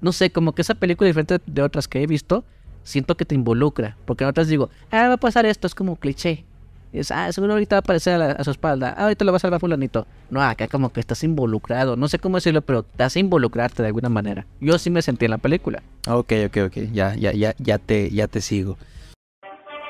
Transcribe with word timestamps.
no 0.00 0.12
sé, 0.12 0.30
como 0.30 0.52
que 0.54 0.62
esa 0.62 0.74
película 0.74 1.06
diferente 1.06 1.38
de 1.46 1.62
otras 1.62 1.88
que 1.88 2.02
he 2.02 2.06
visto, 2.06 2.44
siento 2.82 3.16
que 3.16 3.24
te 3.24 3.34
involucra. 3.34 3.96
Porque 4.04 4.24
en 4.24 4.30
otras 4.30 4.48
digo, 4.48 4.70
ah, 4.90 5.08
va 5.08 5.14
a 5.14 5.16
pasar 5.18 5.46
esto, 5.46 5.66
es 5.66 5.74
como 5.74 5.96
cliché. 5.96 6.44
Y 6.90 7.00
es, 7.00 7.10
ah, 7.10 7.30
seguro 7.32 7.52
ahorita 7.52 7.76
va 7.76 7.78
a 7.78 7.80
aparecer 7.80 8.14
a, 8.14 8.18
la- 8.18 8.32
a 8.32 8.44
su 8.44 8.50
espalda. 8.50 8.94
Ah, 8.96 9.02
ahorita 9.04 9.24
lo 9.24 9.32
va 9.32 9.36
a 9.36 9.40
salvar 9.40 9.60
fulanito. 9.60 10.06
No, 10.30 10.40
acá 10.42 10.68
como 10.68 10.90
que 10.90 11.00
estás 11.00 11.22
involucrado. 11.22 11.96
No 11.96 12.08
sé 12.08 12.18
cómo 12.18 12.38
decirlo, 12.38 12.62
pero 12.62 12.82
te 12.82 13.02
hace 13.02 13.20
involucrarte 13.20 13.82
de 13.82 13.88
alguna 13.88 14.08
manera. 14.08 14.46
Yo 14.60 14.78
sí 14.78 14.88
me 14.88 15.02
sentí 15.02 15.26
en 15.26 15.32
la 15.32 15.38
película. 15.38 15.82
Ok, 16.06 16.32
ok, 16.46 16.56
ok. 16.68 16.76
Ya, 16.92 17.14
ya, 17.14 17.32
ya, 17.32 17.54
ya 17.58 17.76
te, 17.78 18.10
ya 18.10 18.26
te 18.26 18.40
sigo. 18.40 18.78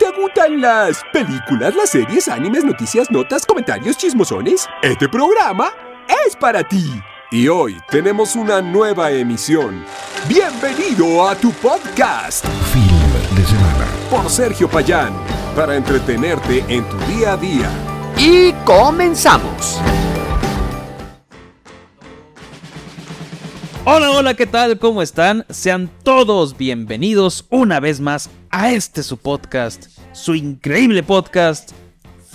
¿Te 0.01 0.07
gustan 0.21 0.61
las 0.61 1.03
películas, 1.13 1.75
las 1.77 1.91
series, 1.91 2.29
animes, 2.29 2.65
noticias, 2.65 3.11
notas, 3.11 3.45
comentarios, 3.47 3.97
chismosones? 3.97 4.67
Este 4.83 5.09
programa 5.09 5.69
es 6.27 6.35
para 6.37 6.63
ti. 6.67 6.85
Y 7.31 7.47
hoy 7.49 7.77
tenemos 7.91 8.37
una 8.37 8.63
nueva 8.63 9.11
emisión. 9.11 9.85
Bienvenido 10.27 11.29
a 11.29 11.35
tu 11.35 11.53
podcast 11.53 12.43
Film 12.73 13.37
de 13.37 13.45
semana. 13.45 13.87
por 14.09 14.31
Sergio 14.31 14.67
Payán, 14.67 15.13
para 15.55 15.77
entretenerte 15.77 16.65
en 16.69 16.89
tu 16.89 16.97
día 17.01 17.35
a 17.35 17.37
día. 17.37 17.71
Y 18.17 18.53
comenzamos. 18.65 19.79
Hola, 23.85 24.11
hola, 24.11 24.33
¿qué 24.33 24.47
tal? 24.47 24.79
¿Cómo 24.79 25.03
están? 25.03 25.45
Sean 25.51 25.91
todos 26.03 26.57
bienvenidos 26.57 27.45
una 27.51 27.79
vez 27.79 28.01
más 28.01 28.31
a 28.49 28.73
este 28.73 29.03
su 29.03 29.19
podcast, 29.19 29.89
su 30.13 30.35
increíble 30.35 31.03
podcast, 31.03 31.73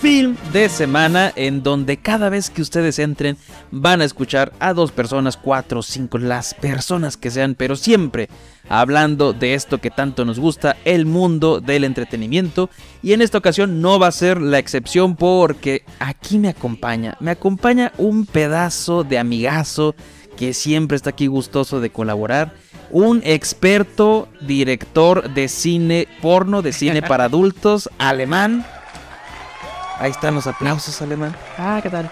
Film 0.04 0.36
de 0.52 0.68
Semana, 0.68 1.32
en 1.38 1.64
donde 1.64 1.96
cada 1.96 2.28
vez 2.28 2.50
que 2.50 2.62
ustedes 2.62 3.00
entren 3.00 3.38
van 3.72 4.02
a 4.02 4.04
escuchar 4.04 4.52
a 4.60 4.74
dos 4.74 4.92
personas, 4.92 5.38
cuatro, 5.38 5.82
cinco, 5.82 6.18
las 6.18 6.54
personas 6.56 7.16
que 7.16 7.32
sean, 7.32 7.56
pero 7.56 7.78
siempre 7.78 8.28
hablando 8.68 9.32
de 9.32 9.54
esto 9.54 9.78
que 9.78 9.92
tanto 9.92 10.26
nos 10.26 10.40
gusta, 10.40 10.76
el 10.84 11.06
mundo 11.06 11.62
del 11.62 11.86
entretenimiento. 11.86 12.70
Y 13.02 13.14
en 13.14 13.22
esta 13.22 13.38
ocasión 13.38 13.80
no 13.80 13.98
va 13.98 14.08
a 14.08 14.12
ser 14.12 14.42
la 14.42 14.60
excepción 14.60 15.16
porque 15.16 15.86
aquí 16.00 16.38
me 16.38 16.50
acompaña, 16.50 17.16
me 17.22 17.32
acompaña 17.32 17.94
un 17.98 18.26
pedazo 18.26 19.06
de 19.06 19.20
amigazo 19.20 19.96
que 20.36 20.54
siempre 20.54 20.98
está 20.98 21.12
aquí 21.12 21.28
gustoso 21.28 21.80
de 21.80 21.92
colaborar. 21.92 22.52
Un 22.92 23.22
experto 23.24 24.28
director 24.42 25.34
de 25.34 25.48
cine 25.48 26.10
porno, 26.22 26.62
de 26.62 26.74
cine 26.74 27.02
para 27.08 27.24
adultos, 27.24 27.90
alemán. 27.98 28.66
Ahí 30.00 30.12
están 30.12 30.36
los 30.36 30.48
aplausos, 30.48 31.02
alemán. 31.02 31.36
Ah, 31.58 31.80
¿qué 31.82 31.90
tal? 31.90 32.12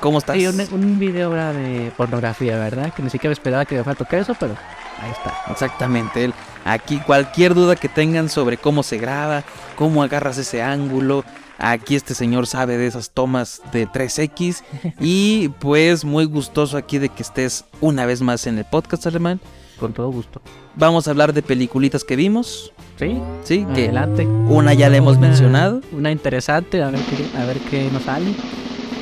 ¿Cómo 0.00 0.18
estás? 0.18 0.36
Sí, 0.36 0.46
un, 0.46 0.60
un 0.72 0.98
video 0.98 1.28
ahora 1.28 1.52
de 1.52 1.92
pornografía, 1.96 2.58
¿verdad? 2.58 2.92
Que 2.92 3.02
ni 3.02 3.10
siquiera 3.10 3.32
esperaba 3.32 3.64
que 3.64 3.80
me 3.80 3.94
tocar 3.94 4.18
eso, 4.18 4.34
pero 4.38 4.56
ahí 5.00 5.10
está. 5.10 5.32
Exactamente, 5.50 6.24
él. 6.24 6.34
Aquí 6.64 6.98
cualquier 6.98 7.54
duda 7.54 7.76
que 7.76 7.88
tengan 7.88 8.28
sobre 8.28 8.56
cómo 8.56 8.82
se 8.82 8.98
graba, 8.98 9.44
cómo 9.76 10.02
agarras 10.02 10.38
ese 10.38 10.62
ángulo, 10.62 11.24
aquí 11.58 11.94
este 11.94 12.14
señor 12.14 12.46
sabe 12.46 12.76
de 12.76 12.88
esas 12.88 13.10
tomas 13.10 13.62
de 13.72 13.86
3X 13.88 14.62
y 15.00 15.48
pues 15.60 16.04
muy 16.04 16.24
gustoso 16.24 16.76
aquí 16.76 16.98
de 16.98 17.08
que 17.08 17.22
estés 17.22 17.64
una 17.80 18.04
vez 18.04 18.20
más 18.20 18.46
en 18.46 18.58
el 18.58 18.64
podcast 18.64 19.06
alemán. 19.06 19.40
Con 19.82 19.92
todo 19.92 20.10
gusto. 20.10 20.40
Vamos 20.76 21.06
a 21.06 21.10
hablar 21.10 21.32
de 21.34 21.42
peliculitas 21.42 22.04
que 22.04 22.14
vimos, 22.16 22.72
Sí, 22.98 23.20
¿sí? 23.42 23.66
Que 23.74 23.84
adelante. 23.86 24.24
una 24.26 24.74
ya 24.74 24.88
la 24.88 24.96
hemos 24.98 25.16
Una- 25.16 25.26
mencionado 25.28 25.80
Una 25.92 26.12
interesante, 26.12 26.82
a 26.82 26.90
ver 26.90 27.00
qué, 27.00 27.38
a 27.38 27.44
ver 27.44 27.58
qué 27.68 27.90
nos 27.92 28.02
sale. 28.04 28.32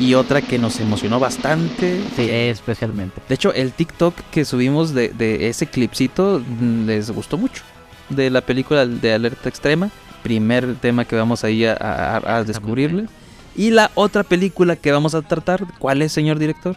y 0.01 0.15
otra 0.15 0.41
que 0.41 0.59
nos 0.59 0.81
emocionó 0.81 1.21
bastante. 1.21 2.01
Sí, 2.17 2.29
especialmente. 2.31 3.21
De 3.29 3.35
hecho, 3.35 3.53
el 3.53 3.73
TikTok 3.73 4.15
que 4.31 4.47
subimos 4.47 4.95
de, 4.95 5.11
de 5.11 5.49
ese 5.51 5.67
clipcito 5.67 6.41
mm, 6.61 6.87
les 6.87 7.11
gustó 7.11 7.37
mucho. 7.37 7.63
De 8.09 8.31
la 8.31 8.41
película 8.41 8.87
de 8.87 9.13
Alerta 9.13 9.49
Extrema. 9.51 9.91
Primer 10.23 10.77
tema 10.77 11.05
que 11.05 11.17
vamos 11.17 11.45
ahí 11.45 11.67
a, 11.67 11.75
a- 11.75 12.37
a 12.39 12.45
descubrirle. 12.45 13.07
Y 13.55 13.71
la 13.71 13.91
otra 13.95 14.23
película 14.25 14.77
que 14.77 14.91
vamos 14.93 15.15
a 15.15 15.21
tratar, 15.23 15.67
¿cuál 15.79 16.01
es, 16.01 16.13
señor 16.13 16.39
director? 16.39 16.75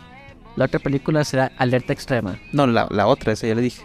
La 0.58 0.66
otra 0.66 0.80
película 0.80 1.24
será 1.24 1.52
Alerta 1.58 1.94
Extrema. 1.94 2.38
No, 2.52 2.68
la, 2.68 2.88
la 2.92 3.08
otra, 3.08 3.32
esa 3.34 3.48
ya 3.48 3.56
le 3.56 3.62
dije. 3.62 3.82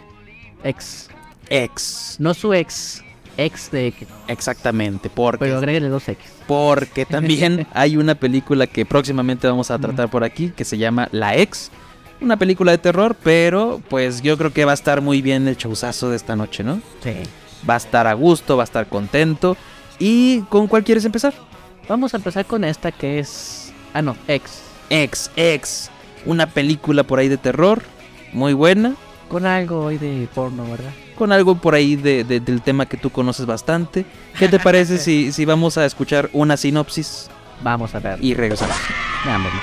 Ex. 0.63 1.09
Ex. 1.49 2.15
No 2.19 2.33
su 2.33 2.53
ex. 2.53 3.03
Ex 3.37 3.71
de 3.71 3.87
X. 3.87 4.07
Exactamente, 4.27 5.09
porque, 5.09 5.45
Pero 5.45 5.57
agréguele 5.57 5.87
dos 5.87 6.07
X. 6.09 6.25
porque 6.45 7.05
también 7.05 7.65
hay 7.73 7.95
una 7.95 8.15
película 8.15 8.67
que 8.67 8.85
próximamente 8.85 9.47
vamos 9.47 9.71
a 9.71 9.79
tratar 9.79 10.09
por 10.09 10.23
aquí 10.25 10.49
que 10.49 10.65
se 10.65 10.77
llama 10.77 11.07
La 11.11 11.37
Ex. 11.37 11.71
Una 12.19 12.35
película 12.35 12.71
de 12.73 12.77
terror, 12.79 13.15
pero 13.23 13.81
pues 13.89 14.21
yo 14.21 14.37
creo 14.37 14.51
que 14.51 14.65
va 14.65 14.71
a 14.71 14.73
estar 14.73 14.99
muy 14.99 15.21
bien 15.21 15.47
el 15.47 15.55
showzazo 15.55 16.09
de 16.09 16.17
esta 16.17 16.35
noche, 16.35 16.63
¿no? 16.65 16.81
Sí. 17.01 17.13
va 17.67 17.75
a 17.75 17.77
estar 17.77 18.07
a 18.07 18.13
gusto, 18.13 18.57
va 18.57 18.63
a 18.63 18.65
estar 18.65 18.87
contento. 18.87 19.55
¿Y 19.99 20.41
con 20.49 20.67
cuál 20.67 20.83
quieres 20.83 21.05
empezar? 21.05 21.33
Vamos 21.87 22.13
a 22.13 22.17
empezar 22.17 22.45
con 22.45 22.65
esta 22.65 22.91
que 22.91 23.19
es. 23.19 23.71
Ah, 23.93 24.01
no, 24.01 24.17
Ex. 24.27 24.61
Ex, 24.89 25.31
Ex, 25.37 25.89
una 26.25 26.47
película 26.47 27.03
por 27.03 27.19
ahí 27.19 27.29
de 27.29 27.37
terror, 27.37 27.83
muy 28.33 28.51
buena, 28.53 28.95
Con 29.29 29.45
algo 29.45 29.85
hoy 29.85 29.97
de 29.97 30.27
porno, 30.33 30.63
¿verdad? 30.69 30.91
con 31.17 31.31
algo 31.33 31.55
por 31.55 31.75
ahí 31.75 31.95
de- 31.97 32.23
de- 32.23 32.39
del 32.39 32.61
tema 32.61 32.85
que 32.87 32.95
tú 32.97 33.09
conoces 33.09 33.45
bastante. 33.45 34.05
¿Qué 34.39 34.47
te 34.47 34.57
parece 34.59 34.97
si, 35.05 35.31
si 35.33 35.43
vamos 35.45 35.77
a 35.77 35.85
escuchar 35.85 36.29
una 36.33 36.55
sinopsis 36.57 37.29
Vamos 37.61 37.93
a 37.93 37.99
ver. 37.99 38.23
y 38.23 38.33
regresamos? 38.33 38.75
Veámoslo. 39.25 39.59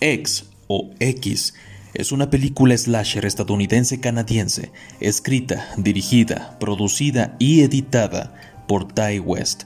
X 0.00 0.46
o 0.68 0.90
X 1.00 1.54
es 1.94 2.12
una 2.12 2.30
película 2.30 2.76
slasher 2.76 3.24
estadounidense-canadiense, 3.26 4.70
escrita, 5.00 5.66
dirigida, 5.76 6.56
producida 6.60 7.34
y 7.38 7.62
editada 7.62 8.34
por 8.68 8.86
Ty 8.92 9.18
West. 9.18 9.64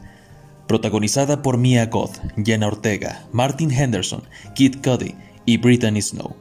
Protagonizada 0.66 1.42
por 1.42 1.58
Mia 1.58 1.86
Goth, 1.86 2.18
Jenna 2.42 2.68
Ortega, 2.68 3.24
Martin 3.32 3.70
Henderson, 3.70 4.22
Kid 4.54 4.76
Cudi 4.82 5.14
y 5.44 5.58
Brittany 5.58 6.00
Snow. 6.00 6.34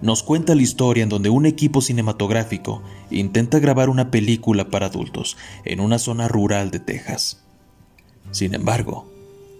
Nos 0.00 0.22
cuenta 0.22 0.54
la 0.54 0.62
historia 0.62 1.02
en 1.02 1.08
donde 1.08 1.28
un 1.28 1.44
equipo 1.44 1.80
cinematográfico 1.80 2.82
intenta 3.10 3.58
grabar 3.58 3.88
una 3.88 4.10
película 4.10 4.70
para 4.70 4.86
adultos 4.86 5.36
en 5.64 5.80
una 5.80 5.98
zona 5.98 6.28
rural 6.28 6.70
de 6.70 6.78
Texas. 6.78 7.42
Sin 8.30 8.54
embargo, 8.54 9.10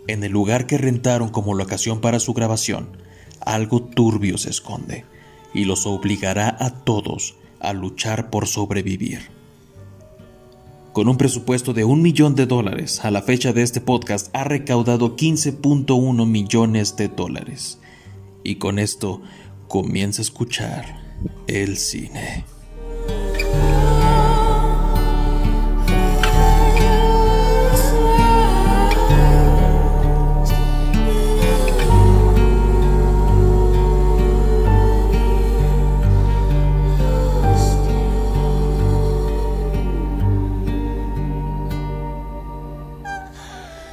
en 0.06 0.22
el 0.22 0.32
lugar 0.32 0.66
que 0.66 0.78
rentaron 0.78 1.30
como 1.30 1.54
locación 1.54 2.00
para 2.00 2.20
su 2.20 2.34
grabación, 2.34 2.96
algo 3.40 3.82
turbio 3.82 4.38
se 4.38 4.50
esconde 4.50 5.04
y 5.54 5.64
los 5.64 5.86
obligará 5.86 6.56
a 6.60 6.70
todos 6.70 7.36
a 7.60 7.72
luchar 7.72 8.30
por 8.30 8.46
sobrevivir. 8.46 9.30
Con 10.92 11.08
un 11.08 11.16
presupuesto 11.16 11.74
de 11.74 11.84
un 11.84 12.00
millón 12.00 12.34
de 12.34 12.46
dólares, 12.46 13.04
a 13.04 13.10
la 13.10 13.22
fecha 13.22 13.52
de 13.52 13.62
este 13.62 13.80
podcast 13.80 14.34
ha 14.34 14.44
recaudado 14.44 15.16
15.1 15.16 16.26
millones 16.26 16.96
de 16.96 17.08
dólares. 17.08 17.78
Y 18.42 18.56
con 18.56 18.78
esto 18.78 19.20
comienza 19.68 20.22
a 20.22 20.24
escuchar 20.24 21.00
el 21.46 21.76
cine. 21.76 22.44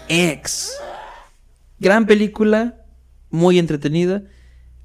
Ex. 0.08 0.72
Gran 1.80 2.06
película, 2.06 2.86
muy 3.30 3.60
entretenida. 3.60 4.24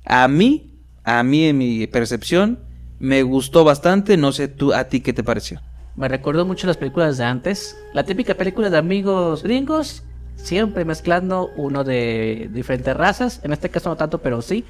A 0.04 0.26
mí, 0.26 0.69
a 1.04 1.22
mí 1.22 1.44
en 1.46 1.58
mi 1.58 1.86
percepción, 1.86 2.58
me 2.98 3.22
gustó 3.22 3.64
bastante. 3.64 4.16
No 4.16 4.32
sé 4.32 4.48
tú, 4.48 4.72
a 4.72 4.84
ti 4.84 5.00
qué 5.00 5.12
te 5.12 5.24
pareció. 5.24 5.60
Me 5.96 6.08
recordó 6.08 6.46
mucho 6.46 6.66
las 6.66 6.76
películas 6.76 7.18
de 7.18 7.24
antes. 7.24 7.76
La 7.94 8.04
típica 8.04 8.34
película 8.34 8.70
de 8.70 8.78
amigos 8.78 9.42
gringos. 9.42 10.02
Siempre 10.36 10.84
mezclando 10.84 11.50
uno 11.56 11.84
de 11.84 12.48
diferentes 12.52 12.96
razas. 12.96 13.40
En 13.42 13.52
este 13.52 13.68
caso 13.68 13.88
no 13.88 13.96
tanto, 13.96 14.18
pero 14.18 14.40
sí. 14.40 14.64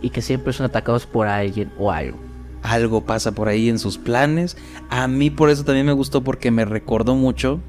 Y 0.00 0.10
que 0.10 0.20
siempre 0.20 0.52
son 0.52 0.66
atacados 0.66 1.06
por 1.06 1.28
alguien 1.28 1.70
o 1.78 1.90
algo. 1.90 2.18
algo 2.62 3.04
pasa 3.04 3.32
por 3.32 3.48
ahí 3.48 3.68
en 3.68 3.78
sus 3.78 3.98
planes. 3.98 4.56
A 4.90 5.06
mí 5.08 5.30
por 5.30 5.50
eso 5.50 5.64
también 5.64 5.86
me 5.86 5.92
gustó 5.92 6.22
porque 6.22 6.50
me 6.50 6.64
recordó 6.64 7.14
mucho 7.14 7.60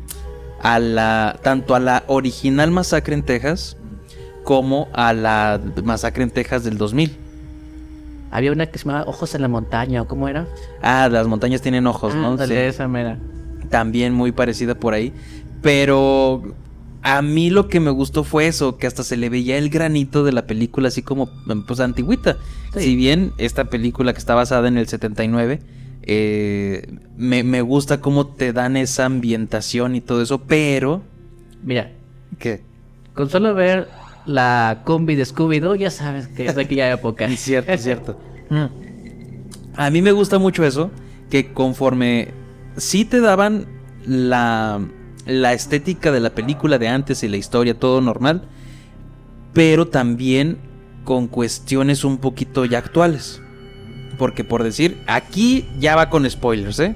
a 0.61 0.79
la 0.79 1.39
tanto 1.43 1.75
a 1.75 1.79
la 1.79 2.03
original 2.07 2.71
Masacre 2.71 3.13
en 3.13 3.23
Texas 3.23 3.75
como 4.43 4.87
a 4.93 5.13
la 5.13 5.61
Masacre 5.83 6.23
en 6.23 6.31
Texas 6.31 6.63
del 6.63 6.77
2000. 6.77 7.22
Había 8.33 8.51
una 8.51 8.65
que 8.65 8.79
se 8.79 8.85
llamaba 8.85 9.05
Ojos 9.05 9.35
en 9.35 9.41
la 9.43 9.47
Montaña, 9.47 10.01
¿o 10.01 10.07
cómo 10.07 10.27
era? 10.27 10.47
Ah, 10.81 11.07
las 11.11 11.27
montañas 11.27 11.61
tienen 11.61 11.85
ojos, 11.87 12.15
¿no? 12.15 12.31
Ándale, 12.31 12.55
Sí. 12.55 12.61
esa 12.75 12.87
mera. 12.87 13.19
También 13.69 14.13
muy 14.13 14.31
parecida 14.31 14.75
por 14.75 14.93
ahí, 14.93 15.13
pero 15.61 16.41
a 17.03 17.21
mí 17.21 17.49
lo 17.49 17.67
que 17.67 17.79
me 17.79 17.91
gustó 17.91 18.23
fue 18.23 18.47
eso, 18.47 18.77
que 18.77 18.87
hasta 18.87 19.03
se 19.03 19.17
le 19.17 19.29
veía 19.29 19.57
el 19.57 19.69
granito 19.69 20.23
de 20.23 20.31
la 20.31 20.47
película 20.47 20.87
así 20.87 21.01
como, 21.03 21.29
pues, 21.67 21.79
antigüita. 21.79 22.37
Sí. 22.73 22.79
Si 22.81 22.95
bien 22.95 23.33
esta 23.37 23.65
película 23.65 24.13
que 24.13 24.19
está 24.19 24.35
basada 24.35 24.67
en 24.67 24.77
el 24.77 24.87
79, 24.87 25.59
eh, 26.03 26.97
me, 27.15 27.43
me 27.43 27.61
gusta 27.61 28.01
cómo 28.01 28.27
te 28.27 28.51
dan 28.51 28.77
esa 28.77 29.05
ambientación 29.05 29.95
y 29.95 30.01
todo 30.01 30.21
eso, 30.21 30.39
pero... 30.41 31.01
Mira, 31.63 31.91
¿Qué? 32.39 32.61
con 33.13 33.29
solo 33.29 33.53
ver 33.53 33.87
la 34.25 34.81
combi 34.85 35.15
de 35.15 35.25
Scooby-Doo, 35.25 35.75
ya 35.75 35.91
sabes 35.91 36.27
que 36.27 36.45
es 36.45 36.55
de 36.55 36.63
aquella 36.63 36.91
época. 36.91 37.25
Es 37.25 37.39
cierto, 37.43 37.71
es 37.71 37.83
cierto. 37.83 38.19
Mm. 38.49 38.65
A 39.75 39.89
mí 39.89 40.01
me 40.01 40.11
gusta 40.11 40.39
mucho 40.39 40.63
eso, 40.63 40.91
que 41.29 41.53
conforme 41.53 42.29
sí 42.77 43.05
te 43.05 43.21
daban 43.21 43.65
la, 44.05 44.81
la 45.25 45.53
estética 45.53 46.11
de 46.11 46.19
la 46.19 46.31
película 46.31 46.77
de 46.77 46.87
antes 46.87 47.23
y 47.23 47.27
la 47.27 47.37
historia, 47.37 47.77
todo 47.77 48.01
normal, 48.01 48.43
pero 49.53 49.87
también 49.87 50.57
con 51.03 51.27
cuestiones 51.27 52.03
un 52.03 52.17
poquito 52.17 52.65
ya 52.65 52.77
actuales. 52.77 53.41
Porque 54.17 54.43
por 54.43 54.63
decir, 54.63 55.01
aquí 55.07 55.67
ya 55.79 55.95
va 55.95 56.09
con 56.09 56.29
spoilers, 56.29 56.79
¿eh? 56.79 56.95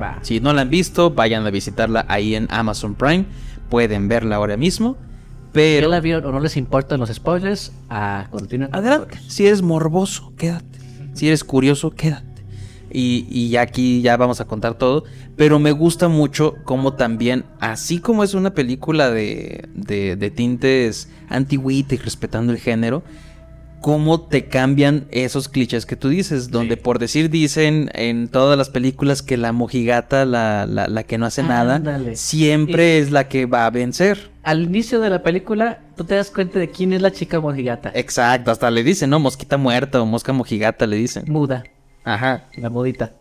Va. 0.00 0.18
Si 0.22 0.40
no 0.40 0.52
la 0.52 0.62
han 0.62 0.70
visto, 0.70 1.10
vayan 1.10 1.46
a 1.46 1.50
visitarla 1.50 2.04
ahí 2.08 2.34
en 2.34 2.48
Amazon 2.50 2.94
Prime. 2.94 3.26
Pueden 3.68 4.08
verla 4.08 4.36
ahora 4.36 4.56
mismo. 4.56 4.96
Pero... 5.52 5.86
ya 5.86 5.88
la 5.88 6.00
vieron 6.00 6.24
o 6.26 6.32
no 6.32 6.40
les 6.40 6.56
importan 6.56 7.00
los 7.00 7.10
spoilers, 7.10 7.72
a 7.88 8.28
continuar. 8.30 8.70
Adelante. 8.72 9.18
Si 9.28 9.46
eres 9.46 9.62
morboso, 9.62 10.32
quédate. 10.36 10.78
Si 11.14 11.26
eres 11.26 11.44
curioso, 11.44 11.90
quédate. 11.90 12.44
Y, 12.92 13.26
y 13.30 13.56
aquí 13.56 14.02
ya 14.02 14.16
vamos 14.16 14.40
a 14.40 14.46
contar 14.46 14.74
todo. 14.74 15.04
Pero 15.36 15.58
me 15.58 15.72
gusta 15.72 16.08
mucho 16.08 16.56
como 16.64 16.94
también, 16.94 17.44
así 17.60 17.98
como 17.98 18.24
es 18.24 18.34
una 18.34 18.52
película 18.52 19.10
de, 19.10 19.68
de, 19.74 20.16
de 20.16 20.30
tintes 20.30 21.08
antigüita 21.28 21.94
y 21.94 21.98
respetando 21.98 22.52
el 22.52 22.58
género, 22.58 23.02
cómo 23.80 24.20
te 24.20 24.46
cambian 24.46 25.06
esos 25.10 25.48
clichés 25.48 25.86
que 25.86 25.96
tú 25.96 26.08
dices. 26.08 26.50
Donde 26.50 26.76
por 26.76 26.98
decir 26.98 27.30
dicen 27.30 27.90
en 27.94 28.28
todas 28.28 28.56
las 28.58 28.68
películas 28.70 29.22
que 29.22 29.36
la 29.36 29.52
mojigata, 29.52 30.24
la, 30.24 30.66
la, 30.66 30.86
la 30.88 31.02
que 31.04 31.18
no 31.18 31.26
hace 31.26 31.42
nada, 31.42 31.76
Ándale. 31.76 32.16
siempre 32.16 32.98
es 32.98 33.10
la 33.10 33.28
que 33.28 33.46
va 33.46 33.66
a 33.66 33.70
vencer. 33.70 34.30
Al 34.42 34.62
inicio 34.62 35.00
de 35.00 35.10
la 35.10 35.22
película, 35.22 35.80
tú 35.96 36.04
te 36.04 36.14
das 36.14 36.30
cuenta 36.30 36.58
de 36.58 36.70
quién 36.70 36.92
es 36.92 37.02
la 37.02 37.10
chica 37.10 37.40
mojigata. 37.40 37.90
Exacto, 37.94 38.50
hasta 38.50 38.70
le 38.70 38.82
dicen, 38.82 39.10
¿no? 39.10 39.18
Mosquita 39.20 39.56
muerta 39.56 40.00
o 40.00 40.06
mosca 40.06 40.32
mojigata 40.32 40.86
le 40.86 40.96
dicen. 40.96 41.24
Muda, 41.28 41.64
Ajá. 42.04 42.44
la 42.56 42.70
mudita. 42.70 43.12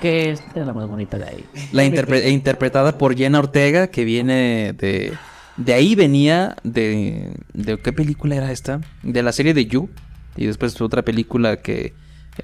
Que 0.00 0.30
es 0.30 0.42
la 0.54 0.72
más 0.72 0.88
bonita 0.88 1.16
de 1.16 1.24
ahí. 1.24 1.44
La 1.72 1.84
interpre- 1.84 2.28
interpretada 2.30 2.98
por 2.98 3.16
Jenna 3.16 3.38
Ortega, 3.38 3.86
que 3.86 4.04
viene 4.04 4.72
de... 4.76 5.12
De 5.56 5.72
ahí 5.72 5.94
venía 5.94 6.56
de... 6.62 7.30
¿De 7.52 7.78
qué 7.78 7.92
película 7.92 8.36
era 8.36 8.52
esta? 8.52 8.80
De 9.02 9.22
la 9.22 9.32
serie 9.32 9.54
de 9.54 9.66
You. 9.66 9.88
Y 10.36 10.46
después 10.46 10.78
otra 10.80 11.02
película 11.02 11.56
que 11.56 11.94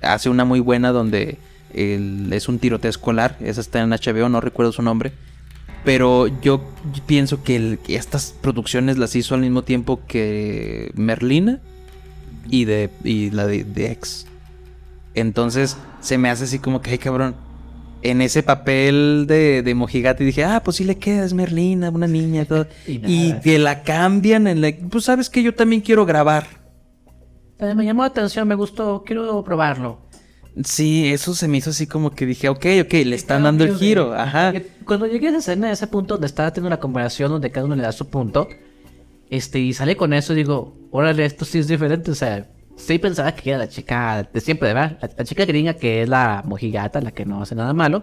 hace 0.00 0.30
una 0.30 0.44
muy 0.44 0.60
buena 0.60 0.92
donde 0.92 1.36
es 1.74 2.48
un 2.48 2.58
tiroteo 2.58 2.90
escolar. 2.90 3.36
Esa 3.40 3.60
está 3.60 3.80
en 3.80 3.90
HBO, 3.90 4.28
no 4.28 4.40
recuerdo 4.40 4.72
su 4.72 4.82
nombre. 4.82 5.12
Pero 5.84 6.28
yo 6.40 6.62
pienso 7.06 7.42
que 7.42 7.78
estas 7.88 8.34
producciones 8.40 8.98
las 8.98 9.16
hizo 9.16 9.34
al 9.34 9.40
mismo 9.40 9.62
tiempo 9.62 10.00
que 10.06 10.92
Merlina 10.94 11.60
y, 12.48 12.64
de, 12.64 12.90
y 13.04 13.30
la 13.30 13.46
de, 13.46 13.64
de 13.64 13.90
X. 13.92 14.26
Entonces 15.14 15.76
se 16.00 16.18
me 16.18 16.30
hace 16.30 16.44
así 16.44 16.58
como 16.58 16.80
que, 16.80 16.90
ay 16.92 16.98
cabrón, 16.98 17.34
en 18.02 18.20
ese 18.20 18.42
papel 18.42 19.26
de, 19.28 19.62
de 19.62 19.74
mojigata 19.74 20.22
y 20.22 20.26
dije, 20.26 20.44
ah, 20.44 20.62
pues 20.64 20.76
sí 20.76 20.84
le 20.84 20.98
queda, 20.98 21.24
es 21.24 21.34
Merlina, 21.34 21.90
una 21.90 22.06
niña 22.06 22.42
y 22.42 22.46
todo. 22.46 22.66
Y 22.86 23.34
que 23.40 23.58
la 23.58 23.82
cambian 23.82 24.46
en 24.46 24.60
la... 24.60 24.72
Pues 24.90 25.04
sabes 25.04 25.30
que 25.30 25.42
yo 25.42 25.54
también 25.54 25.80
quiero 25.80 26.04
grabar. 26.04 26.46
Me 27.58 27.84
llamó 27.84 28.02
la 28.02 28.08
atención, 28.08 28.48
me 28.48 28.56
gustó, 28.56 29.04
quiero 29.06 29.44
probarlo. 29.44 30.00
Sí, 30.64 31.10
eso 31.10 31.34
se 31.34 31.48
me 31.48 31.58
hizo 31.58 31.70
así 31.70 31.86
como 31.86 32.10
que 32.10 32.26
dije, 32.26 32.48
ok, 32.48 32.66
ok, 32.82 32.92
le 32.92 33.14
están 33.14 33.44
dando 33.44 33.64
el 33.64 33.76
giro, 33.76 34.12
ajá. 34.12 34.52
Cuando 34.84 35.06
llegué 35.06 35.28
a 35.28 35.30
esa 35.30 35.38
escena, 35.38 35.68
a 35.68 35.72
ese 35.72 35.86
punto 35.86 36.14
donde 36.14 36.26
estaba 36.26 36.50
teniendo 36.50 36.66
una 36.68 36.80
conversación 36.80 37.30
donde 37.30 37.50
cada 37.50 37.64
uno 37.64 37.76
le 37.76 37.82
da 37.82 37.92
su 37.92 38.08
punto, 38.10 38.48
este, 39.30 39.60
y 39.60 39.72
sale 39.72 39.96
con 39.96 40.12
eso, 40.12 40.34
digo, 40.34 40.76
órale, 40.90 41.24
esto 41.24 41.46
sí 41.46 41.58
es 41.58 41.68
diferente, 41.68 42.10
o 42.10 42.14
sea, 42.14 42.50
sí 42.76 42.98
pensaba 42.98 43.32
que 43.32 43.50
era 43.50 43.58
la 43.58 43.68
chica 43.68 44.28
de 44.32 44.40
siempre, 44.40 44.72
¿verdad? 44.72 44.98
La, 45.00 45.10
la 45.18 45.24
chica 45.24 45.44
gringa 45.44 45.74
que 45.74 46.02
es 46.02 46.08
la 46.08 46.42
mojigata, 46.46 47.00
la 47.00 47.10
que 47.12 47.24
no 47.24 47.42
hace 47.42 47.54
nada 47.54 47.72
malo, 47.72 48.02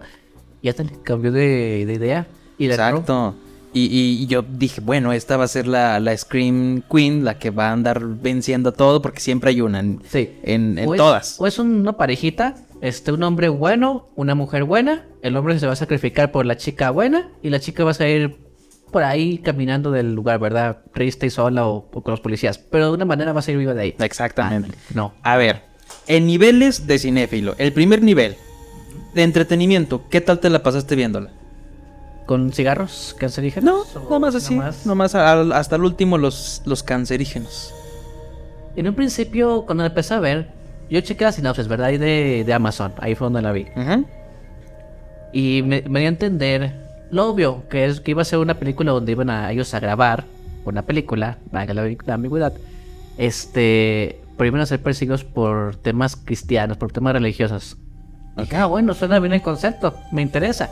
y 0.62 0.68
hasta 0.68 0.82
le 0.84 0.90
cambió 1.02 1.32
de, 1.32 1.84
de 1.86 1.92
idea. 1.94 2.26
Y. 2.58 2.66
Exacto. 2.66 3.34
Y, 3.72 3.82
y- 3.84 4.22
y 4.24 4.26
yo 4.26 4.42
dije, 4.42 4.80
bueno, 4.80 5.12
esta 5.12 5.36
va 5.36 5.44
a 5.44 5.48
ser 5.48 5.68
la, 5.68 6.00
la 6.00 6.16
Scream 6.16 6.82
Queen, 6.90 7.24
la 7.24 7.38
que 7.38 7.50
va 7.50 7.68
a 7.68 7.72
andar 7.72 8.04
venciendo 8.04 8.72
todo, 8.72 9.00
porque 9.00 9.20
siempre 9.20 9.50
hay 9.50 9.60
una 9.60 9.78
en, 9.78 10.00
Sí. 10.08 10.30
en, 10.42 10.76
en 10.76 10.88
o 10.88 10.94
es, 10.94 10.98
todas. 10.98 11.40
O 11.40 11.46
es 11.46 11.56
una 11.60 11.92
parejita, 11.92 12.56
este, 12.80 13.12
un 13.12 13.22
hombre 13.22 13.48
bueno, 13.48 14.08
una 14.16 14.34
mujer 14.34 14.64
buena. 14.64 15.04
El 15.22 15.36
hombre 15.36 15.56
se 15.60 15.66
va 15.68 15.74
a 15.74 15.76
sacrificar 15.76 16.32
por 16.32 16.46
la 16.46 16.56
chica 16.56 16.90
buena 16.90 17.28
y 17.42 17.50
la 17.50 17.60
chica 17.60 17.84
va 17.84 17.92
a 17.92 17.94
salir 17.94 18.38
por 18.90 19.02
ahí 19.02 19.38
caminando 19.38 19.90
del 19.90 20.14
lugar, 20.14 20.38
¿verdad? 20.38 20.78
Triste 20.92 21.26
y 21.26 21.30
sola 21.30 21.66
o, 21.66 21.88
o 21.92 22.02
con 22.02 22.10
los 22.12 22.20
policías. 22.20 22.58
Pero 22.58 22.86
de 22.88 22.92
una 22.92 23.04
manera 23.04 23.32
va 23.32 23.40
a 23.40 23.42
salir 23.42 23.58
viva 23.58 23.74
de 23.74 23.82
ahí. 23.82 23.94
Exactamente. 23.98 24.70
Ah, 24.72 24.92
no. 24.94 25.14
A 25.22 25.36
ver, 25.36 25.62
en 26.06 26.26
niveles 26.26 26.86
de 26.86 26.98
cinéfilo, 26.98 27.54
el 27.58 27.72
primer 27.72 28.02
nivel 28.02 28.36
de 29.14 29.22
entretenimiento, 29.22 30.02
¿qué 30.10 30.20
tal 30.20 30.38
te 30.40 30.50
la 30.50 30.62
pasaste 30.62 30.94
viéndola? 30.96 31.30
¿Con 32.26 32.52
cigarros 32.52 33.16
cancerígenos? 33.18 33.94
No, 33.94 34.00
¿O 34.02 34.10
nomás 34.10 34.34
así, 34.36 34.54
nomás? 34.54 34.86
nomás 34.86 35.14
hasta 35.14 35.76
el 35.76 35.82
último 35.82 36.16
los, 36.16 36.62
los 36.64 36.82
cancerígenos. 36.82 37.74
En 38.76 38.86
un 38.86 38.94
principio, 38.94 39.64
cuando 39.66 39.82
la 39.82 39.88
empecé 39.88 40.14
a 40.14 40.20
ver, 40.20 40.48
yo 40.88 41.00
chequé 41.00 41.24
la 41.24 41.32
sinopsis, 41.32 41.66
¿verdad? 41.66 41.88
Ahí 41.88 41.98
de, 41.98 42.44
de 42.46 42.52
Amazon. 42.54 42.92
Ahí 42.98 43.16
fue 43.16 43.26
donde 43.26 43.42
la 43.42 43.50
vi. 43.50 43.66
Ujú. 43.74 44.06
Y 45.32 45.62
me, 45.62 45.82
me 45.88 46.00
dio 46.00 46.08
a 46.08 46.12
entender 46.12 46.89
lo 47.10 47.28
obvio, 47.28 47.64
que 47.68 47.86
es 47.86 48.00
que 48.00 48.12
iba 48.12 48.22
a 48.22 48.24
ser 48.24 48.38
una 48.38 48.54
película 48.54 48.92
donde 48.92 49.12
iban 49.12 49.30
a 49.30 49.50
ellos 49.50 49.74
a 49.74 49.80
grabar 49.80 50.24
una 50.64 50.82
película, 50.82 51.38
valga 51.50 51.74
la, 51.74 51.96
la 52.06 52.14
ambigüedad, 52.14 52.52
este, 53.18 54.20
pero 54.36 54.48
iban 54.48 54.60
a 54.60 54.66
ser 54.66 54.82
perseguidos 54.82 55.24
por 55.24 55.76
temas 55.76 56.16
cristianos, 56.16 56.76
por 56.76 56.92
temas 56.92 57.12
religiosos. 57.12 57.76
Dije, 58.36 58.56
ah, 58.56 58.66
bueno, 58.66 58.94
suena 58.94 59.18
bien 59.18 59.32
el 59.32 59.42
concepto, 59.42 59.94
me 60.12 60.22
interesa. 60.22 60.70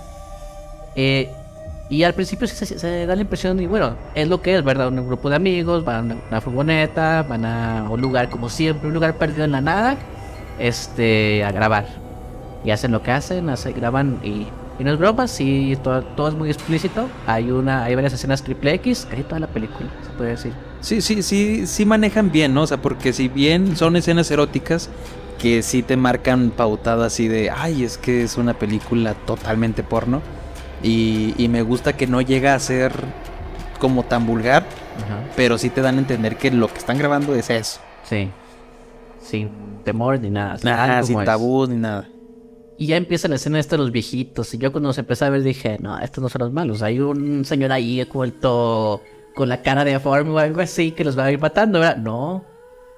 Eh, 0.95 1.31
y 1.91 2.03
al 2.03 2.15
principio 2.15 2.47
se, 2.47 2.67
se 2.67 3.07
da 3.07 3.15
la 3.15 3.23
impresión, 3.23 3.61
y 3.61 3.67
bueno, 3.67 3.97
es 4.15 4.29
lo 4.29 4.43
que 4.43 4.57
es, 4.57 4.65
¿verdad? 4.65 4.89
Un 4.89 5.07
grupo 5.07 5.31
de 5.31 5.37
amigos, 5.37 5.85
van 5.85 6.13
a 6.13 6.17
una 6.29 6.41
furgoneta, 6.41 7.25
van 7.29 7.45
a 7.45 7.89
un 7.91 8.01
lugar 8.01 8.29
como 8.29 8.49
siempre, 8.49 8.89
un 8.89 8.95
lugar 8.95 9.15
perdido 9.15 9.45
en 9.45 9.53
la 9.53 9.61
nada, 9.61 9.97
este, 10.59 11.45
a 11.45 11.53
grabar. 11.53 11.87
Y 12.65 12.71
hacen 12.71 12.93
lo 12.93 13.03
que 13.03 13.11
hacen, 13.11 13.49
hace, 13.49 13.73
graban 13.73 14.19
y, 14.23 14.49
y 14.79 14.85
no 14.85 14.93
es 14.93 14.99
broma, 14.99 15.27
sí, 15.27 15.77
todo, 15.83 16.03
todo 16.03 16.29
es 16.29 16.35
muy 16.35 16.51
explícito. 16.51 17.09
Hay 17.27 17.51
una, 17.51 17.85
hay 17.85 17.95
varias 17.95 18.13
escenas 18.13 18.43
triple 18.43 18.75
X, 18.75 19.07
casi 19.11 19.23
toda 19.25 19.41
la 19.41 19.47
película, 19.49 19.89
se 20.05 20.11
puede 20.17 20.31
decir. 20.31 20.53
Sí, 20.81 21.01
sí, 21.01 21.23
sí, 21.23 21.67
sí 21.67 21.85
manejan 21.85 22.31
bien, 22.31 22.55
¿no? 22.55 22.63
O 22.63 22.67
sea, 22.67 22.77
porque 22.81 23.13
si 23.13 23.29
bien 23.29 23.77
son 23.77 23.97
escenas 23.97 24.31
eróticas 24.31 24.89
que 25.39 25.63
sí 25.63 25.83
te 25.83 25.97
marcan 25.97 26.51
pautada 26.51 27.07
así 27.07 27.29
de, 27.29 27.51
ay, 27.51 27.83
es 27.85 27.99
que 27.99 28.23
es 28.23 28.37
una 28.37 28.55
película 28.55 29.15
totalmente 29.15 29.83
porno. 29.83 30.23
Y, 30.83 31.35
y 31.37 31.49
me 31.49 31.63
gusta 31.63 31.95
que 31.97 32.07
no 32.07 32.21
llega 32.21 32.55
a 32.55 32.59
ser 32.61 32.93
como 33.81 34.05
tan 34.05 34.27
vulgar, 34.27 34.65
Ajá. 34.97 35.21
pero 35.37 35.59
sí 35.59 35.71
te 35.71 35.81
dan 35.81 35.97
a 35.97 35.99
entender 35.99 36.37
que 36.37 36.51
lo 36.53 36.69
que 36.69 36.79
están 36.79 36.99
grabando 36.99 37.35
es 37.35 37.51
eso. 37.51 37.81
Sí. 38.05 38.31
Sin 39.21 39.51
temor 39.85 40.21
ni 40.21 40.31
nada. 40.31 40.57
Nada, 40.63 41.03
sin 41.03 41.15
como 41.15 41.23
es. 41.23 41.27
tabú 41.27 41.67
ni 41.67 41.77
nada. 41.77 42.09
Y 42.79 42.87
ya 42.87 42.97
empieza 42.97 43.27
la 43.29 43.35
escena 43.35 43.59
esta 43.59 43.77
de 43.77 43.83
los 43.83 43.91
viejitos. 43.93 44.55
Y 44.55 44.59
yo 44.59 44.71
cuando 44.71 44.93
se 44.93 45.01
empezó 45.01 45.25
a 45.25 45.31
ver 45.31 45.43
dije, 45.43 45.79
no, 45.81 45.99
estos 45.99 46.23
no 46.23 46.29
son 46.29 46.41
los 46.43 46.53
malos. 46.53 46.81
Hay 46.83 47.01
un 47.01 47.45
señor 47.45 47.73
ahí 47.73 48.01
oculto 48.01 49.03
con 49.35 49.49
la 49.49 49.63
cara 49.63 49.85
deforme 49.85 50.31
o 50.31 50.39
algo 50.39 50.61
así 50.61 50.93
que 50.93 51.05
los 51.05 51.19
va 51.19 51.25
a 51.25 51.33
ir 51.33 51.41
matando, 51.41 51.81
¿verdad? 51.81 51.97
No, 51.97 52.45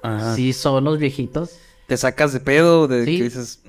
Ajá. 0.03 0.35
sí 0.35 0.53
son 0.53 0.83
los 0.83 0.99
viejitos. 0.99 1.57
Te 1.87 1.97
sacas 1.97 2.31
de 2.33 2.39
pedo, 2.39 2.87
de 2.87 3.05
Sí. 3.05 3.17
que 3.17 3.23
dices, 3.25 3.59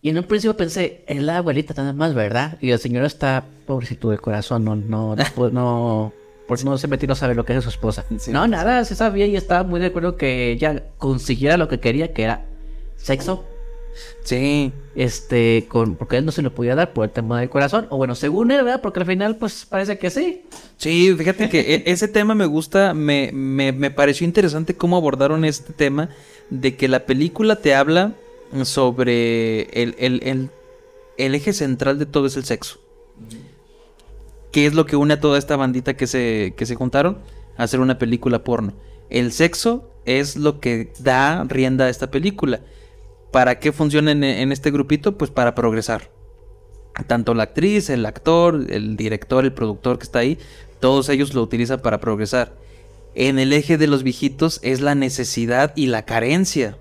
Y 0.00 0.10
en 0.10 0.18
un 0.18 0.24
principio 0.24 0.56
pensé, 0.56 1.04
es 1.08 1.20
la 1.22 1.38
abuelita 1.38 1.74
nada 1.76 1.92
más, 1.92 2.14
¿verdad? 2.14 2.56
Y 2.60 2.70
el 2.70 2.78
señor 2.78 3.04
está 3.04 3.44
pobrecito 3.66 4.10
de 4.10 4.18
corazón, 4.18 4.64
no, 4.64 4.76
no, 4.76 5.16
no, 5.16 5.24
por 6.46 6.64
no 6.64 6.78
se 6.78 6.86
metió 6.88 7.08
no 7.08 7.14
sabe 7.16 7.34
lo 7.34 7.44
que 7.44 7.56
es 7.56 7.64
su 7.64 7.68
esposa. 7.70 8.04
Sí. 8.18 8.30
No, 8.30 8.46
nada, 8.46 8.84
se 8.84 8.94
sabía 8.94 9.26
y 9.26 9.36
estaba 9.36 9.64
muy 9.64 9.80
de 9.80 9.86
acuerdo 9.86 10.16
que 10.16 10.52
ella 10.52 10.84
consiguiera 10.98 11.56
lo 11.56 11.66
que 11.68 11.80
quería, 11.80 12.12
que 12.14 12.22
era 12.22 12.46
sexo. 12.96 13.44
Sí, 14.24 14.72
Este, 14.94 15.66
con, 15.68 15.94
porque 15.96 16.16
él 16.16 16.24
no 16.24 16.32
se 16.32 16.42
lo 16.42 16.54
podía 16.54 16.74
dar 16.74 16.92
por 16.92 17.04
el 17.04 17.10
tema 17.10 17.40
del 17.40 17.50
corazón. 17.50 17.86
O 17.90 17.96
bueno, 17.96 18.14
según 18.14 18.50
él, 18.50 18.64
¿verdad? 18.64 18.80
Porque 18.80 19.00
al 19.00 19.06
final, 19.06 19.36
pues 19.36 19.66
parece 19.68 19.98
que 19.98 20.10
sí. 20.10 20.42
Sí, 20.76 21.14
fíjate 21.16 21.48
que 21.48 21.60
e- 21.74 21.82
ese 21.86 22.08
tema 22.08 22.34
me 22.34 22.46
gusta, 22.46 22.94
me, 22.94 23.30
me, 23.32 23.72
me 23.72 23.90
pareció 23.90 24.24
interesante 24.26 24.74
cómo 24.74 24.96
abordaron 24.96 25.44
este 25.44 25.72
tema 25.72 26.08
de 26.50 26.76
que 26.76 26.88
la 26.88 27.06
película 27.06 27.56
te 27.56 27.74
habla 27.74 28.14
sobre 28.64 29.62
el, 29.82 29.94
el, 29.98 30.50
el, 31.16 31.34
eje 31.34 31.52
central 31.52 31.98
de 31.98 32.06
todo 32.06 32.26
es 32.26 32.36
el 32.36 32.44
sexo. 32.44 32.80
¿Qué 34.52 34.66
es 34.66 34.74
lo 34.74 34.86
que 34.86 34.96
une 34.96 35.14
a 35.14 35.20
toda 35.20 35.38
esta 35.38 35.56
bandita 35.56 35.94
que 35.96 36.06
se, 36.06 36.54
que 36.56 36.66
se 36.66 36.74
juntaron? 36.74 37.18
A 37.56 37.64
hacer 37.64 37.80
una 37.80 37.98
película 37.98 38.44
porno. 38.44 38.72
El 39.10 39.32
sexo 39.32 39.90
es 40.04 40.36
lo 40.36 40.60
que 40.60 40.92
da 41.00 41.44
rienda 41.44 41.84
a 41.86 41.88
esta 41.90 42.10
película. 42.10 42.60
¿Para 43.30 43.58
qué 43.58 43.72
funciona 43.72 44.12
en, 44.12 44.52
este 44.52 44.70
grupito? 44.70 45.18
Pues 45.18 45.30
para 45.30 45.54
progresar. 45.54 46.10
Tanto 47.06 47.34
la 47.34 47.44
actriz, 47.44 47.90
el 47.90 48.06
actor, 48.06 48.66
el 48.70 48.96
director, 48.96 49.44
el 49.44 49.52
productor 49.52 49.98
que 49.98 50.04
está 50.04 50.20
ahí, 50.20 50.38
todos 50.80 51.08
ellos 51.08 51.34
lo 51.34 51.42
utilizan 51.42 51.80
para 51.80 52.00
progresar. 52.00 52.52
En 53.14 53.38
el 53.38 53.52
eje 53.52 53.78
de 53.78 53.86
los 53.86 54.02
viejitos 54.02 54.60
es 54.62 54.80
la 54.80 54.94
necesidad 54.94 55.72
y 55.76 55.86
la 55.86 56.04
carencia. 56.04 56.76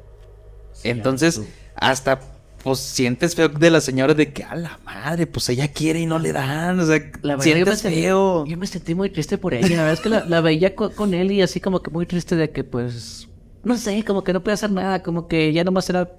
Entonces, 0.83 1.41
hasta 1.75 2.19
pues 2.63 2.79
sientes 2.79 3.35
feo 3.35 3.49
de 3.49 3.69
la 3.69 3.79
señora 3.79 4.13
de 4.13 4.33
que 4.33 4.43
a 4.43 4.55
la 4.55 4.79
madre, 4.83 5.25
pues 5.27 5.47
ella 5.49 5.67
quiere 5.69 5.99
y 5.99 6.05
no 6.05 6.19
le 6.19 6.33
dan. 6.33 6.79
O 6.79 6.85
sea, 6.85 6.99
La 7.21 7.35
yo 7.35 7.41
sientes 7.41 7.79
sentí, 7.79 8.01
feo. 8.01 8.45
yo 8.45 8.57
me 8.57 8.67
sentí 8.67 8.93
muy 8.95 9.09
triste 9.09 9.37
por 9.37 9.53
ella. 9.53 9.67
La 9.69 9.75
verdad 9.83 9.93
es 9.93 9.99
que 10.01 10.09
la, 10.09 10.25
la 10.25 10.41
veía 10.41 10.75
co- 10.75 10.91
con, 10.91 11.13
él 11.13 11.31
y 11.31 11.41
así 11.41 11.59
como 11.59 11.81
que 11.81 11.91
muy 11.91 12.05
triste 12.05 12.35
de 12.35 12.49
que, 12.49 12.63
pues, 12.63 13.27
no 13.63 13.77
sé, 13.77 14.03
como 14.03 14.23
que 14.23 14.33
no 14.33 14.43
puede 14.43 14.55
hacer 14.55 14.71
nada, 14.71 15.01
como 15.03 15.27
que 15.27 15.53
ya 15.53 15.63
nomás 15.63 15.89
era 15.89 16.11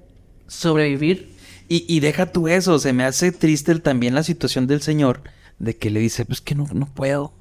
sobrevivir. 0.48 1.36
Y, 1.68 1.84
y 1.86 2.00
deja 2.00 2.32
tú 2.32 2.48
eso, 2.48 2.78
se 2.78 2.92
me 2.92 3.04
hace 3.04 3.30
triste 3.30 3.72
el- 3.72 3.82
también 3.82 4.14
la 4.14 4.22
situación 4.22 4.66
del 4.66 4.80
señor 4.82 5.22
de 5.58 5.76
que 5.76 5.90
le 5.90 6.00
dice, 6.00 6.24
pues 6.24 6.40
que 6.40 6.54
no, 6.54 6.66
no 6.72 6.86
puedo. 6.86 7.32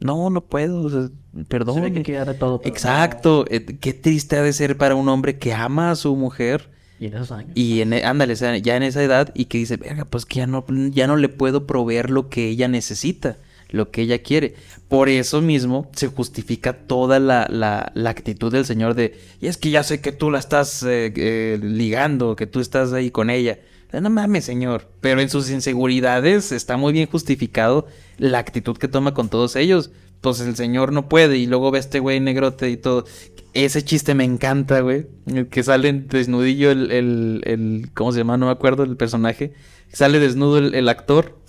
No, 0.00 0.30
no 0.30 0.40
puedo. 0.42 0.82
o 0.82 0.90
sea, 0.90 1.08
perdón. 1.48 1.76
Se 1.76 1.80
ve 1.80 2.02
que 2.02 2.34
todo. 2.38 2.60
Exacto. 2.64 3.44
eh, 3.48 3.64
qué 3.64 3.92
triste 3.92 4.36
ha 4.36 4.42
de 4.42 4.52
ser 4.52 4.76
para 4.76 4.94
un 4.94 5.08
hombre 5.08 5.38
que 5.38 5.52
ama 5.54 5.90
a 5.90 5.96
su 5.96 6.14
mujer. 6.16 6.70
Y 6.98 7.06
en 7.06 7.14
esos 7.14 7.32
años. 7.32 7.50
Y 7.54 7.80
en, 7.80 7.92
e- 7.94 8.04
ándale, 8.04 8.34
ya 8.36 8.76
en 8.76 8.82
esa 8.82 9.02
edad 9.02 9.32
y 9.34 9.46
que 9.46 9.58
dice, 9.58 9.76
verga, 9.76 10.04
pues 10.04 10.24
que 10.26 10.36
ya 10.36 10.46
no, 10.46 10.64
ya 10.90 11.06
no 11.06 11.16
le 11.16 11.28
puedo 11.28 11.66
proveer 11.66 12.10
lo 12.10 12.28
que 12.28 12.48
ella 12.48 12.68
necesita, 12.68 13.38
lo 13.72 13.90
que 13.90 14.02
ella 14.02 14.22
quiere. 14.22 14.54
Por 14.88 15.08
eso 15.08 15.40
mismo 15.40 15.90
se 15.96 16.06
justifica 16.06 16.72
toda 16.86 17.18
la, 17.18 17.48
la, 17.50 17.90
la 17.94 18.10
actitud 18.10 18.52
del 18.52 18.64
señor 18.64 18.94
de, 18.94 19.18
y 19.40 19.48
es 19.48 19.56
que 19.56 19.70
ya 19.70 19.82
sé 19.82 20.00
que 20.00 20.12
tú 20.12 20.30
la 20.30 20.38
estás 20.38 20.82
eh, 20.84 21.12
eh, 21.16 21.58
ligando, 21.60 22.36
que 22.36 22.46
tú 22.46 22.60
estás 22.60 22.92
ahí 22.92 23.10
con 23.10 23.28
ella. 23.30 23.58
No 23.92 24.08
mames, 24.08 24.44
señor. 24.46 24.88
Pero 25.02 25.20
en 25.20 25.28
sus 25.28 25.50
inseguridades 25.50 26.50
está 26.52 26.76
muy 26.78 26.94
bien 26.94 27.08
justificado 27.10 27.86
la 28.16 28.38
actitud 28.38 28.76
que 28.78 28.88
toma 28.88 29.12
con 29.12 29.28
todos 29.28 29.54
ellos. 29.56 29.90
Pues 30.22 30.40
el 30.40 30.56
señor 30.56 30.92
no 30.92 31.08
puede 31.10 31.36
y 31.36 31.46
luego 31.46 31.70
ve 31.70 31.78
a 31.78 31.80
este 31.80 31.98
güey 31.98 32.18
negrote 32.20 32.70
y 32.70 32.76
todo. 32.78 33.04
Ese 33.52 33.82
chiste 33.84 34.14
me 34.14 34.24
encanta, 34.24 34.80
güey. 34.80 35.08
Que 35.50 35.62
sale 35.62 35.92
desnudillo 35.92 36.70
el, 36.70 36.90
el, 36.90 37.42
el- 37.44 37.90
¿Cómo 37.92 38.12
se 38.12 38.18
llama? 38.18 38.38
No 38.38 38.46
me 38.46 38.52
acuerdo 38.52 38.82
el 38.84 38.96
personaje. 38.96 39.52
Sale 39.92 40.20
desnudo 40.20 40.58
el 40.58 40.88
actor. 40.88 41.41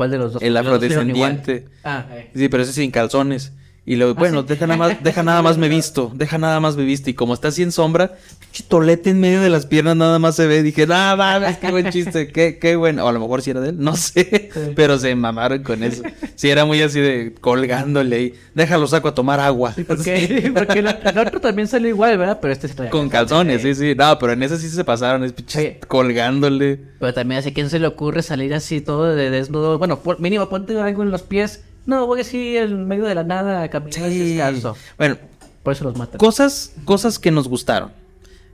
¿Cuál 0.00 0.10
de 0.12 0.16
los 0.16 0.32
dos? 0.32 0.42
El 0.42 0.56
afrodescendiente. 0.56 1.66
Ah, 1.84 2.06
eh. 2.10 2.30
Sí, 2.34 2.48
pero 2.48 2.62
ese 2.62 2.72
sin 2.72 2.90
calzones. 2.90 3.52
Y 3.90 3.96
luego, 3.96 4.14
bueno, 4.14 4.44
deja 4.44 4.68
nada 4.68 4.78
más, 4.78 5.02
deja 5.02 5.24
nada 5.24 5.42
más 5.42 5.58
me 5.58 5.68
visto, 5.68 6.12
deja 6.14 6.38
nada 6.38 6.60
más 6.60 6.76
me 6.76 6.84
visto. 6.84 7.10
Y 7.10 7.14
como 7.14 7.34
está 7.34 7.48
así 7.48 7.64
en 7.64 7.72
sombra, 7.72 8.12
pinche 8.38 8.62
tolete 8.68 9.10
en 9.10 9.18
medio 9.18 9.40
de 9.40 9.50
las 9.50 9.66
piernas 9.66 9.96
nada 9.96 10.20
más 10.20 10.36
se 10.36 10.46
ve. 10.46 10.62
Dije, 10.62 10.86
ah, 10.90 11.16
mames, 11.18 11.58
qué 11.58 11.72
buen 11.72 11.90
chiste, 11.90 12.28
qué, 12.28 12.60
qué 12.60 12.76
bueno. 12.76 13.04
O 13.04 13.08
a 13.08 13.12
lo 13.12 13.18
mejor 13.18 13.42
si 13.42 13.50
era 13.50 13.58
de 13.58 13.70
él, 13.70 13.80
no 13.80 13.96
sé. 13.96 14.48
Pero 14.76 14.96
se 14.96 15.12
mamaron 15.16 15.64
con 15.64 15.82
eso. 15.82 16.04
Sí, 16.36 16.48
era 16.48 16.64
muy 16.64 16.80
así 16.80 17.00
de 17.00 17.34
colgándole 17.40 18.14
ahí. 18.14 18.34
Déjalo 18.54 18.86
saco 18.86 19.08
a 19.08 19.14
tomar 19.16 19.40
agua. 19.40 19.74
Porque, 19.88 20.52
porque 20.54 20.78
el 20.78 21.18
otro 21.18 21.40
también 21.40 21.66
salió 21.66 21.88
igual, 21.88 22.16
¿verdad? 22.16 22.38
Pero 22.40 22.52
este 22.52 22.68
traía 22.68 22.92
Con 22.92 23.08
calzones, 23.08 23.62
sí, 23.62 23.74
sí. 23.74 23.96
No, 23.96 24.16
pero 24.20 24.34
en 24.34 24.44
ese 24.44 24.56
sí 24.58 24.68
se 24.68 24.84
pasaron, 24.84 25.24
es 25.24 25.32
pinche 25.32 25.60
Sí. 25.80 25.86
colgándole. 25.88 26.78
Pero 27.00 27.12
también 27.12 27.40
así, 27.40 27.52
¿quién 27.52 27.68
se 27.68 27.80
le 27.80 27.88
ocurre 27.88 28.22
salir 28.22 28.54
así 28.54 28.80
todo 28.80 29.16
de 29.16 29.30
desnudo? 29.30 29.78
Bueno, 29.78 29.98
por, 29.98 30.20
mínimo 30.20 30.48
ponte 30.48 30.78
algo 30.78 31.02
en 31.02 31.10
los 31.10 31.22
pies. 31.22 31.64
No, 31.90 32.06
voy 32.06 32.20
así 32.20 32.56
en 32.56 32.86
medio 32.86 33.04
de 33.04 33.16
la 33.16 33.24
nada 33.24 33.68
caminar 33.68 34.08
descalzo. 34.08 34.76
Bueno, 34.96 35.16
Por 35.64 35.72
eso 35.72 35.82
los 35.84 35.96
matan. 35.98 36.18
cosas, 36.18 36.72
cosas 36.84 37.18
que 37.18 37.32
nos 37.32 37.48
gustaron. 37.48 37.90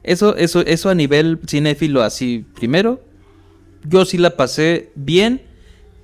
Eso, 0.02 0.34
eso, 0.36 0.60
eso 0.62 0.88
a 0.88 0.94
nivel 0.94 1.38
cinéfilo 1.46 2.02
así, 2.02 2.46
primero, 2.54 3.00
yo 3.84 4.04
sí 4.06 4.16
la 4.16 4.36
pasé 4.36 4.90
bien 4.94 5.42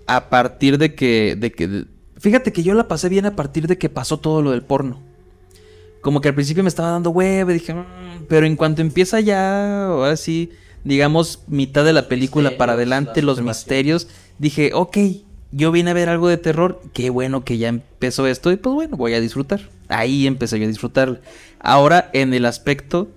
a 0.07 0.29
partir 0.29 0.77
de 0.77 0.95
que, 0.95 1.37
de 1.39 1.53
que, 1.53 1.87
fíjate 2.19 2.53
que 2.53 2.63
yo 2.63 2.75
la 2.75 2.87
pasé 2.87 3.09
bien 3.09 3.25
a 3.25 3.35
partir 3.35 3.67
de 3.67 3.79
que 3.79 3.89
pasó 3.89 4.19
todo 4.19 4.43
lo 4.43 4.51
del 4.51 4.63
porno. 4.63 5.01
Como 6.03 6.21
que 6.21 6.29
al 6.29 6.35
principio 6.35 6.63
me 6.65 6.69
estaba 6.69 6.91
dando 6.91 7.11
hueva, 7.11 7.53
dije, 7.53 7.73
"Mm", 7.73 8.27
pero 8.29 8.45
en 8.45 8.57
cuanto 8.57 8.83
empieza 8.83 9.21
ya, 9.21 9.87
ahora 9.87 10.17
sí, 10.17 10.51
digamos, 10.85 11.45
mitad 11.47 11.85
de 11.85 11.93
la 11.95 12.09
película 12.09 12.51
Sí, 12.51 12.57
para 12.57 12.73
adelante, 12.75 13.23
los 13.23 13.41
misterios, 13.41 14.09
dije, 14.39 14.73
ok, 14.75 14.99
yo 15.53 15.71
vine 15.71 15.91
a 15.91 15.95
ver 15.95 16.09
algo 16.09 16.29
de 16.29 16.39
terror, 16.39 16.81
qué 16.95 17.11
bueno 17.11 17.45
que 17.45 17.59
ya 17.59 17.69
empezó 17.69 18.27
esto, 18.27 18.51
y 18.51 18.57
pues 18.57 18.75
bueno, 18.75 18.97
voy 18.97 19.15
a 19.15 19.21
disfrutar. 19.21 19.61
Ahí 19.89 20.27
empecé 20.27 20.59
yo 20.59 20.65
a 20.65 20.69
disfrutar. 20.69 21.21
Ahora, 21.61 22.11
en 22.15 22.33
el 22.33 22.47
aspecto 22.47 23.09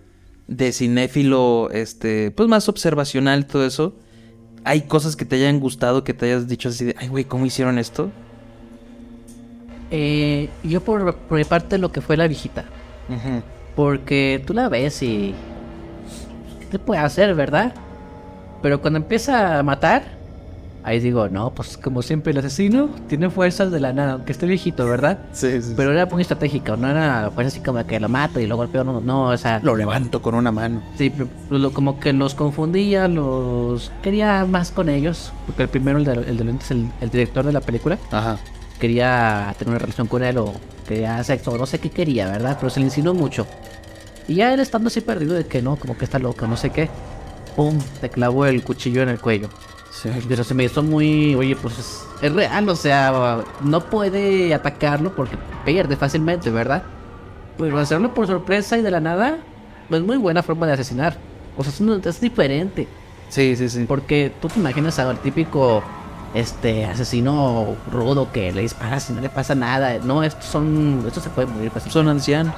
de 0.47 0.71
cinéfilo, 0.73 1.69
este, 1.71 2.31
pues 2.31 2.47
más 2.49 2.67
observacional 2.69 3.41
y 3.41 3.43
todo 3.45 3.65
eso, 3.65 3.95
hay 4.65 4.81
cosas 4.81 5.15
que 5.15 5.25
te 5.25 5.37
hayan 5.37 5.59
gustado, 5.59 6.03
que 6.03 6.13
te 6.13 6.25
hayas 6.25 6.47
dicho 6.47 6.69
así 6.69 6.85
de, 6.85 6.95
ay, 6.99 7.07
güey, 7.07 7.23
¿cómo 7.23 7.45
hicieron 7.45 7.79
esto? 7.79 8.11
Eh, 9.91 10.49
yo 10.63 10.81
por, 10.81 11.15
parte 11.47 11.77
lo 11.77 11.91
que 11.91 12.01
fue 12.01 12.17
la 12.17 12.27
viejita. 12.27 12.65
Porque 13.75 14.43
tú 14.45 14.53
la 14.53 14.67
ves 14.67 15.01
y... 15.03 15.33
¿Qué 16.59 16.65
te 16.65 16.79
puede 16.79 16.99
hacer, 17.01 17.35
verdad? 17.35 17.73
Pero 18.61 18.81
cuando 18.81 18.97
empieza 18.97 19.59
a 19.59 19.63
matar... 19.63 20.24
Ahí 20.87 20.99
digo, 20.99 21.27
no, 21.29 21.49
pues 21.51 21.77
como 21.77 22.03
siempre 22.03 22.31
el 22.31 22.37
asesino 22.37 22.89
tiene 23.07 23.31
fuerzas 23.31 23.71
de 23.71 23.79
la 23.79 23.91
nada, 23.91 24.13
aunque 24.13 24.31
esté 24.31 24.45
viejito, 24.45 24.85
¿verdad? 24.85 25.17
Sí, 25.33 25.59
sí. 25.61 25.73
Pero 25.75 25.91
era 25.91 26.05
muy 26.05 26.21
estratégico, 26.21 26.77
no 26.77 26.87
era 26.87 27.31
fuerza 27.33 27.47
así 27.47 27.59
como 27.59 27.83
que 27.87 27.99
lo 27.99 28.07
mato 28.07 28.39
y 28.39 28.45
lo 28.45 28.55
golpeo, 28.55 28.83
no, 28.83 29.01
no, 29.01 29.29
o 29.29 29.37
sea... 29.37 29.59
Lo 29.63 29.75
levanto 29.75 30.21
con 30.21 30.35
una 30.35 30.51
mano. 30.51 30.83
Sí, 30.95 31.09
pero 31.09 31.27
lo- 31.49 31.73
como 31.73 31.99
que 31.99 32.13
los 32.13 32.35
confundía, 32.35 33.07
los... 33.07 33.91
Quería 34.03 34.45
más 34.45 34.69
con 34.69 34.87
ellos, 34.89 35.33
porque 35.47 35.63
el 35.63 35.69
primero, 35.69 35.97
el 35.97 36.05
de, 36.05 36.11
el 36.13 36.37
de 36.37 36.43
el, 36.69 36.91
el 37.01 37.09
director 37.09 37.43
de 37.45 37.51
la 37.53 37.61
película, 37.61 37.97
Ajá. 38.11 38.37
quería 38.79 39.55
tener 39.57 39.69
una 39.71 39.79
relación 39.79 40.05
con 40.07 40.23
él 40.23 40.37
o 40.37 40.53
quería 40.87 41.23
sexo, 41.23 41.57
no 41.57 41.65
sé 41.65 41.79
qué 41.79 41.89
quería, 41.89 42.27
¿verdad? 42.29 42.57
Pero 42.59 42.69
se 42.69 42.79
le 42.79 42.85
insinuó 42.85 43.15
mucho. 43.15 43.47
Y 44.27 44.35
ya 44.35 44.53
él 44.53 44.59
estando 44.59 44.87
así 44.89 45.01
perdido 45.01 45.33
de 45.33 45.47
que 45.47 45.63
no, 45.63 45.77
como 45.77 45.97
que 45.97 46.05
está 46.05 46.19
loco, 46.19 46.45
no 46.45 46.57
sé 46.57 46.69
qué, 46.69 46.89
¡pum! 47.55 47.79
Te 48.01 48.09
clavó 48.09 48.45
el 48.45 48.63
cuchillo 48.63 49.01
en 49.01 49.09
el 49.09 49.19
cuello. 49.19 49.49
Pero 50.27 50.43
se 50.43 50.53
me 50.53 50.63
hizo 50.65 50.83
muy, 50.83 51.35
oye, 51.35 51.55
pues 51.55 51.79
es, 51.79 52.03
es 52.21 52.31
real, 52.33 52.67
o 52.69 52.75
sea, 52.75 53.39
no 53.61 53.81
puede 53.81 54.53
atacarlo 54.53 55.15
porque 55.15 55.37
pierde 55.65 55.95
fácilmente, 55.95 56.49
¿verdad? 56.49 56.83
Pero 57.57 57.79
hacerlo 57.79 58.13
por 58.13 58.27
sorpresa 58.27 58.77
y 58.77 58.81
de 58.81 58.91
la 58.91 58.99
nada, 58.99 59.37
es 59.89 60.01
muy 60.01 60.17
buena 60.17 60.43
forma 60.43 60.67
de 60.67 60.73
asesinar. 60.73 61.17
O 61.57 61.63
sea, 61.63 61.71
es, 61.71 61.79
un- 61.79 62.01
es 62.03 62.21
diferente. 62.21 62.87
Sí, 63.29 63.55
sí, 63.55 63.69
sí. 63.69 63.85
Porque 63.87 64.31
tú 64.41 64.47
te 64.49 64.59
imaginas 64.59 64.99
al 64.99 65.17
típico 65.19 65.81
este 66.33 66.85
asesino 66.85 67.75
rudo 67.91 68.31
que 68.31 68.51
le 68.51 68.61
disparas 68.61 69.09
y 69.09 69.13
no 69.13 69.21
le 69.21 69.29
pasa 69.29 69.55
nada. 69.55 69.97
No, 70.03 70.21
estos 70.23 70.45
son. 70.45 71.03
Estos 71.07 71.23
se 71.23 71.29
pueden 71.29 71.53
morir 71.53 71.71
fácilmente. 71.71 71.93
Son 71.93 72.07
ancianos. 72.09 72.55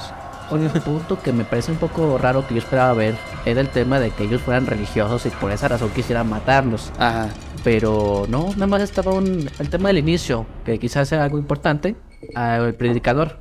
Un 0.49 0.69
punto 0.69 1.21
que 1.21 1.33
me 1.33 1.43
parece 1.43 1.71
un 1.71 1.77
poco 1.77 2.17
raro 2.17 2.47
que 2.47 2.53
yo 2.53 2.59
esperaba 2.59 2.93
ver 2.93 3.15
era 3.45 3.59
el 3.59 3.69
tema 3.69 3.99
de 3.99 4.11
que 4.11 4.23
ellos 4.23 4.41
fueran 4.41 4.65
religiosos 4.65 5.25
y 5.25 5.29
por 5.29 5.51
esa 5.51 5.67
razón 5.67 5.89
quisieran 5.89 6.29
matarlos. 6.29 6.91
Ajá. 6.97 7.29
Pero 7.63 8.25
no, 8.29 8.51
nada 8.51 8.67
más 8.67 8.81
estaba 8.81 9.11
un, 9.11 9.49
el 9.59 9.69
tema 9.69 9.89
del 9.89 9.97
inicio, 9.97 10.45
que 10.63 10.79
quizás 10.79 11.09
sea 11.09 11.23
algo 11.23 11.37
importante, 11.37 11.95
el 12.35 12.75
predicador. 12.75 13.39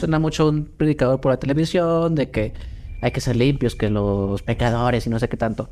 Suena 0.00 0.18
mucho 0.18 0.48
un 0.48 0.64
predicador 0.64 1.20
por 1.20 1.30
la 1.32 1.38
televisión 1.38 2.14
de 2.14 2.30
que 2.30 2.54
hay 3.02 3.10
que 3.12 3.20
ser 3.20 3.36
limpios, 3.36 3.76
que 3.76 3.88
los 3.88 4.42
pecadores 4.42 5.06
y 5.06 5.10
no 5.10 5.18
sé 5.18 5.28
qué 5.28 5.36
tanto. 5.36 5.68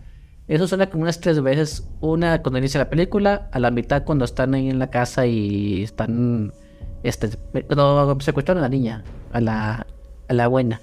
Eso 0.47 0.67
suena 0.67 0.89
como 0.89 1.03
unas 1.03 1.21
tres 1.21 1.43
veces. 1.43 1.89
Una 2.01 2.43
cuando 2.43 2.59
inicia 2.59 2.79
la 2.79 2.89
película, 2.89 3.49
a 3.53 3.59
la 3.59 3.71
mitad 3.71 4.05
cuando 4.05 4.25
están 4.25 4.55
ahí 4.55 4.69
en 4.69 4.79
la 4.79 4.91
casa 4.91 5.27
y 5.27 5.83
están... 5.83 6.53
Este, 7.03 7.31
cuando 7.67 8.19
secuestran 8.21 8.59
a 8.59 8.63
la 8.63 8.69
niña, 8.69 9.05
a 9.33 9.41
la, 9.41 9.87
a 10.29 10.33
la 10.35 10.47
buena, 10.49 10.81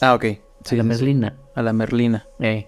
Ah, 0.00 0.14
ok. 0.14 0.24
a 0.24 0.74
la 0.74 0.82
Merlina. 0.82 1.36
A 1.54 1.62
la 1.62 1.72
Merlina. 1.72 2.26
eh. 2.40 2.66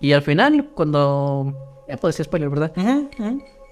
Y 0.00 0.12
al 0.12 0.22
final, 0.22 0.70
cuando... 0.74 1.54
Ya 1.88 1.96
puedo 1.96 2.10
decir 2.10 2.24
spoiler, 2.24 2.48
¿verdad? 2.48 2.72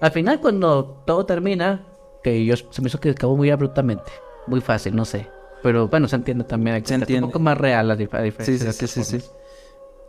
Al 0.01 0.11
final, 0.11 0.39
cuando 0.41 1.01
todo 1.05 1.25
termina, 1.25 1.85
que 2.23 2.45
yo 2.45 2.55
se 2.55 2.81
me 2.81 2.87
hizo 2.87 2.99
que 2.99 3.09
acabó 3.11 3.35
muy 3.35 3.49
abruptamente. 3.49 4.11
Muy 4.45 4.61
fácil, 4.61 4.95
no 4.95 5.05
sé. 5.05 5.27
Pero 5.63 5.87
bueno, 5.87 6.07
se 6.07 6.15
entiende 6.17 6.43
también. 6.43 6.75
Se 6.85 6.95
Es 6.95 7.01
entiende. 7.01 7.25
Un 7.25 7.31
poco 7.31 7.39
más 7.39 7.57
real 7.57 7.87
la 7.87 7.95
dif- 7.97 8.11
la 8.13 8.21
diferencia. 8.21 8.71
Sí, 8.71 8.87
sí, 8.87 8.87
sí, 8.87 9.03
sí, 9.03 9.19
sí. 9.19 9.29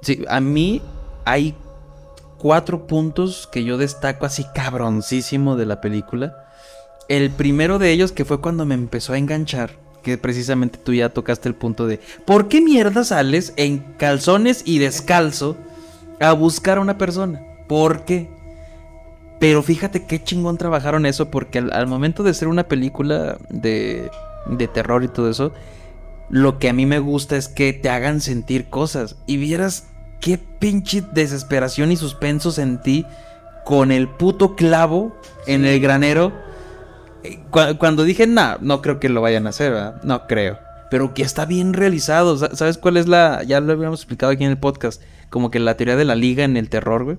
Sí, 0.02 0.24
a 0.28 0.40
mí 0.40 0.82
hay 1.24 1.54
cuatro 2.38 2.86
puntos 2.86 3.46
que 3.46 3.64
yo 3.64 3.78
destaco 3.78 4.26
así 4.26 4.44
cabroncísimo 4.54 5.56
de 5.56 5.66
la 5.66 5.80
película. 5.80 6.48
El 7.08 7.30
primero 7.30 7.78
de 7.78 7.90
ellos 7.92 8.12
que 8.12 8.24
fue 8.24 8.40
cuando 8.40 8.64
me 8.66 8.74
empezó 8.74 9.12
a 9.14 9.18
enganchar, 9.18 9.70
que 10.02 10.18
precisamente 10.18 10.78
tú 10.78 10.92
ya 10.94 11.08
tocaste 11.08 11.48
el 11.48 11.54
punto 11.54 11.86
de 11.86 12.00
¿por 12.24 12.48
qué 12.48 12.60
mierda 12.60 13.04
sales 13.04 13.52
en 13.56 13.78
calzones 13.96 14.62
y 14.64 14.78
descalzo 14.78 15.56
a 16.20 16.32
buscar 16.32 16.78
a 16.78 16.80
una 16.80 16.98
persona? 16.98 17.40
¿Por 17.68 18.04
qué? 18.04 18.28
Pero 19.38 19.62
fíjate 19.62 20.04
qué 20.04 20.22
chingón 20.22 20.58
trabajaron 20.58 21.06
eso, 21.06 21.30
porque 21.30 21.58
al, 21.58 21.72
al 21.72 21.86
momento 21.86 22.22
de 22.22 22.34
ser 22.34 22.48
una 22.48 22.64
película 22.64 23.38
de, 23.48 24.10
de 24.46 24.68
terror 24.68 25.02
y 25.02 25.08
todo 25.08 25.30
eso, 25.30 25.52
lo 26.28 26.58
que 26.58 26.68
a 26.68 26.72
mí 26.72 26.86
me 26.86 26.98
gusta 26.98 27.36
es 27.36 27.48
que 27.48 27.72
te 27.72 27.88
hagan 27.88 28.20
sentir 28.20 28.68
cosas. 28.68 29.16
Y 29.26 29.36
vieras 29.36 29.86
qué 30.20 30.38
pinche 30.38 31.02
desesperación 31.12 31.90
y 31.90 31.96
suspenso 31.96 32.52
sentí 32.52 33.06
con 33.64 33.92
el 33.92 34.08
puto 34.08 34.54
clavo 34.56 35.16
en 35.46 35.64
el 35.64 35.80
granero. 35.80 36.32
Cu- 37.50 37.76
Cuando 37.78 38.04
dije, 38.04 38.26
nah, 38.26 38.56
no 38.60 38.82
creo 38.82 38.98
que 39.00 39.08
lo 39.08 39.20
vayan 39.20 39.46
a 39.46 39.50
hacer, 39.50 39.72
¿verdad? 39.72 40.02
No 40.02 40.26
creo. 40.26 40.58
Pero 40.90 41.14
que 41.14 41.22
está 41.22 41.44
bien 41.46 41.72
realizado. 41.72 42.36
Sa- 42.36 42.54
¿Sabes 42.56 42.78
cuál 42.78 42.96
es 42.96 43.06
la...? 43.08 43.42
Ya 43.44 43.60
lo 43.60 43.72
habíamos 43.72 44.00
explicado 44.00 44.32
aquí 44.32 44.44
en 44.44 44.50
el 44.50 44.58
podcast. 44.58 45.02
Como 45.28 45.50
que 45.50 45.58
la 45.60 45.76
teoría 45.76 45.96
de 45.96 46.04
la 46.04 46.14
liga 46.16 46.44
en 46.44 46.56
el 46.56 46.68
terror, 46.68 47.04
güey. 47.04 47.18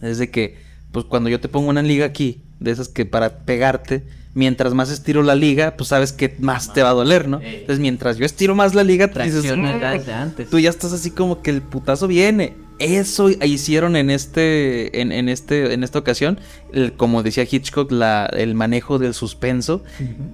Es 0.00 0.18
de 0.18 0.30
que, 0.30 0.56
pues 0.92 1.04
cuando 1.04 1.28
yo 1.28 1.40
te 1.40 1.48
pongo 1.48 1.68
una 1.68 1.82
liga 1.82 2.06
aquí, 2.06 2.42
de 2.60 2.70
esas 2.70 2.88
que 2.88 3.04
para 3.04 3.40
pegarte, 3.40 4.04
mientras 4.34 4.72
más 4.74 4.90
estiro 4.90 5.22
la 5.22 5.34
liga, 5.34 5.74
pues 5.76 5.88
sabes 5.88 6.12
que 6.12 6.34
más 6.38 6.72
te 6.72 6.82
va 6.82 6.90
a 6.90 6.94
doler, 6.94 7.28
¿no? 7.28 7.40
Entonces 7.60 7.80
mientras 7.80 8.16
yo 8.16 8.24
estiro 8.24 8.54
más 8.54 8.74
la 8.74 8.84
liga, 8.84 9.08
tú 9.08 9.18
dices, 9.26 9.42
"Mm". 9.56 9.64
antes. 10.12 10.48
tú 10.50 10.58
ya 10.58 10.70
estás 10.70 10.92
así 10.92 11.10
como 11.10 11.42
que 11.42 11.50
el 11.50 11.60
putazo 11.62 12.06
viene. 12.06 12.54
Eso 12.78 13.28
hicieron 13.30 13.96
en 13.96 14.08
este, 14.10 15.00
en, 15.00 15.10
en 15.10 15.28
este, 15.28 15.72
en 15.74 15.82
esta 15.82 15.98
ocasión, 15.98 16.38
el- 16.72 16.92
como 16.92 17.22
decía 17.24 17.44
Hitchcock, 17.50 17.90
la, 17.90 18.26
el 18.26 18.54
manejo 18.54 18.98
del 19.00 19.14
suspenso, 19.14 19.82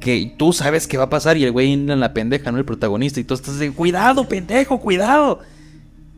que 0.00 0.34
tú 0.36 0.52
sabes 0.52 0.86
qué 0.86 0.98
va 0.98 1.04
a 1.04 1.10
pasar 1.10 1.36
y 1.38 1.44
el 1.44 1.52
güey 1.52 1.72
en 1.72 1.98
la 2.00 2.12
pendeja, 2.12 2.52
¿no? 2.52 2.58
El 2.58 2.64
protagonista 2.66 3.18
y 3.20 3.24
tú 3.24 3.32
estás 3.34 3.58
de, 3.58 3.70
cuidado, 3.72 4.28
pendejo, 4.28 4.78
cuidado. 4.78 5.40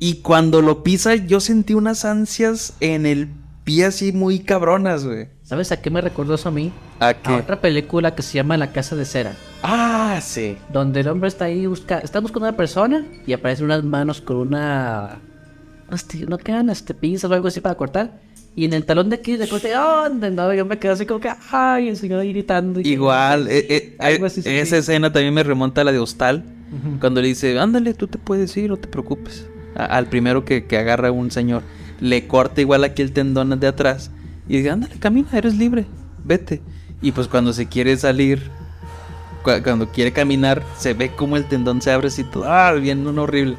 Y 0.01 0.17
cuando 0.17 0.63
lo 0.63 0.83
pisa, 0.83 1.15
yo 1.15 1.39
sentí 1.41 1.75
unas 1.75 2.05
ansias 2.05 2.75
en 2.81 3.07
el 3.07 3.29
pie 3.65 3.85
así 3.87 4.13
muy 4.13 4.41
cabronas, 4.41 5.05
güey. 5.05 5.29
¿Sabes 5.43 5.71
a 5.73 5.81
qué 5.81 5.91
me 5.91 6.01
recordó 6.01 6.35
eso 6.35 6.49
a 6.49 6.53
mí? 6.53 6.73
¿A 6.99 7.09
A 7.09 7.15
qué? 7.23 7.33
otra 7.33 7.61
película 7.61 8.15
que 8.17 8.23
se 8.23 8.35
llama 8.35 8.57
La 8.57 8.73
Casa 8.73 8.97
de 8.97 9.05
Cera. 9.05 9.37
Ah, 9.63 10.19
sí. 10.23 10.57
Donde 10.73 11.01
el 11.01 11.09
hombre 11.09 11.29
está 11.29 11.47
ahí 11.47 11.67
busca, 11.67 11.99
está 12.01 12.19
buscando 12.21 12.47
a 12.47 12.49
una 12.51 12.57
persona 12.57 13.07
y 13.27 13.33
aparecen 13.33 13.67
unas 13.67 13.85
manos 13.85 14.21
con 14.21 14.37
una. 14.39 15.21
No 16.29 16.39
quedan 16.39 16.71
este 16.71 16.95
pinzas 16.95 17.31
o 17.31 17.35
algo 17.35 17.49
así 17.49 17.61
para 17.61 17.75
cortar. 17.77 18.21
Y 18.55 18.65
en 18.65 18.73
el 18.73 18.85
talón 18.87 19.11
de 19.11 19.17
aquí 19.17 19.37
de 19.37 19.47
corte, 19.49 19.71
¿dónde? 19.73 20.31
No, 20.31 20.53
yo 20.55 20.65
me 20.65 20.79
quedo 20.79 20.95
así 20.95 21.05
como 21.05 21.21
que, 21.21 21.31
ay, 21.51 21.89
el 21.89 21.97
señor 21.97 22.25
gritando. 22.27 22.81
y 22.81 22.89
Igual, 22.89 23.49
eh, 23.49 23.67
eh, 23.69 23.97
eh, 24.01 24.21
así 24.25 24.41
esa 24.47 24.79
escena 24.79 25.13
también 25.13 25.35
me 25.35 25.43
remonta 25.43 25.83
a 25.83 25.85
la 25.85 25.93
de 25.93 25.99
Hostal. 25.99 26.43
Cuando 27.01 27.21
le 27.23 27.29
dice, 27.29 27.59
ándale, 27.59 27.95
tú 27.95 28.09
te 28.09 28.19
puedes 28.19 28.57
ir, 28.57 28.71
no 28.71 28.77
te 28.77 28.89
preocupes. 28.89 29.47
A- 29.77 29.85
al 29.85 30.07
primero 30.07 30.45
que, 30.45 30.65
que 30.65 30.79
agarra 30.79 31.13
un 31.13 31.31
señor, 31.31 31.63
le 32.01 32.27
corta 32.27 32.61
igual 32.61 32.83
aquí 32.83 33.03
el 33.03 33.13
tendón 33.13 33.59
de 33.61 33.67
atrás. 33.67 34.11
Y 34.49 34.57
dice, 34.59 34.71
ándale, 34.71 34.95
camina, 34.99 35.29
eres 35.35 35.55
libre, 35.57 35.85
vete. 36.25 36.63
Y 37.03 37.13
pues 37.13 37.29
cuando 37.29 37.53
se 37.53 37.67
quiere 37.67 37.97
salir, 37.99 38.51
cu- 39.43 39.63
cuando 39.63 39.89
quiere 39.93 40.13
caminar, 40.13 40.63
se 40.79 40.95
ve 40.95 41.11
como 41.15 41.37
el 41.37 41.45
tendón 41.47 41.81
se 41.83 41.91
abre 41.93 42.09
así 42.09 42.25
todo, 42.25 42.45
ah, 42.51 42.73
bien, 42.73 43.07
un 43.07 43.19
horrible. 43.19 43.57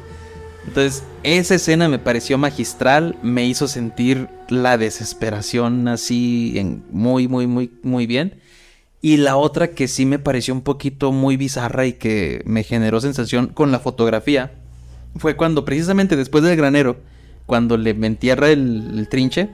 Entonces, 0.68 1.02
esa 1.22 1.54
escena 1.54 1.88
me 1.88 1.98
pareció 1.98 2.36
magistral, 2.36 3.16
me 3.22 3.46
hizo 3.46 3.68
sentir 3.68 4.28
la 4.50 4.76
desesperación 4.76 5.88
así 5.88 6.58
en 6.58 6.84
muy, 6.90 7.26
muy, 7.26 7.46
muy, 7.46 7.72
muy 7.82 8.06
bien. 8.06 8.38
Y 9.00 9.16
la 9.16 9.38
otra 9.38 9.68
que 9.68 9.88
sí 9.88 10.04
me 10.04 10.18
pareció 10.18 10.52
un 10.52 10.60
poquito 10.60 11.10
muy 11.10 11.38
bizarra 11.38 11.86
y 11.86 11.94
que 11.94 12.42
me 12.44 12.64
generó 12.64 13.00
sensación 13.00 13.46
con 13.46 13.72
la 13.72 13.78
fotografía 13.78 14.52
fue 15.16 15.36
cuando 15.36 15.64
precisamente 15.64 16.16
después 16.16 16.44
del 16.44 16.58
granero, 16.58 16.98
cuando 17.46 17.78
le 17.78 17.92
entierra 17.92 18.50
el, 18.50 18.98
el 18.98 19.08
trinche, 19.08 19.48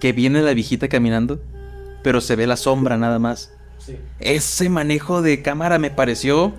que 0.00 0.12
viene 0.12 0.42
la 0.42 0.54
viejita 0.54 0.88
caminando, 0.88 1.40
pero 2.02 2.20
se 2.20 2.34
ve 2.34 2.48
la 2.48 2.56
sombra 2.56 2.96
nada 2.96 3.20
más. 3.20 3.52
Ese 4.18 4.68
manejo 4.70 5.22
de 5.22 5.40
cámara 5.40 5.78
me 5.78 5.92
pareció 5.92 6.52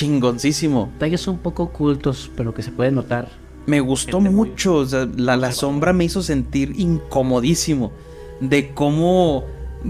chingoncísimo. 0.00 0.90
Detalles 0.94 1.28
un 1.28 1.38
poco 1.38 1.64
ocultos, 1.64 2.30
pero 2.36 2.54
que 2.54 2.62
se 2.62 2.72
pueden 2.72 2.94
notar. 2.94 3.28
Me 3.66 3.80
gustó 3.80 4.20
mucho, 4.20 4.76
o 4.76 4.86
sea, 4.86 5.06
la, 5.16 5.36
la 5.36 5.52
sombra 5.52 5.92
me 5.92 6.04
hizo 6.04 6.22
sentir 6.22 6.72
incomodísimo 6.78 7.92
de 8.40 8.70
cómo, 8.72 9.44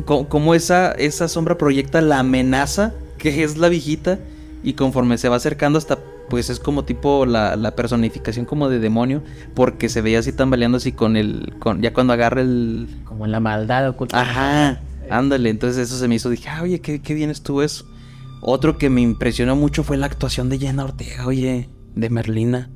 cómo 0.05 0.55
esa, 0.55 0.91
esa 0.93 1.29
sombra 1.29 1.57
proyecta 1.57 2.01
la 2.01 2.19
amenaza 2.19 2.93
que 3.17 3.45
es 3.45 3.57
la 3.57 3.69
viejita 3.69 4.19
y 4.65 4.73
conforme 4.73 5.17
se 5.17 5.29
va 5.29 5.37
acercando 5.37 5.79
hasta 5.79 5.99
pues 6.29 6.51
es 6.51 6.59
como 6.59 6.85
tipo 6.85 7.27
la, 7.27 7.57
la 7.57 7.75
personificación 7.77 8.45
como 8.45 8.69
de 8.69 8.81
demonio 8.81 9.23
porque 9.55 9.89
se 9.89 10.01
veía 10.01 10.19
así 10.19 10.33
tambaleando 10.33 10.79
así 10.79 10.93
con 10.93 11.17
el, 11.17 11.55
con, 11.61 11.81
ya 11.81 11.93
cuando 11.93 12.13
agarra 12.13 12.41
el... 12.41 12.89
Como 13.05 13.25
en 13.25 13.33
la 13.33 13.41
maldad 13.41 13.89
oculta. 13.89 14.21
Ajá, 14.21 14.81
ándale, 15.09 15.49
entonces 15.49 15.89
eso 15.89 15.97
se 15.97 16.09
me 16.09 16.17
hizo, 16.17 16.29
dije, 16.29 16.49
ah, 16.49 16.63
oye, 16.63 16.81
qué, 16.81 17.01
qué 17.01 17.15
bien 17.15 17.31
estuvo 17.31 17.63
eso. 17.63 17.87
Otro 18.41 18.79
que 18.79 18.91
me 18.91 19.01
impresionó 19.01 19.57
mucho 19.57 19.85
fue 19.85 19.97
la 19.97 20.07
actuación 20.07 20.49
de 20.49 20.59
Jenna 20.59 20.85
Ortega, 20.85 21.27
oye, 21.27 21.69
de 21.95 22.11
Merlina. 22.11 22.71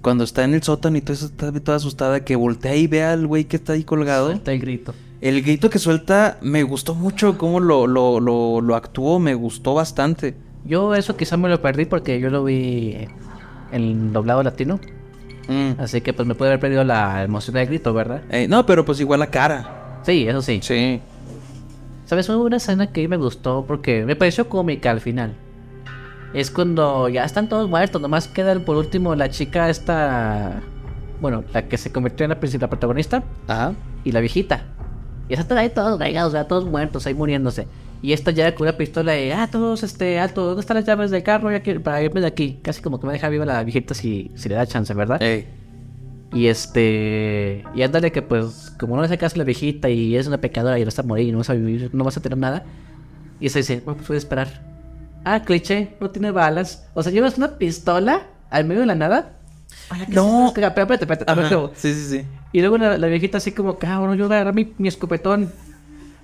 Cuando 0.00 0.24
está 0.24 0.44
en 0.44 0.54
el 0.54 0.62
sótano 0.62 0.96
y 0.96 1.00
todo 1.00 1.12
eso 1.14 1.26
está 1.26 1.52
toda 1.52 1.76
asustada, 1.76 2.24
que 2.24 2.36
voltea 2.36 2.76
y 2.76 2.86
ve 2.86 3.02
al 3.02 3.26
güey 3.26 3.44
que 3.44 3.56
está 3.56 3.74
ahí 3.74 3.84
colgado. 3.84 4.26
Suelta 4.28 4.52
el 4.52 4.60
grito. 4.60 4.94
El 5.20 5.42
grito 5.42 5.68
que 5.68 5.78
suelta 5.78 6.38
me 6.40 6.62
gustó 6.62 6.94
mucho, 6.94 7.36
cómo 7.36 7.58
lo, 7.58 7.86
lo, 7.86 8.20
lo, 8.20 8.60
lo 8.60 8.76
actuó, 8.76 9.18
me 9.18 9.34
gustó 9.34 9.74
bastante. 9.74 10.36
Yo 10.64 10.94
eso 10.94 11.16
quizá 11.16 11.36
me 11.36 11.48
lo 11.48 11.60
perdí 11.60 11.84
porque 11.84 12.20
yo 12.20 12.30
lo 12.30 12.44
vi 12.44 12.96
en 13.72 14.12
doblado 14.12 14.42
latino. 14.42 14.78
Mm. 15.48 15.80
Así 15.80 16.00
que 16.00 16.12
pues 16.12 16.28
me 16.28 16.34
puede 16.34 16.52
haber 16.52 16.60
perdido 16.60 16.84
la 16.84 17.24
emoción 17.24 17.54
del 17.54 17.66
grito, 17.66 17.92
¿verdad? 17.92 18.22
Eh, 18.30 18.46
no, 18.48 18.64
pero 18.64 18.84
pues 18.84 19.00
igual 19.00 19.20
la 19.20 19.30
cara. 19.30 20.00
Sí, 20.04 20.28
eso 20.28 20.42
sí. 20.42 20.60
Sí. 20.62 21.00
¿Sabes? 22.08 22.26
Hubo 22.30 22.44
una 22.44 22.56
escena 22.56 22.86
que 22.90 23.06
me 23.06 23.18
gustó 23.18 23.66
porque 23.68 24.02
me 24.06 24.16
pareció 24.16 24.48
cómica 24.48 24.90
al 24.90 25.00
final. 25.02 25.34
Es 26.32 26.50
cuando 26.50 27.08
ya 27.10 27.22
están 27.24 27.50
todos 27.50 27.68
muertos, 27.68 28.00
nomás 28.00 28.28
queda 28.28 28.58
por 28.60 28.76
último 28.78 29.14
la 29.14 29.28
chica 29.28 29.68
esta... 29.68 30.62
Bueno, 31.20 31.44
la 31.52 31.68
que 31.68 31.76
se 31.76 31.92
convirtió 31.92 32.24
en 32.24 32.30
la 32.30 32.40
principal 32.40 32.70
protagonista 32.70 33.22
Ajá. 33.46 33.74
y 34.04 34.12
la 34.12 34.20
viejita. 34.20 34.62
Y 35.28 35.34
están 35.34 35.58
ahí 35.58 35.68
todos 35.68 35.98
regados, 35.98 36.32
ya 36.32 36.44
todos 36.48 36.64
muertos, 36.64 37.06
ahí 37.06 37.12
muriéndose. 37.12 37.68
Y 38.00 38.12
esta 38.14 38.30
ya 38.30 38.54
con 38.54 38.66
una 38.68 38.76
pistola 38.78 39.18
y, 39.20 39.30
ah, 39.30 39.46
todos, 39.52 39.82
este, 39.82 40.18
alto, 40.18 40.46
¿dónde 40.46 40.60
están 40.60 40.76
las 40.76 40.86
llaves 40.86 41.10
del 41.10 41.22
carro? 41.22 41.50
Ya 41.50 41.60
quiero- 41.60 41.82
para 41.82 42.00
irme 42.00 42.22
de 42.22 42.28
aquí. 42.28 42.58
Casi 42.62 42.80
como 42.80 42.98
que 43.00 43.06
me 43.06 43.12
deja 43.12 43.28
viva 43.28 43.44
la 43.44 43.62
viejita 43.64 43.92
si, 43.92 44.30
si 44.34 44.48
le 44.48 44.54
da 44.54 44.64
chance, 44.66 44.94
¿verdad? 44.94 45.20
Ey. 45.20 45.46
Y 46.32 46.46
este. 46.48 47.64
Y 47.74 47.82
ándale 47.82 48.12
que 48.12 48.22
pues, 48.22 48.74
como 48.78 48.96
no 48.96 49.02
le 49.02 49.14
a 49.14 49.30
la 49.36 49.44
viejita 49.44 49.88
y 49.88 50.16
es 50.16 50.26
una 50.26 50.40
pecadora 50.40 50.78
y 50.78 50.82
no 50.82 50.88
está 50.88 51.02
a 51.02 51.04
morir 51.06 51.28
y 51.28 51.32
no 51.32 51.38
vas 51.38 51.50
a 51.50 51.54
vivir, 51.54 51.90
no 51.92 52.04
vas 52.04 52.16
a 52.16 52.20
tener 52.20 52.38
nada. 52.38 52.64
Y 53.40 53.48
se 53.48 53.60
dice, 53.60 53.80
bueno, 53.84 53.96
pues 53.96 54.08
voy 54.08 54.16
a 54.16 54.18
esperar. 54.18 54.62
Ah, 55.24 55.42
cliché, 55.42 55.96
no 56.00 56.10
tiene 56.10 56.30
balas. 56.30 56.86
O 56.94 57.02
sea, 57.02 57.12
llevas 57.12 57.38
una 57.38 57.56
pistola 57.58 58.26
al 58.50 58.64
medio 58.64 58.80
de 58.82 58.86
la 58.86 58.94
nada. 58.94 59.36
Ay, 59.90 60.04
¿qué 60.06 60.12
No. 60.14 60.22
es 60.22 60.28
esto? 60.28 60.60
Espérate, 60.60 60.80
espérate, 60.80 61.04
espérate, 61.04 61.24
Ajá. 61.30 61.42
espérate. 61.42 61.74
Sí, 61.76 61.94
sí, 61.94 62.18
sí. 62.20 62.26
Y 62.52 62.60
luego 62.60 62.78
la, 62.78 62.98
la 62.98 63.06
viejita 63.06 63.38
así 63.38 63.52
como, 63.52 63.78
cabrón, 63.78 64.16
yo 64.18 64.26
voy 64.26 64.34
a 64.34 64.36
agarrar 64.40 64.54
mi, 64.54 64.72
mi 64.78 64.88
escopetón. 64.88 65.50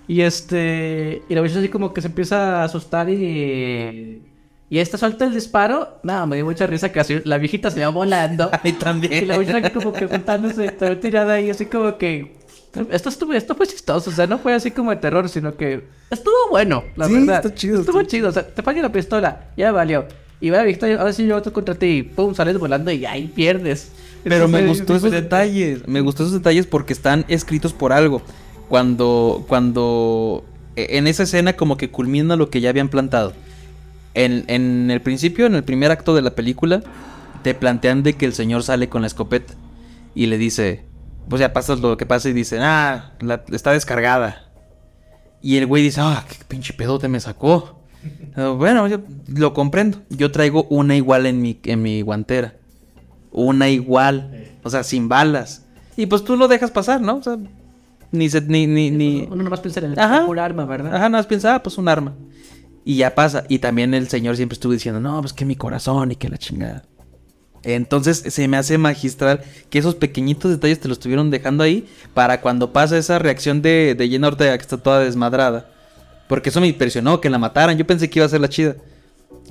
Y 0.07 0.21
este. 0.21 1.23
Y 1.29 1.35
la 1.35 1.40
viejita 1.40 1.61
así 1.61 1.69
como 1.71 1.95
que 1.95 2.03
se 2.03 2.09
empieza 2.09 2.61
a 2.61 2.64
asustar 2.64 3.09
y. 3.09 4.23
Y 4.70 4.79
esta 4.79 4.96
suelta 4.98 5.24
el 5.27 5.35
disparo. 5.35 5.98
No, 6.03 6.27
me 6.27 6.37
dio 6.37 6.44
mucha 6.44 6.66
risa 6.66 6.90
que 6.90 6.98
así 7.00 7.20
la 7.24 7.38
viejita 7.38 7.70
se 7.70 7.81
va 7.81 7.88
volando. 7.90 8.44
A 8.53 8.61
mí 8.64 8.70
Y 8.70 8.72
también. 8.72 9.29
la 9.29 9.38
viejita 9.38 9.72
como 9.72 9.92
que 9.92 10.07
juntándose, 10.07 10.68
también 10.70 11.00
tirada 11.00 11.35
ahí, 11.35 11.50
así 11.50 11.66
como 11.66 11.96
que. 11.98 12.37
Esto 12.90 13.09
estuvo, 13.09 13.33
esto 13.35 13.55
fue 13.55 13.68
chistoso, 13.68 14.11
o 14.11 14.12
sea, 14.12 14.27
no 14.27 14.38
fue 14.38 14.53
así 14.53 14.72
como 14.72 14.90
de 14.90 14.96
terror, 14.96 15.29
sino 15.29 15.57
que 15.57 15.85
estuvo 16.11 16.35
bueno, 16.50 16.83
la 16.96 17.07
Sí, 17.07 17.14
verdad. 17.14 17.37
está 17.37 17.55
chido, 17.55 17.79
Estuvo 17.81 18.00
está 18.00 18.11
chido, 18.11 18.29
o 18.31 18.33
sea, 18.33 18.44
te 18.48 18.62
falla 18.62 18.83
la 18.83 18.90
pistola, 18.90 19.50
ya 19.57 19.70
valió. 19.70 20.07
Y 20.40 20.50
va 20.50 20.61
viejita, 20.64 20.87
ahora 20.98 21.12
sí 21.12 21.24
yo 21.24 21.37
otro 21.37 21.53
contra 21.53 21.77
ti, 21.77 21.87
y 21.87 22.03
pum, 22.03 22.35
sales 22.35 22.59
volando 22.59 22.90
y 22.90 23.07
ahí 23.07 23.29
pierdes. 23.29 23.92
Pero 24.24 24.48
me 24.48 24.66
gustó 24.66 24.96
esos 24.96 25.12
detalles. 25.12 25.87
Me 25.87 26.00
gustó 26.00 26.24
esos 26.24 26.33
detalles 26.33 26.66
porque 26.66 26.92
están 26.94 27.24
escritos 27.29 27.72
por 27.72 27.92
algo. 27.92 28.22
Cuando. 28.68 29.44
Cuando. 29.46 30.44
e- 30.77 30.96
En 30.98 31.07
esa 31.07 31.22
escena, 31.24 31.53
como 31.53 31.77
que 31.77 31.90
culmina 31.90 32.35
lo 32.35 32.50
que 32.50 32.61
ya 32.61 32.70
habían 32.70 32.88
plantado. 32.88 33.35
En, 34.14 34.44
en 34.48 34.90
el 34.90 35.00
principio, 35.03 35.46
en 35.46 35.55
el 35.55 35.64
primer 35.64 35.90
acto 35.90 36.14
de 36.14 36.22
la 36.22 36.31
película, 36.35 36.83
te 37.42 37.55
plantean 37.55 38.03
de 38.03 38.14
que 38.14 38.27
el 38.27 38.33
señor 38.33 38.62
sale 38.62 38.88
con 38.88 39.03
la 39.03 39.07
escopeta. 39.09 39.55
Y 40.14 40.27
le 40.27 40.38
dice. 40.38 40.85
Pues 41.29 41.40
ya 41.40 41.53
pasas 41.55 41.81
lo 41.81 41.96
que 41.96 42.05
pasa 42.05 42.29
y 42.29 42.35
dice, 42.35 42.59
ah, 42.61 43.12
la- 43.20 43.42
está 43.50 43.72
descargada. 43.72 44.50
Y 45.40 45.57
el 45.57 45.66
güey 45.66 45.83
dice, 45.83 46.00
ah, 46.03 46.22
qué 46.29 46.37
pinche 46.46 46.72
pedote 46.74 47.09
me 47.09 47.20
sacó. 47.20 47.81
Bueno, 48.59 48.87
yo 48.88 48.98
lo 49.29 49.55
comprendo. 49.55 50.03
Yo 50.11 50.31
traigo 50.31 50.64
una 50.64 50.94
igual 50.96 51.24
en 51.27 51.40
mi, 51.40 51.59
en 51.64 51.81
mi 51.83 52.03
guantera. 52.03 52.55
Una 53.33 53.68
igual. 53.70 54.48
O 54.62 54.68
sea, 54.70 54.83
sin 54.85 55.09
balas. 55.09 55.64
Y 55.96 56.05
pues 56.07 56.22
tú 56.24 56.37
lo 56.37 56.46
dejas 56.48 56.70
pasar, 56.70 57.00
¿no? 57.00 57.16
O 57.16 57.22
sea, 57.22 57.38
ni 58.12 58.29
se, 58.29 58.40
ni, 58.42 58.66
ni, 58.66 58.90
ni. 58.90 59.27
Uno 59.31 59.42
nomás 59.44 59.61
piensa 59.61 59.81
en 59.81 59.92
el 59.98 60.27
puro 60.27 60.42
arma, 60.42 60.64
¿verdad? 60.66 60.88
Ajá, 60.94 61.09
nada 61.09 61.20
más 61.20 61.27
piensa, 61.27 61.55
ah, 61.55 61.62
pues 61.62 61.79
un 61.79 61.88
arma. 61.88 62.12
Y 62.85 62.97
ya 62.97 63.14
pasa. 63.14 63.44
Y 63.49 63.59
también 63.61 63.94
el 63.94 64.09
señor 64.09 64.37
siempre 64.37 64.55
estuvo 64.55 64.73
diciendo, 64.73 65.01
no, 65.01 65.20
pues 65.20 65.33
que 65.33 65.44
mi 65.44 65.57
corazón 65.57 66.12
y 66.12 66.16
que 66.16 66.29
la 66.29 66.38
chingada. 66.38 66.85
Entonces 67.62 68.18
se 68.29 68.47
me 68.47 68.59
hace 68.59 68.77
magistral 68.77 69.40
que 69.70 69.79
esos 69.79 69.94
pequeñitos 69.94 70.51
detalles 70.51 70.81
te 70.81 70.88
los 70.88 70.99
estuvieron 70.99 71.31
dejando 71.31 71.64
ahí 71.64 71.88
para 72.12 72.42
cuando 72.42 72.75
pasa 72.75 72.99
esa 72.99 73.18
reacción 73.18 73.62
de, 73.62 73.94
de 73.97 74.09
Jenna 74.09 74.29
Ortega 74.29 74.57
que 74.59 74.62
está 74.62 74.77
toda 74.77 75.01
desmadrada. 75.01 75.70
Porque 76.29 76.51
eso 76.51 76.61
me 76.61 76.66
impresionó, 76.68 77.20
que 77.23 77.31
la 77.31 77.38
mataran. 77.38 77.79
Yo 77.79 77.87
pensé 77.87 78.11
que 78.11 78.18
iba 78.18 78.27
a 78.27 78.29
ser 78.29 78.40
la 78.42 78.49
chida. 78.49 78.77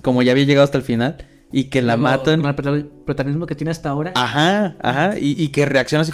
Como 0.04 0.22
ya 0.22 0.32
había 0.32 0.44
llegado 0.46 0.64
hasta 0.64 0.78
el 0.78 0.84
final. 0.84 1.18
Y 1.52 1.66
que 1.66 1.82
la 1.82 1.98
matan. 1.98 2.42
Con 2.42 2.50
el 2.50 2.56
protagon- 2.56 2.90
protagonismo 3.06 3.46
que 3.48 3.56
tiene 3.56 3.72
hasta 3.72 3.90
ahora. 3.90 4.12
Ajá, 4.16 4.76
ajá. 4.82 5.18
Y, 5.20 5.42
y 5.42 5.48
que 5.50 5.66
reacciona 5.66 6.02
así. 6.04 6.12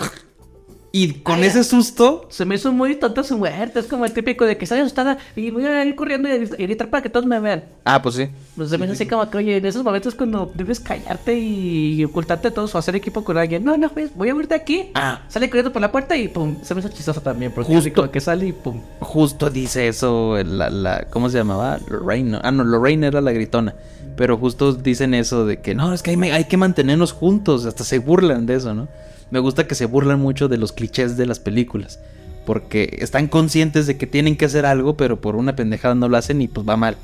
Y 0.91 1.13
con 1.21 1.39
Ay, 1.39 1.45
ese 1.45 1.63
susto. 1.63 2.25
Se 2.29 2.45
me 2.45 2.55
hizo 2.55 2.71
muy 2.71 2.95
tonta 2.95 3.23
su 3.23 3.37
muerte. 3.37 3.79
Es 3.79 3.85
como 3.85 4.05
el 4.05 4.11
típico 4.11 4.45
de 4.45 4.57
que 4.57 4.65
estoy 4.65 4.79
asustada 4.79 5.17
y 5.35 5.51
voy 5.51 5.65
a 5.65 5.85
ir 5.85 5.95
corriendo 5.95 6.27
y 6.27 6.45
gritar 6.45 6.89
para 6.89 7.03
que 7.03 7.09
todos 7.09 7.25
me 7.25 7.39
vean. 7.39 7.63
Ah, 7.85 8.01
pues 8.01 8.15
sí. 8.15 8.27
Pues 8.55 8.69
se 8.69 8.77
me 8.77 8.85
hizo 8.85 8.93
así 8.93 9.05
como 9.05 9.29
que, 9.29 9.37
oye, 9.37 9.57
en 9.57 9.65
esos 9.65 9.83
momentos 9.83 10.15
cuando 10.15 10.51
debes 10.55 10.79
callarte 10.79 11.37
y 11.37 12.03
ocultarte 12.03 12.49
de 12.49 12.55
todos 12.55 12.73
o 12.73 12.77
hacer 12.77 12.95
equipo 12.95 13.23
con 13.23 13.37
alguien. 13.37 13.63
No, 13.63 13.77
no, 13.77 13.89
pues, 13.89 14.15
voy 14.15 14.29
a 14.29 14.35
huir 14.35 14.47
de 14.47 14.55
aquí. 14.55 14.89
Ah. 14.95 15.21
Sale 15.27 15.47
corriendo 15.49 15.71
por 15.71 15.81
la 15.81 15.91
puerta 15.91 16.17
y 16.17 16.27
pum. 16.27 16.57
Se 16.63 16.73
me 16.73 16.79
hizo 16.79 16.89
chistoso 16.89 17.21
también. 17.21 17.51
Porque 17.51 17.67
Justo. 17.67 17.79
así 17.79 17.91
como 17.91 18.11
que 18.11 18.19
sale 18.19 18.47
y 18.47 18.53
pum. 18.53 18.81
Justo 18.99 19.49
dice 19.49 19.87
eso 19.87 20.37
la, 20.43 20.69
la 20.69 21.05
¿cómo 21.11 21.29
se 21.29 21.37
llamaba? 21.37 21.77
Lorraine. 21.87 22.31
¿no? 22.31 22.39
Ah, 22.43 22.51
no, 22.51 22.63
Lorraine 22.63 23.07
era 23.07 23.21
la 23.21 23.31
gritona. 23.31 23.75
Pero 24.17 24.37
justo 24.37 24.73
dicen 24.73 25.13
eso 25.13 25.45
de 25.45 25.61
que 25.61 25.75
no, 25.75 25.93
es 25.93 26.01
que 26.01 26.11
hay, 26.11 26.31
hay 26.31 26.45
que 26.45 26.57
mantenernos 26.57 27.13
juntos. 27.13 27.65
Hasta 27.65 27.83
se 27.83 27.99
burlan 27.99 28.45
de 28.47 28.55
eso, 28.55 28.73
¿no? 28.73 28.87
Me 29.31 29.39
gusta 29.39 29.67
que 29.67 29.75
se 29.75 29.85
burlan 29.85 30.19
mucho 30.19 30.47
de 30.47 30.57
los 30.57 30.71
clichés 30.71 31.17
de 31.17 31.25
las 31.25 31.39
películas. 31.39 31.99
Porque 32.45 32.97
están 32.99 33.27
conscientes 33.27 33.85
de 33.85 33.97
que 33.97 34.07
tienen 34.07 34.35
que 34.35 34.45
hacer 34.45 34.65
algo, 34.65 34.97
pero 34.97 35.21
por 35.21 35.35
una 35.35 35.55
pendejada 35.55 35.95
no 35.95 36.09
lo 36.09 36.17
hacen 36.17 36.41
y 36.41 36.47
pues 36.47 36.67
va 36.67 36.77
mal. 36.77 36.97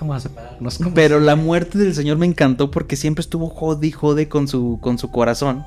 Vamos 0.00 0.16
a 0.16 0.20
separarnos. 0.20 0.78
¿Cómo 0.78 0.94
Pero 0.94 1.20
la 1.20 1.36
muerte 1.36 1.78
del 1.78 1.94
señor 1.94 2.18
me 2.18 2.26
encantó 2.26 2.70
porque 2.70 2.96
siempre 2.96 3.20
estuvo 3.20 3.48
jode 3.48 3.86
y 3.86 3.90
jode 3.92 4.28
con 4.28 4.48
su, 4.48 4.78
con 4.80 4.98
su 4.98 5.10
corazón. 5.10 5.64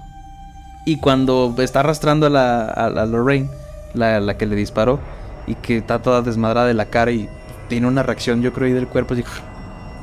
Y 0.86 0.98
cuando 0.98 1.54
está 1.60 1.82
arrastrando 1.82 2.26
a 2.26 2.30
la, 2.30 2.66
a, 2.66 3.06
Lorraine, 3.06 3.50
la, 3.94 4.20
la 4.20 4.38
que 4.38 4.48
le 4.48 4.56
disparó, 4.56 5.00
y 5.48 5.56
que 5.56 5.78
está 5.78 6.02
toda 6.02 6.22
desmadrada 6.22 6.68
de 6.68 6.74
la 6.74 6.86
cara 6.86 7.12
y 7.12 7.30
tiene 7.68 7.88
una 7.88 8.04
reacción, 8.04 8.42
yo 8.42 8.54
creo, 8.54 8.68
ahí 8.68 8.74
del 8.74 8.88
cuerpo, 8.88 9.14
así. 9.14 9.24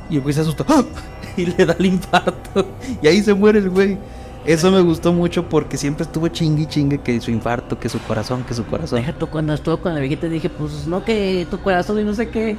Y 0.09 0.15
el 0.15 0.21
güey 0.21 0.33
se 0.33 0.41
asustó. 0.41 0.65
¡ah! 0.67 0.83
Y 1.37 1.45
le 1.45 1.65
da 1.65 1.75
el 1.79 1.85
infarto. 1.85 2.65
Y 3.01 3.07
ahí 3.07 3.21
se 3.21 3.33
muere 3.33 3.59
el 3.59 3.69
güey. 3.69 3.97
Eso 4.49 4.71
me 4.71 4.81
gustó 4.81 5.13
mucho 5.13 5.47
porque 5.47 5.77
siempre 5.77 6.05
estuvo 6.05 6.27
chingue 6.27 6.63
y 6.63 6.65
chingue 6.65 6.97
que 6.97 7.21
su 7.21 7.29
infarto, 7.29 7.79
que 7.79 7.87
su 7.87 7.99
corazón, 7.99 8.43
que 8.43 8.55
su 8.55 8.65
corazón. 8.65 8.97
Deja 8.99 9.13
tú 9.13 9.27
cuando 9.27 9.53
estuvo 9.53 9.77
con 9.77 9.93
la 9.93 9.99
viejita 9.99 10.25
dije, 10.27 10.49
pues 10.49 10.87
no 10.87 11.05
que 11.05 11.45
tu 11.51 11.59
corazón 11.59 11.99
y 11.99 12.03
no 12.03 12.15
sé 12.15 12.29
qué. 12.29 12.57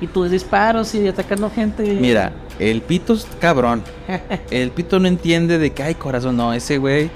Y 0.00 0.08
tus 0.08 0.32
disparos 0.32 0.92
y 0.96 1.06
atacando 1.06 1.48
gente. 1.48 1.96
Mira, 2.00 2.32
el 2.58 2.82
pito 2.82 3.12
es 3.12 3.24
cabrón. 3.38 3.84
El 4.50 4.72
pito 4.72 4.98
no 4.98 5.06
entiende 5.06 5.58
de 5.58 5.70
que 5.70 5.84
hay 5.84 5.94
corazón. 5.94 6.36
No, 6.36 6.52
ese 6.52 6.78
güey 6.78 7.08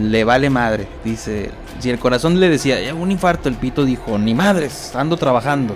le 0.00 0.24
vale 0.24 0.48
madre. 0.48 0.88
Dice, 1.04 1.50
si 1.80 1.90
el 1.90 1.98
corazón 1.98 2.40
le 2.40 2.48
decía, 2.48 2.80
"Ya, 2.80 2.94
un 2.94 3.10
infarto, 3.10 3.50
el 3.50 3.56
pito 3.56 3.84
dijo, 3.84 4.16
ni 4.18 4.32
madres, 4.34 4.96
ando 4.96 5.18
trabajando. 5.18 5.74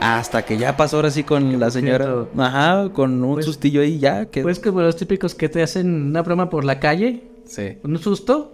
Hasta 0.00 0.44
que 0.44 0.58
ya 0.58 0.76
pasó 0.76 0.96
ahora 0.96 1.10
sí 1.10 1.22
con 1.24 1.58
la 1.58 1.70
señora. 1.70 2.04
Cierto. 2.04 2.28
Ajá, 2.38 2.88
con 2.92 3.22
un 3.24 3.34
Pues- 3.34 3.46
sustillo 3.46 3.80
ahí, 3.80 3.98
ya. 3.98 4.26
Que... 4.26 4.42
Pues 4.42 4.58
como 4.60 4.80
los 4.82 4.96
típicos 4.96 5.34
que 5.34 5.48
te 5.48 5.62
hacen 5.62 5.86
una 6.08 6.22
broma 6.22 6.50
por 6.50 6.64
la 6.64 6.78
calle, 6.80 7.22
sí. 7.46 7.78
un 7.82 7.98
susto. 7.98 8.52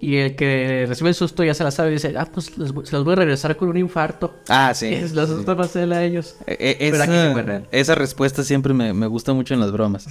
Y 0.00 0.14
el 0.18 0.36
que 0.36 0.84
recibe 0.88 1.08
el 1.08 1.14
susto 1.16 1.42
ya 1.42 1.54
se 1.54 1.64
la 1.64 1.72
sabe 1.72 1.90
y 1.90 1.94
dice, 1.94 2.14
ah, 2.16 2.28
pues 2.32 2.56
voy- 2.56 2.86
se 2.86 2.94
los 2.94 3.04
voy 3.04 3.14
a 3.14 3.16
regresar 3.16 3.56
con 3.56 3.68
un 3.68 3.76
infarto. 3.76 4.32
Ah, 4.48 4.72
sí. 4.72 4.86
Es 4.94 5.12
los 5.12 5.28
asusta 5.28 5.56
más 5.56 5.74
él 5.74 5.92
a 5.92 6.04
ellos. 6.04 6.36
Eh, 6.46 6.76
Pero 6.78 7.02
aquí 7.02 7.12
esa, 7.12 7.26
sí 7.28 7.32
fue 7.32 7.42
real. 7.42 7.68
esa 7.72 7.94
respuesta 7.96 8.44
siempre 8.44 8.72
me, 8.74 8.94
me 8.94 9.08
gusta 9.08 9.32
mucho 9.32 9.54
en 9.54 9.60
las 9.60 9.72
bromas. 9.72 10.06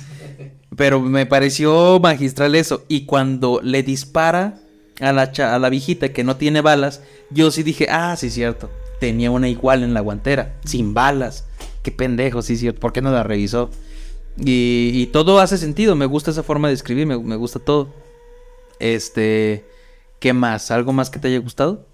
Pero 0.75 0.99
me 0.99 1.25
pareció 1.25 2.01
magistral 2.01 2.55
eso. 2.55 2.83
Y 2.89 3.05
cuando 3.05 3.61
le 3.63 3.81
dispara 3.81 4.59
a 4.99 5.13
la, 5.13 5.31
cha- 5.31 5.55
a 5.55 5.59
la 5.59 5.69
viejita 5.69 6.09
que 6.09 6.25
no 6.25 6.35
tiene 6.35 6.59
balas, 6.59 7.01
yo 7.31 7.49
sí 7.49 7.63
dije, 7.63 7.87
ah, 7.89 8.13
sí, 8.17 8.29
cierto. 8.29 8.69
Tenía 8.99 9.31
una 9.31 9.49
igual 9.49 9.83
en 9.83 9.93
la 9.93 10.01
guantera, 10.01 10.55
sin 10.65 10.93
balas. 10.93 11.45
Qué 11.83 11.91
pendejo, 11.91 12.41
sí, 12.41 12.57
cierto. 12.57 12.79
¿Por 12.79 12.93
qué 12.93 13.01
no 13.01 13.12
la 13.12 13.23
revisó? 13.23 13.69
Y, 14.38 14.91
y 14.93 15.07
todo 15.07 15.39
hace 15.39 15.57
sentido. 15.57 15.95
Me 15.95 16.05
gusta 16.05 16.31
esa 16.31 16.43
forma 16.43 16.67
de 16.67 16.73
escribir, 16.73 17.05
me, 17.05 17.17
me 17.17 17.36
gusta 17.36 17.60
todo. 17.60 17.93
Este, 18.79 19.65
¿qué 20.19 20.33
más? 20.33 20.71
¿Algo 20.71 20.93
más 20.93 21.10
que 21.10 21.19
te 21.19 21.27
haya 21.27 21.39
gustado? 21.39 21.86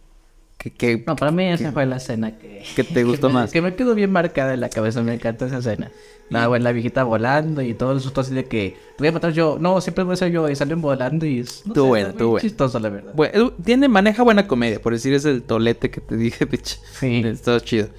¿Qué, 0.64 0.72
qué- 0.72 1.04
No, 1.06 1.16
para 1.18 1.32
mí 1.32 1.44
esa 1.44 1.74
fue 1.74 1.86
la 1.86 1.98
escena 1.98 2.38
que... 2.40 2.64
¿Qué 2.76 2.84
te 2.86 3.04
gustó 3.04 3.28
que 3.28 3.34
me- 3.34 3.40
más? 3.42 3.52
Que 3.52 3.62
me 3.62 3.76
quedó 3.76 3.94
bien 3.96 4.12
marcada 4.12 4.54
en 4.54 4.62
la 4.62 4.70
cabeza, 4.70 5.04
me 5.04 5.14
encanta 5.14 5.46
esa 5.48 5.58
escena. 5.58 5.92
La, 6.30 6.48
güey, 6.48 6.62
la 6.62 6.72
viejita 6.72 7.04
volando 7.04 7.62
y 7.62 7.74
todo 7.74 7.92
el 7.92 8.00
susto 8.00 8.22
así 8.22 8.34
de 8.34 8.46
que 8.46 8.78
te 8.96 9.00
voy 9.00 9.10
a 9.10 9.12
matar 9.12 9.34
yo. 9.34 9.58
No, 9.60 9.82
siempre 9.82 10.04
voy 10.06 10.14
a 10.14 10.16
ser 10.16 10.32
yo 10.32 10.50
y 10.50 10.56
salen 10.56 10.82
volando 10.82 11.26
y 11.26 11.40
es... 11.40 11.64
No 11.68 11.74
sé, 11.74 11.80
bueno, 11.82 12.14
muy 12.18 12.24
bueno. 12.26 12.40
chistoso, 12.40 12.80
la 12.80 12.90
verdad. 12.90 13.12
Bueno, 13.14 13.52
tiene, 13.64 13.90
maneja 13.90 14.24
buena 14.24 14.48
comedia, 14.48 14.82
por 14.82 14.94
decir 14.94 15.14
es 15.14 15.26
el 15.26 15.44
tolete 15.44 15.92
que 15.92 16.00
te 16.00 16.16
dije, 16.16 16.46
bitch. 16.52 16.80
Sí. 17.00 17.22
Está 17.26 17.60
chido. 17.60 17.90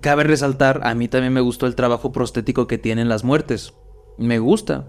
Cabe 0.00 0.24
resaltar, 0.24 0.80
a 0.84 0.94
mí 0.94 1.08
también 1.08 1.32
me 1.32 1.40
gustó 1.40 1.66
el 1.66 1.74
trabajo 1.74 2.10
prostético 2.12 2.66
que 2.66 2.78
tienen 2.78 3.08
las 3.08 3.22
muertes. 3.24 3.74
Me 4.18 4.38
gusta. 4.38 4.86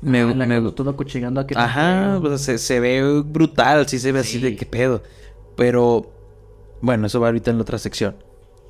Me, 0.00 0.20
Ah, 0.20 0.26
me- 0.26 0.46
que 0.62 0.70
todo 0.72 0.96
cuchillando 0.96 1.40
aquí. 1.40 1.54
Ajá, 1.56 2.20
sea, 2.22 2.38
se, 2.38 2.58
se 2.58 2.80
ve 2.80 3.22
brutal, 3.24 3.88
sí 3.88 3.98
se 3.98 4.12
ve 4.12 4.20
así 4.20 4.38
de 4.38 4.56
qué 4.56 4.66
pedo. 4.66 5.02
Pero, 5.56 6.12
bueno, 6.80 7.06
eso 7.06 7.20
va 7.20 7.28
ahorita 7.28 7.50
en 7.50 7.56
la 7.58 7.62
otra 7.62 7.78
sección. 7.78 8.16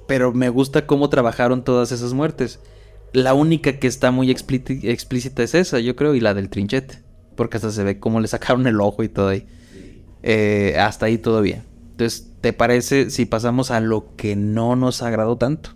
Pero 0.07 0.33
me 0.33 0.49
gusta 0.49 0.87
cómo 0.87 1.09
trabajaron 1.09 1.64
todas 1.64 1.92
esas 1.92 2.12
muertes. 2.12 2.61
La 3.12 3.35
única 3.35 3.79
que 3.79 3.87
está 3.87 4.11
muy 4.11 4.31
explíci- 4.31 4.85
explícita 4.85 5.42
es 5.42 5.55
esa, 5.55 5.81
yo 5.81 5.96
creo, 5.96 6.14
y 6.14 6.20
la 6.20 6.35
del 6.35 6.49
trinchete. 6.49 7.03
Porque 7.35 7.57
hasta 7.57 7.70
se 7.70 7.85
ve 7.85 7.99
cómo 7.99 8.20
le 8.20 8.29
sacaron 8.29 8.66
el 8.66 8.81
ojo 8.81 9.03
y 9.03 9.09
todo 9.09 9.29
ahí. 9.29 9.46
Eh, 10.22 10.77
hasta 10.79 11.07
ahí 11.07 11.20
bien. 11.42 11.62
Entonces, 11.90 12.33
¿te 12.40 12.53
parece 12.53 13.11
si 13.11 13.27
pasamos 13.27 13.70
a 13.70 13.81
lo 13.81 14.14
que 14.16 14.37
no 14.37 14.77
nos 14.77 15.03
agradó 15.03 15.37
tanto? 15.37 15.70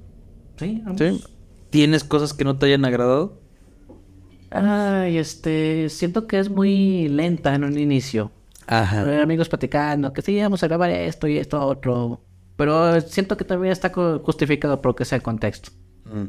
Sí, 0.59 0.83
vamos. 0.85 1.01
¿Sí? 1.01 1.25
¿Tienes 1.71 2.05
cosas 2.05 2.35
que 2.35 2.45
no 2.45 2.59
te 2.59 2.67
hayan 2.67 2.85
agradado? 2.85 3.41
Ay, 4.51 5.19
este, 5.19 5.89
siento 5.89 6.27
que 6.27 6.39
es 6.39 6.51
muy 6.51 7.09
lenta 7.09 7.55
en 7.55 7.65
un 7.65 7.79
inicio. 7.79 8.33
Ajá. 8.71 9.23
Amigos 9.23 9.49
platicando, 9.49 10.13
que 10.13 10.23
sí, 10.23 10.41
vamos 10.41 10.63
a 10.63 10.69
grabar 10.69 10.91
esto 10.91 11.27
y 11.27 11.39
esto 11.39 11.61
otro. 11.61 12.21
Pero 12.57 13.01
siento 13.01 13.37
que 13.37 13.45
también 13.45 13.73
está 13.73 13.91
justificado 14.23 14.81
por 14.81 14.91
lo 14.93 14.97
que 14.97 15.05
sea 15.05 15.17
el 15.17 15.23
contexto. 15.23 15.71
Mm. 16.05 16.27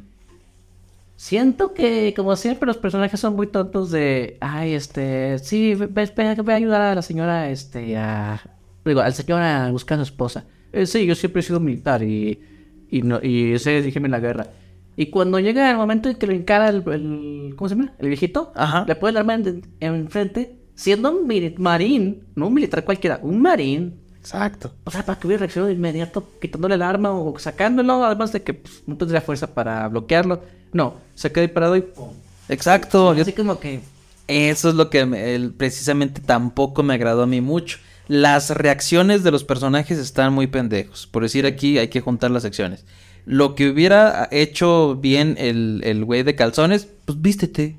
Siento 1.16 1.74
que, 1.76 2.14
como 2.16 2.36
siempre, 2.36 2.66
los 2.66 2.78
personajes 2.78 3.20
son 3.20 3.36
muy 3.36 3.46
tontos 3.48 3.92
de... 3.92 4.38
Ay, 4.42 4.74
este... 4.74 5.38
Sí, 5.38 5.76
ve 5.76 6.10
a 6.48 6.56
ayudar 6.56 6.82
a 6.82 6.96
la 6.96 7.02
señora, 7.04 7.50
este, 7.52 7.96
a... 7.96 8.42
Digo, 8.84 9.02
al 9.02 9.14
señor 9.14 9.40
a 9.42 9.70
buscar 9.72 10.00
a 10.00 10.04
su 10.06 10.12
esposa. 10.12 10.46
"Eh, 10.74 10.88
sí, 10.88 11.06
yo 11.06 11.14
siempre 11.14 11.42
he 11.42 11.44
sido 11.44 11.60
militar 11.60 12.02
y... 12.02 12.42
Y, 12.90 13.04
no, 13.04 13.20
y 13.22 13.58
sé, 13.60 13.82
dígame 13.84 14.08
en 14.08 14.12
la 14.14 14.20
guerra. 14.20 14.48
Y 14.98 15.06
cuando 15.12 15.40
llega 15.40 15.70
el 15.70 15.78
momento 15.78 16.10
en 16.10 16.16
que 16.16 16.26
lo 16.26 16.34
encara 16.34 16.70
el... 16.70 16.84
el- 16.90 17.54
¿Cómo 17.56 17.70
se 17.70 17.76
llama? 17.76 17.94
El 18.00 18.08
viejito. 18.08 18.52
Ajá. 18.56 18.86
Le 18.88 18.96
pone 18.96 19.12
el 19.12 19.18
arma 19.18 19.36
en- 19.36 19.62
enfrente. 19.80 20.58
Siendo 20.82 21.12
un 21.12 21.28
marín, 21.60 22.24
no 22.34 22.48
un 22.48 22.54
militar 22.56 22.84
cualquiera, 22.84 23.20
un 23.22 23.40
marín. 23.40 23.94
Exacto. 24.20 24.74
O 24.84 24.90
sea, 24.92 25.06
para 25.06 25.20
que 25.20 25.28
hubiera 25.28 25.42
reaccionado 25.42 25.68
de 25.68 25.74
inmediato 25.76 26.28
quitándole 26.42 26.74
el 26.76 26.82
arma 26.82 27.12
o 27.12 27.38
sacándolo, 27.38 28.04
además 28.04 28.32
de 28.32 28.42
que 28.42 28.56
pues, 28.56 28.82
no 28.88 28.98
tendría 28.98 29.22
fuerza 29.22 29.54
para 29.54 29.88
bloquearlo. 29.88 30.42
No, 30.74 30.96
se 31.14 31.32
queda 31.32 31.42
ahí 31.44 31.48
parado 31.50 31.76
y 31.76 31.82
¡pum! 31.82 32.10
Exacto. 32.50 33.14
yo- 33.14 33.22
Así 33.22 33.34
como 33.34 33.60
que... 33.60 33.82
Eso 34.28 34.70
es 34.70 34.76
lo 34.76 34.90
que 34.90 35.06
me- 35.06 35.36
el- 35.36 35.52
precisamente 35.52 36.22
tampoco 36.22 36.82
me 36.84 36.94
agradó 36.96 37.24
a 37.24 37.28
mí 37.28 37.42
mucho. 37.42 37.78
Las 38.08 38.50
reacciones 38.50 39.24
de 39.24 39.32
los 39.32 39.44
personajes 39.44 39.98
están 40.00 40.34
muy 40.34 40.48
pendejos. 40.48 41.06
Por 41.08 41.22
decir 41.24 41.46
aquí 41.46 41.78
hay 41.78 41.90
que 41.90 42.02
juntar 42.02 42.32
las 42.32 42.44
secciones. 42.44 42.86
Lo 43.26 43.54
que 43.56 43.70
hubiera 43.70 44.28
hecho 44.32 44.96
bien 44.96 45.36
el, 45.38 45.82
el 45.84 46.06
güey 46.06 46.24
de 46.24 46.36
calzones, 46.36 46.88
pues 47.06 47.22
vístete. 47.22 47.78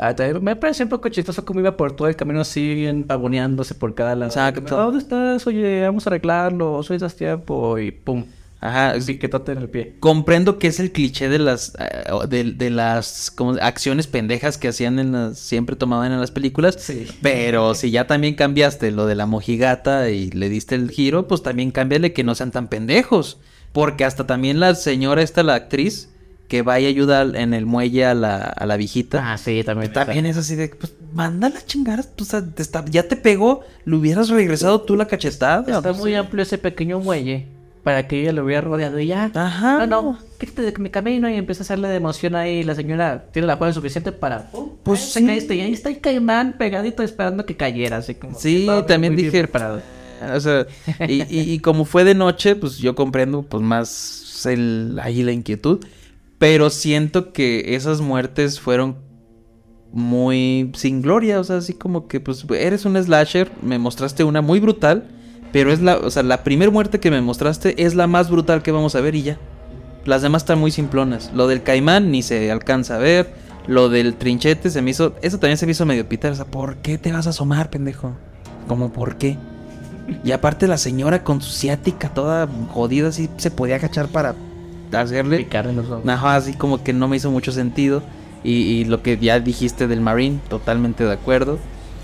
Ah, 0.00 0.14
me 0.40 0.56
parece 0.56 0.82
un 0.82 0.88
poco 0.88 1.08
chistoso 1.08 1.44
cómo 1.44 1.60
iba 1.60 1.76
por 1.76 1.92
todo 1.92 2.08
el 2.08 2.16
camino 2.16 2.40
así, 2.40 2.74
bien 2.74 3.04
pavoneándose 3.04 3.74
por 3.74 3.94
cada 3.94 4.14
lado. 4.14 4.30
Exacto. 4.30 4.76
¿Dónde 4.76 4.98
estás? 4.98 5.46
Oye, 5.46 5.82
vamos 5.82 6.06
a 6.06 6.10
arreglarlo. 6.10 6.82
Soy 6.82 6.98
das 6.98 7.14
tiempo 7.14 7.78
y 7.78 7.90
¡pum! 7.90 8.24
Ajá. 8.60 9.00
sí, 9.00 9.14
Piquetote 9.14 9.52
en 9.52 9.58
el 9.58 9.68
pie. 9.70 9.96
Comprendo 10.00 10.58
que 10.58 10.66
es 10.66 10.80
el 10.80 10.92
cliché 10.92 11.28
de 11.28 11.38
las 11.38 11.74
eh, 11.78 12.04
de, 12.28 12.44
de 12.52 12.70
las 12.70 13.30
como 13.30 13.52
acciones 13.52 14.06
pendejas 14.06 14.58
que 14.58 14.68
hacían 14.68 14.98
en 14.98 15.12
las 15.12 15.38
siempre 15.38 15.76
tomaban 15.76 16.12
en 16.12 16.20
las 16.20 16.30
películas. 16.30 16.76
Sí. 16.78 17.06
Pero 17.22 17.74
si 17.74 17.90
ya 17.90 18.06
también 18.06 18.34
cambiaste 18.34 18.90
lo 18.90 19.06
de 19.06 19.14
la 19.14 19.26
mojigata 19.26 20.10
y 20.10 20.30
le 20.30 20.48
diste 20.50 20.74
el 20.74 20.90
giro, 20.90 21.26
pues 21.26 21.42
también 21.42 21.70
cámbiale 21.70 22.12
que 22.12 22.24
no 22.24 22.34
sean 22.34 22.50
tan 22.50 22.68
pendejos. 22.68 23.38
Porque 23.72 24.04
hasta 24.04 24.26
también 24.26 24.60
la 24.60 24.74
señora 24.74 25.22
esta, 25.22 25.42
la 25.42 25.54
actriz, 25.54 26.10
que 26.50 26.62
va 26.62 26.78
y 26.80 26.84
ayuda 26.86 27.22
en 27.22 27.54
el 27.54 27.64
muelle 27.64 28.04
a 28.04 28.12
la, 28.14 28.36
a 28.42 28.66
la 28.66 28.76
viejita. 28.76 29.32
Ah, 29.32 29.38
sí, 29.38 29.62
también. 29.64 29.92
También 29.92 30.26
es 30.26 30.36
así 30.36 30.56
de, 30.56 30.68
pues, 30.68 30.92
mándala 31.14 31.60
a 31.60 31.64
chingar. 31.64 32.04
tú, 32.04 32.24
o 32.24 32.26
sea, 32.26 32.44
te 32.44 32.60
está- 32.60 32.84
ya 32.86 33.04
te 33.08 33.14
pegó, 33.16 33.60
le 33.84 33.94
hubieras 33.96 34.28
regresado 34.28 34.80
tú 34.82 34.96
la 34.96 35.06
cachetada. 35.06 35.60
Está 35.60 35.80
pues, 35.80 35.96
muy 35.98 36.14
amplio 36.16 36.42
ese 36.42 36.58
pequeño 36.58 36.98
muelle 36.98 37.46
para 37.84 38.06
que 38.08 38.20
ella 38.20 38.32
lo 38.32 38.44
hubiera 38.44 38.62
rodeado 38.62 38.98
y 38.98 39.06
ya. 39.06 39.30
Ajá. 39.32 39.86
No, 39.86 40.02
no. 40.02 40.18
quítate 40.38 40.62
de 40.62 40.78
mi 40.78 40.90
camino 40.90 41.30
y 41.30 41.34
empieza 41.36 41.62
a 41.62 41.64
hacerle 41.64 41.88
de 41.88 41.96
emoción 41.96 42.34
ahí. 42.34 42.64
La 42.64 42.74
señora 42.74 43.26
tiene 43.32 43.46
la 43.46 43.56
fuerza 43.56 43.74
suficiente 43.74 44.10
para. 44.10 44.50
Pues 44.82 45.00
sí. 45.12 45.20
te 45.20 45.26
caíste, 45.26 45.54
y 45.54 45.60
ahí 45.60 45.72
está 45.72 45.88
el 45.88 46.00
caimán 46.00 46.56
pegadito 46.58 47.04
esperando 47.04 47.46
que 47.46 47.56
cayera. 47.56 47.98
Así 47.98 48.16
como. 48.16 48.36
Sí, 48.38 48.66
también 48.88 49.14
bien 49.14 49.28
dije- 49.30 49.38
preparado. 49.44 49.80
O 50.34 50.40
sea, 50.40 50.66
y, 51.08 51.22
y- 51.32 51.52
y 51.52 51.58
como 51.60 51.84
fue 51.86 52.02
de 52.04 52.14
noche, 52.16 52.56
pues 52.56 52.76
yo 52.78 52.94
comprendo 52.96 53.42
pues 53.42 53.62
más 53.62 54.44
el, 54.46 54.98
ahí 55.00 55.22
la 55.22 55.30
inquietud. 55.32 55.78
Pero 56.40 56.70
siento 56.70 57.34
que 57.34 57.74
esas 57.74 58.00
muertes 58.00 58.60
fueron 58.60 58.96
muy 59.92 60.72
sin 60.74 61.02
gloria. 61.02 61.38
O 61.38 61.44
sea, 61.44 61.58
así 61.58 61.74
como 61.74 62.08
que 62.08 62.18
pues 62.18 62.46
eres 62.48 62.86
un 62.86 62.96
slasher, 62.96 63.52
me 63.60 63.78
mostraste 63.78 64.24
una 64.24 64.40
muy 64.40 64.58
brutal. 64.58 65.06
Pero 65.52 65.70
es 65.70 65.82
la, 65.82 65.98
o 65.98 66.10
sea, 66.10 66.22
la 66.22 66.42
primera 66.42 66.70
muerte 66.70 66.98
que 66.98 67.10
me 67.10 67.20
mostraste 67.20 67.84
es 67.84 67.94
la 67.94 68.06
más 68.06 68.30
brutal 68.30 68.62
que 68.62 68.72
vamos 68.72 68.94
a 68.94 69.02
ver 69.02 69.16
y 69.16 69.22
ya. 69.22 69.38
Las 70.06 70.22
demás 70.22 70.44
están 70.44 70.58
muy 70.58 70.70
simplonas. 70.70 71.30
Lo 71.34 71.46
del 71.46 71.62
caimán 71.62 72.10
ni 72.10 72.22
se 72.22 72.50
alcanza 72.50 72.94
a 72.94 72.98
ver. 72.98 73.34
Lo 73.66 73.90
del 73.90 74.14
trinchete 74.14 74.70
se 74.70 74.80
me 74.80 74.92
hizo. 74.92 75.14
Eso 75.20 75.38
también 75.38 75.58
se 75.58 75.66
me 75.66 75.72
hizo 75.72 75.84
medio 75.84 76.08
pitar. 76.08 76.32
O 76.32 76.36
sea, 76.36 76.46
¿por 76.46 76.76
qué 76.76 76.96
te 76.96 77.12
vas 77.12 77.26
a 77.26 77.30
asomar, 77.30 77.68
pendejo? 77.68 78.16
¿Cómo 78.66 78.94
por 78.94 79.18
qué? 79.18 79.36
Y 80.24 80.32
aparte 80.32 80.66
la 80.66 80.78
señora 80.78 81.22
con 81.22 81.42
su 81.42 81.52
ciática 81.52 82.14
toda 82.14 82.48
jodida 82.70 83.08
así 83.08 83.28
se 83.36 83.50
podía 83.50 83.74
agachar 83.74 84.08
para 84.08 84.34
hacerle. 84.92 85.38
Picarle 85.38 85.72
los 85.72 85.90
ojos. 85.90 86.08
Ajá, 86.08 86.36
así 86.36 86.54
como 86.54 86.82
que 86.82 86.92
no 86.92 87.08
me 87.08 87.16
hizo 87.16 87.30
mucho 87.30 87.52
sentido. 87.52 88.02
Y, 88.42 88.52
y 88.52 88.84
lo 88.84 89.02
que 89.02 89.18
ya 89.18 89.38
dijiste 89.38 89.86
del 89.86 90.00
Marine, 90.00 90.40
totalmente 90.48 91.04
de 91.04 91.12
acuerdo. 91.12 91.58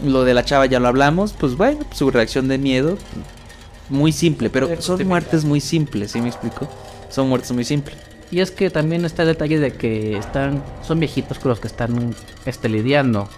Lo 0.04 0.24
de 0.24 0.34
la 0.34 0.44
chava 0.44 0.66
ya 0.66 0.78
lo 0.78 0.88
hablamos, 0.88 1.32
pues 1.32 1.56
bueno, 1.56 1.80
su 1.92 2.10
reacción 2.10 2.48
de 2.48 2.58
miedo, 2.58 2.98
muy 3.88 4.12
simple, 4.12 4.50
pero 4.50 4.68
son 4.80 5.06
muertes 5.06 5.44
muy 5.44 5.60
simples, 5.60 6.12
¿sí 6.12 6.20
me 6.20 6.28
explico? 6.28 6.68
Son 7.08 7.28
muertes 7.28 7.52
muy 7.52 7.64
simples. 7.64 7.96
Y 8.30 8.40
es 8.40 8.50
que 8.50 8.70
también 8.70 9.04
está 9.04 9.22
el 9.22 9.28
detalle 9.28 9.58
de 9.58 9.72
que 9.72 10.18
están, 10.18 10.62
son 10.82 10.98
viejitos 10.98 11.38
con 11.38 11.50
los 11.50 11.60
que 11.60 11.68
están 11.68 12.14
este, 12.44 12.68
lidiando. 12.68 13.28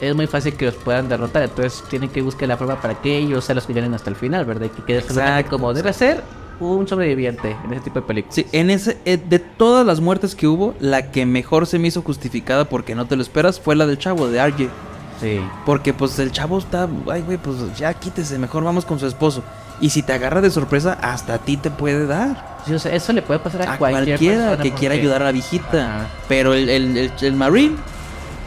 Es 0.00 0.14
muy 0.14 0.26
fácil 0.26 0.54
que 0.54 0.64
los 0.66 0.74
puedan 0.74 1.08
derrotar, 1.08 1.44
entonces 1.44 1.84
tienen 1.88 2.08
que 2.08 2.22
buscar 2.22 2.48
la 2.48 2.56
prueba 2.56 2.80
para 2.80 3.00
que 3.00 3.16
ellos 3.16 3.44
se 3.44 3.54
los 3.54 3.66
que 3.66 3.74
ganen 3.74 3.94
hasta 3.94 4.10
el 4.10 4.16
final, 4.16 4.44
¿verdad? 4.44 4.70
Que 4.70 4.82
quede 4.82 5.44
como 5.44 5.72
debe 5.72 5.92
ser 5.92 6.22
un 6.60 6.86
sobreviviente 6.88 7.56
en 7.64 7.72
ese 7.72 7.82
tipo 7.82 8.00
de 8.00 8.06
películas. 8.06 8.34
Sí, 8.34 8.46
en 8.52 8.70
ese, 8.70 8.98
eh, 9.04 9.16
de 9.16 9.38
todas 9.38 9.86
las 9.86 10.00
muertes 10.00 10.34
que 10.34 10.46
hubo, 10.46 10.74
la 10.80 11.10
que 11.10 11.26
mejor 11.26 11.66
se 11.66 11.78
me 11.78 11.88
hizo 11.88 12.02
justificada 12.02 12.64
porque 12.64 12.94
no 12.94 13.06
te 13.06 13.16
lo 13.16 13.22
esperas 13.22 13.60
fue 13.60 13.76
la 13.76 13.86
del 13.86 13.98
chavo, 13.98 14.28
de 14.28 14.44
RJ. 14.46 14.68
Sí. 15.20 15.40
Porque 15.64 15.92
pues 15.92 16.18
el 16.18 16.32
chavo 16.32 16.58
está, 16.58 16.88
ay 17.10 17.22
güey, 17.22 17.38
pues 17.38 17.56
ya 17.76 17.94
quítese, 17.94 18.38
mejor 18.38 18.64
vamos 18.64 18.84
con 18.84 18.98
su 18.98 19.06
esposo. 19.06 19.42
Y 19.80 19.90
si 19.90 20.02
te 20.02 20.12
agarra 20.12 20.40
de 20.40 20.50
sorpresa, 20.50 20.98
hasta 21.02 21.34
a 21.34 21.38
ti 21.38 21.56
te 21.56 21.70
puede 21.70 22.06
dar. 22.06 22.58
Sí, 22.64 22.72
o 22.72 22.78
sea, 22.78 22.94
eso 22.94 23.12
le 23.12 23.22
puede 23.22 23.40
pasar 23.40 23.62
a, 23.62 23.72
A 23.74 23.78
cualquier 23.78 24.04
cualquiera 24.06 24.36
persona 24.48 24.62
que 24.62 24.72
quiera 24.72 24.94
ayudar 24.94 25.22
a 25.22 25.26
la 25.26 25.32
viejita. 25.32 25.96
Ajá. 25.96 26.06
Pero 26.28 26.54
el, 26.54 26.68
el, 26.68 26.96
el, 26.96 27.12
el 27.20 27.32
Marine 27.34 27.76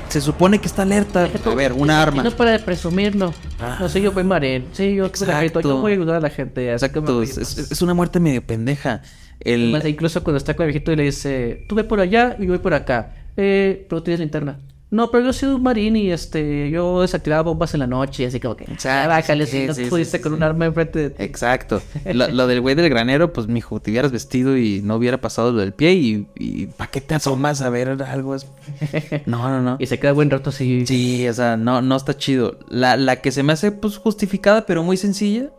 se 0.10 0.22
supone 0.22 0.60
que 0.60 0.68
está 0.68 0.84
alerta. 0.84 1.30
A 1.46 1.56
ver, 1.56 1.74
una 1.74 2.02
arma. 2.02 2.24
No 2.24 2.32
para 2.32 2.52
de 2.52 2.60
presumir, 2.60 3.16
no. 3.16 3.34
Ah. 3.60 3.78
No 3.80 3.90
sé, 3.90 4.02
yo 4.02 4.12
voy 4.12 4.24
marín. 4.24 4.66
Sí, 4.74 4.96
yo, 4.96 5.06
Exacto. 5.06 5.62
yo 5.62 5.78
voy 5.78 5.92
a 5.92 5.96
ayudar 5.96 6.16
a 6.18 6.20
la 6.20 6.30
gente. 6.30 6.74
es, 6.74 7.82
una 7.82 7.94
muerte 7.94 8.20
medio 8.20 8.46
pendeja. 8.46 9.02
El, 9.40 9.72
Más, 9.72 9.86
incluso 9.86 10.24
cuando 10.24 10.38
está 10.38 10.56
con 10.56 10.66
el 10.66 10.72
viejito 10.72 10.92
y 10.92 10.96
le 10.96 11.04
dice, 11.04 11.66
tú 11.70 11.76
ve 11.76 11.84
por 11.84 12.00
allá 12.00 12.36
y 12.40 12.44
yo 12.44 12.50
voy 12.50 12.58
por 12.60 12.74
acá. 12.74 13.14
Eh, 13.38 13.86
pero 13.88 14.02
tienes 14.02 14.20
linterna. 14.20 14.60
No, 14.90 15.12
pero 15.12 15.26
yo 15.26 15.34
soy 15.34 15.50
un 15.50 15.62
marín 15.64 15.98
y 15.98 16.12
este, 16.12 16.70
yo 16.70 17.02
desactivaba 17.02 17.42
bombas 17.44 17.74
en 17.74 17.82
la 17.82 17.88
noche, 17.88 18.26
así 18.26 18.40
como 18.40 18.56
que, 18.56 18.64
Exacto, 18.64 18.90
"Ah, 18.90 19.08
bájale, 19.08 19.46
sí, 19.46 19.60
si 19.62 19.68
no 19.68 19.74
sí, 19.74 19.86
pudiste 19.86 20.18
sí, 20.18 20.24
con 20.24 20.32
un 20.34 20.44
arma 20.44 20.66
enfrente 20.66 21.00
de 21.00 21.10
ti. 21.10 21.24
Exacto. 21.24 21.82
Lo, 22.06 22.28
lo 22.32 22.48
del 22.48 22.62
güey 22.62 22.74
del 22.74 22.90
granero, 22.90 23.34
pues 23.34 23.48
mijo, 23.48 23.82
te 23.82 23.92
hubieras 23.92 24.14
vestido 24.14 24.56
y 24.58 24.82
no 24.82 24.96
hubiera 24.96 25.20
pasado 25.20 25.52
lo 25.52 25.60
del 25.60 25.74
pie 25.74 25.92
y, 25.94 26.28
y 26.36 26.68
¿para 26.68 26.90
qué 26.90 27.02
te 27.02 27.16
asomas 27.16 27.62
a 27.62 27.70
ver 27.70 28.02
algo? 28.02 28.34
Es... 28.36 28.48
No, 29.26 29.50
no, 29.50 29.62
no. 29.62 29.76
Y 29.80 29.88
se 29.88 30.00
queda 30.00 30.14
buen 30.14 30.30
rato 30.30 30.52
así. 30.52 30.86
Sí, 30.88 31.28
o 31.28 31.34
sea, 31.34 31.58
no, 31.58 31.82
no 31.82 31.98
está 31.98 32.16
chido. 32.16 32.58
La, 32.70 32.96
la 32.96 33.18
que 33.18 33.32
se 33.32 33.44
me 33.44 33.52
hace 33.54 33.74
pues 33.74 33.98
justificada, 33.98 34.66
pero 34.66 34.84
muy 34.84 34.96
sencilla, 34.96 35.50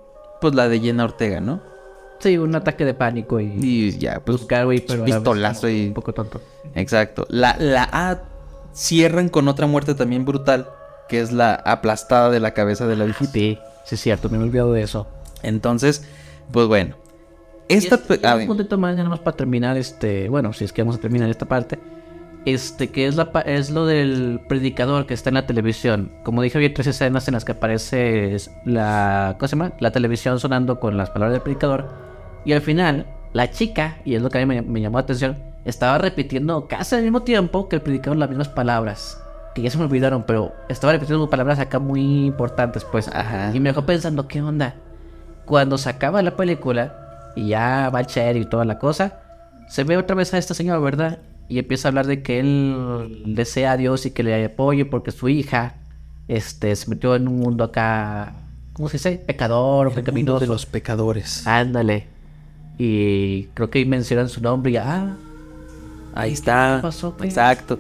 pues 0.41 0.55
la 0.55 0.69
de 0.69 0.81
Jenna 0.81 1.05
Ortega, 1.05 1.41
¿no? 1.43 1.61
Sí, 2.21 2.37
un 2.39 2.55
ataque 2.55 2.85
de 2.85 2.95
pánico 2.95 3.39
y, 3.41 3.53
Y 3.61 3.99
ya, 3.99 4.21
pues 4.25 4.39
buscar, 4.39 4.65
güey, 4.65 4.81
pero 4.81 5.05
pistolazo 5.05 5.69
y... 5.69 5.89
un 5.89 5.95
poco 5.95 6.13
tonto. 6.13 6.41
Exacto. 6.75 7.27
La, 7.31 7.57
la 7.61 7.89
A 7.93 8.23
cierran 8.79 9.29
con 9.29 9.49
otra 9.49 9.67
muerte 9.67 9.95
también 9.95 10.25
brutal, 10.25 10.69
que 11.09 11.21
es 11.21 11.33
la 11.33 11.55
aplastada 11.55 12.31
de 12.31 12.39
la 12.41 12.53
cabeza 12.53 12.87
de 12.87 12.97
la 12.97 13.05
viejita. 13.05 13.33
Sí, 13.33 13.59
sí 13.85 13.95
es 13.97 14.01
cierto, 14.01 14.29
me 14.29 14.39
he 14.39 14.41
olvidado 14.43 14.73
de 14.73 14.83
eso. 14.83 15.09
Entonces, 15.43 16.07
pues 16.53 16.67
bueno. 16.69 16.95
Esta... 17.69 17.97
Y 17.97 17.99
es- 17.99 18.05
pe- 18.07 18.21
y 18.23 18.27
a 18.27 18.37
un 18.37 18.47
puntito 18.47 18.79
más, 18.79 18.93
ya 18.93 18.99
nada 19.03 19.11
más 19.11 19.21
para 19.21 19.37
terminar, 19.37 19.77
este, 19.77 20.29
bueno, 20.29 20.53
si 20.53 20.65
es 20.65 20.73
que 20.73 20.83
vamos 20.83 20.97
a 20.97 21.01
terminar 21.01 21.29
esta 21.29 21.47
parte, 21.47 21.79
este, 22.47 22.89
que 22.89 23.07
es 23.07 23.17
la 23.17 23.31
es 23.45 23.71
lo 23.71 23.85
del 23.85 24.41
predicador 24.49 25.07
que 25.07 25.13
está 25.13 25.29
en 25.31 25.35
la 25.35 25.47
televisión. 25.47 26.13
Como 26.25 26.41
dije, 26.41 26.57
había 26.57 26.73
tres 26.73 26.87
escenas 26.87 27.27
en 27.29 27.35
las 27.35 27.45
que 27.45 27.53
aparece 27.53 28.37
la, 28.65 29.35
¿cómo 29.39 29.49
se 29.49 29.57
llama? 29.57 29.73
La 29.81 29.91
televisión 29.91 30.39
sonando 30.41 30.79
con 30.81 30.97
las 30.97 31.11
palabras 31.11 31.33
del 31.35 31.43
predicador. 31.43 31.89
Y 32.45 32.53
al 32.53 32.63
final, 32.63 33.07
la 33.35 33.51
chica, 33.51 33.99
y 34.05 34.15
es 34.15 34.23
lo 34.23 34.31
que 34.31 34.39
a 34.39 34.47
mí 34.47 34.47
me, 34.47 34.63
me 34.63 34.81
llamó 34.81 34.97
la 34.99 35.03
atención, 35.03 35.37
estaba 35.65 35.99
repitiendo 35.99 36.67
casi 36.69 36.97
al 36.97 37.03
mismo 37.03 37.23
tiempo 37.23 37.69
que 37.69 37.77
el 37.77 37.83
predicador 37.83 38.17
las 38.19 38.29
mismas 38.29 38.49
palabras. 38.49 39.23
Que 39.55 39.63
ya 39.63 39.71
se 39.71 39.79
me 39.79 39.85
olvidaron, 39.85 40.25
pero 40.25 40.53
estaba 40.69 40.93
repitiendo 40.93 41.29
palabras 41.29 41.59
acá 41.59 41.79
muy 41.79 42.27
importantes, 42.27 42.85
pues. 42.85 43.09
Ajá. 43.09 43.51
Y 43.55 43.61
me 43.61 43.71
dejó 43.71 43.85
pensando, 43.85 44.29
¿qué 44.29 44.41
onda? 44.41 44.77
Cuando 45.45 45.79
se 45.79 45.89
acaba 45.89 46.23
la 46.23 46.37
película 46.37 47.33
y 47.35 47.49
ya 47.49 47.91
va 47.91 48.01
el 48.01 48.07
Cher 48.07 48.37
y 48.37 48.45
toda 48.45 48.65
la 48.65 48.79
cosa, 48.79 49.21
se 49.69 49.85
ve 49.85 49.97
otra 49.97 50.17
vez 50.17 50.33
a 50.35 50.39
esta 50.39 50.55
señora, 50.55 50.79
¿verdad? 50.79 51.19
Y 51.49 51.59
empieza 51.59 51.89
a 51.89 51.91
hablar 51.91 52.07
de 52.07 52.23
que 52.23 52.41
él 52.41 53.23
desea 53.27 53.73
a 53.73 53.77
Dios 53.77 54.07
y 54.07 54.11
que 54.11 54.23
le 54.23 54.45
apoye 54.45 54.85
porque 54.85 55.11
su 55.11 55.29
hija 55.29 55.77
este, 56.29 56.77
se 56.77 56.89
metió 56.91 57.17
en 57.17 57.27
un 57.27 57.39
mundo 57.39 57.65
acá, 57.65 58.35
¿cómo 58.75 58.89
se 58.89 58.99
dice? 58.99 59.23
Pecador 59.27 59.87
o 59.87 59.91
pecaminoso. 59.91 60.69
pecadores. 60.71 61.47
Ándale. 61.47 62.07
Y 62.77 63.45
creo 63.55 63.71
que 63.71 63.79
ahí 63.79 63.87
mencionan 63.87 64.29
su 64.29 64.41
nombre 64.41 64.73
y 64.73 64.77
ah, 64.77 65.17
Ahí 66.15 66.33
está. 66.33 66.81
pasó, 66.83 67.17
pues? 67.17 67.31
Exacto. 67.31 67.79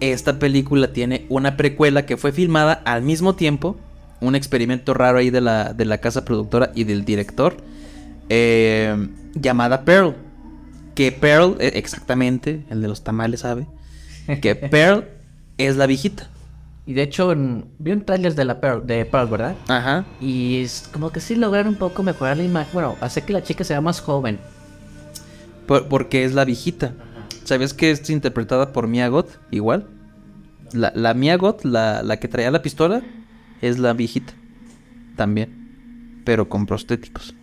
Esta 0.00 0.38
película 0.38 0.92
tiene 0.92 1.26
una 1.28 1.56
precuela 1.56 2.06
que 2.06 2.16
fue 2.16 2.32
filmada 2.32 2.72
al 2.84 3.02
mismo 3.02 3.34
tiempo. 3.34 3.76
Un 4.20 4.34
experimento 4.34 4.94
raro 4.94 5.18
ahí 5.18 5.30
de 5.30 5.40
la, 5.40 5.72
de 5.72 5.84
la 5.84 5.98
casa 5.98 6.24
productora 6.24 6.70
y 6.74 6.84
del 6.84 7.04
director. 7.04 7.56
eh, 8.28 9.08
llamada 9.34 9.84
Pearl. 9.84 10.14
Que 10.94 11.12
Pearl, 11.12 11.56
eh, 11.60 11.72
exactamente, 11.74 12.64
el 12.70 12.80
de 12.82 12.88
los 12.88 13.02
tamales 13.04 13.40
sabe. 13.40 13.66
Que 14.42 14.54
Pearl 14.56 15.04
es 15.56 15.76
la 15.76 15.86
viejita. 15.86 16.28
y 16.86 16.94
de 16.94 17.02
hecho 17.02 17.32
en- 17.32 17.66
vi 17.78 17.92
un 17.92 18.04
trailer 18.04 18.34
de 18.34 18.44
la 18.44 18.60
Pearl, 18.60 18.86
de 18.86 19.04
Pearl, 19.04 19.28
¿verdad? 19.28 19.54
Ajá. 19.68 20.04
Y 20.20 20.62
es 20.62 20.88
como 20.92 21.10
que 21.10 21.20
sí 21.20 21.34
lograron 21.36 21.68
un 21.74 21.78
poco 21.78 22.02
mejorar 22.02 22.36
la 22.38 22.42
imagen, 22.44 22.70
bueno, 22.72 22.96
hacer 23.00 23.22
que 23.24 23.32
la 23.32 23.42
chica 23.42 23.62
sea 23.64 23.80
más 23.80 24.00
joven. 24.00 24.38
Por- 25.66 25.86
porque 25.88 26.24
es 26.24 26.32
la 26.34 26.44
viejita. 26.44 26.92
¿Sabías 27.48 27.72
que 27.72 27.90
es 27.90 28.10
interpretada 28.10 28.74
por 28.74 28.88
Mia 28.88 29.08
Goth? 29.08 29.38
Igual. 29.50 29.88
La, 30.74 30.92
la 30.94 31.14
Mia 31.14 31.34
Goth, 31.38 31.64
la, 31.64 32.02
la 32.02 32.18
que 32.18 32.28
traía 32.28 32.50
la 32.50 32.60
pistola, 32.60 33.00
es 33.62 33.78
la 33.78 33.94
viejita. 33.94 34.34
También. 35.16 36.20
Pero 36.26 36.50
con 36.50 36.66
prostéticos. 36.66 37.34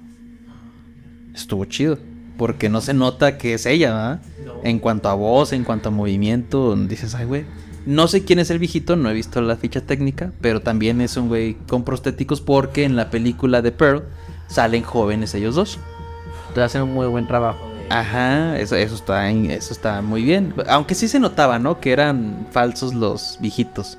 Estuvo 1.34 1.66
chido. 1.66 1.98
Porque 2.38 2.70
no 2.70 2.82
se 2.82 2.94
nota 2.94 3.40
que 3.40 3.56
es 3.56 3.66
ella, 3.66 3.94
¿verdad? 3.96 4.22
En 4.64 4.78
cuanto 4.78 5.10
a 5.10 5.16
voz, 5.16 5.54
en 5.54 5.64
cuanto 5.64 5.90
a 5.90 5.92
movimiento, 5.92 6.76
dices, 6.76 7.16
ay, 7.16 7.26
güey. 7.26 7.46
No 7.88 8.08
sé 8.08 8.24
quién 8.24 8.38
es 8.38 8.52
el 8.52 8.60
viejito, 8.60 8.96
no 8.96 9.10
he 9.10 9.14
visto 9.16 9.42
la 9.42 9.56
ficha 9.56 9.82
técnica, 9.82 10.34
pero 10.40 10.62
también 10.62 11.02
es 11.02 11.18
un 11.18 11.30
güey 11.30 11.56
con 11.68 11.84
prostéticos 11.84 12.42
porque 12.42 12.84
en 12.84 12.96
la 12.96 13.10
película 13.10 13.64
de 13.64 13.72
Pearl 13.72 14.04
salen 14.50 14.84
jóvenes 14.84 15.34
ellos 15.34 15.56
dos. 15.56 15.80
Entonces 16.50 16.64
hacen 16.66 16.84
un 16.84 16.94
muy 16.94 17.08
buen 17.08 17.26
trabajo. 17.26 17.75
Ajá, 17.90 18.60
eso, 18.60 18.76
eso 18.76 18.96
está 18.96 19.30
eso 19.30 19.74
está 19.74 20.02
muy 20.02 20.24
bien. 20.24 20.54
Aunque 20.68 20.96
sí 20.96 21.08
se 21.08 21.20
notaba, 21.20 21.60
¿no? 21.60 21.80
Que 21.80 21.92
eran 21.92 22.48
falsos 22.52 22.94
los 22.94 23.38
viejitos. 23.40 23.98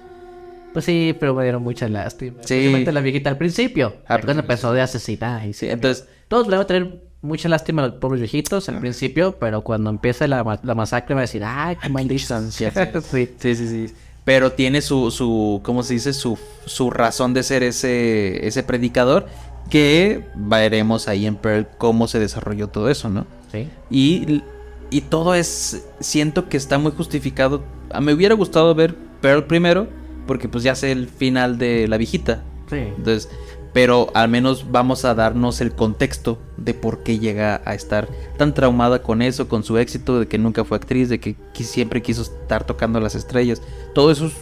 Pues 0.72 0.84
sí, 0.84 1.16
pero 1.18 1.34
me 1.34 1.42
dieron 1.42 1.62
mucha 1.62 1.88
lástima. 1.88 2.42
Sí. 2.42 2.84
La 2.84 3.00
viejita 3.00 3.30
al 3.30 3.38
principio. 3.38 3.96
Al 4.06 4.22
cuando 4.22 4.42
empezó 4.42 4.72
de 4.74 4.82
asesinar. 4.82 5.46
Y 5.46 5.54
Sí, 5.54 5.68
entonces, 5.68 6.06
Todos 6.28 6.48
le 6.48 6.56
van 6.56 6.64
a 6.64 6.66
tener 6.66 7.00
mucha 7.22 7.48
lástima 7.48 7.82
a 7.82 7.86
los 7.88 7.96
pobres 7.96 8.20
viejitos 8.20 8.68
al 8.68 8.80
principio, 8.80 9.36
pero 9.38 9.62
cuando 9.62 9.90
empiece 9.90 10.28
la, 10.28 10.60
la 10.62 10.74
masacre 10.74 11.14
va 11.14 11.22
a 11.22 11.22
decir, 11.22 11.42
ay, 11.44 11.76
qué 11.76 11.88
maldición. 11.88 12.52
sí. 12.52 12.66
sí, 12.70 13.28
sí, 13.38 13.54
sí. 13.56 13.94
Pero 14.24 14.52
tiene 14.52 14.82
su, 14.82 15.10
su, 15.10 15.60
¿cómo 15.62 15.82
se 15.82 15.94
dice? 15.94 16.12
Su, 16.12 16.38
su 16.66 16.90
razón 16.90 17.32
de 17.32 17.42
ser 17.42 17.62
ese, 17.62 18.46
ese 18.46 18.62
predicador. 18.62 19.26
Que 19.70 20.26
veremos 20.34 21.08
ahí 21.08 21.26
en 21.26 21.36
Pearl 21.36 21.66
cómo 21.78 22.06
se 22.06 22.18
desarrolló 22.18 22.68
todo 22.68 22.90
eso, 22.90 23.08
¿no? 23.08 23.26
Sí. 23.52 23.68
Y, 23.90 24.42
y 24.90 25.00
todo 25.02 25.34
es. 25.34 25.86
Siento 26.00 26.48
que 26.48 26.56
está 26.56 26.78
muy 26.78 26.92
justificado. 26.92 27.62
A- 27.90 28.00
Me 28.00 28.12
hubiera 28.14 28.34
gustado 28.34 28.74
ver 28.74 28.94
Pearl 29.20 29.44
primero. 29.46 29.88
Porque 30.26 30.48
pues 30.48 30.64
ya 30.64 30.74
sé 30.74 30.90
el 30.90 31.06
final 31.08 31.56
de 31.58 31.86
la 31.86 31.96
viejita. 31.98 32.42
Sí. 32.68 32.78
Entonces, 32.78 33.28
pero 33.72 34.08
al 34.14 34.28
menos 34.28 34.66
vamos 34.72 35.04
a 35.04 35.14
darnos 35.14 35.60
el 35.60 35.70
contexto 35.72 36.38
de 36.56 36.74
por 36.74 37.04
qué 37.04 37.20
llega 37.20 37.62
a 37.64 37.74
estar 37.74 38.08
tan 38.36 38.52
traumada 38.52 39.02
con 39.04 39.22
eso, 39.22 39.46
con 39.48 39.62
su 39.62 39.78
éxito, 39.78 40.18
de 40.18 40.26
que 40.26 40.36
nunca 40.38 40.64
fue 40.64 40.76
actriz, 40.78 41.08
de 41.08 41.20
que 41.20 41.36
siempre 41.54 42.02
quiso 42.02 42.22
estar 42.22 42.64
tocando 42.64 42.98
las 42.98 43.14
estrellas. 43.14 43.62
Todo 43.94 44.10
eso 44.10 44.26
es 44.26 44.32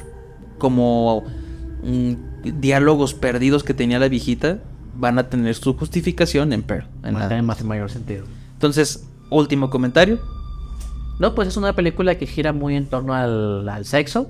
como 0.59 1.25
mm, 1.83 2.13
diálogos 2.61 3.13
perdidos 3.15 3.63
que 3.65 3.75
tenía 3.75 3.99
la 3.99 4.09
viejita 4.09 4.61
van 4.97 5.19
a 5.19 5.29
tener 5.29 5.55
su 5.55 5.75
justificación 5.77 6.53
en 6.53 6.63
Pearl. 6.63 6.87
en 7.03 7.15
la- 7.15 7.29
Tiene 7.29 7.43
más 7.43 7.63
mayor 7.65 7.91
sentido. 7.91 8.25
Entonces, 8.55 9.07
último 9.31 9.71
comentario. 9.71 10.19
No, 11.19 11.35
pues 11.35 11.49
es 11.49 11.57
una 11.57 11.75
película 11.75 12.17
que 12.17 12.27
gira 12.27 12.53
muy 12.53 12.75
en 12.77 12.87
torno 12.87 13.15
al, 13.15 13.69
al 13.69 13.85
sexo, 13.85 14.29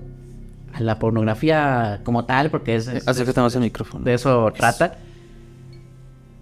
a 0.74 0.80
la 0.80 0.98
pornografía 0.98 2.00
como 2.04 2.24
tal, 2.26 2.50
porque 2.50 2.74
es, 2.76 2.88
es- 2.88 3.08
Acércate 3.08 3.40
más 3.40 3.54
al 3.56 3.62
micrófono. 3.62 4.04
de 4.04 4.14
eso 4.14 4.52
trata. 4.56 4.98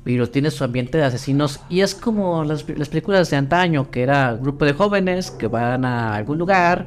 Pero 0.05 0.29
tiene 0.29 0.51
su 0.51 0.65
ambiente 0.65 0.99
de 0.99 1.05
asesinos 1.05 1.61
y 1.69 1.81
es 1.81 1.95
como 1.95 2.43
las, 2.43 2.69
las 2.77 2.89
películas 2.89 3.31
de 3.31 3.37
antaño, 3.37 3.89
que 3.91 4.03
era 4.03 4.35
un 4.35 4.43
grupo 4.43 4.65
de 4.65 4.73
jóvenes 4.73 5.31
que 5.31 5.47
van 5.47 5.85
a 5.85 6.17
algún 6.17 6.39
lugar 6.39 6.87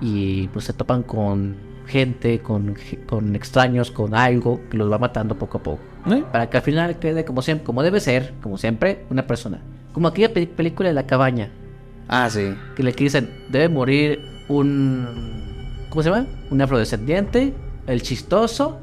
y 0.00 0.48
pues 0.48 0.64
se 0.64 0.72
topan 0.72 1.02
con 1.02 1.54
gente, 1.86 2.40
con, 2.40 2.76
con 3.06 3.36
extraños, 3.36 3.90
con 3.90 4.14
algo 4.14 4.58
que 4.70 4.78
los 4.78 4.90
va 4.90 4.96
matando 4.96 5.36
poco 5.36 5.58
a 5.58 5.62
poco. 5.62 5.82
¿Eh? 6.06 6.24
Para 6.32 6.48
que 6.48 6.56
al 6.56 6.62
final 6.62 6.98
quede 6.98 7.26
como 7.26 7.42
siempre, 7.42 7.64
como 7.66 7.82
debe 7.82 8.00
ser, 8.00 8.32
como 8.42 8.56
siempre, 8.56 9.04
una 9.10 9.26
persona. 9.26 9.60
Como 9.94 10.08
aquella 10.08 10.34
pe- 10.34 10.46
película 10.46 10.90
de 10.90 10.94
la 10.94 11.06
cabaña, 11.06 11.48
Ah, 12.08 12.28
sí. 12.28 12.52
que 12.76 12.82
le 12.82 12.92
dicen, 12.92 13.30
debe 13.48 13.70
morir 13.70 14.20
un... 14.48 15.06
¿Cómo 15.88 16.02
se 16.02 16.10
llama? 16.10 16.26
Un 16.50 16.60
afrodescendiente, 16.60 17.54
el 17.86 18.02
chistoso, 18.02 18.78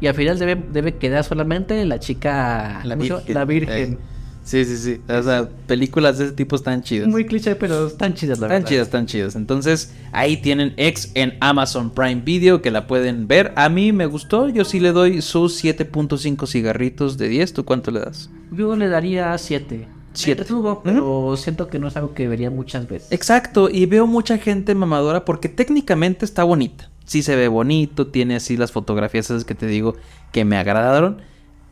y 0.00 0.06
al 0.06 0.14
final 0.14 0.38
debe, 0.38 0.54
debe 0.72 0.94
quedar 0.96 1.24
solamente 1.24 1.84
la 1.86 1.98
chica... 1.98 2.82
La 2.84 2.94
virgen. 2.94 3.34
La 3.34 3.44
virgen. 3.44 3.92
Eh, 3.94 3.98
Sí, 4.44 4.64
sí, 4.64 4.76
sí. 4.76 5.00
O 5.08 5.22
sea, 5.22 5.48
películas 5.68 6.18
de 6.18 6.24
ese 6.24 6.34
tipo 6.34 6.56
están 6.56 6.82
chidas. 6.82 7.06
Muy 7.06 7.24
cliché, 7.26 7.54
pero 7.54 7.86
están 7.86 8.12
chidas, 8.14 8.40
la 8.40 8.46
Están 8.48 8.56
verdad. 8.62 8.68
chidas, 8.70 8.86
están 8.88 9.06
chidas. 9.06 9.36
Entonces, 9.36 9.94
ahí 10.10 10.36
tienen 10.36 10.74
X 10.76 11.12
en 11.14 11.34
Amazon 11.40 11.90
Prime 11.94 12.22
Video 12.22 12.60
que 12.60 12.72
la 12.72 12.88
pueden 12.88 13.28
ver. 13.28 13.52
A 13.54 13.68
mí 13.68 13.92
me 13.92 14.06
gustó. 14.06 14.48
Yo 14.48 14.64
sí 14.64 14.80
le 14.80 14.90
doy 14.90 15.22
sus 15.22 15.62
7.5 15.64 16.48
cigarritos 16.48 17.18
de 17.18 17.28
10. 17.28 17.52
¿Tú 17.52 17.64
cuánto 17.64 17.92
le 17.92 18.00
das? 18.00 18.30
Yo 18.50 18.74
le 18.74 18.88
daría 18.88 19.38
7. 19.38 19.86
Siete. 20.14 20.44
Pero 20.84 21.36
siento 21.36 21.68
que 21.68 21.78
no 21.78 21.88
es 21.88 21.96
algo 21.96 22.14
que 22.14 22.28
vería 22.28 22.50
muchas 22.50 22.88
veces. 22.88 23.10
Exacto. 23.12 23.68
Y 23.70 23.86
veo 23.86 24.06
mucha 24.06 24.38
gente 24.38 24.74
mamadora 24.74 25.24
porque 25.24 25.48
técnicamente 25.48 26.24
está 26.24 26.44
bonita. 26.44 26.90
Sí 27.04 27.22
se 27.22 27.36
ve 27.36 27.48
bonito. 27.48 28.06
Tiene 28.08 28.36
así 28.36 28.56
las 28.56 28.72
fotografías 28.72 29.26
esas 29.26 29.44
que 29.44 29.54
te 29.54 29.66
digo 29.66 29.94
que 30.32 30.44
me 30.44 30.56
agradaron. 30.56 31.22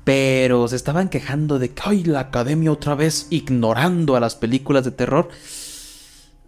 Pero 0.05 0.67
se 0.69 0.77
estaban 0.77 1.09
quejando 1.09 1.59
de 1.59 1.71
que, 1.71 1.83
ay, 1.85 2.05
la 2.05 2.21
academia 2.21 2.73
otra 2.73 2.95
vez 2.95 3.27
ignorando 3.31 4.17
a 4.17 4.21
las 4.21 4.35
películas 4.35 4.85
de 4.85 4.91
terror. 4.93 5.29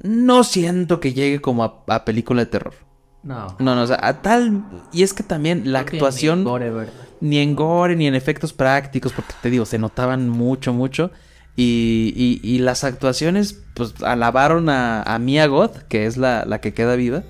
No 0.03 0.43
siento 0.43 1.01
que 1.01 1.13
llegue 1.13 1.41
como 1.41 1.65
a, 1.65 1.85
a 1.89 2.05
película 2.05 2.41
de 2.41 2.47
terror. 2.47 2.75
No. 3.23 3.55
No, 3.61 3.75
no, 3.77 3.83
o 3.83 3.87
sea, 3.87 3.99
a 4.03 4.21
tal. 4.23 4.65
Y 4.93 5.03
es 5.03 5.13
que 5.15 5.23
también 5.23 5.71
la 5.71 5.85
Creo 5.85 5.99
actuación. 5.99 6.41
ni 6.41 6.45
gore, 6.45 6.71
¿verdad? 6.71 6.93
Ni 7.21 7.39
en 7.39 7.55
gore, 7.55 7.95
ni 7.95 8.07
en 8.09 8.15
efectos 8.17 8.53
prácticos, 8.53 9.13
porque 9.13 9.35
te 9.41 9.51
digo, 9.51 9.65
se 9.65 9.79
notaban 9.79 10.29
mucho, 10.29 10.73
mucho. 10.73 11.13
Y, 11.57 12.13
y- 12.17 12.41
y 12.43 12.59
las 12.59 12.83
actuaciones, 12.85 13.61
pues 13.75 13.95
alabaron 14.03 14.69
a, 14.69 15.03
a 15.03 15.19
Mia 15.19 15.47
Goth, 15.47 15.77
que 15.89 16.07
es 16.07 16.17
la, 16.17 16.45
la 16.47 16.61
que 16.61 16.73
queda 16.73 16.97
viva, 16.97 17.23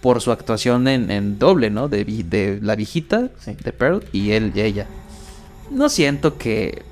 por 0.00 0.22
su 0.22 0.32
actuación 0.32 0.88
en, 0.88 1.10
en 1.10 1.38
doble, 1.38 1.68
¿no? 1.70 1.88
De, 1.88 2.58
la 2.62 2.74
viejita, 2.74 3.28
Sí. 3.38 3.56
de 3.62 3.72
Pearl, 3.72 4.02
y 4.12 4.30
él 4.30 4.52
y 4.54 4.60
ella. 4.62 4.86
No 5.70 5.88
siento 5.90 6.38
que, 6.38 6.82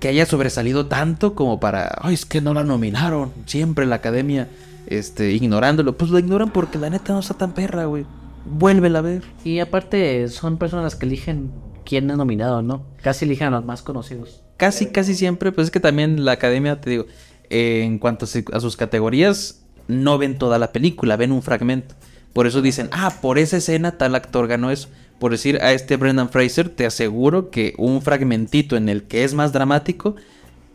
que 0.00 0.08
haya 0.08 0.26
sobresalido 0.26 0.86
tanto 0.86 1.34
como 1.34 1.58
para. 1.60 1.96
Ay, 2.02 2.14
es 2.14 2.26
que 2.26 2.40
no 2.42 2.52
la 2.52 2.62
nominaron. 2.62 3.32
Siempre 3.46 3.86
la 3.86 3.96
academia, 3.96 4.48
este, 4.86 5.32
ignorándolo. 5.32 5.96
Pues 5.96 6.10
lo 6.10 6.18
ignoran 6.18 6.50
porque 6.50 6.78
la 6.78 6.90
neta 6.90 7.14
no 7.14 7.20
está 7.20 7.34
tan 7.34 7.52
perra, 7.54 7.86
güey. 7.86 8.04
Vuélvela 8.44 8.98
a 8.98 9.02
ver. 9.02 9.22
Y 9.44 9.60
aparte, 9.60 10.28
son 10.28 10.58
personas 10.58 10.94
que 10.94 11.06
eligen 11.06 11.50
quién 11.86 12.10
es 12.10 12.16
nominado, 12.18 12.60
¿no? 12.60 12.84
Casi 13.02 13.24
eligen 13.24 13.48
a 13.48 13.50
los 13.52 13.64
más 13.64 13.82
conocidos. 13.82 14.42
Casi, 14.56 14.86
casi 14.86 15.14
siempre, 15.14 15.52
pues 15.52 15.66
es 15.66 15.70
que 15.70 15.80
también 15.80 16.24
la 16.24 16.32
academia, 16.32 16.80
te 16.80 16.90
digo, 16.90 17.06
eh, 17.50 17.82
en 17.84 17.98
cuanto 17.98 18.26
a 18.52 18.60
sus 18.60 18.76
categorías, 18.76 19.62
no 19.88 20.18
ven 20.18 20.38
toda 20.38 20.58
la 20.58 20.72
película, 20.72 21.16
ven 21.16 21.32
un 21.32 21.42
fragmento. 21.42 21.94
Por 22.32 22.46
eso 22.46 22.62
dicen, 22.62 22.88
ah, 22.92 23.18
por 23.20 23.38
esa 23.38 23.58
escena 23.58 23.98
tal 23.98 24.14
actor 24.14 24.46
ganó 24.46 24.70
eso. 24.70 24.88
Por 25.18 25.32
decir 25.32 25.58
a 25.60 25.72
este 25.72 25.96
Brendan 25.96 26.30
Fraser, 26.30 26.68
te 26.68 26.86
aseguro 26.86 27.50
que 27.50 27.74
un 27.76 28.02
fragmentito 28.02 28.76
en 28.76 28.88
el 28.88 29.04
que 29.04 29.24
es 29.24 29.34
más 29.34 29.52
dramático, 29.52 30.16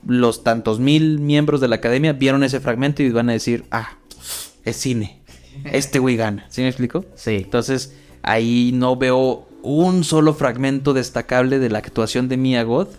los 0.05 0.43
tantos 0.43 0.79
mil 0.79 1.19
miembros 1.19 1.59
de 1.59 1.67
la 1.67 1.77
academia 1.77 2.13
vieron 2.13 2.43
ese 2.43 2.59
fragmento 2.59 3.03
y 3.03 3.09
van 3.09 3.29
a 3.29 3.33
decir, 3.33 3.65
ah, 3.71 3.97
es 4.63 4.77
cine. 4.77 5.21
Este 5.65 5.99
güey 5.99 6.15
gana. 6.15 6.45
¿Sí 6.49 6.61
me 6.61 6.67
explico? 6.67 7.05
Sí. 7.15 7.41
Entonces, 7.43 7.95
ahí 8.21 8.71
no 8.73 8.95
veo 8.95 9.47
un 9.63 10.03
solo 10.03 10.33
fragmento 10.33 10.93
destacable 10.93 11.59
de 11.59 11.69
la 11.69 11.79
actuación 11.79 12.29
de 12.29 12.37
Mia 12.37 12.63
Goth 12.63 12.95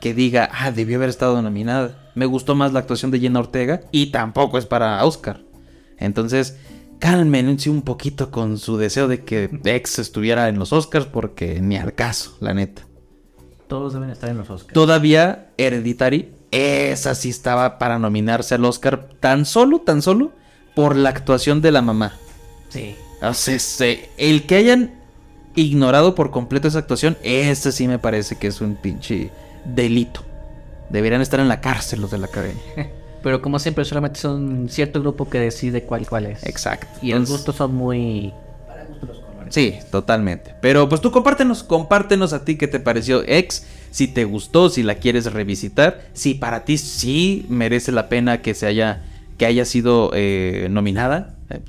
que 0.00 0.14
diga, 0.14 0.48
ah, 0.52 0.70
debió 0.70 0.96
haber 0.96 1.08
estado 1.08 1.40
nominada. 1.42 2.10
Me 2.14 2.26
gustó 2.26 2.54
más 2.54 2.72
la 2.72 2.80
actuación 2.80 3.10
de 3.10 3.20
Jenna 3.20 3.40
Ortega 3.40 3.80
y 3.92 4.06
tampoco 4.10 4.58
es 4.58 4.66
para 4.66 5.04
Oscar. 5.04 5.40
Entonces, 5.98 6.56
cálmense 6.98 7.70
un 7.70 7.82
poquito 7.82 8.30
con 8.30 8.58
su 8.58 8.76
deseo 8.76 9.08
de 9.08 9.24
que 9.24 9.50
X 9.64 9.98
estuviera 9.98 10.48
en 10.48 10.58
los 10.58 10.72
Oscars 10.72 11.06
porque 11.06 11.60
ni 11.60 11.76
al 11.76 11.94
caso, 11.94 12.36
la 12.40 12.54
neta. 12.54 12.82
Todos 13.68 13.92
deben 13.92 14.10
estar 14.10 14.30
en 14.30 14.38
los 14.38 14.48
Oscars. 14.50 14.72
Todavía 14.74 15.50
Hereditary, 15.58 16.32
esa 16.50 17.14
sí 17.14 17.28
estaba 17.28 17.78
para 17.78 17.98
nominarse 17.98 18.54
al 18.54 18.64
Oscar 18.64 19.10
tan 19.20 19.44
solo, 19.44 19.80
tan 19.80 20.00
solo 20.02 20.32
por 20.74 20.96
la 20.96 21.10
actuación 21.10 21.60
de 21.60 21.72
la 21.72 21.82
mamá. 21.82 22.14
Sí. 22.68 22.94
O 23.20 23.34
sea, 23.34 23.58
se- 23.58 24.08
el 24.16 24.46
que 24.46 24.54
hayan 24.56 24.94
ignorado 25.54 26.14
por 26.14 26.30
completo 26.30 26.68
esa 26.68 26.78
actuación, 26.78 27.18
ese 27.22 27.72
sí 27.72 27.88
me 27.88 27.98
parece 27.98 28.36
que 28.36 28.46
es 28.46 28.60
un 28.60 28.76
pinche 28.76 29.30
delito. 29.74 30.22
Deberían 30.90 31.20
estar 31.20 31.40
en 31.40 31.48
la 31.48 31.60
cárcel 31.60 32.00
los 32.00 32.10
de 32.10 32.18
la 32.18 32.26
academia. 32.26 32.62
Pero 33.22 33.42
como 33.42 33.58
siempre, 33.58 33.84
solamente 33.84 34.20
son 34.20 34.68
cierto 34.70 35.00
grupo 35.00 35.28
que 35.28 35.38
decide 35.40 35.82
cuál 35.82 36.06
cuál 36.08 36.26
es. 36.26 36.44
Exacto. 36.46 36.86
Y 37.02 37.08
los 37.10 37.18
Entonces- 37.20 37.36
gustos 37.36 37.56
son 37.56 37.74
muy... 37.74 38.32
Sí, 39.50 39.74
totalmente. 39.90 40.54
Pero 40.60 40.88
pues 40.88 41.00
tú 41.00 41.10
compártenos, 41.10 41.62
compártenos 41.62 42.32
a 42.34 42.44
ti 42.44 42.56
qué 42.56 42.68
te 42.68 42.80
pareció 42.80 43.22
X, 43.26 43.66
si 43.90 44.06
te 44.06 44.24
gustó, 44.24 44.68
si 44.68 44.82
la 44.82 44.96
quieres 44.96 45.32
revisitar, 45.32 46.02
si 46.12 46.34
para 46.34 46.64
ti 46.64 46.76
sí 46.76 47.46
merece 47.48 47.90
la 47.90 48.08
pena 48.10 48.42
que 48.42 48.52
se 48.52 48.66
haya, 48.66 49.04
que 49.38 49.46
haya 49.46 49.64
sido 49.64 50.10
eh, 50.14 50.68
nominada. 50.70 51.36
Eh, 51.48 51.60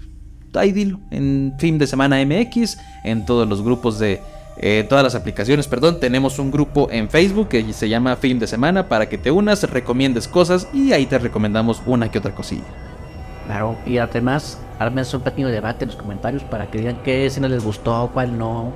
ahí 0.55 0.73
dilo, 0.73 0.99
en 1.09 1.53
Film 1.57 1.77
de 1.77 1.87
Semana 1.87 2.17
MX, 2.25 2.77
en 3.05 3.25
todos 3.25 3.47
los 3.47 3.61
grupos 3.61 3.97
de, 3.97 4.19
eh, 4.59 4.85
todas 4.87 5.03
las 5.03 5.15
aplicaciones, 5.15 5.67
perdón, 5.67 5.99
tenemos 5.99 6.37
un 6.37 6.51
grupo 6.51 6.89
en 6.91 7.09
Facebook 7.09 7.47
que 7.47 7.71
se 7.73 7.87
llama 7.89 8.15
Film 8.17 8.39
de 8.39 8.47
Semana 8.47 8.87
para 8.89 9.07
que 9.07 9.17
te 9.17 9.31
unas, 9.31 9.63
recomiendes 9.69 10.27
cosas 10.27 10.67
y 10.73 10.91
ahí 10.91 11.05
te 11.05 11.17
recomendamos 11.17 11.81
una 11.85 12.11
que 12.11 12.17
otra 12.19 12.35
cosilla. 12.35 12.63
Claro. 13.47 13.77
Y 13.85 13.97
además, 13.97 14.59
armense 14.77 15.15
un 15.17 15.23
pequeño 15.23 15.47
debate 15.47 15.85
en 15.85 15.89
los 15.91 15.97
comentarios 15.99 16.43
para 16.43 16.69
que 16.69 16.77
digan 16.77 16.99
qué 17.03 17.25
escena 17.25 17.47
les 17.47 17.63
gustó, 17.63 18.11
cuál 18.13 18.37
no. 18.37 18.73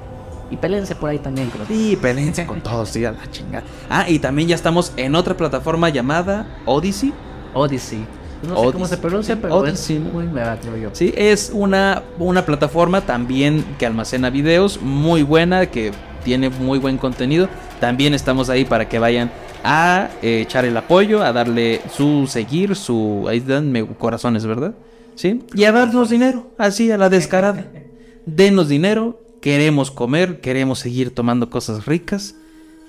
Y 0.49 0.57
pélense 0.57 0.95
por 0.95 1.09
ahí 1.09 1.19
también. 1.19 1.51
Los- 1.57 1.67
Sí, 1.67 1.97
pelense 2.01 2.45
con 2.45 2.61
todos, 2.61 2.89
sí, 2.89 3.03
a 3.05 3.11
la 3.11 3.29
chingada. 3.31 3.63
Ah, 3.89 4.05
y 4.07 4.19
también 4.19 4.47
ya 4.47 4.55
estamos 4.55 4.93
en 4.97 5.15
otra 5.15 5.35
plataforma 5.35 5.89
llamada 5.89 6.47
Odyssey. 6.65 7.13
Odyssey. 7.53 8.05
No 8.47 8.63
sé 8.63 8.71
cómo 8.73 8.86
se 8.88 8.97
pronuncia, 8.97 9.38
pero 9.41 9.56
Odyssey, 9.56 9.97
es 9.97 10.01
¿no? 10.01 10.10
muy 10.10 10.25
mega, 10.25 10.58
creo 10.60 10.77
yo. 10.77 10.89
Sí, 10.93 11.13
es 11.15 11.51
una, 11.53 12.03
una 12.19 12.45
plataforma 12.45 13.01
también 13.01 13.63
que 13.79 13.86
almacena 13.86 14.29
videos, 14.29 14.82
muy 14.82 15.23
buena, 15.23 15.67
que 15.67 15.91
tiene 16.23 16.49
muy 16.49 16.79
buen 16.79 16.97
contenido. 16.97 17.47
También 17.79 18.13
estamos 18.13 18.49
ahí 18.49 18.65
para 18.65 18.88
que 18.89 18.99
vayan 18.99 19.32
a 19.63 20.10
eh, 20.21 20.41
echar 20.41 20.65
el 20.65 20.75
apoyo, 20.75 21.23
a 21.23 21.32
darle 21.32 21.82
su 21.93 22.27
seguir, 22.27 22.75
su... 22.75 23.25
Ahí 23.29 23.39
danme 23.39 23.86
corazones, 23.86 24.45
¿verdad? 24.45 24.73
Sí. 25.15 25.41
Y 25.53 25.63
a 25.63 25.71
darnos 25.71 26.10
dinero, 26.10 26.51
así 26.58 26.91
a 26.91 26.97
la 26.97 27.10
descarada. 27.10 27.65
Denos 28.25 28.67
dinero, 28.69 29.21
queremos 29.41 29.91
comer, 29.91 30.41
queremos 30.41 30.79
seguir 30.79 31.13
tomando 31.13 31.49
cosas 31.49 31.86
ricas. 31.86 32.36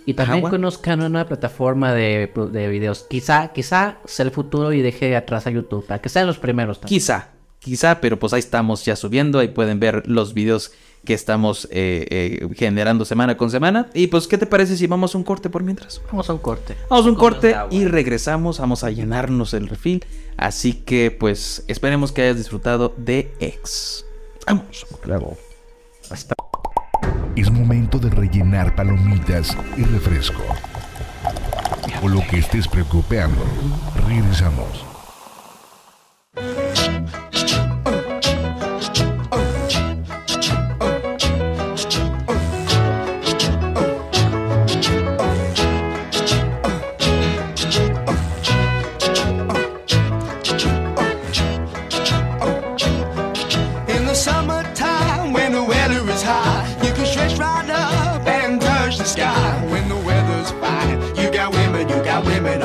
Y 0.06 0.14
también 0.14 0.42
conozcan 0.42 1.00
una 1.02 1.26
plataforma 1.26 1.92
de, 1.92 2.30
de 2.50 2.68
videos. 2.68 3.06
Quizá, 3.08 3.52
quizá 3.52 3.98
sea 4.04 4.26
el 4.26 4.30
futuro 4.30 4.72
y 4.72 4.82
deje 4.82 5.16
atrás 5.16 5.46
a 5.46 5.50
YouTube. 5.50 5.86
Para 5.86 6.00
que 6.00 6.08
sean 6.08 6.26
los 6.26 6.38
primeros 6.38 6.80
también. 6.80 7.00
Quizá, 7.00 7.28
quizá, 7.58 8.00
pero 8.00 8.18
pues 8.18 8.32
ahí 8.32 8.40
estamos 8.40 8.84
ya 8.84 8.96
subiendo, 8.96 9.38
ahí 9.38 9.48
pueden 9.48 9.80
ver 9.80 10.06
los 10.06 10.34
videos 10.34 10.72
que 11.04 11.14
estamos 11.14 11.68
eh, 11.70 12.06
eh, 12.10 12.48
generando 12.54 13.04
semana 13.04 13.36
con 13.36 13.50
semana. 13.50 13.88
Y 13.94 14.08
pues, 14.08 14.26
¿qué 14.26 14.38
te 14.38 14.46
parece 14.46 14.76
si 14.76 14.86
vamos 14.86 15.14
a 15.14 15.18
un 15.18 15.24
corte 15.24 15.50
por 15.50 15.62
mientras? 15.62 16.00
Vamos 16.06 16.28
a 16.28 16.32
un 16.32 16.38
corte. 16.38 16.76
Vamos 16.88 17.06
a 17.06 17.08
un 17.08 17.14
corte 17.14 17.54
y 17.70 17.84
regresamos, 17.84 18.58
vamos 18.58 18.84
a 18.84 18.90
llenarnos 18.90 19.54
el 19.54 19.68
refil. 19.68 20.04
Así 20.36 20.72
que 20.72 21.10
pues 21.10 21.64
esperemos 21.68 22.12
que 22.12 22.22
hayas 22.22 22.36
disfrutado 22.36 22.94
de 22.96 23.32
X. 23.38 24.04
Vamos. 24.46 24.86
Hasta 26.10 26.34
Es 27.36 27.50
momento 27.50 27.98
de 27.98 28.10
rellenar 28.10 28.76
palomitas 28.76 29.56
y 29.76 29.82
refresco. 29.82 30.42
O 32.00 32.08
lo 32.08 32.20
que 32.28 32.38
estés 32.38 32.68
preocupando. 32.68 33.44
Regresamos. 34.06 34.93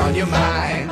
On 0.09 0.15
your 0.15 0.25
mind. 0.25 0.89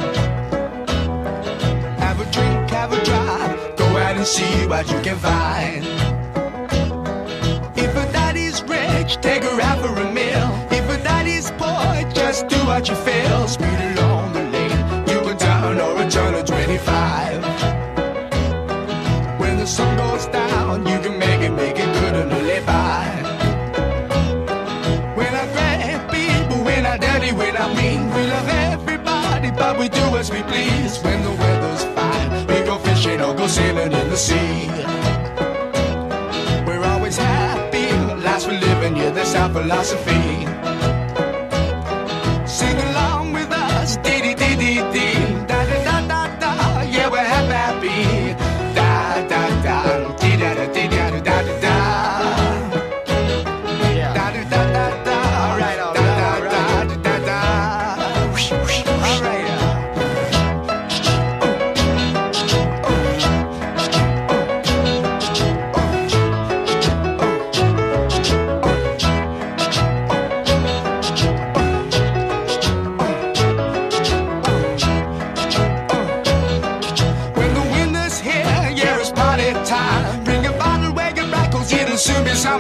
Have 2.00 2.20
a 2.20 2.32
drink, 2.32 2.70
have 2.70 2.94
a 2.94 3.04
drive, 3.04 3.76
go 3.76 3.86
out 3.86 4.16
and 4.16 4.28
see 4.28 4.68
what 4.68 4.86
you 4.92 5.00
can 5.02 5.18
find. 5.18 5.84
If 7.76 7.92
a 8.04 8.06
daddy's 8.12 8.62
rich, 8.64 9.18
take 9.22 9.44
her 9.44 9.62
out 9.62 9.80
for 9.82 9.94
a 10.06 10.12
meal. 10.14 10.50
If 10.70 10.88
a 10.90 11.04
daddy's 11.04 11.50
poor, 11.58 11.94
just 12.14 12.48
do 12.48 12.58
what 12.70 12.88
you 12.90 12.96
feel. 12.96 13.48
Speed 13.48 13.80
along 13.98 14.07
we 29.76 29.90
do 29.90 30.06
as 30.18 30.32
we 30.32 30.44
please. 30.44 31.00
When 31.04 31.22
the 31.24 31.32
weather's 31.32 31.84
fine, 31.96 32.48
we 32.48 32.66
go 32.66 32.78
fishing 32.78 33.22
or 33.22 33.34
go 33.34 33.48
sailing 33.48 33.92
in 33.92 34.10
the 34.10 34.18
sea. 34.18 34.68
We're 36.68 36.86
always 36.86 37.18
happy, 37.18 37.90
lives 38.24 38.48
we 38.48 38.58
live 38.58 38.84
in, 38.84 38.96
yeah, 38.96 39.12
that's 39.12 39.36
our 39.36 39.50
philosophy. 39.50 40.57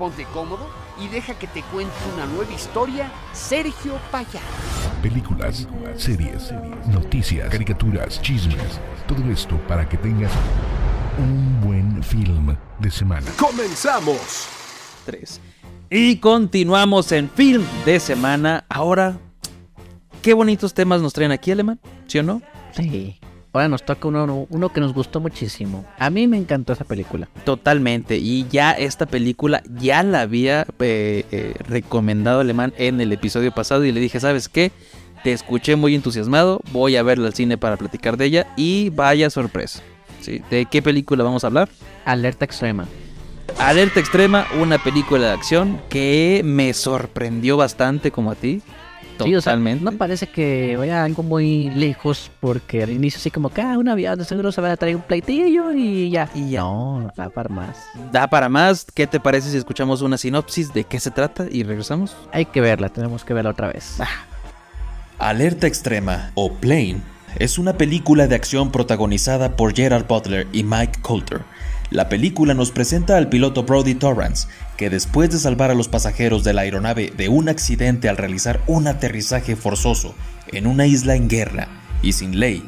Ponte 0.00 0.24
cómodo 0.32 0.66
y 0.98 1.08
deja 1.08 1.34
que 1.34 1.46
te 1.46 1.62
cuente 1.64 1.92
una 2.14 2.24
nueva 2.24 2.50
historia 2.50 3.12
Sergio 3.34 3.98
Payá. 4.10 4.40
Películas, 5.02 5.68
series, 5.94 6.50
noticias, 6.86 7.50
caricaturas, 7.50 8.18
chismes. 8.22 8.80
Todo 9.06 9.30
esto 9.30 9.58
para 9.68 9.86
que 9.86 9.98
tengas 9.98 10.32
un 11.18 11.60
buen 11.60 12.02
film 12.02 12.56
de 12.78 12.90
semana. 12.90 13.30
¡Comenzamos! 13.38 14.48
3. 15.04 15.38
Y 15.90 16.16
continuamos 16.16 17.12
en 17.12 17.28
film 17.28 17.62
de 17.84 18.00
semana. 18.00 18.64
Ahora, 18.70 19.18
qué 20.22 20.32
bonitos 20.32 20.72
temas 20.72 21.02
nos 21.02 21.12
traen 21.12 21.32
aquí, 21.32 21.50
Alemán, 21.50 21.78
¿sí 22.06 22.20
o 22.20 22.22
no? 22.22 22.40
Sí. 22.74 23.20
Ahora 23.52 23.68
nos 23.68 23.84
toca 23.84 24.06
uno, 24.06 24.46
uno 24.48 24.68
que 24.68 24.80
nos 24.80 24.94
gustó 24.94 25.20
muchísimo. 25.20 25.84
A 25.98 26.10
mí 26.10 26.28
me 26.28 26.36
encantó 26.36 26.72
esa 26.72 26.84
película. 26.84 27.28
Totalmente. 27.44 28.16
Y 28.16 28.46
ya 28.48 28.72
esta 28.72 29.06
película 29.06 29.62
ya 29.80 30.02
la 30.02 30.20
había 30.20 30.66
eh, 30.78 31.24
eh, 31.30 31.54
recomendado 31.68 32.40
Alemán 32.40 32.72
en 32.78 33.00
el 33.00 33.12
episodio 33.12 33.52
pasado 33.52 33.84
y 33.84 33.92
le 33.92 34.00
dije, 34.00 34.20
¿sabes 34.20 34.48
qué? 34.48 34.70
Te 35.24 35.32
escuché 35.32 35.76
muy 35.76 35.94
entusiasmado, 35.94 36.60
voy 36.72 36.96
a 36.96 37.02
verla 37.02 37.26
al 37.26 37.34
cine 37.34 37.58
para 37.58 37.76
platicar 37.76 38.16
de 38.16 38.26
ella 38.26 38.46
y 38.56 38.90
vaya 38.90 39.28
sorpresa. 39.30 39.82
¿sí? 40.20 40.42
¿De 40.50 40.66
qué 40.66 40.80
película 40.80 41.24
vamos 41.24 41.44
a 41.44 41.48
hablar? 41.48 41.68
Alerta 42.04 42.44
extrema. 42.44 42.86
Alerta 43.58 44.00
Extrema, 44.00 44.46
una 44.58 44.78
película 44.78 45.26
de 45.26 45.32
acción 45.32 45.80
que 45.90 46.40
me 46.44 46.72
sorprendió 46.72 47.56
bastante 47.56 48.10
como 48.10 48.30
a 48.30 48.34
ti. 48.34 48.62
Sí, 49.24 49.34
o 49.34 49.40
sea, 49.40 49.52
Totalmente. 49.52 49.84
no 49.84 49.92
parece 49.92 50.28
que 50.28 50.76
vaya 50.76 51.04
algo 51.04 51.22
muy 51.22 51.70
lejos 51.70 52.30
porque 52.40 52.82
al 52.82 52.90
inicio 52.90 53.18
así 53.18 53.30
como 53.30 53.50
que 53.50 53.62
ah, 53.62 53.78
un 53.78 53.88
avión 53.88 54.18
de 54.18 54.24
seguro 54.24 54.52
se 54.52 54.60
va 54.60 54.72
a 54.72 54.76
traer 54.76 54.96
un 54.96 55.02
pleitillo 55.02 55.72
y 55.72 56.10
ya. 56.10 56.28
Y 56.34 56.50
ya. 56.50 56.60
No, 56.60 57.10
da 57.16 57.30
para 57.30 57.48
más. 57.48 57.76
Da 58.12 58.28
para 58.28 58.48
más. 58.48 58.86
¿Qué 58.94 59.06
te 59.06 59.20
parece 59.20 59.50
si 59.50 59.56
escuchamos 59.56 60.02
una 60.02 60.18
sinopsis 60.18 60.72
de 60.72 60.84
qué 60.84 61.00
se 61.00 61.10
trata 61.10 61.46
y 61.50 61.62
regresamos? 61.62 62.16
Hay 62.32 62.46
que 62.46 62.60
verla, 62.60 62.88
tenemos 62.88 63.24
que 63.24 63.34
verla 63.34 63.50
otra 63.50 63.68
vez. 63.68 63.98
Alerta 65.18 65.66
Extrema 65.66 66.30
o 66.34 66.52
Plane 66.52 67.00
es 67.38 67.58
una 67.58 67.74
película 67.74 68.26
de 68.26 68.34
acción 68.34 68.72
protagonizada 68.72 69.56
por 69.56 69.74
Gerard 69.74 70.06
Butler 70.06 70.46
y 70.52 70.64
Mike 70.64 71.00
Coulter. 71.02 71.42
La 71.90 72.08
película 72.08 72.54
nos 72.54 72.70
presenta 72.70 73.16
al 73.16 73.28
piloto 73.28 73.64
Brody 73.64 73.96
Torrance, 73.96 74.46
que 74.76 74.90
después 74.90 75.30
de 75.30 75.40
salvar 75.40 75.72
a 75.72 75.74
los 75.74 75.88
pasajeros 75.88 76.44
de 76.44 76.52
la 76.52 76.60
aeronave 76.60 77.12
de 77.16 77.28
un 77.28 77.48
accidente 77.48 78.08
al 78.08 78.16
realizar 78.16 78.62
un 78.68 78.86
aterrizaje 78.86 79.56
forzoso 79.56 80.14
en 80.52 80.68
una 80.68 80.86
isla 80.86 81.16
en 81.16 81.28
guerra 81.28 81.66
y 82.00 82.12
sin 82.12 82.38
ley, 82.38 82.62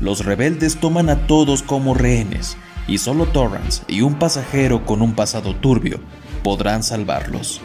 los 0.00 0.24
rebeldes 0.24 0.78
toman 0.78 1.10
a 1.10 1.26
todos 1.26 1.62
como 1.62 1.92
rehenes 1.92 2.56
y 2.86 2.96
solo 2.96 3.26
Torrance 3.26 3.82
y 3.86 4.00
un 4.00 4.14
pasajero 4.18 4.86
con 4.86 5.02
un 5.02 5.14
pasado 5.14 5.54
turbio 5.54 6.00
podrán 6.42 6.82
salvarlos. 6.82 7.60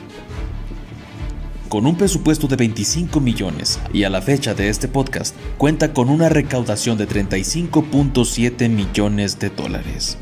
Con 1.69 1.88
un 1.88 1.95
presupuesto 1.95 2.47
de 2.47 2.57
25 2.57 3.21
millones 3.21 3.79
y 3.93 4.03
a 4.03 4.09
la 4.09 4.21
fecha 4.21 4.53
de 4.53 4.67
este 4.67 4.89
podcast 4.89 5.34
cuenta 5.57 5.93
con 5.93 6.09
una 6.09 6.27
recaudación 6.27 6.97
de 6.97 7.07
35.7 7.07 8.69
millones 8.69 9.39
de 9.39 9.49
dólares. 9.49 10.17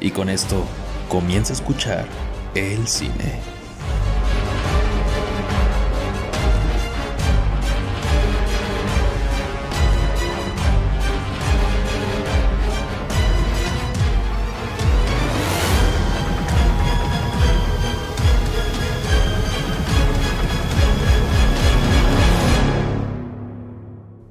Y 0.00 0.10
con 0.10 0.28
esto 0.28 0.64
comienza 1.08 1.52
a 1.52 1.56
escuchar 1.56 2.06
el 2.54 2.86
cine. 2.86 3.40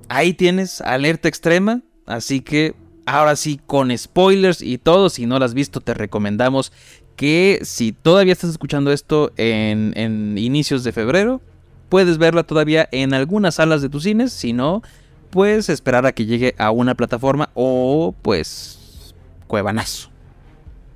Ahí 0.09 0.33
tienes 0.33 0.81
alerta 0.81 1.27
extrema, 1.27 1.83
así 2.07 2.41
que 2.41 2.73
ahora 3.07 3.35
sí 3.35 3.59
con 3.65 3.97
spoilers 3.97 4.61
y 4.61 4.77
todo, 4.77 5.09
si 5.09 5.25
no 5.25 5.39
lo 5.39 5.45
has 5.45 5.55
visto 5.55 5.81
te 5.81 5.95
recomendamos 5.95 6.71
que 7.15 7.59
si 7.63 7.93
todavía 7.93 8.33
estás 8.33 8.51
escuchando 8.51 8.91
esto 8.91 9.31
en, 9.37 9.93
en 9.95 10.37
inicios 10.37 10.83
de 10.83 10.91
febrero, 10.91 11.41
puedes 11.89 12.19
verla 12.19 12.43
todavía 12.43 12.87
en 12.91 13.15
algunas 13.15 13.55
salas 13.55 13.81
de 13.81 13.89
tus 13.89 14.03
cines, 14.03 14.31
si 14.33 14.53
no, 14.53 14.83
puedes 15.31 15.69
esperar 15.69 16.05
a 16.05 16.11
que 16.11 16.25
llegue 16.25 16.53
a 16.59 16.69
una 16.69 16.93
plataforma 16.93 17.49
o 17.55 18.13
pues 18.21 19.15
cuevanazo. 19.47 20.09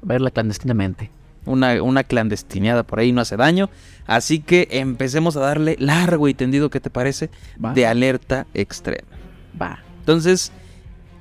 Verla 0.04 0.30
clandestinamente. 0.30 1.10
Una, 1.46 1.82
una 1.82 2.04
clandestinada 2.04 2.84
por 2.84 3.00
ahí 3.00 3.12
no 3.12 3.22
hace 3.22 3.38
daño. 3.38 3.70
Así 4.06 4.40
que 4.40 4.68
empecemos 4.72 5.38
a 5.38 5.40
darle 5.40 5.76
largo 5.80 6.28
y 6.28 6.34
tendido, 6.36 6.70
¿qué 6.70 6.80
te 6.80 6.90
parece? 6.90 7.32
Va. 7.64 7.74
De 7.74 7.88
alerta 7.88 8.46
extrema. 8.54 9.08
Va. 9.60 9.80
Entonces, 10.00 10.52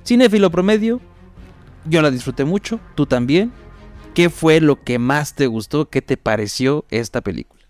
cinéfilo 0.05 0.49
promedio, 0.51 0.99
yo 1.85 2.01
la 2.01 2.11
disfruté 2.11 2.45
mucho, 2.45 2.79
tú 2.95 3.05
también. 3.05 3.51
¿Qué 4.13 4.29
fue 4.29 4.59
lo 4.59 4.83
que 4.83 4.99
más 4.99 5.35
te 5.35 5.47
gustó? 5.47 5.89
¿Qué 5.89 6.01
te 6.01 6.17
pareció 6.17 6.85
esta 6.91 7.21
película? 7.21 7.61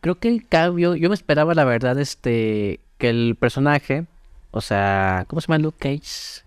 Creo 0.00 0.14
que 0.18 0.28
el 0.28 0.46
cambio, 0.48 0.94
yo 0.96 1.08
me 1.10 1.14
esperaba 1.14 1.54
la 1.54 1.64
verdad, 1.64 1.98
este, 1.98 2.80
que 2.98 3.10
el 3.10 3.36
personaje, 3.38 4.06
o 4.52 4.60
sea, 4.60 5.24
¿cómo 5.28 5.40
se 5.40 5.46
llama 5.48 5.58
Luke 5.58 5.78
Cage? 5.78 6.42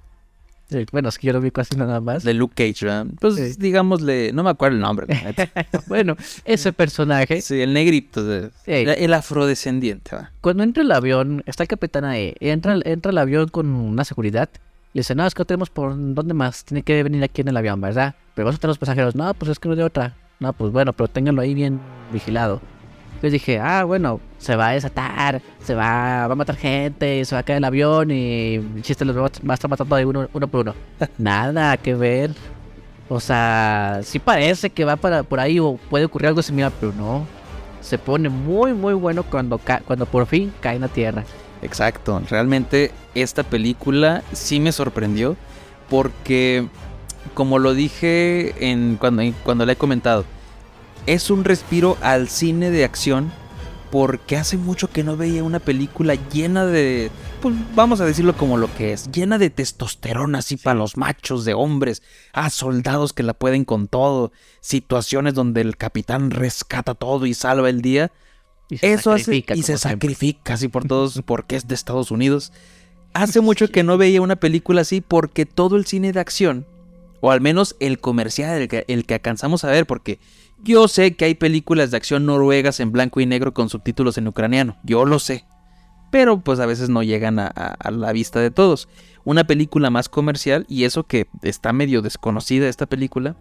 Bueno, 0.91 1.07
es 1.09 1.17
que 1.17 1.27
yo 1.27 1.33
lo 1.33 1.39
vi 1.39 1.49
casi 1.51 1.77
nada 1.77 2.01
más. 2.01 2.23
De 2.23 2.33
Luke 2.33 2.53
Cage, 2.55 2.85
¿verdad? 2.85 3.05
Pues 3.21 3.35
Sí. 3.35 3.55
digámosle, 3.57 4.33
no 4.33 4.43
me 4.43 4.49
acuerdo 4.49 4.75
el 4.75 4.81
nombre. 4.81 5.07
bueno, 5.88 6.17
ese 6.43 6.73
personaje, 6.73 7.39
sí, 7.41 7.61
el 7.61 7.73
negrito, 7.73 8.23
de- 8.25 8.49
Sí. 8.65 8.71
el, 8.73 9.13
afrodescendiente. 9.13 10.15
¿va? 10.15 10.31
cuando 10.41 10.63
entra 10.63 10.83
el 10.83 10.91
avión, 10.91 11.41
está 11.45 11.63
el 11.63 11.69
capitán 11.69 12.03
ahí, 12.03 12.35
entra, 12.41 12.77
entra 12.83 13.11
el 13.11 13.17
avión 13.17 13.47
con 13.47 13.67
una 13.67 14.03
seguridad, 14.03 14.49
le 14.97 15.01
dice, 15.01 15.15
no, 15.15 15.25
es 15.25 15.33
que 15.33 15.41
no 15.41 15.45
tenemos 15.45 15.69
por 15.69 15.93
dónde 15.95 16.33
más, 16.33 16.65
tiene 16.65 16.81
que 16.81 17.03
venir 17.03 17.23
aquí 17.23 17.41
en 17.41 17.47
el 17.49 17.57
avión, 17.57 17.79
¿verdad? 17.79 18.15
Pero 18.33 18.45
vas 18.47 18.55
a 18.55 18.57
tener 18.57 18.69
los 18.69 18.77
pasajeros, 18.77 19.15
no, 19.15 19.33
pues 19.35 19.51
es 19.51 19.59
que 19.59 19.67
no 19.69 19.73
hay 19.73 19.77
de 19.77 19.83
otra. 19.83 20.15
No, 20.39 20.53
pues 20.53 20.71
bueno, 20.71 20.93
pero 20.93 21.07
ténganlo 21.07 21.41
ahí 21.41 21.53
bien 21.53 21.79
vigilado. 22.11 22.61
Entonces 23.09 23.31
dije, 23.33 23.59
ah, 23.59 23.83
bueno, 23.83 24.19
se 24.37 24.55
va 24.55 24.69
a 24.69 24.71
desatar, 24.73 25.41
se 25.63 25.73
va, 25.73 26.27
va 26.27 26.33
a 26.33 26.35
matar 26.35 26.55
gente, 26.55 27.25
se 27.25 27.33
va 27.35 27.39
a 27.39 27.43
caer 27.43 27.57
el 27.57 27.63
avión 27.63 28.11
y 28.11 28.55
el 28.55 28.81
chiste 28.83 29.05
los 29.05 29.17
va 29.17 29.25
a- 29.25 29.53
estar 29.53 29.69
matando 29.69 29.95
ahí 29.95 30.03
uno, 30.05 30.27
uno 30.33 30.47
por 30.47 30.61
uno. 30.61 30.75
Nada 31.17 31.77
que 31.77 31.95
ver. 31.95 32.31
O 33.09 33.19
sea, 33.19 34.01
sí 34.03 34.19
parece 34.19 34.69
que 34.69 34.83
va 34.85 34.95
para 34.97 35.23
por 35.23 35.39
ahí 35.39 35.59
o 35.59 35.77
puede 35.89 36.05
ocurrir 36.05 36.27
algo 36.27 36.41
similar, 36.41 36.71
pero 36.79 36.91
no. 36.93 37.25
Se 37.81 37.97
pone 37.97 38.29
muy, 38.29 38.73
muy 38.73 38.93
bueno 38.93 39.23
cuando, 39.23 39.57
ca- 39.57 39.81
cuando 39.85 40.05
por 40.05 40.25
fin 40.25 40.51
cae 40.59 40.75
en 40.75 40.81
la 40.81 40.87
tierra. 40.89 41.23
Exacto, 41.61 42.21
realmente 42.29 42.91
esta 43.15 43.43
película 43.43 44.23
sí 44.31 44.59
me 44.59 44.71
sorprendió 44.71 45.35
porque, 45.89 46.67
como 47.33 47.59
lo 47.59 47.73
dije 47.73 48.69
en, 48.69 48.97
cuando, 48.97 49.23
cuando 49.43 49.65
la 49.65 49.73
he 49.73 49.77
comentado, 49.77 50.25
es 51.05 51.29
un 51.29 51.43
respiro 51.43 51.97
al 52.01 52.27
cine 52.29 52.69
de 52.69 52.83
acción 52.83 53.31
porque 53.91 54.35
hace 54.35 54.57
mucho 54.57 54.89
que 54.89 55.03
no 55.03 55.15
veía 55.15 55.43
una 55.43 55.59
película 55.59 56.15
llena 56.15 56.65
de, 56.65 57.09
pues 57.41 57.55
vamos 57.73 58.01
a 58.01 58.05
decirlo 58.05 58.35
como 58.35 58.57
lo 58.57 58.73
que 58.75 58.93
es, 58.93 59.09
llena 59.11 59.37
de 59.37 59.49
testosterona 59.49 60.39
así 60.39 60.57
para 60.57 60.77
los 60.77 60.97
machos 60.97 61.45
de 61.45 61.53
hombres, 61.53 62.03
a 62.33 62.49
soldados 62.49 63.13
que 63.13 63.23
la 63.23 63.33
pueden 63.33 63.65
con 63.65 63.87
todo, 63.87 64.31
situaciones 64.59 65.33
donde 65.33 65.61
el 65.61 65.77
capitán 65.77 66.31
rescata 66.31 66.95
todo 66.95 67.25
y 67.25 67.33
salva 67.33 67.69
el 67.69 67.81
día. 67.81 68.11
Y 68.70 68.78
se 68.78 68.93
Eso 68.93 69.11
hace 69.11 69.24
sacrifica, 69.24 69.53
y 69.55 69.57
se 69.63 69.78
siempre. 69.78 70.07
sacrifica 70.09 70.53
así 70.55 70.68
por 70.68 70.86
todos 70.86 71.22
porque 71.26 71.55
es 71.55 71.68
de 71.68 71.76
Estados 71.76 72.11
Unidos. 72.11 72.51
Hace 73.13 73.39
mucho 73.41 73.70
que 73.70 73.84
no 73.84 73.97
veía 73.97 74.22
una 74.22 74.36
película 74.36 74.82
así 74.82 75.01
porque 75.01 75.45
todo 75.45 75.76
el 75.78 75.86
cine 75.86 76.11
de 76.11 76.20
acción, 76.20 76.65
o 77.22 77.32
al 77.32 77.41
menos 77.41 77.76
el 77.80 77.99
comercial, 77.99 78.61
el 78.61 78.68
que, 78.68 78.86
el 78.88 79.05
que 79.05 79.15
alcanzamos 79.15 79.63
a 79.63 79.72
ver, 79.72 79.88
porque 79.88 80.20
yo 80.63 80.88
sé 80.88 81.15
que 81.15 81.26
hay 81.26 81.36
películas 81.36 81.91
de 81.91 81.97
acción 81.97 82.26
noruegas 82.26 82.80
en 82.80 82.91
blanco 82.91 83.20
y 83.22 83.26
negro 83.26 83.53
con 83.53 83.70
subtítulos 83.70 84.18
en 84.18 84.28
ucraniano, 84.28 84.78
yo 84.84 85.05
lo 85.05 85.18
sé, 85.20 85.45
pero 86.11 86.41
pues 86.41 86.59
a 86.59 86.65
veces 86.65 86.89
no 86.89 87.01
llegan 87.03 87.39
a, 87.39 87.47
a- 87.47 87.74
a 87.80 87.91
la 87.91 88.11
vista 88.11 88.39
de 88.39 88.51
todos. 88.51 88.88
Una 89.24 89.45
película 89.45 89.89
más 89.89 90.09
comercial, 90.09 90.65
y 90.70 90.84
eso 90.84 91.03
que 91.05 91.28
está 91.41 91.74
medio 91.74 92.01
desconocida 92.01 92.68
esta 92.70 92.86
película, 92.86 93.36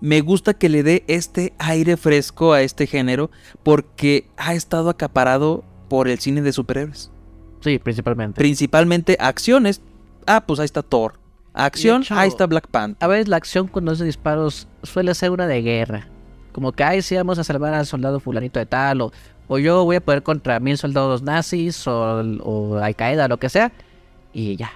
me 0.00 0.20
gusta 0.20 0.54
que 0.54 0.68
le 0.68 0.82
dé 0.82 1.04
este 1.06 1.52
aire 1.58 1.96
fresco 1.96 2.52
a 2.52 2.62
este 2.62 2.86
género 2.86 3.30
porque 3.62 4.26
ha 4.36 4.54
estado 4.54 4.90
acaparado 4.90 5.64
por 5.88 6.08
el 6.08 6.18
cine 6.18 6.42
de 6.42 6.52
superhéroes. 6.52 7.10
Sí, 7.60 7.78
principalmente. 7.78 8.38
Principalmente 8.38 9.16
acciones. 9.20 9.82
Ah, 10.26 10.44
pues 10.46 10.60
ahí 10.60 10.64
está 10.64 10.82
Thor. 10.82 11.18
Acción, 11.52 12.02
hecho, 12.02 12.14
ahí 12.14 12.28
está 12.28 12.46
Black 12.46 12.68
Panther. 12.68 13.04
A 13.04 13.08
veces 13.08 13.28
la 13.28 13.36
acción 13.36 13.66
cuando 13.66 13.92
es 13.92 13.98
de 13.98 14.06
disparos 14.06 14.68
suele 14.82 15.14
ser 15.14 15.30
una 15.32 15.46
de 15.46 15.62
guerra. 15.62 16.08
Como 16.52 16.72
que, 16.72 16.84
ay, 16.84 17.02
sí, 17.02 17.16
vamos 17.16 17.38
a 17.38 17.44
salvar 17.44 17.74
al 17.74 17.86
soldado 17.86 18.20
fulanito 18.20 18.58
de 18.58 18.66
tal, 18.66 19.02
o, 19.02 19.12
o 19.48 19.58
yo 19.58 19.84
voy 19.84 19.96
a 19.96 20.00
poder 20.00 20.22
contra 20.22 20.58
mil 20.60 20.78
soldados 20.78 21.22
nazis, 21.22 21.86
o, 21.86 22.20
o 22.42 22.76
Al 22.78 22.96
Qaeda, 22.96 23.28
lo 23.28 23.38
que 23.38 23.48
sea, 23.48 23.72
y 24.32 24.56
ya. 24.56 24.72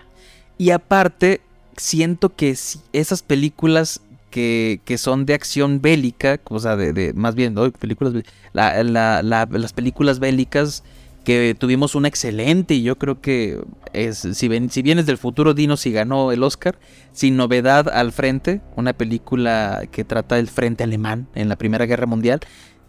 Y 0.57 0.71
aparte, 0.71 1.41
siento 1.77 2.35
que 2.35 2.55
si 2.55 2.81
esas 2.93 3.23
películas 3.23 4.01
que, 4.35 4.97
son 4.99 5.27
de 5.27 5.35
acción 5.35 5.81
bélica, 5.81 6.41
o 6.49 6.59
sea, 6.59 6.75
de, 6.75 7.13
más 7.15 7.37
bien, 7.37 7.55
¿no? 7.55 7.71
películas, 7.71 8.15
las 8.53 9.73
películas 9.73 10.19
bélicas 10.19 10.83
que 11.25 11.55
tuvimos 11.57 11.95
una 11.95 12.09
excelente 12.09 12.75
y 12.75 12.83
yo 12.83 12.99
creo 12.99 13.21
que 13.21 13.63
es, 13.93 14.19
si, 14.19 14.49
ven, 14.49 14.71
si 14.71 14.83
vienes 14.83 15.07
del 15.07 15.19
futuro, 15.19 15.55
dinos 15.55 15.81
si 15.81 15.93
ganó 15.93 16.33
el 16.33 16.43
Oscar, 16.43 16.79
Sin 17.13 17.37
Novedad 17.37 17.89
al 17.89 18.11
Frente, 18.11 18.61
una 18.75 18.93
película 18.93 19.85
que 19.93 20.03
trata 20.03 20.35
del 20.35 20.49
frente 20.49 20.83
alemán 20.83 21.29
en 21.37 21.49
la 21.49 21.57
Primera 21.57 21.87
Guerra 21.87 22.07
Mundial, 22.07 22.41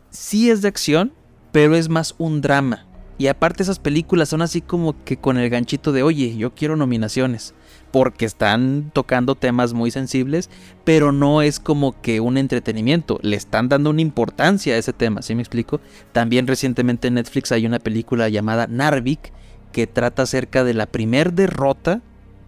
sí 0.09 0.49
es 0.49 0.63
de 0.63 0.67
acción, 0.67 1.13
pero 1.51 1.75
es 1.75 1.89
más 1.89 2.15
un 2.17 2.41
drama. 2.41 2.87
Y 3.17 3.27
aparte 3.27 3.63
esas 3.63 3.79
películas 3.79 4.29
son 4.29 4.41
así 4.41 4.61
como 4.61 5.03
que 5.05 5.17
con 5.17 5.37
el 5.37 5.49
ganchito 5.49 5.91
de, 5.93 6.03
oye, 6.03 6.35
yo 6.35 6.53
quiero 6.53 6.75
nominaciones, 6.75 7.53
porque 7.91 8.25
están 8.25 8.91
tocando 8.93 9.35
temas 9.35 9.73
muy 9.73 9.89
sensibles, 9.89 10.49
pero 10.83 11.13
no 11.13 11.41
es 11.41 11.61
como 11.61 12.01
que 12.01 12.19
un 12.19 12.37
entretenimiento, 12.37 13.19
le 13.21 13.37
están 13.37 13.69
dando 13.69 13.89
una 13.89 14.01
importancia 14.01 14.75
a 14.75 14.77
ese 14.77 14.91
tema, 14.91 15.21
¿sí 15.21 15.33
me 15.33 15.41
explico? 15.41 15.79
También 16.11 16.45
recientemente 16.45 17.07
en 17.07 17.13
Netflix 17.13 17.53
hay 17.53 17.65
una 17.65 17.79
película 17.79 18.27
llamada 18.27 18.67
Narvik, 18.67 19.31
que 19.71 19.87
trata 19.87 20.23
acerca 20.23 20.63
de 20.63 20.73
la 20.73 20.85
primer 20.85 21.33
derrota 21.33 22.01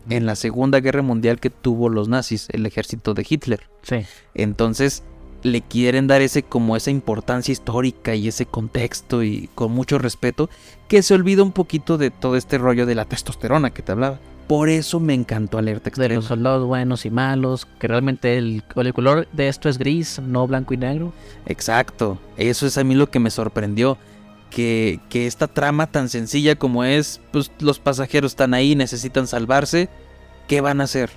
en 0.10 0.26
la 0.26 0.36
Segunda 0.36 0.80
Guerra 0.80 1.02
Mundial 1.02 1.40
que 1.40 1.50
tuvo 1.50 1.90
los 1.90 2.08
nazis, 2.08 2.48
el 2.52 2.66
ejército 2.66 3.14
de 3.14 3.26
Hitler. 3.28 3.62
Sí. 3.84 4.06
Entonces 4.34 5.04
le 5.44 5.62
quieren 5.62 6.08
dar 6.08 6.22
ese 6.22 6.44
como 6.44 6.76
esa 6.76 6.92
importancia 6.92 7.52
histórica 7.52 8.16
y 8.16 8.28
ese 8.28 8.46
contexto 8.46 9.24
y 9.24 9.50
con 9.56 9.72
mucho 9.72 9.98
respeto 9.98 10.50
que 10.88 11.02
se 11.02 11.14
olvida 11.14 11.44
un 11.44 11.52
poquito 11.52 11.98
de 11.98 12.12
todo 12.12 12.36
este 12.36 12.58
rollo 12.58 12.86
de 12.86 12.96
la 12.96 13.06
testosterona 13.06 13.72
que 13.72 13.82
te 13.82 13.92
hablaba. 13.92 14.20
Por 14.48 14.70
eso 14.70 15.02
me 15.02 15.14
encantó 15.14 15.58
Alerta 15.58 15.86
De 15.86 15.90
Extrema. 15.90 16.16
los 16.16 16.26
soldados 16.26 16.66
buenos 16.66 17.06
y 17.06 17.10
malos, 17.10 17.66
que 17.80 17.88
realmente 17.88 18.38
el, 18.38 18.64
el 18.76 18.94
color 18.94 19.28
de 19.34 19.50
esto 19.50 19.68
es 19.68 19.78
gris, 19.78 20.22
no 20.22 20.48
blanco 20.48 20.74
y 20.74 20.78
negro. 20.78 21.12
Exacto, 21.46 22.18
eso 22.38 22.66
es 22.66 22.78
a 22.78 22.84
mí 22.86 22.96
lo 22.96 23.10
que 23.10 23.20
me 23.20 23.30
sorprendió. 23.30 23.98
Que, 24.50 25.02
que 25.10 25.28
esta 25.28 25.48
trama 25.48 25.88
tan 25.88 26.08
sencilla 26.08 26.56
como 26.56 26.86
es, 26.86 27.20
pues 27.34 27.52
los 27.60 27.80
pasajeros 27.80 28.32
están 28.32 28.54
ahí, 28.54 28.76
necesitan 28.76 29.28
salvarse, 29.28 29.90
¿qué 30.48 30.62
van 30.62 30.80
a 30.80 30.86
hacer? 30.86 31.10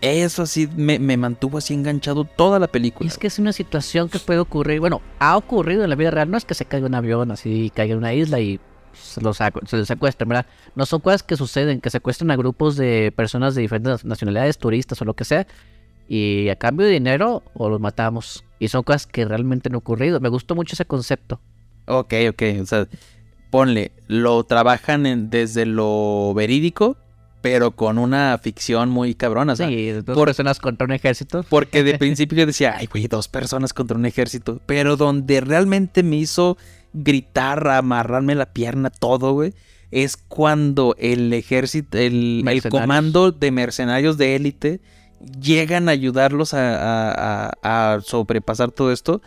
Eso 0.00 0.42
así 0.42 0.68
me, 0.76 0.98
me 0.98 1.16
mantuvo 1.16 1.58
así 1.58 1.72
enganchado 1.72 2.24
toda 2.24 2.58
la 2.58 2.66
Y 2.66 2.68
película. 2.68 3.08
es 3.08 3.16
que 3.16 3.26
es 3.26 3.38
una 3.38 3.52
situación 3.54 4.08
que 4.10 4.18
puede 4.18 4.38
ocurrir, 4.40 4.80
bueno, 4.80 5.00
ha 5.18 5.36
ocurrido 5.36 5.82
en 5.84 5.90
la 5.90 5.96
vida 5.96 6.10
real, 6.10 6.30
no 6.30 6.36
es 6.36 6.44
que 6.44 6.52
se 6.54 6.66
caiga 6.66 6.86
un 6.86 6.94
avión 6.94 7.30
así, 7.30 7.72
caiga 7.74 7.92
en 7.92 7.98
una 7.98 8.12
isla 8.12 8.38
y 8.40 8.60
se 8.92 9.22
los, 9.22 9.38
se 9.38 9.76
los 9.78 9.88
secuestren, 9.88 10.28
¿verdad? 10.28 10.46
No 10.74 10.84
son 10.84 11.00
cosas 11.00 11.22
que 11.22 11.36
suceden, 11.36 11.80
que 11.80 11.88
secuestran 11.90 12.30
a 12.30 12.36
grupos 12.36 12.76
de 12.76 13.12
personas 13.16 13.54
de 13.54 13.62
diferentes 13.62 14.04
nacionalidades, 14.04 14.58
turistas 14.58 15.00
o 15.00 15.04
lo 15.06 15.14
que 15.14 15.24
sea, 15.24 15.46
y 16.06 16.50
a 16.50 16.56
cambio 16.56 16.86
de 16.86 16.92
dinero 16.92 17.42
o 17.54 17.70
los 17.70 17.80
matamos. 17.80 18.44
Y 18.58 18.68
son 18.68 18.82
cosas 18.82 19.06
que 19.06 19.24
realmente 19.24 19.68
han 19.70 19.74
ocurrido. 19.74 20.20
Me 20.20 20.28
gustó 20.28 20.54
mucho 20.54 20.74
ese 20.74 20.84
concepto. 20.84 21.40
Ok, 21.86 22.12
ok. 22.28 22.42
O 22.60 22.66
sea, 22.66 22.86
ponle, 23.50 23.90
lo 24.06 24.44
trabajan 24.44 25.06
en- 25.06 25.30
desde 25.30 25.64
lo 25.66 26.32
verídico, 26.34 26.96
pero 27.44 27.72
con 27.72 27.98
una 27.98 28.38
ficción 28.42 28.88
muy 28.88 29.14
cabrona. 29.14 29.52
o 29.52 29.56
sea, 29.56 29.68
Sí, 29.68 29.90
dos 29.92 30.14
por- 30.16 30.28
personas 30.28 30.58
contra 30.60 30.86
un 30.86 30.92
ejército. 30.92 31.44
Porque 31.50 31.84
de 31.84 31.98
principio 31.98 32.38
yo 32.38 32.46
decía, 32.46 32.74
ay, 32.78 32.86
güey, 32.86 33.06
dos 33.06 33.28
personas 33.28 33.74
contra 33.74 33.98
un 33.98 34.06
ejército. 34.06 34.62
Pero 34.64 34.96
donde 34.96 35.42
realmente 35.42 36.02
me 36.02 36.16
hizo 36.16 36.56
gritar, 36.94 37.68
amarrarme 37.68 38.34
la 38.34 38.46
pierna, 38.54 38.88
todo, 38.88 39.34
güey, 39.34 39.52
es 39.90 40.16
cuando 40.16 40.96
el 40.98 41.30
ejército, 41.34 41.98
el, 41.98 42.42
comando 42.70 43.30
de 43.30 43.50
mercenarios 43.50 44.16
de 44.16 44.36
élite 44.36 44.80
llegan 45.38 45.90
a 45.90 45.92
ayudarlos 45.92 46.54
a, 46.54 46.76
a- 47.10 47.50
a- 47.62 47.94
a 47.94 48.00
sobrepasar 48.00 48.70
todo 48.70 48.90
esto. 48.90 49.20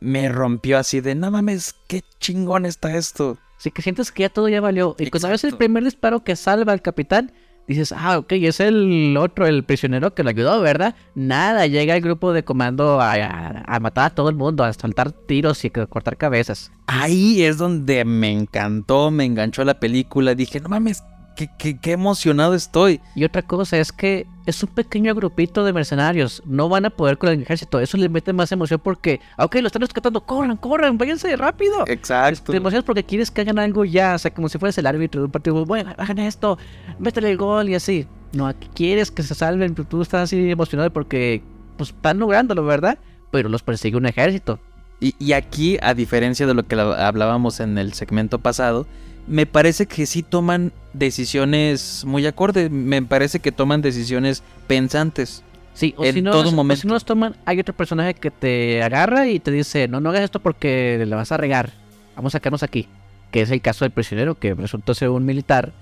Me 0.00 0.28
rompió 0.28 0.78
así 0.78 1.00
de, 1.00 1.16
no 1.16 1.32
mames, 1.32 1.74
qué 1.88 2.02
chingón 2.20 2.64
está 2.64 2.96
esto. 2.96 3.38
Así 3.58 3.72
que 3.72 3.82
sientes 3.82 4.12
que 4.12 4.22
ya 4.22 4.28
todo 4.28 4.48
ya 4.48 4.60
valió. 4.60 4.94
Y 5.00 5.10
cuando 5.10 5.30
ves 5.30 5.42
el 5.42 5.56
primer 5.56 5.82
disparo 5.82 6.22
que 6.22 6.36
salva 6.36 6.72
al 6.72 6.82
capitán, 6.82 7.32
dices, 7.66 7.92
ah, 7.96 8.18
ok, 8.18 8.32
es 8.32 8.60
el 8.60 9.16
otro, 9.18 9.46
el 9.46 9.64
prisionero 9.64 10.14
que 10.14 10.22
lo 10.22 10.30
ayudó, 10.30 10.60
¿verdad? 10.60 10.94
Nada, 11.14 11.66
llega 11.66 11.94
el 11.96 12.02
grupo 12.02 12.32
de 12.32 12.44
comando 12.44 13.00
a, 13.00 13.12
a- 13.14 13.80
matar 13.80 14.06
a 14.06 14.14
todo 14.14 14.28
el 14.28 14.36
mundo, 14.36 14.64
a 14.64 14.72
saltar 14.72 15.12
tiros 15.12 15.64
y 15.64 15.72
a 15.74 15.86
cortar 15.86 16.16
cabezas. 16.16 16.70
Ahí 16.86 17.42
es 17.42 17.58
donde 17.58 18.04
me 18.04 18.30
encantó, 18.32 19.10
me 19.10 19.24
enganchó 19.24 19.64
la 19.64 19.80
película. 19.80 20.34
Dije, 20.34 20.60
no 20.60 20.68
mames, 20.68 21.02
qué, 21.36 21.48
qué- 21.56 21.78
qué 21.78 21.92
emocionado 21.92 22.54
estoy. 22.54 23.00
Y 23.14 23.22
otra 23.24 23.42
cosa 23.42 23.78
es 23.78 23.92
que 23.92 24.26
es 24.46 24.62
un 24.62 24.70
pequeño 24.70 25.14
grupito 25.14 25.64
de 25.64 25.72
mercenarios, 25.72 26.42
no 26.46 26.68
van 26.68 26.86
a 26.86 26.90
poder 26.90 27.18
con 27.18 27.28
el 27.28 27.42
ejército. 27.42 27.78
Eso 27.78 27.96
les 27.96 28.10
mete 28.10 28.32
más 28.32 28.50
emoción 28.50 28.80
porque, 28.82 29.20
ah, 29.36 29.44
ok, 29.44 29.56
lo 29.56 29.66
están 29.68 29.82
rescatando, 29.82 30.20
corran, 30.22 30.56
corran, 30.56 30.98
váyanse 30.98 31.36
rápido. 31.36 31.84
Exacto. 31.86 32.50
Te 32.52 32.58
emocionas 32.58 32.84
porque 32.84 33.04
quieres 33.04 33.30
que 33.30 33.42
hagan 33.42 33.58
algo 33.58 33.84
ya, 33.84 34.14
o 34.14 34.18
sea, 34.18 34.32
como 34.34 34.48
si 34.48 34.58
fueras 34.58 34.76
el 34.78 34.86
árbitro 34.86 35.20
de 35.20 35.26
un 35.26 35.30
partido. 35.30 35.64
Bueno, 35.64 35.92
hagan 35.98 36.18
esto, 36.18 36.58
métele 36.98 37.30
el 37.30 37.36
gol 37.36 37.68
y 37.68 37.74
así. 37.76 38.06
No, 38.32 38.46
aquí 38.48 38.68
quieres 38.74 39.10
que 39.10 39.22
se 39.22 39.34
salven, 39.34 39.74
pero 39.74 39.86
tú 39.86 40.02
estás 40.02 40.22
así 40.24 40.50
emocionado 40.50 40.92
porque 40.92 41.42
pues 41.76 41.90
están 41.90 42.18
lográndolo, 42.18 42.64
¿verdad? 42.64 42.98
Pero 43.30 43.48
los 43.48 43.62
persigue 43.62 43.96
un 43.96 44.06
ejército. 44.06 44.58
Y, 44.98 45.14
y 45.18 45.32
aquí, 45.32 45.76
a 45.82 45.92
diferencia 45.92 46.46
de 46.46 46.54
lo 46.54 46.62
que 46.66 46.74
hablábamos 46.80 47.60
en 47.60 47.76
el 47.76 47.92
segmento 47.92 48.38
pasado, 48.38 48.86
me 49.26 49.46
parece 49.46 49.86
que 49.86 50.06
sí 50.06 50.22
toman 50.22 50.72
decisiones 50.92 52.04
muy 52.06 52.26
acorde. 52.26 52.70
Me 52.70 53.02
parece 53.02 53.40
que 53.40 53.52
toman 53.52 53.82
decisiones 53.82 54.42
pensantes. 54.66 55.42
Sí, 55.74 55.94
o 55.98 56.04
En 56.04 56.14
si 56.14 56.22
no, 56.22 56.30
todo 56.30 56.42
o 56.44 56.50
si 56.50 56.54
momento. 56.54 56.88
no 56.88 56.94
los 56.94 57.04
toman, 57.04 57.36
hay 57.44 57.60
otro 57.60 57.74
personaje 57.74 58.14
que 58.14 58.30
te 58.30 58.82
agarra 58.82 59.28
y 59.28 59.40
te 59.40 59.50
dice, 59.50 59.88
no, 59.88 60.00
no 60.00 60.10
hagas 60.10 60.22
esto 60.22 60.40
porque 60.40 61.04
le 61.06 61.14
vas 61.14 61.32
a 61.32 61.36
regar. 61.36 61.72
Vamos 62.14 62.34
a 62.34 62.38
sacarnos 62.38 62.62
aquí. 62.62 62.88
Que 63.30 63.42
es 63.42 63.50
el 63.50 63.60
caso 63.60 63.84
del 63.84 63.92
prisionero, 63.92 64.36
que 64.38 64.54
resultó 64.54 64.94
ser 64.94 65.10
un 65.10 65.26
militar 65.26 65.72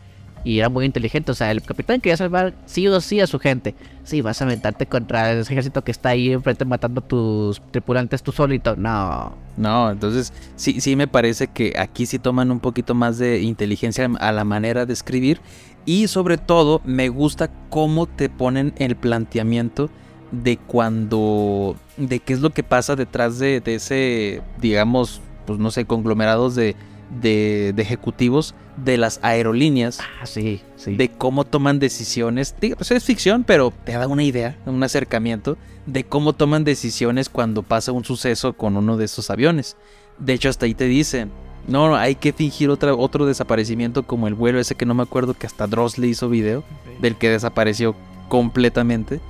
y 0.45 0.59
era 0.59 0.69
muy 0.69 0.85
inteligente. 0.85 1.33
O 1.33 1.35
sea, 1.35 1.51
el 1.51 1.63
capitán 1.63 2.01
quería 2.01 2.17
salvar 2.17 2.55
sí 2.67 2.87
o 2.87 3.01
sí 3.01 3.21
a 3.21 3.27
su 3.27 3.39
gente. 3.39 3.75
Sí, 4.05 4.21
vas 4.21 4.41
a 4.41 4.45
aventarte 4.45 4.87
contra 4.87 5.33
ese 5.33 5.53
ejército 5.53 5.83
que 5.83 5.91
está 5.91 6.11
ahí 6.11 6.33
enfrente 6.33 6.65
matando 6.65 7.01
a 7.01 7.09
tus 7.09 7.61
tripulantes 7.71 8.23
tú 8.23 8.31
solito. 8.31 8.77
No. 8.77 9.35
No, 9.57 9.91
entonces 9.91 10.33
sí, 10.57 10.81
sí 10.81 10.97
me 10.97 11.09
parece 11.09 11.47
que 11.47 11.75
aquí 11.79 12.07
sí 12.07 12.19
toman 12.19 12.51
un 12.51 12.61
poquito 12.61 12.95
más 12.95 13.19
de 13.19 13.41
inteligencia 13.41 14.11
a 14.19 14.33
la 14.33 14.45
manera 14.45 14.85
de 14.85 14.93
escribir. 14.93 15.41
Y 15.87 16.09
sobre 16.09 16.39
todo, 16.39 16.81
me 16.85 17.09
gusta 17.09 17.51
cómo 17.69 18.07
te 18.07 18.29
ponen 18.29 18.75
el 18.79 18.97
planteamiento 18.97 19.91
de 20.33 20.57
cuando. 20.57 21.77
de 21.97 22.21
qué 22.21 22.33
es 22.33 22.41
lo 22.41 22.51
que 22.51 22.63
pasa 22.63 22.97
detrás 22.97 23.39
de, 23.39 23.61
de 23.61 23.77
ese, 23.77 24.43
digamos, 24.61 25.21
pues 25.47 25.59
no 25.59 25.71
sé, 25.71 25.85
conglomerados 25.85 26.55
de, 26.55 26.75
de, 27.21 27.73
de 27.75 27.83
ejecutivos 27.83 28.55
de 28.77 28.97
las 28.97 29.21
aerolíneas. 29.23 30.01
Ah, 30.21 30.27
sí, 30.27 30.61
sí. 30.77 30.97
de 30.97 31.09
cómo 31.11 31.45
toman 31.45 31.79
decisiones. 31.79 32.55
Digo, 32.61 32.77
pues 32.77 32.91
es 32.91 33.05
ficción, 33.05 33.45
pero 33.45 33.73
te 33.85 33.93
da 33.93 34.07
una 34.09 34.23
idea, 34.23 34.57
un 34.67 34.83
acercamiento 34.83 35.57
de 35.87 36.05
cómo 36.05 36.33
toman 36.33 36.65
decisiones 36.65 37.29
cuando 37.29 37.63
pasa 37.63 37.93
un 37.93 38.05
suceso 38.05 38.55
con 38.55 38.77
uno 38.77 38.97
de 38.97 39.05
esos 39.05 39.31
aviones. 39.31 39.77
De 40.19 40.33
hecho, 40.33 40.49
hasta 40.49 40.67
ahí 40.67 40.75
te 40.75 40.87
dicen, 40.87 41.31
no, 41.67 41.89
no, 41.89 41.97
hay 41.97 42.15
que 42.15 42.33
fingir 42.33 42.71
otra, 42.71 42.95
otro 42.95 43.27
desaparecimiento 43.27 44.05
como 44.05 44.29
el 44.29 44.35
vuelo 44.35 44.61
ese 44.61 44.75
que 44.75 44.87
no 44.87 44.95
me 44.95 45.03
acuerdo 45.03 45.35
que 45.35 45.47
hasta 45.47 45.67
Dross 45.67 45.99
le 45.99 46.09
hizo 46.09 46.29
video, 46.29 46.65
del 47.01 47.17
que 47.17 47.31
desapareció 47.31 47.95
completamente. 48.29 49.21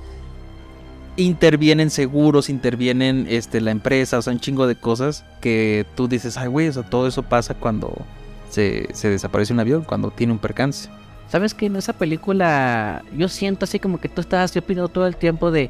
Intervienen 1.17 1.89
seguros, 1.89 2.49
intervienen 2.49 3.25
este, 3.29 3.61
la 3.61 3.71
empresa, 3.71 4.17
o 4.17 4.21
sea, 4.21 4.33
un 4.33 4.39
chingo 4.39 4.67
de 4.67 4.75
cosas 4.75 5.23
que 5.39 5.85
tú 5.95 6.07
dices, 6.07 6.37
ay, 6.37 6.47
güey, 6.47 6.67
o 6.67 6.73
sea, 6.73 6.83
todo 6.83 7.07
eso 7.07 7.23
pasa 7.23 7.53
cuando 7.53 7.95
se, 8.49 8.89
se 8.93 9.09
desaparece 9.09 9.53
un 9.53 9.59
avión, 9.61 9.83
cuando 9.83 10.11
tiene 10.11 10.33
un 10.33 10.39
percance. 10.39 10.89
¿Sabes 11.29 11.53
que 11.53 11.67
en 11.67 11.75
esa 11.75 11.93
película 11.93 13.03
yo 13.15 13.29
siento 13.29 13.65
así 13.65 13.79
como 13.79 13.99
que 13.99 14.09
tú 14.09 14.21
estás 14.21 14.51
así 14.51 14.59
opinando 14.59 14.89
todo 14.89 15.07
el 15.07 15.15
tiempo 15.15 15.51
de 15.51 15.69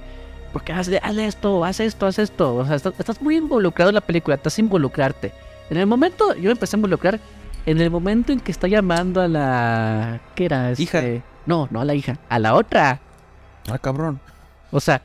porque 0.52 0.72
haz, 0.74 0.89
haz 1.02 1.18
esto, 1.18 1.66
haz 1.66 1.80
esto, 1.80 2.06
haz 2.06 2.20
esto? 2.20 2.56
O 2.56 2.66
sea, 2.66 2.76
estás, 2.76 2.93
estás 2.98 3.22
muy 3.22 3.38
involucrado 3.38 3.89
en 3.89 3.96
la 3.96 4.02
película, 4.02 4.36
estás 4.36 4.58
involucrarte. 4.58 5.32
En 5.70 5.78
el 5.78 5.86
momento, 5.86 6.34
yo 6.36 6.43
me 6.43 6.52
empecé 6.52 6.76
a 6.76 6.80
involucrar 6.80 7.20
en 7.66 7.82
el 7.82 7.89
momento 7.89 8.32
en 8.32 8.39
que 8.39 8.52
está 8.52 8.68
llamando 8.68 9.22
a 9.22 9.28
la... 9.28 10.22
¿Qué 10.36 10.46
era? 10.46 10.72
Hija. 10.78 11.00
Este, 11.00 11.24
No, 11.46 11.68
no 11.72 11.82
a 11.82 11.86
la 11.86 11.96
hija, 11.96 12.20
a 12.30 12.39
la 12.39 12.54
otra. 12.54 13.00
Ah, 13.70 13.78
cabrón. 13.78 14.20
O 14.72 14.80
sea... 14.80 15.02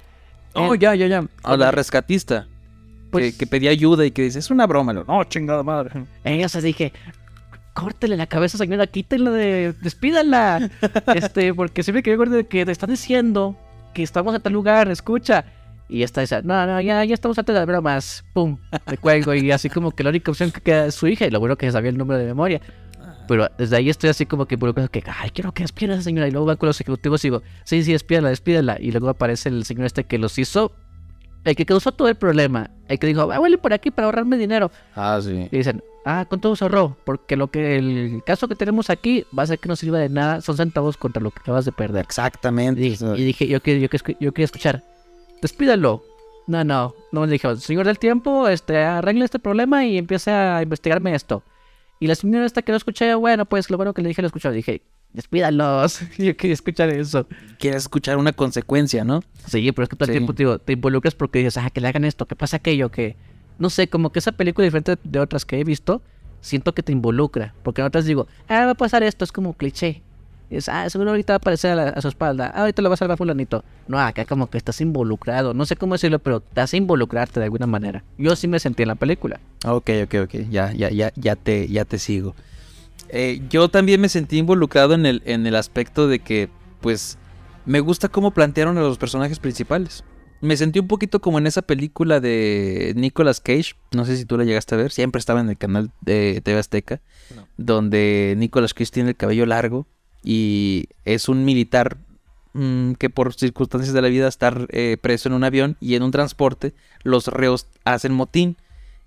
Oh, 0.55 0.75
ya, 0.75 0.95
ya, 0.95 1.07
ya. 1.07 1.25
A 1.43 1.57
la 1.57 1.71
rescatista. 1.71 2.47
Pues- 3.11 3.33
que, 3.33 3.39
que 3.39 3.47
pedía 3.47 3.71
ayuda 3.71 4.07
y 4.07 4.11
que 4.11 4.23
dice, 4.23 4.39
es 4.39 4.51
una 4.51 4.67
broma. 4.67 4.93
Lo, 4.93 5.05
No, 5.05 5.25
chingada 5.25 5.63
madre. 5.63 6.05
Ella 6.25 6.49
se 6.49 6.61
dije, 6.61 6.93
córtele 7.75 8.17
la 8.17 8.27
cabeza, 8.27 8.59
señora, 8.59 8.87
quítenla 8.87 9.31
de, 9.31 9.75
despídala. 9.81 10.71
este, 11.15 11.55
porque 11.55 11.83
siempre 11.83 12.03
que 12.03 12.13
yo 12.13 12.49
que 12.49 12.65
te 12.65 12.73
están 12.73 12.91
diciendo 12.91 13.57
que 13.95 14.03
estamos 14.03 14.35
en 14.35 14.43
tal 14.43 14.53
lugar, 14.53 14.89
escucha. 14.91 15.45
Y 15.89 16.05
esta 16.05 16.21
dice, 16.21 16.41
no, 16.45 16.67
no, 16.67 16.81
ya, 16.81 17.05
ya 17.05 17.15
estamos 17.15 17.37
antes 17.37 17.53
de 17.53 17.59
las 17.59 17.67
bromas. 17.67 18.25
Pum, 18.33 18.57
me 18.89 18.97
cuelgo. 18.97 19.35
Y 19.35 19.51
así 19.51 19.69
como 19.69 19.91
que 19.91 20.05
la 20.05 20.11
única 20.11 20.31
opción 20.31 20.53
que 20.53 20.61
queda 20.61 20.87
es 20.87 20.95
su 20.95 21.09
hija. 21.09 21.27
Y 21.27 21.31
lo 21.31 21.41
bueno 21.41 21.57
que 21.57 21.71
sabía 21.73 21.91
el 21.91 21.99
número 21.99 22.21
de 22.21 22.27
memoria. 22.27 22.61
Pero 23.31 23.49
desde 23.57 23.77
ahí 23.77 23.89
estoy 23.89 24.11
así 24.11 24.27
como 24.27 24.47
que 24.47 24.57
involucrado 24.57 24.89
que, 24.91 25.05
ay, 25.07 25.31
quiero 25.31 25.53
que 25.53 25.63
despida 25.63 25.93
a 25.93 25.95
esa 25.95 26.03
señora. 26.03 26.27
Y 26.27 26.33
luego 26.33 26.47
va 26.49 26.57
con 26.57 26.67
los 26.67 26.81
ejecutivos 26.81 27.25
y 27.25 27.29
digo, 27.29 27.43
sí, 27.65 27.85
sí, 27.85 27.93
despídala, 27.93 28.29
despídala. 28.31 28.77
Y 28.81 28.91
luego 28.91 29.09
aparece 29.09 29.49
el 29.51 29.65
señor 29.65 29.87
este 29.87 30.03
que 30.03 30.19
los 30.19 30.37
hizo, 30.37 30.73
el 31.45 31.55
que 31.55 31.65
causó 31.65 31.93
todo 31.93 32.09
el 32.09 32.17
problema. 32.17 32.71
El 32.89 32.99
que 32.99 33.07
dijo, 33.07 33.31
ah, 33.31 33.39
huele 33.39 33.57
por 33.57 33.73
aquí 33.73 33.93
para 33.93 34.07
ahorrarme 34.07 34.37
dinero. 34.37 34.73
Ah, 34.97 35.21
sí. 35.23 35.47
Y 35.53 35.57
dicen, 35.59 35.81
ah, 36.05 36.25
¿cuánto 36.29 36.57
se 36.57 36.65
ahorró? 36.65 36.97
Porque 37.05 37.37
lo 37.37 37.53
que 37.53 37.77
el 37.77 38.21
caso 38.27 38.49
que 38.49 38.57
tenemos 38.57 38.91
aquí 38.91 39.25
va 39.39 39.45
a 39.45 39.47
ser 39.47 39.61
que 39.61 39.69
no 39.69 39.77
sirva 39.77 39.99
de 40.01 40.09
nada, 40.09 40.41
son 40.41 40.57
centavos 40.57 40.97
contra 40.97 41.23
lo 41.23 41.31
que 41.31 41.39
acabas 41.39 41.65
de 41.65 41.71
perder. 41.71 42.05
Exactamente. 42.05 42.81
Y 42.81 42.91
dije, 42.91 43.05
y 43.17 43.25
dije, 43.25 43.47
yo, 43.47 43.61
que- 43.63 43.81
yo, 43.81 43.87
escu- 43.89 44.17
yo 44.19 44.33
quería 44.33 44.47
escuchar, 44.47 44.83
despídalo. 45.41 46.03
No, 46.47 46.65
no, 46.65 46.95
no 47.13 47.21
me 47.21 47.29
dijo, 47.29 47.55
señor 47.57 47.87
del 47.87 48.01
tiempo, 48.01 48.49
este, 48.49 48.79
arregle 48.79 49.25
este 49.25 49.39
problema 49.39 49.85
y 49.87 49.99
empiece 49.99 50.33
a 50.33 50.63
investigarme 50.63 51.15
esto. 51.15 51.45
Y 52.01 52.07
la 52.07 52.15
señora 52.15 52.47
esta 52.47 52.63
que 52.63 52.73
lo 52.73 52.77
escuché, 52.79 53.15
bueno, 53.15 53.45
pues 53.45 53.71
lo 53.71 53.77
bueno 53.77 53.93
que 53.95 54.01
le 54.03 54.09
dije 54.09 54.23
lo 54.23 54.27
escuchó. 54.27 54.51
Dije, 54.51 54.83
despídalos. 55.13 56.01
yo 56.19 56.37
quería 56.37 56.55
escuchar 56.55 56.89
eso. 56.89 57.27
Quieres 57.59 57.83
escuchar 57.83 58.17
una 58.17 58.33
consecuencia, 58.33 59.05
¿no? 59.05 59.23
Sí, 59.47 59.71
pero 59.73 59.85
es 59.85 59.89
que 59.91 59.97
todo 59.97 60.07
el 60.07 60.13
Sí. 60.15 60.19
tiempo 60.19 60.33
te, 60.35 60.43
digo, 60.45 60.59
te 60.59 60.73
involucras 60.73 61.15
porque 61.15 61.39
dices, 61.41 61.59
ah, 61.59 61.71
que 61.71 61.81
le 61.81 61.89
hagan 61.89 62.05
esto, 62.05 62.27
que 62.27 62.35
pasa 62.37 62.57
aquello, 62.57 62.91
que... 62.91 63.17
No 63.59 63.69
sé, 63.69 63.89
como 63.89 64.11
que 64.11 64.19
esa 64.21 64.33
película 64.33 64.65
diferente 64.65 64.97
de 65.05 65.19
otras 65.19 65.45
que 65.45 65.61
he 65.61 65.65
visto, 65.65 66.01
siento 66.41 66.73
que 66.75 66.83
te 66.83 66.93
involucra. 66.93 67.55
Porque 67.63 67.83
en 67.83 67.87
otras 67.89 68.07
digo, 68.07 68.27
ah, 68.49 68.65
va 68.65 68.71
a 68.71 68.75
pasar 68.75 69.03
esto, 69.03 69.23
es 69.25 69.33
como 69.33 69.53
cliché. 69.55 70.03
Y 70.51 70.57
es, 70.57 70.69
ah, 70.69 70.91
seguro 70.91 71.11
ahorita 71.11 71.33
va 71.33 71.37
a 71.37 71.39
aparecer 71.39 71.71
a, 71.71 71.75
la- 71.77 71.89
a 71.91 72.01
su 72.03 72.09
espalda. 72.09 72.51
Ah, 72.55 72.61
ahorita 72.63 72.83
lo 72.83 72.89
va 72.91 72.95
a 72.95 72.97
salvar 72.97 73.17
fulanito. 73.17 73.65
No, 73.87 73.99
acá 74.01 74.25
como 74.25 74.51
que 74.51 74.59
estás 74.59 74.81
involucrado. 74.81 75.55
No 75.55 75.65
sé 75.65 75.77
cómo 75.77 75.95
decirlo, 75.95 76.19
pero 76.19 76.41
te 76.41 76.61
hace 76.61 76.77
involucrarte 76.77 77.39
de 77.41 77.45
alguna 77.45 77.67
manera. 77.67 78.03
Yo 78.19 78.35
sí 78.35 78.49
me 78.49 78.59
sentí 78.59 78.83
en 78.83 78.89
la 78.89 78.97
película. 78.97 79.39
Ok, 79.65 79.91
ok, 80.05 80.15
ok. 80.25 80.35
Ya, 80.51 80.73
ya, 80.73 80.91
ya, 80.91 81.13
ya 81.15 81.37
te, 81.37 81.69
ya 81.69 81.85
te 81.85 81.99
sigo. 81.99 82.35
Eh, 83.11 83.41
yo 83.49 83.69
también 83.69 84.01
me 84.01 84.09
sentí 84.09 84.39
involucrado 84.39 84.95
en 84.95 85.07
el, 85.07 85.23
en 85.25 85.47
el 85.47 85.55
aspecto 85.57 86.09
de 86.09 86.19
que, 86.19 86.49
pues, 86.81 87.17
me 87.65 87.81
gusta 87.81 88.09
cómo 88.09 88.33
plantearon 88.33 88.77
a 88.79 88.81
los 88.81 88.99
personajes 88.99 89.39
principales. 89.39 90.03
Me 90.41 90.57
sentí 90.57 90.79
un 90.79 90.89
poquito 90.89 91.21
como 91.21 91.39
en 91.39 91.47
esa 91.47 91.61
película 91.63 92.19
de 92.19 92.93
Nicolas 92.97 93.41
Cage. 93.41 93.75
No 93.93 94.05
sé 94.05 94.17
si 94.17 94.25
tú 94.25 94.37
la 94.39 94.45
llegaste 94.45 94.75
a 94.75 94.79
ver. 94.79 94.91
Siempre 94.91 95.19
estaba 95.21 95.41
en 95.41 95.49
el 95.51 95.59
canal 95.59 95.91
de 96.01 96.41
TV 96.43 96.59
Azteca. 96.59 97.01
Donde 97.57 98.35
Nicolas 98.39 98.73
Cage 98.75 98.91
tiene 98.91 99.11
el 99.11 99.17
cabello 99.17 99.45
largo. 99.47 99.87
Y 100.23 100.89
es 101.05 101.29
un 101.29 101.45
militar 101.45 101.97
mm, 102.53 102.93
que 102.93 103.11
por 103.11 103.33
circunstancias 103.35 103.95
de 103.95 104.03
la 104.03 104.09
vida 104.09 104.29
estar 104.29 104.67
eh, 104.71 104.97
preso 105.01 105.29
en 105.29 105.35
un 105.35 105.45
avión 105.45 105.77
y 105.81 105.95
en 105.95 106.03
un 106.03 106.11
transporte, 106.11 106.75
los 107.03 107.27
reos 107.29 107.67
hacen 107.85 108.13
motín 108.13 108.57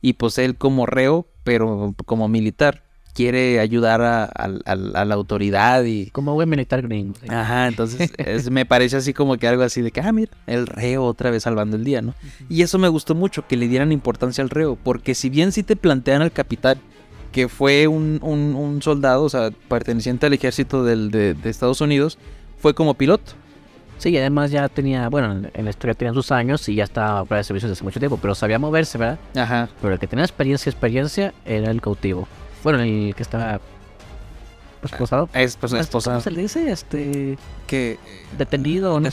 y 0.02 0.14
pues 0.14 0.38
él 0.38 0.56
como 0.56 0.86
reo, 0.86 1.28
pero 1.44 1.94
como 2.06 2.28
militar, 2.28 2.84
quiere 3.14 3.60
ayudar 3.60 4.02
a, 4.02 4.24
a- 4.24 4.30
a- 4.66 4.72
a 5.02 5.06
la 5.06 5.14
autoridad 5.14 5.84
y... 5.84 6.08
Como 6.10 6.34
buen 6.34 6.50
militar 6.50 6.82
gringo. 6.82 7.14
sí. 7.22 7.28
Ajá, 7.30 7.68
entonces 7.68 8.12
es- 8.18 8.50
me 8.50 8.66
parece 8.66 8.98
así 8.98 9.14
como 9.14 9.38
que 9.38 9.48
algo 9.48 9.62
así 9.62 9.82
de 9.84 9.92
que, 9.92 10.02
ah, 10.02 10.12
mira, 10.12 10.32
el 10.48 10.66
reo 10.66 11.04
otra 11.06 11.30
vez 11.30 11.44
salvando 11.44 11.78
el 11.78 11.84
día, 11.84 12.02
¿no? 12.02 12.16
Y 12.50 12.64
eso 12.64 12.80
me 12.80 12.88
gustó 12.88 13.14
mucho, 13.14 13.46
que 13.48 13.56
le 13.56 13.68
dieran 13.68 13.92
importancia 13.92 14.44
al 14.44 14.50
reo, 14.50 14.76
porque 14.84 15.14
si 15.14 15.30
bien 15.30 15.52
sí 15.52 15.62
te 15.62 15.76
plantean 15.76 16.24
al 16.24 16.32
capitán, 16.32 16.80
que 17.34 17.50
fue 17.50 17.88
un, 17.88 18.20
un- 18.22 18.56
un 18.56 18.82
soldado, 18.82 19.24
o 19.26 19.30
sea, 19.30 19.52
perteneciente 19.68 20.28
al 20.28 20.34
ejército 20.34 20.86
del- 20.86 21.12
de, 21.12 21.34
de 21.34 21.50
Estados 21.50 21.82
Unidos, 21.82 22.18
fue 22.60 22.74
como 22.74 22.94
piloto. 22.94 23.34
Sí, 23.98 24.10
y 24.10 24.18
además 24.18 24.52
ya 24.52 24.70
tenía, 24.70 25.10
bueno, 25.10 25.50
en- 25.54 25.66
la 25.66 25.70
historia 25.70 25.94
tenía 25.94 26.14
sus 26.14 26.32
años 26.32 26.68
y 26.70 26.76
ya 26.76 26.84
estaba 26.86 27.26
fuera 27.26 27.40
de 27.40 27.44
servicio 27.44 27.68
desde 27.68 27.80
hace 27.80 27.84
mucho 27.84 28.00
tiempo, 28.00 28.18
pero 28.22 28.36
sabía 28.36 28.58
moverse, 28.60 28.98
¿verdad? 28.98 29.20
Ajá. 29.36 29.68
Pero 29.82 29.94
el 29.96 30.00
que 30.00 30.08
tenía 30.08 30.24
experiencia, 30.24 30.70
experiencia, 30.70 31.34
era 31.46 31.70
el 31.72 31.82
cautivo. 31.82 32.28
Bueno, 32.64 32.80
el 32.82 33.14
que 33.16 33.24
estaba 33.24 33.60
pues, 34.82 34.94
posado. 34.94 35.30
Es 35.34 35.56
pues, 35.56 35.74
esposa 35.74 36.12
¿Cómo 36.12 36.22
se 36.22 36.32
le 36.32 36.42
dice? 36.42 36.72
Este, 36.72 37.38
que 37.68 37.98
detenido, 38.38 39.00
no 39.00 39.10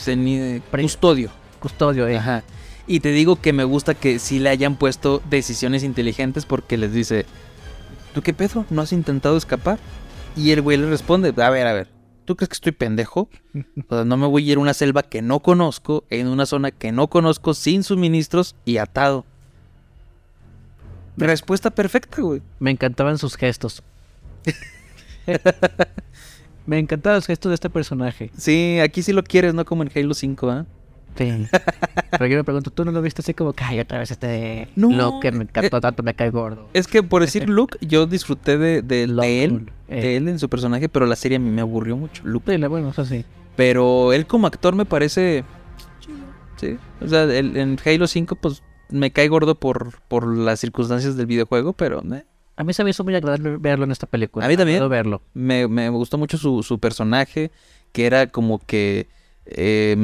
Pre- 0.71 0.83
custodio. 0.83 1.31
custodio, 1.61 2.09
eh. 2.09 2.17
Ajá. 2.19 2.43
Y 2.87 3.01
te 3.01 3.11
digo 3.13 3.37
que 3.37 3.53
me 3.53 3.63
gusta 3.65 3.95
que 3.95 4.19
sí 4.19 4.41
le 4.41 4.49
hayan 4.49 4.75
puesto 4.77 5.23
decisiones 5.31 5.85
inteligentes 5.85 6.45
porque 6.45 6.77
les 6.77 6.93
dice, 6.93 7.25
¿tú 8.15 8.23
qué 8.23 8.35
pedo? 8.35 8.65
¿No 8.71 8.83
has 8.83 8.93
intentado 8.93 9.37
escapar? 9.37 9.79
Y 10.37 10.53
el 10.53 10.63
güey 10.63 10.77
le 10.77 10.89
responde, 10.89 11.35
a 11.37 11.51
ver, 11.51 11.67
a 11.67 11.73
ver, 11.73 11.89
¿tú 12.25 12.37
crees 12.37 12.49
que 12.49 12.55
estoy 12.55 12.73
pendejo? 12.73 13.29
O 13.89 13.95
sea, 13.95 14.05
no 14.05 14.17
me 14.17 14.27
voy 14.27 14.49
a 14.49 14.53
ir 14.53 14.59
a 14.59 14.61
una 14.61 14.75
selva 14.75 15.03
que 15.03 15.23
no 15.23 15.41
conozco, 15.41 16.05
en 16.11 16.29
una 16.29 16.47
zona 16.47 16.71
que 16.71 16.93
no 16.93 17.09
conozco, 17.09 17.55
sin 17.55 17.83
suministros 17.83 18.55
y 18.65 18.77
atado. 18.77 19.25
Respuesta 21.17 21.71
perfecta, 21.71 22.23
güey. 22.23 22.41
Me 22.59 22.71
encantaban 22.71 23.19
sus 23.19 23.37
gestos. 23.37 23.83
Me 26.67 26.79
encantaban 26.79 27.17
los 27.17 27.27
gestos 27.27 27.51
de 27.51 27.55
este 27.55 27.69
personaje. 27.69 28.31
Sí, 28.37 28.79
aquí 28.81 29.03
sí 29.03 29.13
lo 29.13 29.23
quieres, 29.23 29.55
no 29.55 29.65
como 29.65 29.83
en 29.83 29.91
Halo 29.95 30.15
5, 30.15 30.51
¿ah? 30.51 30.67
Sí. 31.17 31.47
Pero 32.11 32.27
yo 32.27 32.37
me 32.37 32.45
pregunto, 32.45 32.71
¿tú 32.71 32.85
no 32.85 32.93
lo 32.93 33.03
viste 33.03 33.23
así 33.23 33.35
como 33.35 33.53
que, 33.53 33.65
ay, 33.65 33.81
otra 33.81 33.99
vez 33.99 34.11
este 34.11 34.69
No, 34.77 34.91
lo 34.91 35.21
que 35.21 35.31
me 35.33 35.45
encantó 35.45 35.77
eh, 35.77 35.81
tanto, 35.81 36.03
me 36.03 36.15
cae 36.15 36.31
gordo? 36.31 36.69
Es 36.73 36.87
que 36.87 37.03
por 37.03 37.23
decir 37.23 37.49
Luke, 37.49 37.79
yo 37.81 38.07
disfruté 38.07 38.59
de, 38.59 38.83
de- 38.83 39.03
él, 39.05 39.51
Luke, 39.51 39.73
eh. 39.89 40.01
de 40.03 40.17
él 40.17 40.29
en 40.29 40.39
su 40.39 40.49
personaje, 40.49 40.89
pero 40.89 41.07
la 41.07 41.17
serie 41.17 41.37
a 41.37 41.41
mí 41.41 41.51
me 41.51 41.61
aburrió 41.61 41.97
mucho. 41.97 42.23
Luke 42.25 42.55
Sí, 42.57 42.65
bueno, 42.67 42.91
eso 42.91 43.05
sí. 43.05 43.25
Pero 43.57 44.13
él 44.13 44.27
como 44.27 44.47
actor 44.47 44.75
me 44.75 44.85
parece... 44.87 45.45
Sí. 46.57 46.77
O 47.01 47.09
sea, 47.09 47.25
el- 47.25 47.57
en 47.57 47.79
Halo 47.85 48.07
5 48.07 48.37
pues 48.37 48.63
me 48.91 49.11
cae 49.11 49.29
gordo 49.29 49.55
por, 49.55 50.01
por 50.09 50.27
las 50.27 50.61
circunstancias 50.61 51.17
del 51.17 51.27
videojuego, 51.27 51.73
pero 51.73 52.03
eh, 52.15 52.25
A 52.57 52.65
mí 52.65 52.73
se 52.73 52.85
me 52.85 52.91
hizo 52.91 53.05
muy 53.05 53.15
agradable 53.15 53.57
verlo 53.59 53.85
en 53.85 53.93
esta 53.93 54.07
película. 54.07 54.45
A 54.45 54.49
mí 54.49 54.57
también. 54.57 54.87
Verlo. 54.89 55.23
me, 55.33 55.69
me 55.69 55.89
gustó 55.89 56.19
mucho 56.19 56.37
su, 56.39 56.63
su 56.63 56.79
personaje, 56.79 57.51
que 57.93 58.07
era 58.07 58.27
como 58.29 58.59
que 58.59 59.09
eh, 59.47 59.97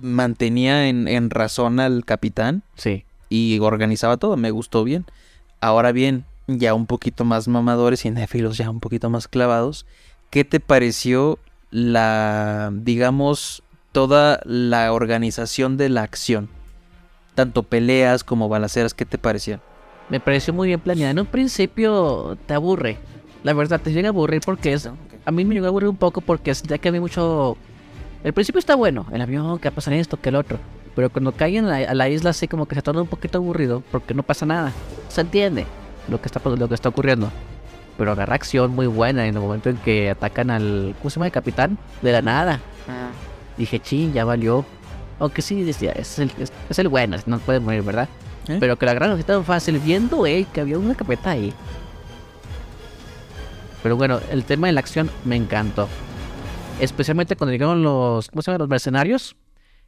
mantenía 0.00 0.88
en, 0.88 1.08
en 1.08 1.30
razón 1.30 1.80
al 1.80 2.04
capitán 2.04 2.62
Sí. 2.74 3.04
y 3.28 3.58
organizaba 3.60 4.16
todo, 4.16 4.36
me 4.36 4.50
gustó 4.50 4.84
bien. 4.84 5.04
Ahora 5.60 5.92
bien, 5.92 6.24
ya 6.46 6.74
un 6.74 6.86
poquito 6.86 7.24
más 7.24 7.48
mamadores 7.48 8.04
y 8.04 8.10
néfilos 8.10 8.56
ya 8.58 8.70
un 8.70 8.80
poquito 8.80 9.10
más 9.10 9.28
clavados, 9.28 9.86
¿qué 10.30 10.44
te 10.44 10.60
pareció 10.60 11.38
la, 11.70 12.70
digamos, 12.74 13.62
toda 13.92 14.40
la 14.44 14.92
organización 14.92 15.76
de 15.76 15.88
la 15.88 16.02
acción? 16.02 16.48
Tanto 17.34 17.62
peleas 17.62 18.24
como 18.24 18.48
balaceras, 18.48 18.92
¿qué 18.94 19.04
te 19.06 19.18
parecían? 19.18 19.60
Me 20.08 20.18
pareció 20.20 20.52
muy 20.52 20.68
bien 20.68 20.80
planeada. 20.80 21.12
En 21.12 21.20
un 21.20 21.26
principio 21.26 22.36
te 22.46 22.54
aburre. 22.54 22.98
La 23.44 23.52
verdad, 23.52 23.80
te 23.80 23.92
llega 23.92 24.08
a 24.08 24.10
aburrir 24.10 24.40
porque 24.44 24.72
es... 24.72 24.90
A 25.24 25.30
mí 25.30 25.44
me 25.44 25.54
llegó 25.54 25.66
a 25.66 25.68
aburrir 25.68 25.88
un 25.88 25.96
poco 25.96 26.20
porque 26.20 26.54
sentía 26.54 26.78
que 26.78 26.88
había 26.88 27.00
mucho... 27.00 27.56
El 28.22 28.32
principio 28.32 28.58
está 28.58 28.74
bueno. 28.74 29.06
El 29.12 29.20
avión, 29.20 29.58
que 29.58 29.70
pasa 29.70 29.94
esto, 29.94 30.18
que 30.20 30.28
el 30.28 30.36
otro. 30.36 30.58
Pero 30.94 31.08
cuando 31.10 31.32
cae 31.32 31.56
en 31.56 31.68
la- 31.68 31.76
a 31.90 31.94
la 31.94 32.08
isla 32.08 32.30
así 32.30 32.48
como 32.48 32.66
que 32.66 32.74
se 32.74 32.82
torna 32.82 33.00
un 33.02 33.08
poquito 33.08 33.38
aburrido 33.38 33.82
porque 33.90 34.12
no 34.14 34.22
pasa 34.22 34.44
nada. 34.44 34.72
Se 35.08 35.20
entiende 35.22 35.66
lo 36.08 36.20
que 36.20 36.26
está, 36.26 36.40
lo 36.48 36.68
que 36.68 36.74
está 36.74 36.88
ocurriendo. 36.88 37.30
Pero 37.96 38.12
agarra 38.12 38.34
acción 38.34 38.74
muy 38.74 38.86
buena 38.86 39.26
en 39.26 39.34
el 39.36 39.40
momento 39.40 39.68
en 39.70 39.76
que 39.76 40.10
atacan 40.10 40.50
al... 40.50 40.94
¿Cómo 40.98 41.10
se 41.10 41.16
llama? 41.16 41.26
El 41.26 41.32
capitán. 41.32 41.78
De 42.02 42.12
la 42.12 42.22
nada. 42.22 42.60
Dije, 43.56 43.78
chin, 43.80 44.12
ya 44.12 44.24
valió. 44.24 44.64
Aunque 45.18 45.42
sí, 45.42 45.62
decía, 45.62 45.92
es 45.92 46.18
el, 46.18 46.32
es, 46.38 46.50
es 46.70 46.78
el 46.78 46.88
bueno, 46.88 47.16
no 47.26 47.38
puede 47.38 47.60
morir, 47.60 47.82
¿verdad? 47.82 48.08
¿Eh? 48.48 48.56
Pero 48.58 48.76
que 48.78 48.86
la 48.86 48.94
así 49.12 49.22
tan 49.22 49.44
fácil, 49.44 49.78
viendo 49.78 50.26
eh, 50.26 50.46
que 50.52 50.62
había 50.62 50.78
una 50.78 50.94
capeta 50.94 51.30
ahí. 51.30 51.52
Pero 53.82 53.96
bueno, 53.96 54.18
el 54.30 54.44
tema 54.44 54.66
de 54.68 54.72
la 54.72 54.80
acción 54.80 55.10
me 55.26 55.36
encantó. 55.36 55.88
Especialmente 56.80 57.36
cuando 57.36 57.52
llegaron 57.52 57.82
los, 57.82 58.28
¿cómo 58.30 58.42
se 58.42 58.50
llaman? 58.50 58.60
Los 58.60 58.68
mercenarios. 58.68 59.36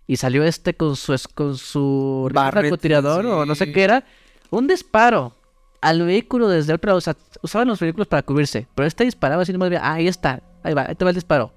Y 0.07 0.17
salió 0.17 0.45
este 0.45 0.75
con 0.75 0.97
su, 0.97 1.19
con 1.35 1.57
su 1.57 2.29
francotirador 2.31 3.25
o 3.25 3.47
no 3.47 3.55
sé 3.55 3.73
qué 3.73 3.85
era. 3.85 4.05
Un 4.51 4.67
disparo 4.67 5.33
al 5.81 6.03
vehículo 6.03 6.49
desde 6.49 6.75
otro 6.75 6.89
lado. 6.89 6.99
O 6.99 7.01
sea, 7.01 7.17
usaban 7.41 7.69
los 7.69 7.81
vehículos 7.81 8.09
para 8.09 8.23
cubrirse. 8.23 8.67
Pero 8.75 8.87
este 8.87 9.05
disparaba 9.05 9.43
así 9.43 9.53
nomás. 9.53 9.71
Ah, 9.81 9.95
ahí 9.95 10.07
está. 10.07 10.43
Ahí 10.63 10.75
va, 10.75 10.87
ahí 10.89 10.95
te 10.95 11.05
va 11.05 11.11
el 11.11 11.15
disparo. 11.15 11.53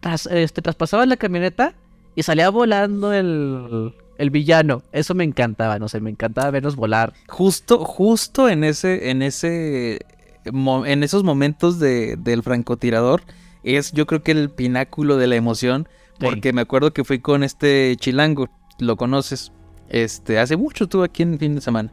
Tras, 0.00 0.26
este, 0.26 0.62
traspasaba 0.62 1.04
la 1.04 1.16
camioneta 1.16 1.74
y 2.14 2.22
salía 2.22 2.48
volando 2.48 3.12
el, 3.12 3.94
el 4.18 4.30
villano. 4.30 4.82
Eso 4.92 5.14
me 5.14 5.24
encantaba, 5.24 5.78
no 5.78 5.88
sé, 5.88 6.00
me 6.00 6.10
encantaba 6.10 6.50
verlos 6.50 6.76
volar. 6.76 7.12
Justo, 7.28 7.84
justo 7.84 8.48
en 8.48 8.64
ese, 8.64 9.10
en 9.10 9.22
ese, 9.22 10.00
en 10.44 11.02
esos 11.02 11.22
momentos 11.24 11.78
de, 11.78 12.16
del 12.16 12.42
francotirador 12.42 13.22
es, 13.64 13.92
yo 13.92 14.06
creo 14.06 14.22
que 14.22 14.32
el 14.32 14.50
pináculo 14.50 15.16
de 15.16 15.26
la 15.26 15.36
emoción, 15.36 15.88
Sí. 16.20 16.26
porque 16.26 16.52
me 16.52 16.60
acuerdo 16.60 16.92
que 16.92 17.02
fui 17.04 17.18
con 17.18 17.42
este 17.42 17.96
chilango, 17.98 18.48
lo 18.78 18.96
conoces, 18.96 19.50
este, 19.88 20.38
hace 20.38 20.56
mucho 20.56 20.84
estuve 20.84 21.06
aquí 21.06 21.22
en 21.24 21.38
fin 21.38 21.54
de 21.56 21.60
semana, 21.60 21.92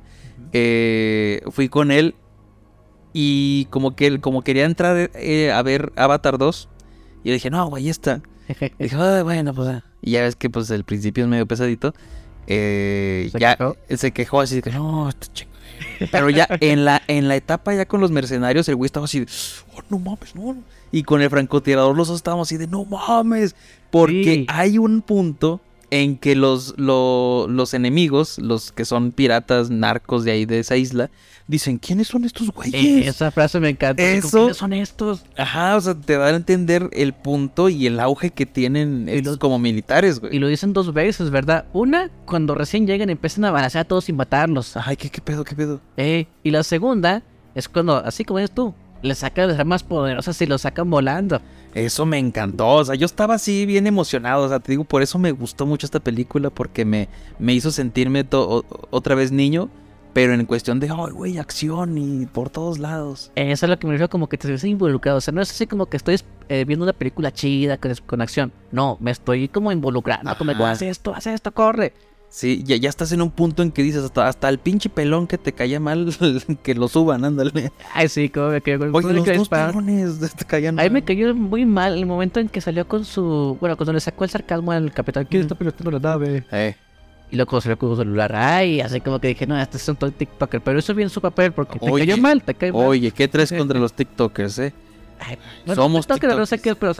Eh, 0.53 1.41
fui 1.51 1.69
con 1.69 1.91
él 1.91 2.13
y 3.13 3.65
como 3.71 3.95
que 3.95 4.07
él, 4.07 4.21
como 4.21 4.43
quería 4.43 4.65
entrar 4.65 5.09
eh, 5.15 5.51
a 5.51 5.61
ver 5.63 5.91
Avatar 5.95 6.37
2, 6.37 6.69
y 7.23 7.29
yo 7.29 7.33
dije, 7.33 7.49
no, 7.49 7.67
güey, 7.67 7.89
está. 7.89 8.21
Y 8.79 8.83
dijo, 8.83 9.01
"Ay, 9.01 9.23
bueno, 9.23 9.53
pues. 9.53 9.67
ah". 9.69 9.83
Y 10.01 10.11
ya 10.11 10.21
ves 10.23 10.35
que 10.35 10.49
pues 10.49 10.69
el 10.71 10.83
principio 10.83 11.23
es 11.23 11.29
medio 11.29 11.45
pesadito. 11.47 11.93
Eh, 12.47 13.29
¿Se 13.31 13.39
ya 13.39 13.55
quejó? 13.55 13.77
él 13.87 13.97
se 13.97 14.11
quejó 14.11 14.41
así 14.41 14.61
que 14.61 14.71
no, 14.71 15.07
esta 15.09 15.27
chingadera". 15.31 15.50
Pero 16.11 16.29
ya 16.29 16.47
en 16.59 16.85
la, 16.85 17.01
en 17.07 17.27
la 17.27 17.35
etapa 17.35 17.73
ya 17.73 17.85
con 17.85 18.01
los 18.01 18.11
mercenarios, 18.11 18.67
el 18.69 18.75
güey 18.75 18.85
estaba 18.87 19.05
así 19.05 19.19
de, 19.21 19.27
oh, 19.75 19.81
no 19.89 19.99
mames, 19.99 20.35
no. 20.35 20.53
no". 20.53 20.63
Y 20.91 21.03
con 21.03 21.21
el 21.21 21.29
francotirador 21.29 21.95
los 21.95 22.07
dos 22.09 22.17
estábamos 22.17 22.47
así 22.47 22.57
de, 22.57 22.67
no 22.67 22.85
mames. 22.85 23.55
Porque 23.89 24.23
Sí. 24.23 24.45
hay 24.49 24.77
un 24.77 25.01
punto 25.01 25.59
en 25.91 26.17
que 26.17 26.35
los, 26.35 26.73
lo- 26.77 27.47
los 27.49 27.73
enemigos, 27.73 28.39
los 28.39 28.71
que 28.71 28.85
son 28.85 29.11
piratas, 29.11 29.69
narcos 29.69 30.23
de 30.23 30.31
ahí 30.31 30.45
de 30.45 30.59
esa 30.59 30.77
isla, 30.77 31.11
dicen, 31.47 31.77
¿quiénes 31.79 32.07
son 32.07 32.23
estos 32.23 32.49
güeyes? 32.49 32.73
Eh, 33.05 33.07
esa 33.09 33.29
frase 33.29 33.59
me 33.59 33.67
encanta. 33.69 34.01
Eso- 34.01 34.37
¿Quiénes 34.39 34.57
son 34.57 34.71
estos? 34.71 35.23
Ajá, 35.37 35.75
o 35.75 35.81
sea, 35.81 35.93
te 35.93 36.17
da 36.17 36.27
a 36.27 36.29
entender 36.35 36.89
el 36.93 37.11
punto 37.13 37.67
y 37.67 37.87
el 37.87 37.99
auge 37.99 38.29
que 38.31 38.45
tienen 38.45 39.09
estos 39.09 39.33
los- 39.33 39.37
como 39.37 39.59
militares, 39.59 40.19
güey. 40.21 40.33
Y 40.35 40.39
lo 40.39 40.47
dicen 40.47 40.71
dos 40.71 40.93
veces, 40.93 41.29
¿verdad? 41.29 41.65
Una, 41.73 42.09
cuando 42.25 42.55
recién 42.55 42.87
llegan 42.87 43.09
y 43.09 43.11
empiezan 43.11 43.43
a 43.45 43.51
balancear 43.51 43.83
a 43.83 43.87
todos 43.87 44.05
sin 44.05 44.15
matarlos. 44.15 44.77
Ay, 44.77 44.95
¿qué, 44.95 45.09
qué 45.09 45.19
pedo, 45.19 45.43
qué 45.43 45.55
pedo? 45.55 45.81
Eh, 45.97 46.25
y 46.41 46.51
la 46.51 46.63
segunda 46.63 47.21
es 47.53 47.67
cuando, 47.67 47.97
así 47.97 48.23
como 48.23 48.39
eres 48.39 48.51
tú, 48.51 48.73
le 49.01 49.13
sacan 49.15 49.49
las 49.49 49.59
armas 49.59 49.83
poderosas 49.83 50.41
y 50.41 50.45
los 50.45 50.61
sacan 50.61 50.89
volando. 50.89 51.41
Eso 51.73 52.05
me 52.05 52.17
encantó, 52.17 52.67
o 52.67 52.85
sea, 52.85 52.95
yo 52.95 53.05
estaba 53.05 53.35
así 53.35 53.65
bien 53.65 53.87
emocionado, 53.87 54.45
o 54.45 54.49
sea, 54.49 54.59
te 54.59 54.73
digo, 54.73 54.83
por 54.83 55.01
eso 55.01 55.17
me 55.17 55.31
gustó 55.31 55.65
mucho 55.65 55.85
esta 55.85 56.01
película, 56.01 56.49
porque 56.49 56.83
me, 56.83 57.07
me 57.39 57.53
hizo 57.53 57.71
sentirme 57.71 58.25
otra 58.29 59.15
vez 59.15 59.31
niño, 59.31 59.69
pero 60.13 60.33
en 60.33 60.45
cuestión 60.45 60.79
de, 60.79 60.89
ay, 60.89 61.11
güey, 61.11 61.37
acción 61.37 61.97
y 61.97 62.25
por 62.25 62.49
todos 62.49 62.79
lados. 62.79 63.31
Eso 63.35 63.65
es 63.65 63.69
lo 63.69 63.79
que 63.79 63.87
me 63.87 63.93
refiero 63.93 64.09
como 64.09 64.27
que 64.27 64.37
te 64.37 64.49
ves 64.49 64.63
involucrado. 64.63 65.19
O 65.19 65.21
sea, 65.21 65.33
no 65.33 65.41
es 65.41 65.49
así 65.49 65.67
como 65.67 65.85
que 65.85 65.95
estoy 65.95 66.19
eh, 66.49 66.65
viendo 66.65 66.83
una 66.83 66.93
película 66.93 67.31
chida 67.31 67.77
con, 67.77 67.93
con 68.05 68.21
acción. 68.21 68.51
No, 68.71 68.97
me 68.99 69.11
estoy 69.11 69.47
como 69.47 69.71
involucrando. 69.71 70.35
Como 70.37 70.51
haz 70.65 70.81
esto, 70.81 71.15
haz 71.15 71.27
esto, 71.27 71.53
corre. 71.53 71.93
Sí, 72.33 72.63
ya, 72.65 72.77
ya 72.77 72.87
estás 72.87 73.11
en 73.11 73.21
un 73.21 73.29
punto 73.29 73.61
en 73.61 73.71
que 73.73 73.83
dices, 73.83 74.05
hasta, 74.05 74.25
hasta 74.25 74.47
el 74.47 74.57
pinche 74.57 74.87
pelón 74.89 75.27
que 75.27 75.37
te 75.37 75.51
caía 75.51 75.81
mal, 75.81 76.15
que 76.63 76.73
lo 76.75 76.87
suban, 76.87 77.25
ándale. 77.25 77.73
Ay, 77.93 78.07
sí, 78.07 78.29
como 78.29 78.47
me 78.51 78.61
cayó 78.61 78.79
con 78.79 78.95
Oye, 78.95 79.13
los 79.13 79.25
dos 79.25 79.49
pelones 79.49 80.17
te 80.37 80.45
caían 80.45 80.79
Ahí 80.79 80.89
me 80.89 81.01
mal. 81.01 81.03
cayó 81.05 81.35
muy 81.35 81.65
mal 81.65 81.93
el 81.97 82.05
momento 82.05 82.39
en 82.39 82.47
que 82.47 82.61
salió 82.61 82.87
con 82.87 83.03
su. 83.03 83.57
Bueno, 83.59 83.75
cuando 83.75 83.91
le 83.91 83.99
sacó 83.99 84.23
el 84.23 84.29
sarcasmo 84.29 84.71
al 84.71 84.93
capitán. 84.93 85.27
¿Quién 85.29 85.41
está 85.41 85.55
pilotando 85.55 85.91
la 85.91 85.99
nave? 85.99 86.45
Eh, 86.53 86.73
Y 87.31 87.35
luego 87.35 87.59
salió 87.59 87.77
con 87.77 87.89
su 87.89 87.97
celular. 87.97 88.33
Ay, 88.33 88.79
así 88.79 89.01
como 89.01 89.19
que 89.19 89.27
dije, 89.27 89.45
no, 89.45 89.59
este 89.61 89.75
es 89.75 89.89
un 89.89 89.97
TikToker. 89.97 90.61
Pero 90.61 90.79
hizo 90.79 90.95
bien 90.95 91.09
su 91.09 91.19
papel 91.19 91.51
porque 91.51 91.79
te 91.79 91.91
Oye, 91.91 92.05
cayó 92.07 92.17
mal, 92.21 92.41
te 92.43 92.53
cayó 92.53 92.71
mal. 92.73 92.85
Oye, 92.87 93.11
¿qué 93.11 93.27
traes 93.27 93.51
contra 93.57 93.77
los 93.77 93.91
TikTokers, 93.91 94.57
eh? 94.59 94.73
Ay, 95.23 95.37
bueno, 95.65 95.81
Somos 95.83 96.07
que 96.07 96.27
no 96.27 96.45
sé 96.47 96.59
qué, 96.59 96.75
pero 96.75 96.93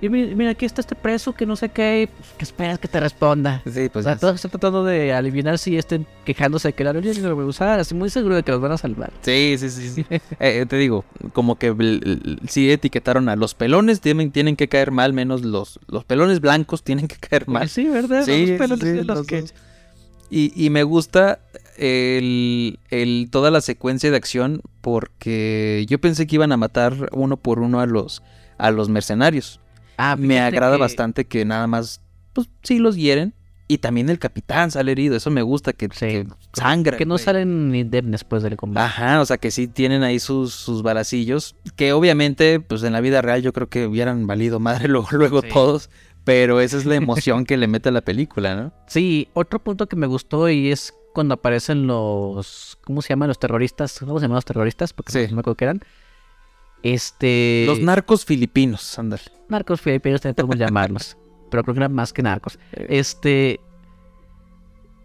y 0.00 0.08
mira, 0.08 0.34
mira, 0.34 0.50
aquí 0.50 0.66
está 0.66 0.80
este 0.80 0.96
preso 0.96 1.32
que 1.32 1.46
no 1.46 1.54
sé 1.54 1.68
qué, 1.68 2.08
pues, 2.16 2.30
¿qué 2.36 2.44
esperas 2.44 2.78
que 2.80 2.88
te 2.88 2.98
responda? 2.98 3.62
Sí, 3.72 3.86
O 3.86 3.90
pues 3.90 4.04
sea, 4.04 4.14
ya 4.14 4.18
todos 4.20 4.34
están 4.34 4.50
tratando 4.50 4.84
de 4.84 5.12
aliviar 5.12 5.58
si 5.58 5.76
estén 5.78 6.04
quejándose 6.24 6.68
de 6.68 6.72
que 6.72 6.82
la 6.82 6.90
aerolínea 6.90 7.22
no 7.22 7.28
lo 7.30 7.36
voy 7.36 7.44
a 7.44 7.48
usar, 7.48 7.78
así 7.78 7.94
muy 7.94 8.10
seguro 8.10 8.34
de 8.34 8.42
que 8.42 8.50
los 8.50 8.60
van 8.60 8.72
a 8.72 8.78
salvar. 8.78 9.12
Sí, 9.22 9.54
sí, 9.58 9.70
sí. 9.70 9.90
sí. 9.90 10.06
Eh, 10.40 10.66
te 10.68 10.76
digo, 10.76 11.04
como 11.32 11.56
que 11.56 11.72
sí 12.48 12.70
etiquetaron 12.70 13.28
a 13.28 13.36
los 13.36 13.54
pelones, 13.54 14.00
tienen, 14.00 14.32
tienen 14.32 14.56
que 14.56 14.68
caer 14.68 14.90
mal, 14.90 15.12
menos 15.12 15.42
los, 15.42 15.78
los 15.86 16.04
pelones 16.04 16.40
blancos 16.40 16.82
tienen 16.82 17.06
que 17.06 17.16
caer 17.16 17.48
mal. 17.48 17.68
Sí, 17.68 17.86
¿verdad? 17.86 18.24
Sí, 18.24 18.46
Los 18.46 18.58
pelos 18.58 18.80
sí, 18.80 18.94
los 18.94 19.06
los 19.06 19.26
que-. 19.26 19.44
Y, 20.30 20.52
y 20.66 20.70
me 20.70 20.82
gusta 20.82 21.40
el, 21.78 22.78
el- 22.90 23.28
toda 23.30 23.50
la 23.50 23.60
secuencia 23.60 24.10
de 24.10 24.16
acción 24.16 24.60
porque 24.80 25.84
yo 25.88 26.00
pensé 26.00 26.26
que 26.26 26.36
iban 26.36 26.52
a 26.52 26.56
matar 26.56 27.08
uno 27.12 27.36
por 27.36 27.60
uno 27.60 27.80
a 27.80 27.86
los, 27.86 28.22
a 28.58 28.70
los 28.70 28.88
mercenarios. 28.88 29.60
Ah, 29.96 30.16
Me 30.18 30.40
agrada 30.40 30.76
que- 30.76 30.80
bastante 30.80 31.24
que 31.26 31.44
nada 31.44 31.66
más, 31.66 32.00
pues 32.32 32.48
sí 32.62 32.78
los 32.78 32.96
hieren. 32.96 33.34
Y 33.70 33.78
también 33.78 34.08
el 34.08 34.18
capitán 34.18 34.70
sale 34.70 34.92
herido, 34.92 35.14
eso 35.14 35.30
me 35.30 35.42
gusta, 35.42 35.74
que, 35.74 35.88
Sí. 35.92 36.06
que 36.06 36.26
sangra. 36.54 36.96
Que 36.96 37.04
no 37.04 37.16
güey. 37.16 37.24
salen 37.24 37.70
ni 37.70 37.80
indemnes 37.80 38.12
después 38.12 38.42
del 38.42 38.56
combate. 38.56 38.86
Ajá, 38.86 39.20
o 39.20 39.26
sea 39.26 39.36
que 39.36 39.50
sí 39.50 39.68
tienen 39.68 40.02
ahí 40.02 40.18
sus, 40.20 40.54
sus 40.54 40.82
balacillos, 40.82 41.54
que 41.76 41.92
obviamente, 41.92 42.60
pues 42.60 42.82
en 42.82 42.94
la 42.94 43.02
vida 43.02 43.20
real 43.20 43.42
yo 43.42 43.52
creo 43.52 43.68
que 43.68 43.86
hubieran 43.86 44.26
valido 44.26 44.58
madre 44.58 44.88
luego, 44.88 45.08
luego 45.12 45.42
Sí. 45.42 45.48
todos, 45.52 45.90
pero 46.28 46.60
esa 46.60 46.76
es 46.76 46.84
la 46.84 46.94
emoción 46.94 47.46
que 47.46 47.56
le 47.56 47.66
mete 47.68 47.88
a 47.88 47.92
la 47.92 48.02
película, 48.02 48.54
¿no? 48.54 48.70
Sí, 48.86 49.28
otro 49.32 49.60
punto 49.60 49.86
que 49.86 49.96
me 49.96 50.06
gustó 50.06 50.50
y 50.50 50.70
es 50.70 50.92
cuando 51.14 51.32
aparecen 51.32 51.86
los. 51.86 52.76
¿Cómo 52.84 53.00
se 53.00 53.08
llaman 53.08 53.28
los 53.28 53.38
terroristas? 53.38 53.98
¿Cómo 53.98 54.18
se 54.18 54.24
llaman 54.26 54.34
los 54.34 54.44
terroristas? 54.44 54.92
Porque 54.92 55.10
Sí. 55.10 55.26
no 55.30 55.36
me 55.36 55.40
acuerdo 55.40 55.56
qué 55.56 55.64
eran. 55.64 55.80
Este. 56.82 57.64
Los 57.66 57.80
narcos 57.80 58.26
filipinos, 58.26 58.98
ándale. 58.98 59.22
narcos 59.48 59.80
filipinos 59.80 60.20
también 60.20 60.34
podemos 60.36 60.58
llamarlos. 60.58 61.16
Pero 61.50 61.62
creo 61.62 61.74
que 61.74 61.80
eran 61.80 61.94
más 61.94 62.12
que 62.12 62.22
narcos. 62.22 62.58
Eh. 62.72 62.86
Este. 62.90 63.60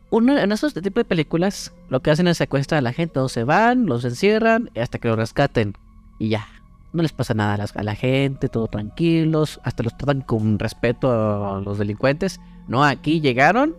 Uno, 0.09 0.38
en 0.38 0.51
esos 0.51 0.74
tipo 0.74 0.99
de 0.99 1.05
películas, 1.05 1.71
lo 1.88 2.01
que 2.01 2.11
hacen 2.11 2.28
es 2.28 2.36
secuestrar 2.38 2.80
a 2.80 2.82
la 2.82 2.91
gente. 2.91 3.13
Todos 3.13 3.32
se 3.32 3.45
van, 3.45 3.86
los 3.86 4.03
encierran 4.03 4.69
hasta 4.76 4.99
que 4.99 5.07
los 5.07 5.15
rescaten. 5.15 5.74
Y 6.19 6.28
ya. 6.28 6.45
No 6.93 7.01
les 7.01 7.11
pasa 7.11 7.33
nada 7.33 7.55
a, 7.55 7.57
las- 7.57 7.75
a 7.75 7.83
la 7.83 7.95
gente, 7.95 8.49
todo 8.49 8.67
tranquilos. 8.67 9.59
Hasta 9.63 9.83
los 9.83 9.97
tratan 9.97 10.21
con 10.21 10.59
respeto 10.59 11.55
a 11.55 11.59
los 11.61 11.77
delincuentes. 11.79 12.39
No, 12.67 12.83
aquí 12.83 13.19
llegaron. 13.19 13.75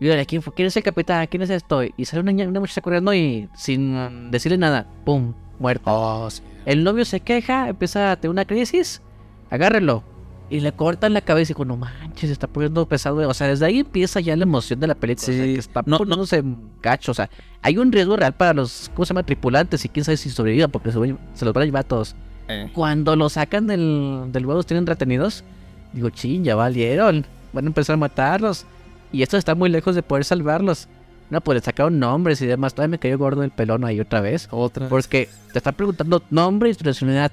Y 0.00 0.10
ahora, 0.10 0.24
¿quién, 0.24 0.42
fue? 0.42 0.52
¿quién 0.54 0.66
es 0.68 0.76
el 0.76 0.82
capitán? 0.82 1.26
¿Quién 1.28 1.42
es 1.42 1.50
esto? 1.50 1.82
Y 1.96 2.04
sale 2.04 2.20
una, 2.22 2.60
muchacha 2.60 2.80
corriendo 2.80 3.12
y 3.14 3.48
sin 3.54 3.94
mm, 3.94 4.30
decirle 4.30 4.58
nada. 4.58 4.86
¡Pum! 5.04 5.34
Muerta. 5.58 5.90
Oh, 5.92 6.30
sí. 6.30 6.42
El 6.66 6.84
novio 6.84 7.04
se 7.04 7.20
queja, 7.20 7.68
empieza 7.68 8.12
a 8.12 8.16
tener 8.16 8.30
una 8.30 8.44
crisis, 8.44 9.02
agárrelo. 9.50 10.04
Y 10.50 10.60
le 10.60 10.72
cortan 10.72 11.12
la 11.14 11.20
cabeza 11.20 11.52
y 11.52 11.54
digo, 11.54 11.64
no 11.66 11.76
manches, 11.76 12.28
se 12.28 12.32
está 12.32 12.46
poniendo 12.46 12.86
pesado. 12.88 13.28
O 13.28 13.34
sea, 13.34 13.48
desde 13.48 13.66
ahí 13.66 13.80
empieza 13.80 14.18
ya 14.20 14.34
la 14.36 14.44
emoción 14.44 14.80
de 14.80 14.86
la 14.86 14.94
película. 14.94 15.24
o 15.24 15.26
sea, 15.34 15.44
Sí. 15.44 15.52
que 15.54 15.58
está 15.58 15.82
No, 15.84 15.90
no. 15.92 15.98
poniéndose 15.98 16.42
gacho. 16.82 17.10
O 17.12 17.14
sea, 17.14 17.28
hay 17.60 17.76
un 17.76 17.92
riesgo 17.92 18.16
real 18.16 18.34
para 18.34 18.54
los, 18.54 18.90
¿cómo 18.94 19.04
se 19.04 19.10
llama? 19.10 19.24
Tripulantes 19.24 19.84
y 19.84 19.88
quién 19.90 20.04
sabe 20.04 20.16
si 20.16 20.30
sobrevivan 20.30 20.70
porque 20.70 20.90
se, 20.90 20.98
se 21.34 21.44
los 21.44 21.52
van 21.54 21.62
a 21.62 21.64
llevar 21.66 21.84
a 21.84 21.88
todos. 21.88 22.16
Eh. 22.48 22.70
Cuando 22.74 23.14
los 23.16 23.34
sacan 23.34 23.66
del, 23.66 24.26
del 24.32 24.46
huevo, 24.46 24.58
los 24.58 24.66
tienen 24.66 24.86
retenidos. 24.86 25.44
Digo, 25.92 26.10
ching, 26.10 26.44
ya 26.44 26.54
valieron. 26.54 27.26
Van 27.52 27.64
a 27.64 27.68
empezar 27.68 27.94
a 27.94 27.98
matarlos. 27.98 28.66
Y 29.12 29.22
estos 29.22 29.38
están 29.38 29.58
muy 29.58 29.70
lejos 29.70 29.94
de 29.94 30.02
poder 30.02 30.24
salvarlos. 30.24 30.88
No, 31.30 31.40
pues 31.40 31.56
le 31.56 31.62
sacaron 31.62 31.98
nombres 31.98 32.40
y 32.40 32.46
demás. 32.46 32.74
Todavía 32.74 32.92
me 32.92 32.98
cayó 32.98 33.18
gordo 33.18 33.42
el 33.42 33.50
pelón 33.50 33.84
ahí 33.84 34.00
otra 34.00 34.20
vez. 34.20 34.48
Otra. 34.50 34.88
Porque 34.88 35.28
te 35.52 35.58
están 35.58 35.74
preguntando 35.74 36.22
nombre 36.30 36.70
y 36.70 36.84
nacionalidad. 36.84 37.32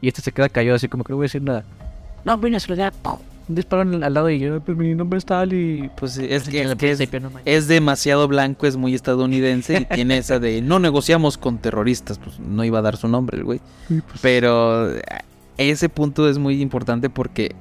Y 0.00 0.08
este 0.08 0.20
se 0.20 0.32
queda 0.32 0.48
callado 0.48 0.76
así 0.76 0.88
como 0.88 1.04
que 1.04 1.12
no 1.12 1.16
voy 1.16 1.24
a 1.24 1.26
decir 1.26 1.42
nada. 1.42 1.64
Nombre 2.24 2.50
y 2.50 2.52
nacionalidad. 2.52 2.92
¡pum! 3.02 3.18
Un 3.52 3.56
disparo 3.56 3.82
al 3.82 4.14
lado 4.14 4.30
y 4.30 4.38
yo, 4.38 4.62
pues 4.62 4.78
mi 4.78 4.94
nombre 4.94 5.18
es 5.18 5.26
tal 5.26 5.52
y... 5.52 5.90
Pues 5.98 6.16
es 6.16 6.48
que, 6.48 6.62
es, 6.62 6.74
que 6.74 7.60
demasiado 7.68 8.26
blanco, 8.26 8.66
es 8.66 8.78
muy 8.78 8.94
estadounidense 8.94 9.82
y 9.82 9.94
tiene 9.94 10.16
esa 10.16 10.38
de 10.38 10.62
no 10.62 10.78
negociamos 10.78 11.36
con 11.36 11.58
terroristas. 11.58 12.18
Pues 12.18 12.40
no 12.40 12.64
iba 12.64 12.78
a 12.78 12.82
dar 12.82 12.96
su 12.96 13.08
nombre 13.08 13.36
el 13.36 13.44
güey. 13.44 13.60
Pero 14.22 14.90
eh, 14.90 15.02
ese 15.58 15.90
punto 15.90 16.30
es 16.30 16.38
muy 16.38 16.62
importante 16.62 17.10
porque 17.10 17.54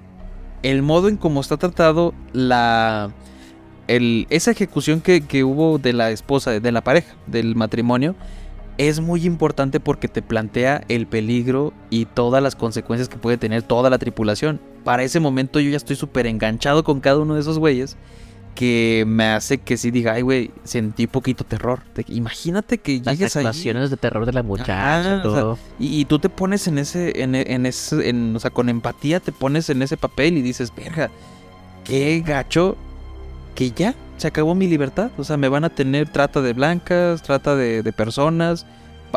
el 0.64 0.82
modo 0.82 1.10
en 1.10 1.18
cómo 1.18 1.42
está 1.42 1.58
tratado 1.58 2.14
la 2.32 3.12
el, 3.89 4.28
esa 4.30 4.52
ejecución 4.52 5.02
que, 5.02 5.20
que 5.20 5.44
hubo 5.44 5.78
de 5.78 5.92
la 5.92 6.12
esposa, 6.12 6.58
de 6.58 6.72
la 6.72 6.86
pareja, 6.86 7.16
del 7.28 7.58
matrimonio, 7.58 8.16
es 8.78 9.02
muy 9.02 9.26
importante 9.26 9.82
porque 9.82 10.08
te 10.08 10.22
plantea 10.22 10.86
el 10.88 11.06
peligro 11.06 11.74
y 11.89 12.06
todas 12.06 12.42
las 12.42 12.56
consecuencias 12.56 13.10
que 13.10 13.18
puede 13.18 13.38
tener 13.38 13.64
toda 13.64 13.89
la 13.89 13.98
tripulación. 13.98 14.62
Para 14.84 15.04
ese 15.04 15.20
momento 15.20 15.60
yo 15.60 15.70
ya 15.70 15.78
estoy 15.78 15.96
súper 15.96 16.26
enganchado 16.28 16.84
con 16.84 17.00
cada 17.02 17.20
uno 17.20 17.36
de 17.36 17.42
esos 17.42 17.60
güeyes 17.60 17.98
que 18.56 19.06
me 19.08 19.26
hace 19.26 19.60
que 19.60 19.78
sí 19.78 19.92
diga, 19.92 20.14
ay 20.14 20.24
güey, 20.24 20.52
sentí 20.64 21.08
poquito 21.08 21.44
terror. 21.46 21.82
De- 21.96 22.04
imagínate 22.10 22.80
que 22.80 23.00
Las 23.04 23.18
llegues 23.18 23.36
ahí 23.38 23.46
actuaciones 23.46 23.90
de 23.90 23.98
terror 23.98 24.26
de 24.26 24.34
la 24.34 24.44
muchacha. 24.44 25.00
Ajá, 25.00 25.10
o 25.20 25.22
sea, 25.22 25.42
todo. 25.42 25.58
y, 25.80 26.02
y 26.02 26.06
tú 26.06 26.20
te 26.20 26.28
pones 26.30 26.68
en 26.68 26.78
ese, 26.78 27.22
en, 27.24 27.36
en 27.36 27.66
ese, 27.66 28.10
en- 28.10 28.36
o 28.36 28.40
sea, 28.40 28.50
con 28.52 28.68
empatía 28.70 29.20
te 29.22 29.32
pones 29.32 29.70
en 29.70 29.82
ese 29.82 29.96
papel 29.98 30.38
y 30.38 30.42
dices, 30.42 30.74
verga, 30.76 31.10
qué 31.86 32.22
gacho 32.26 32.76
que 33.56 33.72
ya 33.72 33.96
se 34.18 34.28
acabó 34.28 34.54
mi 34.54 34.68
libertad. 34.68 35.12
O 35.18 35.24
sea, 35.24 35.38
me 35.38 35.48
van 35.48 35.64
a 35.64 35.70
tener 35.70 36.10
trata 36.10 36.42
de 36.42 36.52
blancas, 36.54 37.22
trata 37.24 37.56
de, 37.56 37.84
de 37.84 37.94
personas, 37.94 38.66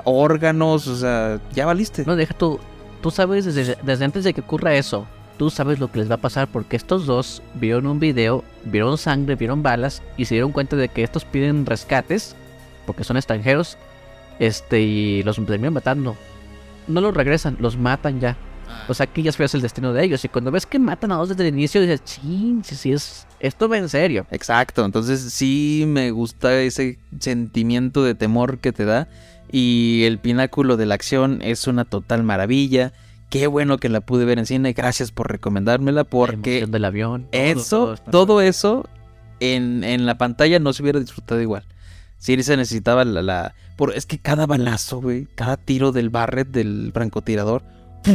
órganos, 0.04 0.86
o 0.86 0.96
sea, 0.96 1.40
ya 1.52 1.66
valiste. 1.66 2.04
No, 2.06 2.16
deja 2.16 2.34
tú. 2.34 2.58
Tú 3.02 3.10
sabes 3.10 3.44
desde, 3.44 3.76
desde 3.82 4.04
antes 4.04 4.24
de 4.24 4.32
que 4.32 4.40
ocurra 4.40 4.74
eso. 4.74 5.06
Tú 5.36 5.50
sabes 5.50 5.80
lo 5.80 5.90
que 5.90 5.98
les 5.98 6.10
va 6.10 6.14
a 6.16 6.20
pasar 6.20 6.48
porque 6.48 6.76
estos 6.76 7.06
dos 7.06 7.42
vieron 7.54 7.86
un 7.86 7.98
video, 7.98 8.44
vieron 8.64 8.98
sangre, 8.98 9.34
vieron 9.34 9.62
balas 9.62 10.02
y 10.16 10.26
se 10.26 10.34
dieron 10.34 10.52
cuenta 10.52 10.76
de 10.76 10.88
que 10.88 11.02
estos 11.02 11.24
piden 11.24 11.66
rescates 11.66 12.36
porque 12.86 13.04
son 13.04 13.16
extranjeros. 13.16 13.76
Este, 14.38 14.80
y 14.80 15.22
los 15.22 15.36
terminan 15.36 15.74
matando. 15.74 16.16
No 16.88 17.00
los 17.00 17.14
regresan, 17.14 17.56
los 17.60 17.76
matan 17.76 18.20
ya. 18.20 18.36
O 18.88 18.94
sea, 18.94 19.06
que 19.06 19.22
ya 19.22 19.32
sabes 19.32 19.54
el 19.54 19.62
destino 19.62 19.92
de 19.92 20.04
ellos. 20.04 20.24
Y 20.24 20.28
cuando 20.28 20.50
ves 20.50 20.66
que 20.66 20.78
matan 20.78 21.12
a 21.12 21.16
dos 21.16 21.28
desde 21.28 21.48
el 21.48 21.54
inicio, 21.54 21.80
dices, 21.80 22.04
ching, 22.04 22.64
si, 22.64 22.74
si 22.74 22.92
es. 22.92 23.26
Esto 23.40 23.68
va 23.68 23.78
en 23.78 23.88
serio. 23.88 24.26
Exacto, 24.30 24.84
entonces 24.84 25.20
sí 25.32 25.84
me 25.86 26.10
gusta 26.10 26.60
ese 26.60 26.98
sentimiento 27.18 28.02
de 28.02 28.14
temor 28.14 28.58
que 28.58 28.72
te 28.72 28.84
da 28.84 29.08
y 29.50 30.02
el 30.04 30.18
pináculo 30.18 30.76
de 30.76 30.86
la 30.86 30.94
acción 30.94 31.40
es 31.42 31.66
una 31.66 31.84
total 31.84 32.22
maravilla. 32.24 32.92
Qué 33.30 33.46
bueno 33.46 33.78
que 33.78 33.88
la 33.88 34.00
pude 34.00 34.24
ver 34.24 34.38
en 34.38 34.46
cine, 34.46 34.72
gracias 34.74 35.10
por 35.10 35.30
recomendármela 35.30 36.02
La 36.02 36.04
porque 36.04 36.50
emoción 36.58 36.70
del 36.70 36.84
avión. 36.84 37.28
todo, 37.30 37.40
eso, 37.42 37.94
todo 38.10 38.40
eso 38.40 38.88
en, 39.40 39.82
en 39.84 40.06
la 40.06 40.16
pantalla 40.18 40.58
no 40.60 40.72
se 40.72 40.82
hubiera 40.82 41.00
disfrutado 41.00 41.40
igual. 41.40 41.64
Sí 42.18 42.40
se 42.42 42.56
necesitaba 42.56 43.04
la... 43.04 43.22
la- 43.22 43.54
por, 43.76 43.92
es 43.94 44.06
que 44.06 44.18
cada 44.18 44.46
balazo, 44.46 45.00
güey, 45.00 45.26
cada 45.34 45.56
tiro 45.56 45.90
del 45.90 46.08
Barret 46.10 46.48
del 46.48 46.90
francotirador, 46.94 47.64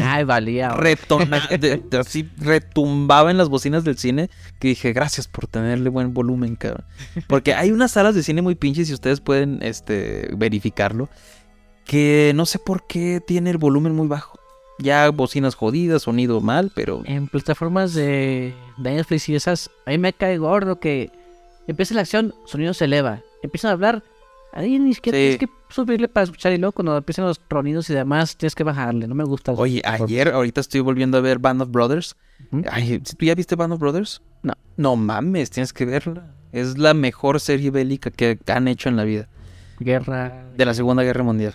Ay, 0.01 0.23
valía. 0.23 0.69
retona, 0.69 1.45
de- 1.49 1.57
de- 1.77 1.97
así 1.97 2.29
retumbaba 2.37 3.29
en 3.29 3.37
las 3.37 3.49
bocinas 3.49 3.83
del 3.83 3.97
cine 3.97 4.29
que 4.59 4.69
dije, 4.69 4.93
gracias 4.93 5.27
por 5.27 5.47
tenerle 5.47 5.89
buen 5.89 6.13
volumen, 6.13 6.55
cabrón. 6.55 6.85
Porque 7.27 7.53
hay 7.55 7.71
unas 7.71 7.91
salas 7.91 8.15
de 8.15 8.23
cine 8.23 8.41
muy 8.41 8.55
pinches 8.55 8.89
y 8.89 8.93
ustedes 8.93 9.19
pueden 9.19 9.59
este, 9.61 10.29
verificarlo, 10.37 11.09
que 11.85 12.31
no 12.35 12.45
sé 12.45 12.57
por 12.59 12.87
qué 12.87 13.19
tiene 13.25 13.49
el 13.49 13.57
volumen 13.57 13.93
muy 13.95 14.07
bajo. 14.07 14.38
Ya 14.79 15.09
bocinas 15.11 15.55
jodidas, 15.55 16.03
sonido 16.03 16.39
mal, 16.41 16.71
pero... 16.73 17.01
en 17.05 17.27
plataformas 17.27 17.93
de, 17.93 18.53
de 18.77 18.91
Netflix 18.91 19.29
y 19.29 19.35
esas, 19.35 19.69
a 19.85 19.91
mí 19.91 19.97
me 19.97 20.13
cae 20.13 20.37
gordo 20.37 20.79
que 20.79 21.11
empieza 21.67 21.93
la 21.93 22.01
acción, 22.01 22.33
sonido 22.45 22.73
se 22.73 22.85
eleva, 22.85 23.21
empiezan 23.43 23.69
a 23.69 23.73
hablar, 23.73 24.03
ahí 24.53 24.79
ni 24.79 24.93
siquiera 24.93 25.17
Sí. 25.17 25.21
tienes 25.21 25.37
que 25.39 25.49
subirle 25.73 26.07
para 26.07 26.23
escuchar 26.23 26.53
y 26.53 26.57
luego 26.57 26.71
cuando 26.71 26.95
empiezan 26.97 27.25
los 27.25 27.39
tronidos 27.39 27.89
y 27.89 27.93
demás 27.93 28.37
tienes 28.37 28.55
que 28.55 28.63
bajarle, 28.63 29.05
no 29.07 29.15
me 29.15 29.23
gusta. 29.25 29.51
Oye, 29.51 29.81
ayer, 29.85 30.29
ahorita 30.29 30.61
estoy 30.61 30.79
volviendo 30.79 31.17
a 31.17 31.21
ver 31.21 31.39
Band 31.39 31.61
of 31.61 31.69
Brothers. 31.71 32.15
Ujú. 32.51 32.63
Ay, 32.71 32.99
¿tú 32.99 33.25
ya 33.25 33.35
viste 33.35 33.55
Band 33.55 33.73
of 33.73 33.79
Brothers? 33.79 34.21
No. 34.43 34.53
No 34.77 34.95
mames, 34.95 35.49
tienes 35.51 35.73
que 35.73 35.85
verla. 35.85 36.33
Es 36.53 36.77
la 36.77 36.93
mejor 36.93 37.39
serie 37.41 37.69
bélica 37.69 38.09
que 38.11 38.39
han 38.47 38.67
hecho 38.69 38.87
en 38.89 38.95
la 38.95 39.03
vida. 39.03 39.27
Guerra, 39.79 40.45
De 40.57 40.65
la 40.65 40.73
Segunda 40.73 41.03
Guerra 41.03 41.23
Mundial. 41.23 41.53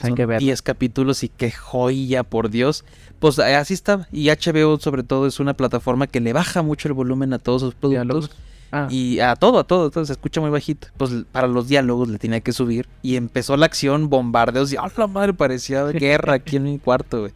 Hay 0.00 0.10
Son 0.10 0.16
que 0.16 0.26
ver. 0.26 0.40
10 0.40 0.62
capítulos 0.62 1.22
y 1.22 1.28
qué 1.28 1.50
joya, 1.50 2.22
por 2.22 2.50
Dios. 2.50 2.84
Pues 3.18 3.38
eh, 3.38 3.54
así 3.56 3.74
está. 3.74 4.08
Y 4.12 4.28
HBO 4.28 4.78
sobre 4.78 5.02
todo 5.02 5.26
es 5.26 5.40
una 5.40 5.54
plataforma 5.54 6.06
que 6.06 6.20
le 6.20 6.32
baja 6.32 6.62
mucho 6.62 6.88
el 6.88 6.94
volumen 6.94 7.32
a 7.32 7.38
todos 7.38 7.62
sus 7.62 7.74
productos. 7.74 8.30
Ah, 8.70 8.86
Y 8.90 9.20
a 9.20 9.34
todo, 9.34 9.58
a 9.58 9.64
todo, 9.64 9.90
todo 9.90 10.04
se 10.04 10.12
escucha 10.12 10.40
muy 10.40 10.50
bajito. 10.50 10.88
Pues 10.96 11.10
para 11.32 11.46
los 11.46 11.68
diálogos 11.68 12.08
le 12.08 12.18
tenía 12.18 12.40
que 12.40 12.52
subir. 12.52 12.86
Y 13.02 13.16
empezó 13.16 13.56
la 13.56 13.66
acción, 13.66 14.10
bombardeos. 14.10 14.72
Y 14.72 14.76
¡ah, 14.76 14.90
la 14.96 15.06
madre! 15.06 15.32
Parecía 15.32 15.84
guerra 15.86 16.34
aquí 16.34 16.56
en 16.56 16.64
mi 16.64 16.78
cuarto, 16.78 17.20
güey. 17.20 17.32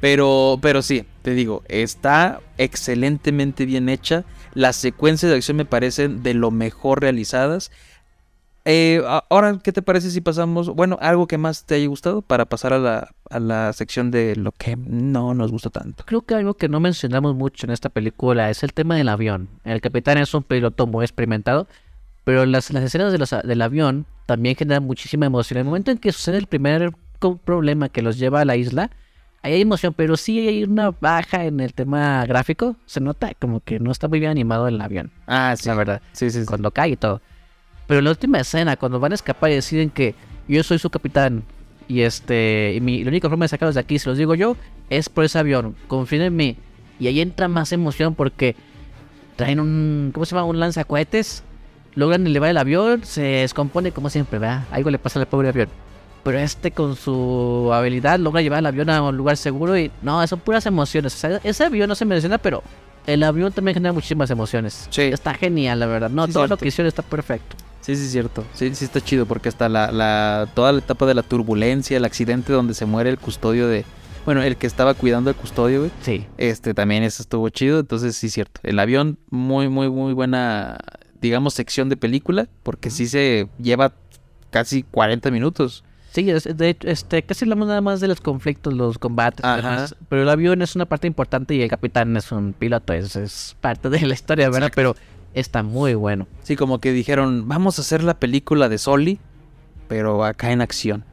Pero, 0.00 0.58
pero 0.60 0.82
sí, 0.82 1.04
te 1.22 1.32
digo, 1.32 1.62
está 1.68 2.40
excelentemente 2.58 3.64
bien 3.64 3.88
hecha. 3.88 4.24
Las 4.52 4.76
secuencias 4.76 5.30
de 5.30 5.36
acción 5.36 5.56
me 5.56 5.64
parecen 5.64 6.22
de 6.22 6.34
lo 6.34 6.50
mejor 6.50 7.00
realizadas. 7.00 7.70
Eh, 8.66 9.02
ahora, 9.28 9.58
¿qué 9.62 9.72
te 9.72 9.82
parece 9.82 10.10
si 10.10 10.22
pasamos, 10.22 10.70
bueno, 10.70 10.96
algo 11.02 11.26
que 11.26 11.36
más 11.36 11.64
te 11.66 11.74
haya 11.74 11.86
gustado 11.86 12.22
para 12.22 12.46
pasar 12.46 12.72
a 12.72 12.78
la, 12.78 13.10
a 13.28 13.38
la 13.38 13.72
sección 13.74 14.10
de 14.10 14.36
lo 14.36 14.52
que 14.52 14.74
no 14.76 15.34
nos 15.34 15.50
gustó 15.52 15.68
tanto? 15.68 16.04
Creo 16.06 16.22
que 16.22 16.34
algo 16.34 16.54
que 16.54 16.68
no 16.70 16.80
mencionamos 16.80 17.34
mucho 17.34 17.66
en 17.66 17.72
esta 17.72 17.90
película 17.90 18.48
es 18.48 18.62
el 18.62 18.72
tema 18.72 18.96
del 18.96 19.10
avión. 19.10 19.48
El 19.64 19.82
capitán 19.82 20.16
es 20.16 20.32
un 20.32 20.42
piloto 20.44 20.86
muy 20.86 21.04
experimentado, 21.04 21.66
pero 22.24 22.46
las, 22.46 22.70
las 22.72 22.84
escenas 22.84 23.12
de 23.12 23.18
los 23.18 23.30
del 23.44 23.60
avión 23.60 24.06
también 24.24 24.56
generan 24.56 24.84
muchísima 24.84 25.26
emoción. 25.26 25.58
En 25.58 25.66
el 25.66 25.66
momento 25.66 25.90
en 25.90 25.98
que 25.98 26.12
sucede 26.12 26.38
el 26.38 26.46
primer 26.46 26.90
problema 27.44 27.90
que 27.90 28.00
los 28.00 28.18
lleva 28.18 28.40
a 28.40 28.44
la 28.46 28.56
isla, 28.56 28.90
ahí 29.42 29.52
hay 29.52 29.60
emoción, 29.60 29.92
pero 29.94 30.16
sí 30.16 30.48
hay 30.48 30.64
una 30.64 30.90
baja 30.90 31.44
en 31.44 31.60
el 31.60 31.74
tema 31.74 32.24
gráfico. 32.24 32.76
Se 32.86 33.00
nota 33.00 33.30
como 33.38 33.60
que 33.60 33.78
no 33.78 33.90
está 33.92 34.08
muy 34.08 34.20
bien 34.20 34.30
animado 34.30 34.68
el 34.68 34.80
avión, 34.80 35.10
Ah, 35.26 35.54
sí. 35.54 35.68
la 35.68 35.74
verdad, 35.74 36.00
Sí, 36.12 36.30
sí, 36.30 36.40
sí. 36.40 36.46
cuando 36.46 36.70
cae 36.70 36.90
y 36.92 36.96
todo. 36.96 37.20
Pero 37.86 38.00
la 38.00 38.10
última 38.10 38.38
escena, 38.40 38.76
cuando 38.76 38.98
van 39.00 39.12
a 39.12 39.14
escapar 39.14 39.50
y 39.50 39.54
deciden 39.54 39.90
que 39.90 40.14
yo 40.48 40.62
soy 40.62 40.78
su 40.78 40.90
capitán 40.90 41.42
y 41.86 42.00
este 42.00 42.74
y 42.76 42.80
mi, 42.80 43.04
la 43.04 43.10
única 43.10 43.28
forma 43.28 43.44
de 43.44 43.48
sacarlos 43.48 43.74
de 43.74 43.80
aquí, 43.80 43.98
se 43.98 44.08
los 44.08 44.18
digo 44.18 44.34
yo, 44.34 44.56
es 44.90 45.08
por 45.08 45.24
ese 45.24 45.38
avión. 45.38 45.74
Confíen 45.88 46.22
en 46.22 46.36
mí. 46.36 46.56
Y 46.98 47.08
ahí 47.08 47.20
entra 47.20 47.48
más 47.48 47.72
emoción 47.72 48.14
porque 48.14 48.56
traen 49.36 49.60
un, 49.60 50.10
¿cómo 50.14 50.24
se 50.24 50.34
llama? 50.34 50.46
Un 50.46 50.60
lanzacohetes. 50.60 51.42
Logran 51.96 52.26
elevar 52.26 52.50
el 52.50 52.56
avión, 52.56 53.04
se 53.04 53.22
descompone 53.22 53.92
como 53.92 54.10
siempre, 54.10 54.40
¿verdad? 54.40 54.64
Algo 54.72 54.90
le 54.90 54.98
pasa 54.98 55.20
al 55.20 55.26
pobre 55.26 55.48
avión. 55.48 55.68
Pero 56.24 56.38
este 56.38 56.72
con 56.72 56.96
su 56.96 57.70
habilidad 57.72 58.18
logra 58.18 58.40
llevar 58.42 58.60
el 58.60 58.66
avión 58.66 58.90
a 58.90 59.00
un 59.02 59.16
lugar 59.16 59.36
seguro 59.36 59.78
y 59.78 59.92
no, 60.02 60.26
son 60.26 60.40
puras 60.40 60.66
emociones. 60.66 61.14
O 61.14 61.18
sea, 61.18 61.40
ese 61.44 61.64
avión 61.64 61.88
no 61.88 61.94
se 61.94 62.04
menciona, 62.04 62.38
pero 62.38 62.62
el 63.06 63.22
avión 63.22 63.52
también 63.52 63.74
genera 63.74 63.92
muchísimas 63.92 64.30
emociones. 64.30 64.88
Sí. 64.90 65.02
Está 65.02 65.34
genial, 65.34 65.78
la 65.78 65.86
verdad. 65.86 66.10
No, 66.10 66.26
Sí, 66.26 66.32
todo 66.32 66.42
cierto. 66.44 66.54
lo 66.54 66.58
que 66.58 66.68
hicieron 66.68 66.88
está 66.88 67.02
perfecto. 67.02 67.56
Sí, 67.84 67.96
sí, 67.96 68.04
es 68.06 68.12
cierto. 68.12 68.44
Sí, 68.54 68.74
sí 68.74 68.84
está 68.84 69.00
chido 69.00 69.26
porque 69.26 69.48
hasta 69.50 69.68
la, 69.68 69.92
la, 69.92 70.48
toda 70.54 70.72
la 70.72 70.78
etapa 70.78 71.04
de 71.06 71.14
la 71.14 71.22
turbulencia, 71.22 71.96
el 71.98 72.04
accidente 72.04 72.52
donde 72.52 72.72
se 72.74 72.86
muere 72.86 73.10
el 73.10 73.18
custodio 73.18 73.68
de... 73.68 73.84
Bueno, 74.24 74.42
el 74.42 74.56
que 74.56 74.66
estaba 74.66 74.94
cuidando 74.94 75.28
al 75.28 75.36
custodio, 75.36 75.80
güey. 75.80 75.90
Sí. 76.00 76.26
Este 76.38 76.72
también 76.72 77.02
eso 77.02 77.22
estuvo 77.22 77.46
chido, 77.50 77.80
entonces 77.80 78.16
sí 78.16 78.30
cierto. 78.30 78.58
El 78.62 78.78
avión 78.78 79.18
muy 79.30 79.68
muy 79.68 79.90
muy 79.90 80.14
buena 80.14 80.78
digamos 81.20 81.52
sección 81.52 81.90
de 81.90 81.98
película 81.98 82.48
porque 82.62 82.88
sí 82.88 83.06
se 83.06 83.48
lleva 83.58 83.92
casi 84.50 84.82
40 84.82 85.30
minutos. 85.30 85.84
Sí, 86.12 86.30
es- 86.30 86.44
de 86.56 86.68
hecho, 86.70 86.88
este, 86.88 87.22
casi 87.22 87.44
hablamos 87.44 87.68
nada 87.68 87.82
más 87.82 88.00
de 88.00 88.08
los 88.08 88.20
conflictos, 88.22 88.72
los 88.72 88.96
combates, 88.98 89.44
Ajá. 89.44 89.88
pero 90.08 90.22
el 90.22 90.28
avión 90.30 90.62
es 90.62 90.74
una 90.74 90.86
parte 90.86 91.06
importante 91.06 91.54
y 91.54 91.60
el 91.60 91.68
capitán 91.68 92.16
es 92.16 92.32
un 92.32 92.54
piloto, 92.54 92.92
es, 92.94 93.16
es 93.16 93.56
parte 93.60 93.90
de 93.90 94.00
la 94.06 94.14
historia, 94.14 94.48
¿verdad? 94.48 94.70
Pero 94.74 94.94
está 95.34 95.62
muy 95.62 95.94
bueno. 95.94 96.26
Sí, 96.42 96.56
como 96.56 96.80
que 96.80 96.92
dijeron, 96.92 97.46
"Vamos 97.48 97.78
a 97.78 97.82
hacer 97.82 98.02
la 98.02 98.14
película 98.18 98.68
de 98.68 98.78
Soli, 98.78 99.18
pero 99.88 100.24
acá 100.24 100.52
en 100.52 100.60
acción." 100.60 101.04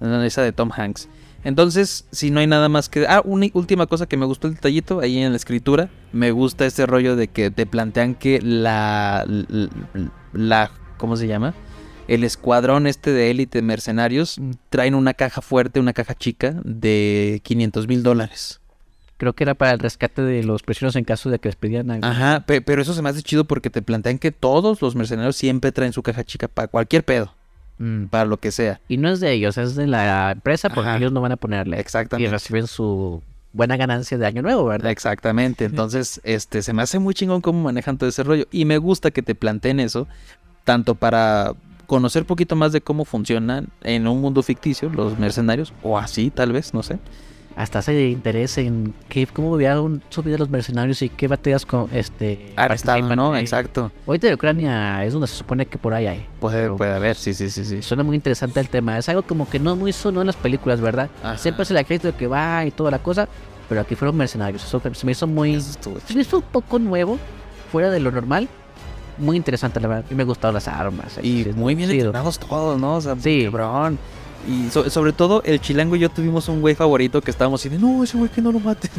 Esa 0.00 0.42
de 0.42 0.52
Tom 0.52 0.70
Hanks. 0.76 1.08
Entonces, 1.44 2.06
si 2.10 2.30
no 2.30 2.40
hay 2.40 2.46
nada 2.46 2.68
más 2.70 2.88
que... 2.88 3.06
Ah, 3.06 3.20
una 3.24 3.46
última 3.52 3.86
cosa 3.86 4.06
que 4.06 4.16
me 4.16 4.24
gustó 4.26 4.48
el 4.48 4.54
detallito 4.54 5.00
ahí 5.00 5.18
en 5.18 5.30
la 5.32 5.36
escritura. 5.36 5.90
Me 6.12 6.30
gusta 6.30 6.64
este 6.66 6.86
rollo 6.86 7.16
de 7.16 7.28
que 7.28 7.50
te 7.50 7.66
plantean 7.66 8.14
que 8.14 8.40
la... 8.42 9.24
la, 9.26 9.68
la- 10.32 10.70
¿Cómo 10.96 11.16
se 11.16 11.26
llama? 11.26 11.54
El 12.08 12.24
escuadrón 12.24 12.86
este 12.86 13.12
de 13.12 13.30
élite 13.30 13.60
mercenarios 13.62 14.38
Mm. 14.38 14.50
traen 14.70 14.94
una 14.94 15.12
caja 15.14 15.40
fuerte, 15.42 15.80
una 15.80 15.92
caja 15.92 16.14
chica 16.14 16.54
de 16.64 17.40
500 17.44 17.88
mil 17.88 18.02
dólares. 18.02 18.60
Creo 19.24 19.32
que 19.32 19.44
era 19.44 19.54
para 19.54 19.72
el 19.72 19.78
rescate 19.78 20.20
de 20.20 20.44
los 20.44 20.62
prisioneros 20.62 20.96
en 20.96 21.04
caso 21.04 21.30
de 21.30 21.38
que 21.38 21.48
les 21.48 21.56
pidieran 21.56 21.90
algo. 21.90 22.06
Ajá, 22.06 22.44
pe- 22.46 22.60
pero 22.60 22.82
eso 22.82 22.92
se 22.92 23.00
me 23.00 23.08
hace 23.08 23.22
chido 23.22 23.44
porque 23.44 23.70
te 23.70 23.80
plantean 23.80 24.18
que 24.18 24.30
todos 24.32 24.82
los 24.82 24.94
mercenarios 24.94 25.34
siempre 25.36 25.72
traen 25.72 25.94
su 25.94 26.02
caja 26.02 26.24
chica 26.24 26.46
para 26.46 26.68
cualquier 26.68 27.04
pedo, 27.04 27.32
Mm. 27.78 28.04
para 28.08 28.26
lo 28.26 28.36
que 28.36 28.50
sea. 28.52 28.80
Y 28.86 28.98
no 28.98 29.08
es 29.08 29.20
de 29.20 29.32
ellos, 29.32 29.56
es 29.56 29.76
de 29.76 29.86
la 29.86 30.32
empresa 30.32 30.68
porque 30.68 30.90
Ajá. 30.90 30.98
ellos 30.98 31.10
no 31.12 31.22
van 31.22 31.32
a 31.32 31.36
ponerle. 31.36 31.80
Exactamente. 31.80 32.28
Y 32.28 32.30
reciben 32.30 32.66
su 32.66 33.22
buena 33.54 33.76
ganancia 33.78 34.18
de 34.18 34.26
año 34.26 34.42
nuevo, 34.42 34.66
¿verdad? 34.66 34.90
Exactamente, 34.90 35.64
entonces 35.64 36.20
este 36.24 36.60
se 36.60 36.72
me 36.74 36.82
hace 36.82 36.98
muy 36.98 37.14
chingón 37.14 37.40
cómo 37.40 37.62
manejan 37.62 37.96
todo 37.96 38.08
ese 38.10 38.22
rollo 38.24 38.44
y 38.52 38.64
me 38.66 38.76
gusta 38.78 39.10
que 39.10 39.22
te 39.22 39.34
planteen 39.34 39.80
eso 39.80 40.06
tanto 40.64 40.94
para 40.96 41.52
conocer 41.86 42.24
poquito 42.24 42.56
más 42.56 42.72
de 42.72 42.80
cómo 42.80 43.04
funcionan 43.04 43.68
en 43.82 44.06
un 44.08 44.20
mundo 44.20 44.42
ficticio 44.42 44.88
los 44.88 45.18
mercenarios 45.18 45.72
o 45.82 45.98
así 45.98 46.30
tal 46.30 46.50
vez, 46.52 46.74
no 46.74 46.82
sé. 46.82 46.98
Hasta 47.56 47.82
se 47.82 48.08
interés 48.08 48.58
en 48.58 48.94
qué, 49.08 49.26
cómo 49.28 49.54
habían 49.54 50.02
su 50.08 50.22
vida 50.22 50.36
los 50.38 50.50
mercenarios 50.50 51.00
y 51.02 51.08
qué 51.08 51.28
batallas 51.28 51.64
con 51.64 51.88
este 51.92 52.52
Arrestado, 52.56 52.98
participan 52.98 53.16
¿no? 53.16 53.32
ahí. 53.32 53.42
Exacto. 53.42 53.92
Ahorita 54.06 54.26
de 54.26 54.34
Ucrania 54.34 55.04
es 55.04 55.12
donde 55.12 55.28
se 55.28 55.36
supone 55.36 55.64
que 55.66 55.78
por 55.78 55.94
ahí 55.94 56.06
hay. 56.08 56.26
Puede, 56.40 56.68
puede 56.70 56.92
haber, 56.94 57.14
sí, 57.16 57.32
sí, 57.32 57.50
sí, 57.50 57.64
sí. 57.64 57.80
Suena 57.80 58.02
muy 58.02 58.16
interesante 58.16 58.58
el 58.58 58.68
tema. 58.68 58.98
Es 58.98 59.08
algo 59.08 59.22
como 59.22 59.48
que 59.48 59.60
no 59.60 59.76
muy 59.76 59.92
sonó 59.92 60.20
en 60.20 60.26
las 60.26 60.36
películas, 60.36 60.80
¿verdad? 60.80 61.08
Ajá. 61.22 61.38
Siempre 61.38 61.64
se 61.64 61.74
le 61.74 61.84
crédito 61.84 62.08
de 62.08 62.14
que 62.14 62.26
va 62.26 62.64
y 62.66 62.70
toda 62.72 62.90
la 62.90 62.98
cosa. 62.98 63.28
Pero 63.68 63.80
aquí 63.80 63.94
fueron 63.94 64.16
mercenarios. 64.16 64.64
Eso 64.64 64.80
se 64.92 65.06
me 65.06 65.12
hizo 65.12 65.26
muy. 65.26 65.60
Se 65.60 66.14
me 66.14 66.22
hizo 66.22 66.38
un 66.38 66.42
poco 66.42 66.78
nuevo. 66.78 67.18
Fuera 67.70 67.88
de 67.90 68.00
lo 68.00 68.10
normal. 68.10 68.48
Muy 69.16 69.36
interesante, 69.36 69.78
la 69.80 69.88
verdad. 69.88 70.04
Y 70.10 70.14
me 70.14 70.24
gustaron 70.24 70.54
las 70.54 70.66
armas. 70.66 71.18
Y 71.22 71.44
sí, 71.44 71.50
muy 71.54 71.74
bien 71.76 71.88
entrenados 71.90 72.38
todos, 72.38 72.80
¿no? 72.80 72.96
O 72.96 73.00
sea, 73.00 73.14
Sí. 73.16 73.44
cabrón. 73.44 73.96
Y 74.46 74.68
so- 74.70 74.88
sobre 74.90 75.12
todo, 75.12 75.42
el 75.44 75.60
chilango 75.60 75.96
y 75.96 76.00
yo 76.00 76.08
tuvimos 76.10 76.48
un 76.48 76.60
güey 76.60 76.74
favorito 76.74 77.20
que 77.22 77.30
estábamos 77.30 77.62
diciendo, 77.62 77.86
no, 77.88 78.04
ese 78.04 78.16
güey 78.16 78.30
que 78.30 78.42
no 78.42 78.52
lo 78.52 78.60
maten. 78.60 78.90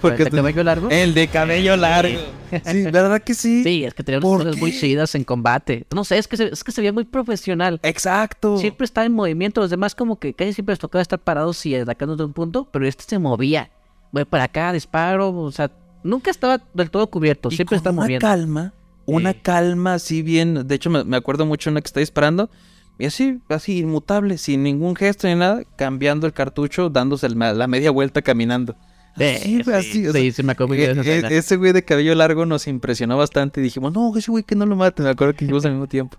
Porque 0.00 0.22
¿El 0.22 0.30
de 0.30 0.36
cabello 0.36 0.64
largo? 0.64 0.88
el 0.90 1.14
de 1.14 1.28
cabello 1.28 1.76
largo. 1.76 2.18
Sí, 2.64 2.82
¿verdad 2.84 3.20
que 3.22 3.34
sí? 3.34 3.62
Sí, 3.64 3.84
es 3.84 3.94
que 3.94 4.02
tenía 4.04 4.18
unas 4.18 4.28
¿Por 4.30 4.38
cosas 4.46 4.60
muy 4.60 4.72
chidas 4.72 5.14
en 5.14 5.24
combate. 5.24 5.86
No 5.94 6.04
sé, 6.04 6.18
es 6.18 6.28
que 6.28 6.36
se, 6.36 6.46
es 6.48 6.62
que 6.64 6.72
se 6.72 6.80
veía 6.80 6.92
muy 6.92 7.04
profesional. 7.04 7.80
Exacto. 7.82 8.58
Siempre 8.58 8.84
estaba 8.84 9.04
en 9.06 9.12
movimiento. 9.12 9.60
Los 9.60 9.70
demás, 9.70 9.94
como 9.94 10.18
que 10.18 10.34
casi 10.34 10.52
siempre 10.52 10.72
les 10.72 10.78
tocaba 10.78 11.02
estar 11.02 11.18
parados 11.18 11.64
y 11.66 11.74
atacando 11.74 12.16
de 12.16 12.24
un 12.24 12.32
punto. 12.32 12.68
Pero 12.70 12.86
este 12.86 13.04
se 13.04 13.18
movía. 13.18 13.70
Voy 14.12 14.24
para 14.24 14.44
acá, 14.44 14.72
disparo. 14.72 15.30
O 15.36 15.50
sea, 15.52 15.70
nunca 16.02 16.30
estaba 16.30 16.60
del 16.74 16.90
todo 16.90 17.08
cubierto. 17.10 17.48
Y 17.50 17.56
Siempre 17.56 17.76
con 17.76 17.78
está 17.78 17.90
una 17.90 18.02
moviendo. 18.02 18.26
calma, 18.26 18.72
una 19.06 19.32
Sí. 19.32 19.38
calma 19.42 19.94
así 19.94 20.22
bien. 20.22 20.66
De 20.66 20.74
hecho, 20.76 20.90
me, 20.90 21.02
me 21.04 21.16
acuerdo 21.16 21.44
mucho 21.46 21.70
una 21.70 21.80
que 21.80 21.86
está 21.86 22.00
disparando. 22.00 22.48
Y 22.98 23.06
así, 23.06 23.40
así 23.48 23.78
inmutable, 23.78 24.38
sin 24.38 24.62
ningún 24.62 24.94
gesto 24.94 25.26
ni 25.26 25.34
nada, 25.34 25.62
cambiando 25.76 26.26
el 26.26 26.32
cartucho, 26.32 26.90
dándose 26.90 27.26
el 27.26 27.36
la 27.38 27.66
media 27.66 27.90
vuelta 27.90 28.22
caminando. 28.22 28.76
Así, 29.16 29.62
güey, 29.62 29.76
así, 29.76 30.02
sea, 30.04 30.12
sí, 30.12 30.32
sí, 30.32 30.42
me 30.42 30.52
e- 30.52 31.20
e- 31.30 31.36
ese 31.36 31.56
güey 31.56 31.72
de 31.72 31.84
cabello 31.84 32.14
largo 32.16 32.46
nos 32.46 32.66
impresionó 32.66 33.16
bastante. 33.16 33.60
Y 33.60 33.64
dijimos, 33.64 33.92
no, 33.92 34.16
ese 34.16 34.30
güey 34.30 34.42
que 34.42 34.56
no 34.56 34.66
lo 34.66 34.74
maten. 34.76 35.04
Me 35.04 35.10
acuerdo 35.12 35.34
que 35.34 35.44
dijimos 35.44 35.64
al 35.64 35.72
mismo 35.72 35.86
tiempo. 35.86 36.16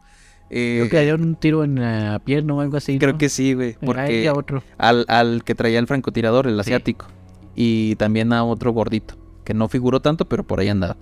Eh, 0.49 0.77
Creo 0.79 0.89
que 0.89 0.95
le 0.97 1.01
dieron 1.03 1.23
un 1.23 1.35
tiro 1.35 1.63
en 1.63 1.75
la 1.81 2.19
pierna 2.23 2.53
o 2.53 2.61
algo 2.61 2.77
así. 2.77 2.97
creo 2.99 3.13
¿no? 3.13 3.17
que 3.17 3.27
sí, 3.29 3.53
güey. 3.53 3.75
Porque 3.83 4.29
otro. 4.29 4.63
al, 4.77 5.03
al 5.09 5.43
que 5.43 5.55
traía 5.55 5.79
el 5.79 5.87
francotirador, 5.87 6.47
el 6.47 6.55
Sí. 6.55 6.59
asiático. 6.61 7.07
Y 7.55 7.95
también 7.95 8.31
a 8.31 8.43
otro 8.45 8.71
gordito. 8.71 9.15
Que 9.43 9.53
no 9.53 9.67
figuró 9.67 10.01
tanto, 10.01 10.25
pero 10.29 10.43
por 10.43 10.59
ahí 10.59 10.69
andaba. 10.69 10.95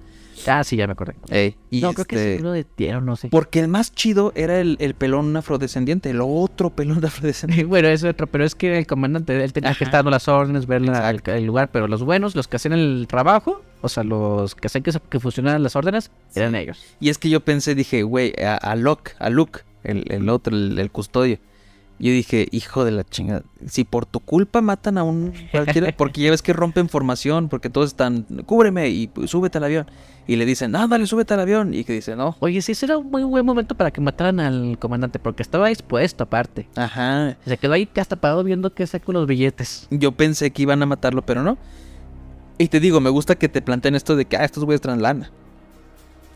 Ah, 0.47 0.63
sí, 0.63 0.75
ya 0.75 0.87
me 0.87 0.93
acordé. 0.93 1.15
Ey, 1.29 1.55
y 1.69 1.81
no, 1.81 1.93
creo 1.93 2.05
que 2.05 2.15
este- 2.15 2.37
sí 2.37 2.43
lo 2.43 2.51
detieron, 2.51 3.05
no 3.05 3.15
sé. 3.15 3.29
Porque 3.29 3.59
el 3.59 3.67
más 3.67 3.93
chido 3.93 4.31
era 4.35 4.59
el, 4.59 4.77
el 4.79 4.93
pelón 4.93 5.35
afrodescendiente, 5.37 6.09
el 6.09 6.19
otro 6.21 6.69
pelón 6.71 7.03
afrodescendiente. 7.05 7.65
bueno, 7.67 7.87
es 7.87 8.03
otro, 8.03 8.27
pero 8.27 8.43
es 8.45 8.55
que 8.55 8.77
el 8.77 8.87
comandante, 8.87 9.43
él 9.43 9.53
tenía 9.53 9.73
que 9.73 9.83
estar 9.83 9.99
dando 9.99 10.11
las 10.11 10.27
órdenes, 10.27 10.65
ver 10.67 10.81
la- 10.81 11.09
el, 11.09 11.21
el 11.25 11.45
lugar, 11.45 11.69
pero 11.71 11.87
los 11.87 12.03
buenos, 12.03 12.35
los 12.35 12.47
que 12.47 12.57
hacían 12.57 12.73
el 12.73 13.05
trabajo, 13.07 13.61
o 13.81 13.89
sea, 13.89 14.03
los 14.03 14.55
que 14.55 14.67
hacían 14.67 14.83
que 14.83 15.19
funcionaran 15.19 15.61
las 15.63 15.75
órdenes, 15.75 16.11
eran 16.35 16.55
ellos. 16.55 16.83
Y 16.99 17.09
es 17.09 17.17
que 17.17 17.29
yo 17.29 17.39
pensé, 17.41 17.75
dije, 17.75 18.03
güey, 18.03 18.33
a, 18.43 18.55
a 18.55 18.75
Locke, 18.75 19.15
a 19.19 19.29
Luke, 19.29 19.61
el, 19.83 20.05
el 20.11 20.29
otro, 20.29 20.55
el, 20.55 20.79
el 20.79 20.89
custodio. 20.91 21.37
Yo 22.03 22.11
dije, 22.11 22.49
hijo 22.51 22.83
de 22.83 22.91
la 22.91 23.05
chingada, 23.05 23.43
si 23.65 23.85
por 23.85 24.05
tu 24.05 24.19
culpa 24.19 24.59
matan 24.59 24.97
a 24.97 25.03
un 25.03 25.33
cualquiera, 25.53 25.89
porque 25.97 26.19
ya 26.19 26.31
ves 26.31 26.41
que 26.41 26.51
rompen 26.51 26.89
formación, 26.89 27.47
porque 27.47 27.69
todos 27.69 27.91
están, 27.91 28.23
cúbreme 28.45 28.89
y 28.89 29.09
súbete 29.25 29.57
al 29.57 29.63
avión. 29.63 29.87
Y 30.27 30.35
le 30.35 30.45
dicen, 30.45 30.75
ah, 30.75 30.85
dale, 30.85 31.07
súbete 31.07 31.33
al 31.33 31.39
avión. 31.39 31.73
Y 31.73 31.85
que 31.85 31.93
dice, 31.93 32.17
no, 32.17 32.35
Oye, 32.41 32.61
sí, 32.61 32.73
ese 32.73 32.87
era 32.87 32.97
un 32.97 33.09
muy 33.09 33.23
buen 33.23 33.45
momento 33.45 33.75
para 33.75 33.89
que 33.91 34.01
mataran 34.01 34.41
al 34.41 34.77
comandante, 34.79 35.17
porque 35.17 35.43
estaba 35.43 35.71
expuesto 35.71 36.25
aparte. 36.25 36.67
ajá. 36.75 37.37
Se 37.45 37.57
quedó 37.57 37.71
ahí 37.71 37.87
hasta 37.95 38.17
parado 38.17 38.43
viendo 38.43 38.73
qué 38.73 38.85
saco 38.85 39.13
los 39.13 39.25
billetes. 39.25 39.87
Yo 39.89 40.11
pensé 40.11 40.51
que 40.51 40.63
iban 40.63 40.83
a 40.83 40.85
matarlo, 40.85 41.25
pero 41.25 41.41
no. 41.41 41.57
Y 42.57 42.67
te 42.67 42.81
digo, 42.81 42.99
me 42.99 43.11
gusta 43.11 43.35
que 43.35 43.47
te 43.47 43.61
planteen 43.61 43.95
esto 43.95 44.17
de 44.17 44.25
que, 44.25 44.35
ah, 44.35 44.43
estos 44.43 44.65
güeyes 44.65 44.81
traen 44.81 45.01
lana. 45.01 45.31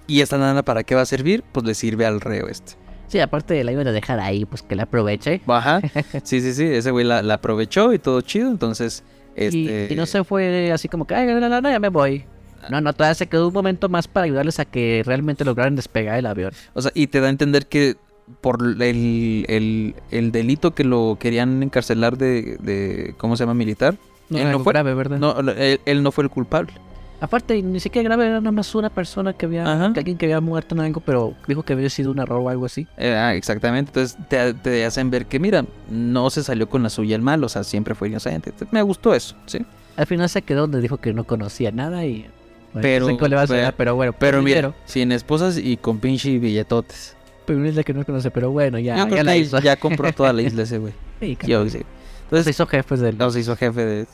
¿Y 0.08 0.22
esta 0.22 0.38
lana 0.38 0.64
para 0.64 0.84
qué 0.84 0.96
va 0.96 1.02
a 1.02 1.06
servir? 1.06 1.44
Pues 1.52 1.66
le 1.66 1.76
sirve 1.76 2.06
al 2.06 2.22
reo 2.22 2.48
este. 2.48 2.87
Sí, 3.08 3.20
aparte 3.20 3.64
la 3.64 3.72
iban 3.72 3.88
a 3.88 3.92
dejar 3.92 4.20
ahí, 4.20 4.46
pues 4.46 4.62
que 4.62 4.76
la 4.76 4.84
aproveche. 4.84 5.42
Ajá. 5.48 5.82
Sí, 6.24 6.42
sí, 6.42 6.54
sí. 6.54 6.64
Ese 6.66 6.92
güey 6.92 7.06
la, 7.06 7.22
la 7.22 7.36
aprovechó 7.36 7.94
y 7.94 8.00
todo 8.00 8.22
chido. 8.22 8.50
Entonces, 8.50 9.04
Y, 9.36 9.46
este. 9.46 9.88
y 9.92 9.96
no 9.96 10.06
se 10.06 10.24
fue 10.24 10.72
así 10.72 10.88
como 10.90 11.06
que, 11.08 11.16
ay, 11.16 11.28
la, 11.28 11.48
la, 11.48 11.62
la, 11.62 11.72
ya 11.72 11.80
me 11.80 11.90
voy. 11.90 12.26
No, 12.70 12.82
no, 12.82 12.92
todavía 12.92 13.16
se 13.16 13.28
quedó 13.28 13.48
un 13.48 13.54
momento 13.54 13.88
más 13.88 14.08
para 14.10 14.26
ayudarles 14.26 14.60
a 14.60 14.66
que 14.66 15.02
realmente 15.06 15.46
lograran 15.46 15.76
despegar 15.76 16.18
el 16.20 16.26
avión. 16.26 16.52
O 16.74 16.82
sea, 16.82 16.92
y 16.94 17.08
te 17.08 17.22
da 17.22 17.28
a 17.28 17.30
entender 17.30 17.68
que 17.68 17.96
por 18.42 18.62
el, 18.62 19.46
el, 19.48 19.96
el 20.12 20.32
delito 20.34 20.76
que 20.76 20.84
lo 20.84 21.18
querían 21.18 21.64
encarcelar 21.64 22.18
de, 22.18 22.58
de 22.60 23.16
¿cómo 23.18 23.38
se 23.38 23.44
llama? 23.44 23.54
Militar. 23.54 23.96
No, 24.30 24.38
él 24.40 24.52
no 24.52 24.60
fue. 24.60 24.74
grave, 24.74 24.94
¿verdad? 24.96 25.18
No, 25.18 25.40
él, 25.40 25.80
él 25.86 26.04
no 26.04 26.12
fue 26.12 26.26
el 26.26 26.30
culpable. 26.30 26.74
Aparte, 27.20 27.62
ni 27.64 27.80
siquiera 27.80 28.08
grave, 28.10 28.28
era 28.28 28.40
nada 28.40 28.52
más 28.52 28.74
una 28.76 28.90
persona 28.92 29.34
que 29.34 29.48
había, 29.48 29.64
Ajá. 29.72 29.92
que 29.94 30.00
alguien 30.02 30.18
que 30.18 30.26
había 30.28 30.40
muerto 30.40 30.76
en 30.76 30.82
algo, 30.82 31.00
pero 31.02 31.34
dijo 31.48 31.64
que 31.64 31.74
había 31.74 31.90
sido 31.90 32.12
un 32.12 32.20
error 32.20 32.42
o 32.42 32.50
algo 32.50 32.66
así. 32.68 32.86
Eh, 32.98 33.16
ah, 33.16 33.34
exactamente. 33.34 33.90
Entonces 33.90 34.18
te, 34.30 34.54
te 34.54 34.86
hacen 34.86 35.10
ver 35.10 35.26
que, 35.26 35.40
mira, 35.40 35.66
no 35.90 36.30
se 36.30 36.44
salió 36.44 36.70
con 36.70 36.84
la 36.84 36.90
suya 36.90 37.16
el 37.16 37.24
mal, 37.24 37.44
o 37.44 37.50
sea, 37.50 37.64
siempre 37.64 37.96
fue 37.96 38.10
inocente. 38.10 38.54
Me 38.72 38.82
gustó 38.84 39.16
eso, 39.16 39.36
¿sí? 39.48 39.66
Al 39.96 40.06
final 40.06 40.30
se 40.30 40.44
quedó 40.44 40.62
donde 40.62 40.80
dijo 40.80 40.98
que 40.98 41.12
no 41.14 41.24
conocía 41.24 41.72
nada 41.72 42.06
y... 42.06 42.28
bueno, 42.74 42.82
Pero- 42.84 43.08
no 43.10 43.18
sé 43.20 43.30
le 43.30 43.36
va 43.36 43.42
a 43.42 43.48
pero- 43.48 43.62
hacer, 43.62 43.74
pero 43.76 43.96
bueno, 43.96 44.14
Pero 44.20 44.38
por 44.38 44.44
mira, 44.44 44.74
sin 44.86 45.12
esposas 45.12 45.58
y 45.58 45.78
con 45.78 45.98
pinche 45.98 46.38
billetotes. 46.38 47.16
pero 47.48 47.58
una 47.58 47.70
isla 47.70 47.82
que 47.82 47.94
no 47.96 48.06
conoce, 48.06 48.30
pero 48.30 48.52
bueno, 48.52 48.78
ya, 48.78 48.96
ya 49.10 49.24
la 49.24 49.32
que 49.34 49.40
hizo. 49.40 49.60
ya 49.60 49.76
compró 49.78 50.14
toda 50.14 50.34
la 50.34 50.42
isla 50.44 50.62
ese 50.64 50.78
güey. 50.78 50.94
Sí, 51.20 51.36
Yo 51.48 51.64
sí. 51.64 51.72
se 51.72 51.86
Entonces, 52.26 52.48
hizo 52.56 52.68
jefes 52.68 53.00
del... 53.00 53.18
nos 53.18 53.36
hizo 53.36 53.56
jefe 53.56 53.84
de... 53.86 54.08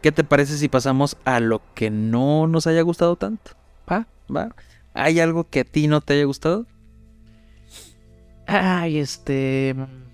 ¿Qué 0.00 0.12
te 0.12 0.24
parece 0.24 0.56
si 0.58 0.68
pasamos 0.68 1.16
a 1.24 1.40
lo 1.40 1.62
que 1.74 1.90
no 1.90 2.46
nos 2.46 2.66
haya 2.66 2.82
gustado 2.82 3.16
tanto? 3.16 3.52
¿Va? 3.90 4.06
¿Va? 4.34 4.54
¿Hay 4.94 5.20
algo 5.20 5.44
que 5.48 5.60
a 5.60 5.64
ti 5.64 5.88
no 5.88 6.00
te 6.00 6.14
haya 6.14 6.24
gustado? 6.24 6.66
Ay, 8.46 8.98
este... 8.98 9.74
mm, 9.76 10.08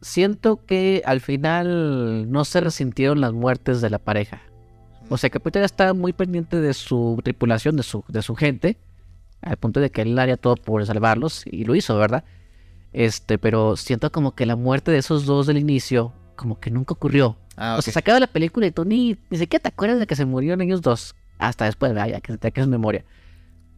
Siento 0.00 0.64
que 0.66 1.02
al 1.06 1.22
final 1.22 2.30
no 2.30 2.44
se 2.44 2.60
resintieron 2.60 3.22
las 3.22 3.32
muertes 3.32 3.80
de 3.80 3.88
la 3.88 3.98
pareja. 3.98 4.42
O 5.08 5.16
sea, 5.16 5.30
que 5.30 5.40
Peter 5.40 5.62
está 5.62 5.94
muy 5.94 6.12
pendiente 6.12 6.60
de 6.60 6.74
su 6.74 7.18
tripulación, 7.24 7.76
de 7.76 7.82
su, 7.84 8.04
de 8.08 8.20
su 8.20 8.34
gente, 8.36 8.76
al 9.40 9.56
punto 9.56 9.80
de 9.80 9.90
que 9.90 10.02
él 10.02 10.18
haría 10.18 10.36
todo 10.36 10.56
por 10.56 10.84
salvarlos, 10.84 11.46
y 11.46 11.64
lo 11.64 11.74
hizo, 11.74 11.96
¿verdad? 11.96 12.24
Este, 12.92 13.38
pero 13.38 13.76
siento 13.76 14.12
como 14.12 14.34
que 14.34 14.44
la 14.46 14.56
muerte 14.56 14.90
de 14.90 14.98
esos 14.98 15.24
dos 15.24 15.46
del 15.46 15.56
inicio, 15.58 16.12
como 16.36 16.60
que 16.60 16.70
nunca 16.70 16.92
ocurrió. 16.94 17.38
Ah, 17.56 17.76
O 17.78 17.82
sea, 17.82 17.92
se 17.92 17.98
acaba 17.98 18.18
la 18.20 18.26
película 18.26 18.66
y 18.66 18.70
tú 18.70 18.84
ni, 18.84 19.16
ni 19.30 19.38
siquiera 19.38 19.62
te 19.62 19.68
acuerdas 19.68 19.98
de 20.00 20.06
que 20.06 20.16
se 20.16 20.24
murieron 20.24 20.60
ellos 20.60 20.82
dos. 20.82 21.14
Hasta 21.38 21.64
después, 21.66 21.94
vaya, 21.94 22.20
que 22.20 22.36
que 22.38 22.60
es 22.60 22.66
memoria. 22.68 23.04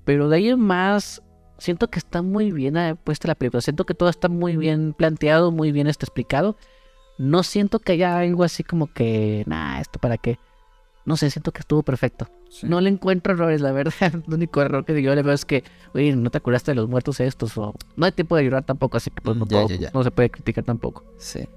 Pero 0.05 0.29
de 0.29 0.37
ahí 0.37 0.49
en 0.51 0.61
más, 0.61 1.23
siento 1.59 1.89
que 1.89 1.99
está 1.99 2.23
muy 2.23 2.53
bien 2.53 2.77
eh, 2.77 2.95
puesta 2.95 3.29
la 3.29 3.35
película. 3.35 3.61
Siento 3.61 3.85
que 3.87 3.95
todo 3.95 4.09
está 4.09 4.29
muy 4.29 4.57
bien 4.57 4.93
planteado, 4.93 5.51
muy 5.51 5.73
bien 5.73 5.87
este, 5.89 6.05
explicado. 6.07 6.57
No 7.19 7.43
siento 7.43 7.79
que 7.79 7.93
haya 7.93 8.19
algo 8.19 8.45
así 8.45 8.63
como 8.63 8.93
que, 8.93 9.43
nah, 9.47 9.81
esto 9.81 9.99
para 9.99 10.17
qué. 10.19 10.39
No 11.07 11.17
sé, 11.17 11.31
siento 11.31 11.53
que 11.53 11.61
estuvo 11.61 11.83
perfecto. 11.83 12.29
No 12.63 12.81
le 12.81 12.91
encuentro 12.91 13.33
errores, 13.33 13.61
la 13.61 13.73
verdad. 13.73 13.95
El 14.29 14.35
único 14.35 14.61
error 14.61 14.85
que 14.85 15.01
yo 15.03 15.15
le 15.15 15.23
veo 15.23 15.33
es 15.35 15.45
que, 15.45 15.65
oye, 15.95 16.15
no 16.15 16.31
te 16.31 16.39
acordaste 16.39 16.73
de 16.73 16.75
los 16.77 16.89
muertos 16.89 17.21
estos. 17.21 17.57
O 17.59 17.75
no 17.97 18.07
hay 18.07 18.13
tiempo 18.13 18.37
de 18.37 18.45
llorar 18.45 18.65
tampoco, 18.65 18.97
así 18.97 19.11
que 19.11 19.21
pues 19.23 19.37
no, 19.37 19.45
Ya, 19.47 19.51
todo- 19.51 19.69
ya, 19.69 19.77
ya. 19.77 19.91
no 19.95 20.03
se 20.03 20.11
puede 20.11 20.31
criticar 20.31 20.65
tampoco. 20.65 21.05
Sí. 21.19 21.49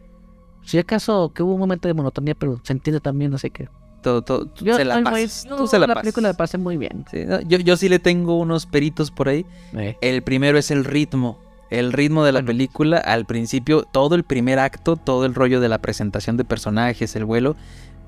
Si 0.69 0.77
acaso 0.77 1.31
que 1.33 1.41
hubo 1.41 1.53
un 1.53 1.59
momento 1.59 1.87
de 1.87 1.93
monotonía, 1.95 2.35
pero 2.35 2.59
se 2.63 2.73
entiende 2.73 2.99
también, 2.99 3.33
así 3.33 3.49
que. 3.49 3.67
Todo, 4.03 4.21
todo, 4.21 4.45
tú 4.45 4.63
Yo, 4.65 4.75
se 4.75 4.85
la 4.85 5.01
pasas. 5.01 5.45
yo 5.49 5.55
Tú 5.57 5.67
se 5.67 5.79
la, 5.79 5.93
película 5.93 6.29
la 6.29 6.33
pasé 6.37 6.57
muy 6.57 6.77
bien. 6.77 7.05
Sí, 7.11 7.25
no, 7.25 7.41
yo, 7.41 7.57
yo 7.57 7.75
sí 7.75 7.89
le 7.89 7.97
tengo 7.99 8.37
unos 8.37 8.65
peritos 8.65 9.09
por 9.11 9.29
ahí. 9.29 9.45
Eh, 9.73 9.97
El 10.01 10.21
primero 10.21 10.57
es 10.59 10.69
el 10.71 10.85
ritmo. 10.85 11.39
El 11.71 11.91
ritmo 11.91 12.23
de 12.23 12.31
la 12.31 12.37
Bueno. 12.39 12.47
película, 12.47 12.97
al 12.99 13.25
principio, 13.25 13.83
todo 13.91 14.13
el 14.15 14.23
primer 14.23 14.59
acto, 14.59 14.95
todo 14.95 15.25
el 15.25 15.33
rollo 15.35 15.59
de 15.59 15.69
la 15.69 15.79
presentación 15.79 16.37
de 16.37 16.45
personajes, 16.45 17.15
el 17.15 17.25
vuelo, 17.25 17.55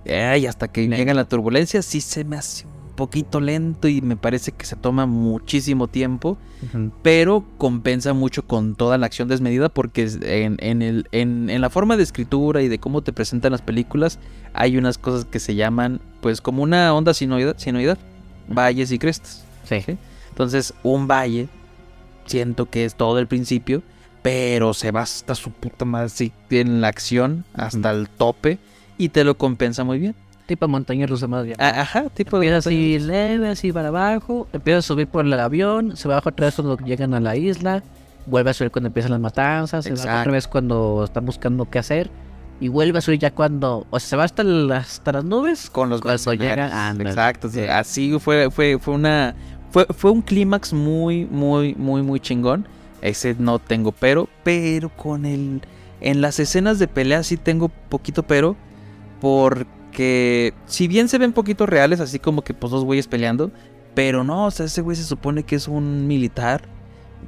ay, 0.08 0.46
hasta 0.46 0.68
que 0.68 0.88
llega 0.88 1.14
la 1.14 1.26
turbulencia, 1.26 1.82
sí 1.82 2.00
se 2.00 2.24
me 2.24 2.38
hace 2.38 2.66
un 2.68 2.81
poquito 2.92 3.40
lento 3.40 3.88
y 3.88 4.02
me 4.02 4.16
parece 4.16 4.52
que 4.52 4.66
se 4.66 4.76
toma 4.76 5.06
muchísimo 5.06 5.88
tiempo, 5.88 6.38
pero 7.02 7.44
compensa 7.58 8.14
mucho 8.14 8.46
con 8.46 8.76
toda 8.76 8.98
la 8.98 9.08
acción 9.08 9.28
desmedida 9.28 9.70
porque 9.70 10.10
en, 10.22 10.58
en 10.60 10.82
el, 10.82 11.08
en, 11.12 11.50
en 11.50 11.62
la 11.62 11.70
forma 11.70 11.98
de 11.98 12.04
escritura 12.04 12.62
y 12.62 12.68
de 12.68 12.80
cómo 12.80 13.02
te 13.02 13.14
presentan 13.14 13.52
las 13.52 13.62
películas, 13.62 14.20
hay 14.54 14.78
unas 14.78 14.98
cosas 14.98 15.26
que 15.26 15.40
se 15.40 15.56
llaman, 15.56 16.02
pues, 16.22 16.42
como 16.42 16.64
una 16.64 16.94
onda 16.94 17.14
sinoidal, 17.14 17.56
sinoidal 17.58 17.98
valles 18.48 18.92
y 18.92 19.00
crestas. 19.00 19.44
Sí. 19.64 19.82
¿sí? 19.82 19.98
Entonces, 20.30 20.74
un 20.84 21.08
valle, 21.08 21.50
siento 22.26 22.70
que 22.70 22.86
es 22.86 22.96
todo 22.96 23.20
el 23.20 23.28
principio, 23.28 23.82
pero 24.22 24.74
se 24.74 24.92
va 24.92 25.02
hasta 25.02 25.36
su 25.36 25.52
puta 25.52 25.86
madre 25.86 26.32
en 26.50 26.82
la 26.82 26.88
acción, 26.88 27.44
hasta 27.54 27.92
el 27.92 28.10
tope, 28.10 28.60
y 28.98 29.10
te 29.10 29.24
lo 29.24 29.38
compensa 29.38 29.84
muy 29.84 30.00
bien. 30.00 30.16
Tipo 30.52 30.68
montaña 30.68 31.08
rusa 31.08 31.28
más 31.28 31.46
bien. 31.46 31.56
A- 31.62 31.80
Ajá, 31.80 32.10
tipo 32.14 32.38
de. 32.38 32.48
Empieza 32.48 32.68
así 32.68 33.00
leve, 33.00 33.48
así 33.48 33.72
para 33.72 33.88
abajo. 33.88 34.50
Empieza 34.52 34.80
a 34.80 34.82
subir 34.82 35.08
por 35.08 35.26
el 35.26 35.32
avión. 35.32 35.96
Se 35.96 36.10
baja 36.10 36.28
otra 36.30 36.48
vez 36.48 36.56
cuando 36.56 36.76
llegan 36.80 37.14
a 37.14 37.22
la 37.22 37.38
isla. 37.38 37.84
Vuelve 38.26 38.50
a 38.50 38.54
subir 38.54 38.70
cuando 38.70 38.88
empiezan 38.88 39.12
las 39.12 39.22
matanzas. 39.22 39.86
Se 39.86 39.92
baja 39.92 40.02
Exacto. 40.04 40.20
otra 40.20 40.32
vez 40.34 40.48
cuando 40.50 41.04
están 41.06 41.26
buscando 41.26 41.70
qué 41.70 41.80
hacer. 41.80 42.10
Y 42.60 42.68
vuelve 42.68 42.98
a 42.98 43.02
subir 43.02 43.20
ya 43.20 43.32
cuando. 43.32 43.88
O 43.92 43.98
sea, 44.02 44.10
se 44.10 44.16
va 44.18 44.26
hasta, 44.26 44.44
la- 44.44 44.78
hasta 44.80 45.14
las 45.14 45.24
nubes. 45.24 45.70
con 45.70 45.90
los 45.90 46.02
Cuando 46.02 46.34
llega. 46.34 46.92
Exacto, 47.00 47.48
sí, 47.48 47.62
así 47.62 48.20
fue, 48.20 48.52
fue, 48.52 48.78
fue 48.78 48.94
una. 48.96 49.34
Fue, 49.70 49.86
fue 49.86 50.12
un 50.12 50.22
clímax 50.22 50.74
muy, 50.74 51.24
muy, 51.28 51.76
muy, 51.76 52.02
muy 52.02 52.20
chingón. 52.20 52.68
Ese 53.02 53.38
no 53.40 53.58
tengo 53.60 53.94
pero, 53.94 54.28
pero 54.44 54.90
con 54.90 55.26
el. 55.26 55.62
En 56.02 56.20
las 56.20 56.42
escenas 56.42 56.78
de 56.78 56.90
pelea 56.90 57.24
sí 57.24 57.38
tengo 57.38 57.70
poquito 57.70 58.24
pero. 58.24 58.58
Porque 59.22 59.66
si 60.66 60.88
bien 60.88 61.08
se 61.10 61.18
ven 61.18 61.34
poquito 61.34 61.66
reales, 61.66 62.00
así 62.00 62.20
como 62.20 62.44
que 62.44 62.54
pues 62.54 62.72
dos 62.72 62.84
güeyes 62.84 63.08
peleando. 63.08 63.52
Pero 63.94 64.24
no, 64.24 64.46
o 64.46 64.52
sea, 64.52 64.66
ese 64.68 64.82
güey 64.82 64.96
se 64.96 65.04
supone 65.04 65.44
que 65.44 65.56
es 65.56 65.68
un 65.68 66.08
militar. 66.08 66.62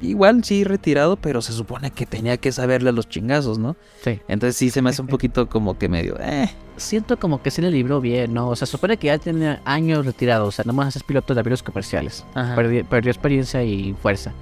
Igual 0.02 0.44
sí 0.44 0.64
retirado, 0.64 1.18
pero 1.18 1.42
se 1.42 1.54
supone 1.54 1.92
que 1.92 2.06
tenía 2.06 2.38
que 2.38 2.52
saberle 2.52 2.90
a 2.90 2.94
los 2.94 3.08
chingazos, 3.08 3.60
¿no? 3.60 3.76
Sí. 4.04 4.20
Entonces 4.28 4.56
sí 4.58 4.70
se 4.70 4.82
me 4.82 4.90
hace 4.90 5.02
un 5.02 5.08
poquito 5.10 5.48
como 5.50 5.78
que 5.78 5.88
medio. 5.90 6.18
Eh, 6.20 6.50
Siento 6.78 7.20
como 7.20 7.44
que 7.44 7.52
se 7.52 7.62
le 7.62 7.70
libró 7.70 8.02
bien, 8.02 8.34
¿no? 8.34 8.50
O 8.50 8.56
sea, 8.56 8.66
supone 8.66 8.98
que 8.98 9.08
ya 9.08 9.18
tiene 9.20 9.60
años 9.66 10.06
retirado. 10.06 10.48
O 10.48 10.52
sea, 10.52 10.64
nomás 10.66 10.96
es 10.96 11.04
piloto 11.04 11.34
de 11.36 11.40
aviones 11.42 11.62
comerciales. 11.62 12.26
ajá. 12.34 12.56
Perdi- 12.56 12.84
perdió 12.86 13.12
experiencia 13.12 13.62
y 13.64 13.94
fuerza. 14.02 14.34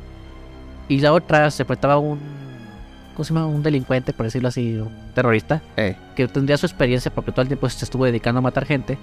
Y 0.87 0.99
la 0.99 1.11
otra 1.13 1.49
se 1.51 1.63
enfrentaba 1.63 1.95
a 1.95 1.97
un. 1.99 2.19
¿Cómo 3.21 3.25
se 3.27 3.33
llama? 3.35 3.45
Un 3.45 3.61
delincuente, 3.61 4.13
por 4.13 4.25
decirlo 4.25 4.47
así, 4.47 4.77
un 4.77 5.13
terrorista. 5.13 5.61
Eh, 5.77 5.95
Que 6.15 6.27
tendría 6.27 6.57
su 6.57 6.65
experiencia 6.65 7.13
porque 7.13 7.31
todo 7.31 7.43
el 7.43 7.49
tiempo 7.49 7.69
se 7.69 7.85
estuvo 7.85 8.03
dedicando 8.05 8.39
a 8.39 8.41
matar 8.41 8.65
gente. 8.65 8.97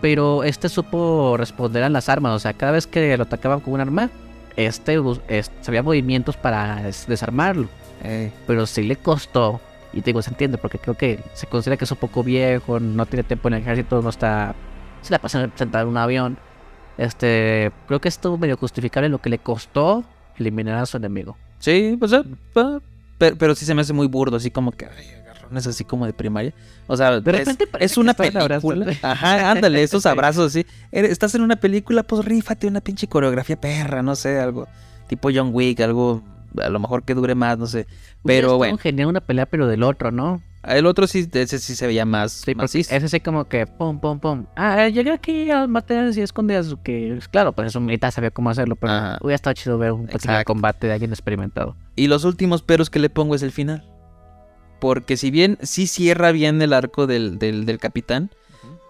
Pero 0.00 0.44
este 0.44 0.68
supo 0.68 1.34
responder 1.36 1.82
a 1.82 1.88
las 1.88 2.08
armas. 2.08 2.32
O 2.32 2.38
sea, 2.38 2.52
cada 2.52 2.70
vez 2.70 2.86
que 2.86 3.16
lo 3.16 3.24
atacaban 3.24 3.58
con 3.58 3.74
un 3.74 3.80
arma, 3.80 4.08
este, 4.54 4.98
bus- 5.00 5.20
es- 5.26 5.50
sabía 5.62 5.82
movimientos 5.82 6.36
para 6.36 6.80
des- 6.84 7.08
desarmarlo. 7.08 7.66
eh. 8.04 8.30
Pero 8.46 8.66
sí 8.66 8.84
le 8.84 8.94
costó. 8.94 9.60
Y 9.92 10.00
te 10.02 10.06
digo, 10.10 10.22
se 10.22 10.30
entiende, 10.30 10.56
porque 10.56 10.78
creo 10.78 10.94
que 10.96 11.18
se 11.34 11.48
considera 11.48 11.76
que 11.76 11.86
es 11.86 11.90
un 11.90 11.98
poco 11.98 12.22
viejo, 12.22 12.78
no 12.78 13.04
tiene 13.06 13.24
tiempo 13.24 13.48
en 13.48 13.54
el 13.54 13.62
ejército, 13.62 14.00
no 14.00 14.10
está. 14.10 14.54
Se 15.02 15.10
la 15.10 15.18
pasa 15.18 15.50
sentado 15.56 15.82
en 15.82 15.88
un 15.90 15.96
avión. 15.96 16.38
Este. 16.98 17.72
Creo 17.88 18.00
que 18.00 18.08
estuvo 18.08 18.38
medio 18.38 18.56
justificable 18.56 19.08
lo 19.08 19.18
que 19.20 19.28
le 19.28 19.38
costó 19.38 20.04
eliminar 20.38 20.76
a 20.76 20.86
su 20.86 20.98
enemigo. 20.98 21.36
Sí, 21.58 21.96
pues, 21.98 22.12
eh, 22.12 22.22
pa- 22.54 22.80
pero, 23.20 23.36
pero 23.36 23.54
sí 23.54 23.64
se 23.64 23.74
me 23.74 23.82
hace 23.82 23.92
muy 23.92 24.08
burdo, 24.08 24.38
así 24.38 24.50
como 24.50 24.72
que 24.72 24.86
ay, 24.86 25.06
agarrones 25.22 25.66
así 25.66 25.84
como 25.84 26.06
de 26.06 26.12
primaria. 26.12 26.52
O 26.88 26.96
sea, 26.96 27.20
De 27.20 27.30
es- 27.30 27.38
repente 27.38 27.68
es, 27.78 27.94
que 27.94 28.00
una 28.00 28.14
película. 28.14 28.86
Ajá, 29.02 29.50
ándale, 29.52 29.82
esos 29.84 30.06
abrazos 30.06 30.46
así. 30.48 30.66
Estás 30.90 31.34
en 31.34 31.42
una 31.42 31.56
película, 31.56 32.02
pues 32.02 32.24
rífate 32.24 32.66
una 32.66 32.80
pinche 32.80 33.06
coreografía 33.06 33.60
perra, 33.60 34.02
no 34.02 34.16
sé, 34.16 34.40
algo 34.40 34.66
tipo 35.06 35.28
John 35.32 35.50
Wick, 35.52 35.80
algo 35.80 36.22
a 36.60 36.68
lo 36.68 36.80
mejor 36.80 37.04
que 37.04 37.14
dure 37.14 37.34
más, 37.34 37.58
no 37.58 37.66
sé. 37.66 37.86
Pero 38.24 38.56
bueno, 38.56 38.78
genial 38.78 39.08
una 39.08 39.20
pelea, 39.20 39.46
pero 39.46 39.66
del 39.68 39.82
otro, 39.82 40.10
¿no? 40.10 40.42
El 40.62 40.86
otro 40.86 41.06
sí, 41.06 41.28
ese 41.32 41.58
sí 41.58 41.74
se 41.74 41.86
veía 41.86 42.04
más 42.04 42.32
Sí, 42.32 42.54
macizo. 42.54 42.94
ese 42.94 43.08
sí 43.08 43.20
como 43.20 43.44
que 43.46 43.66
pum, 43.66 43.98
pum, 44.00 44.18
pum. 44.20 44.46
Ah, 44.56 44.86
eh, 44.86 44.92
llegué 44.92 45.10
aquí 45.10 45.50
a 45.50 45.66
matar 45.66 46.12
y 46.14 46.20
esconder 46.20 46.58
a 46.58 46.62
su 46.62 46.80
que... 46.82 47.18
Claro, 47.30 47.52
pues 47.52 47.68
es 47.68 47.74
un 47.76 47.84
militar, 47.86 48.12
sabía 48.12 48.30
cómo 48.30 48.50
hacerlo, 48.50 48.76
pero 48.76 48.92
Ajá. 48.92 49.18
hubiera 49.22 49.36
estado 49.36 49.54
chido 49.54 49.78
ver 49.78 49.92
un 49.92 50.06
pequeño 50.06 50.44
combate 50.44 50.86
de 50.86 50.92
alguien 50.94 51.10
experimentado. 51.12 51.76
Y 51.96 52.08
los 52.08 52.24
últimos 52.24 52.62
peros 52.62 52.90
que 52.90 52.98
le 52.98 53.10
pongo 53.10 53.34
es 53.34 53.42
el 53.42 53.52
final. 53.52 53.84
Porque 54.80 55.16
si 55.16 55.30
bien 55.30 55.58
sí 55.62 55.86
cierra 55.86 56.32
bien 56.32 56.60
el 56.62 56.72
arco 56.72 57.06
del, 57.06 57.38
del, 57.38 57.66
del 57.66 57.78
capitán, 57.78 58.30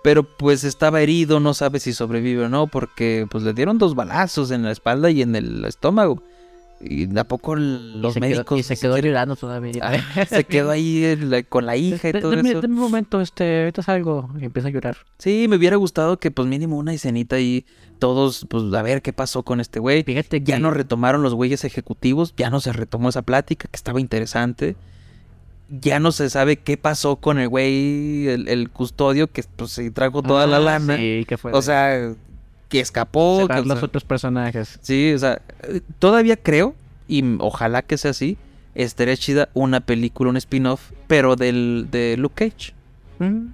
pero 0.03 0.23
pues 0.37 0.65
estaba 0.65 1.01
herido, 1.03 1.41
no 1.41 1.53
sabe 1.53 1.79
si 1.81 1.93
sobrevive 1.93 2.45
o 2.45 2.49
no, 2.49 2.69
porque 2.69 3.27
pues 3.31 3.45
le 3.45 3.53
dieron 3.53 3.77
dos 3.79 3.95
balazos 3.95 4.51
en 4.51 4.63
la 4.63 4.71
espalda 4.71 5.11
y 5.11 5.21
en 5.23 5.35
el 5.37 5.65
estómago. 5.65 6.23
Y 6.83 7.19
a 7.19 7.25
poco 7.25 7.57
los 7.57 8.13
y 8.13 8.15
se 8.15 8.21
médicos... 8.21 8.45
Quedó, 8.47 8.59
y 8.59 8.63
se 8.63 8.77
quedó 8.79 8.97
llorando 8.99 9.37
todavía. 9.37 9.73
Ah, 9.83 10.25
se 10.25 10.45
quedó 10.45 10.71
ahí 10.71 11.45
con 11.49 11.67
la 11.67 11.77
hija 11.77 12.09
y 12.09 12.13
De- 12.13 12.21
todo 12.21 12.33
deme- 12.33 12.51
eso. 12.57 12.61
un 12.67 12.73
momento, 12.73 13.21
este, 13.21 13.61
ahorita 13.61 13.83
salgo 13.83 14.31
y 14.41 14.45
empieza 14.47 14.69
a 14.69 14.71
llorar. 14.71 14.97
Sí, 15.19 15.47
me 15.49 15.57
hubiera 15.57 15.77
gustado 15.77 16.19
que 16.19 16.31
pues 16.31 16.49
mínimo 16.49 16.79
una 16.79 16.95
escenita 16.95 17.37
ahí, 17.37 17.67
todos, 17.99 18.47
pues 18.49 18.73
a 18.73 18.81
ver 18.83 19.03
qué 19.03 19.13
pasó 19.13 19.43
con 19.43 19.61
este 19.61 19.79
güey. 19.79 20.05
Fíjate 20.05 20.43
que 20.43 20.51
Ya 20.53 20.59
no 20.59 20.71
retomaron 20.71 21.23
los 21.23 21.35
güeyes 21.35 21.65
ejecutivos, 21.65 22.33
ya 22.37 22.49
no 22.49 22.61
se 22.61 22.73
retomó 22.73 23.11
esa 23.11 23.23
plática 23.23 23.69
que 23.71 23.77
estaba 23.77 24.01
interesante. 24.01 24.75
Ya 25.69 26.01
no 26.01 26.11
se 26.13 26.29
sabe 26.31 26.57
qué 26.57 26.77
pasó 26.77 27.17
con 27.17 27.39
el 27.39 27.49
güey, 27.49 28.27
el, 28.27 28.49
el 28.49 28.71
custodio 28.71 29.31
que 29.31 29.45
pues 29.57 29.71
se 29.73 29.91
trajo 29.91 30.23
toda 30.23 30.47
la 30.47 30.57
Ah, 30.57 30.61
lana. 30.61 30.97
Sí, 30.97 31.25
que 31.29 31.37
fue. 31.39 31.53
O 31.53 31.63
sea, 31.63 32.15
que 32.71 32.81
escapó. 32.81 33.41
cerrar 33.43 33.63
que, 33.63 33.69
los 33.69 33.79
sea, 33.79 33.87
otros 33.87 34.05
personajes. 34.05 34.79
sí, 34.81 35.13
o 35.13 35.19
sea, 35.19 35.43
todavía 35.99 36.37
creo, 36.39 36.75
y 37.09 37.23
ojalá 37.41 37.83
que 37.83 37.99
sea 37.99 38.13
así, 38.13 38.39
estaría 38.75 39.17
chida 39.17 39.49
una 39.53 39.81
película, 39.81 40.31
un 40.31 40.37
spin-off, 40.39 40.93
pero 41.07 41.37
del 41.37 41.89
de 41.91 42.17
Luke 42.17 42.49
Cage. 42.51 42.73
Mm. 43.19 43.49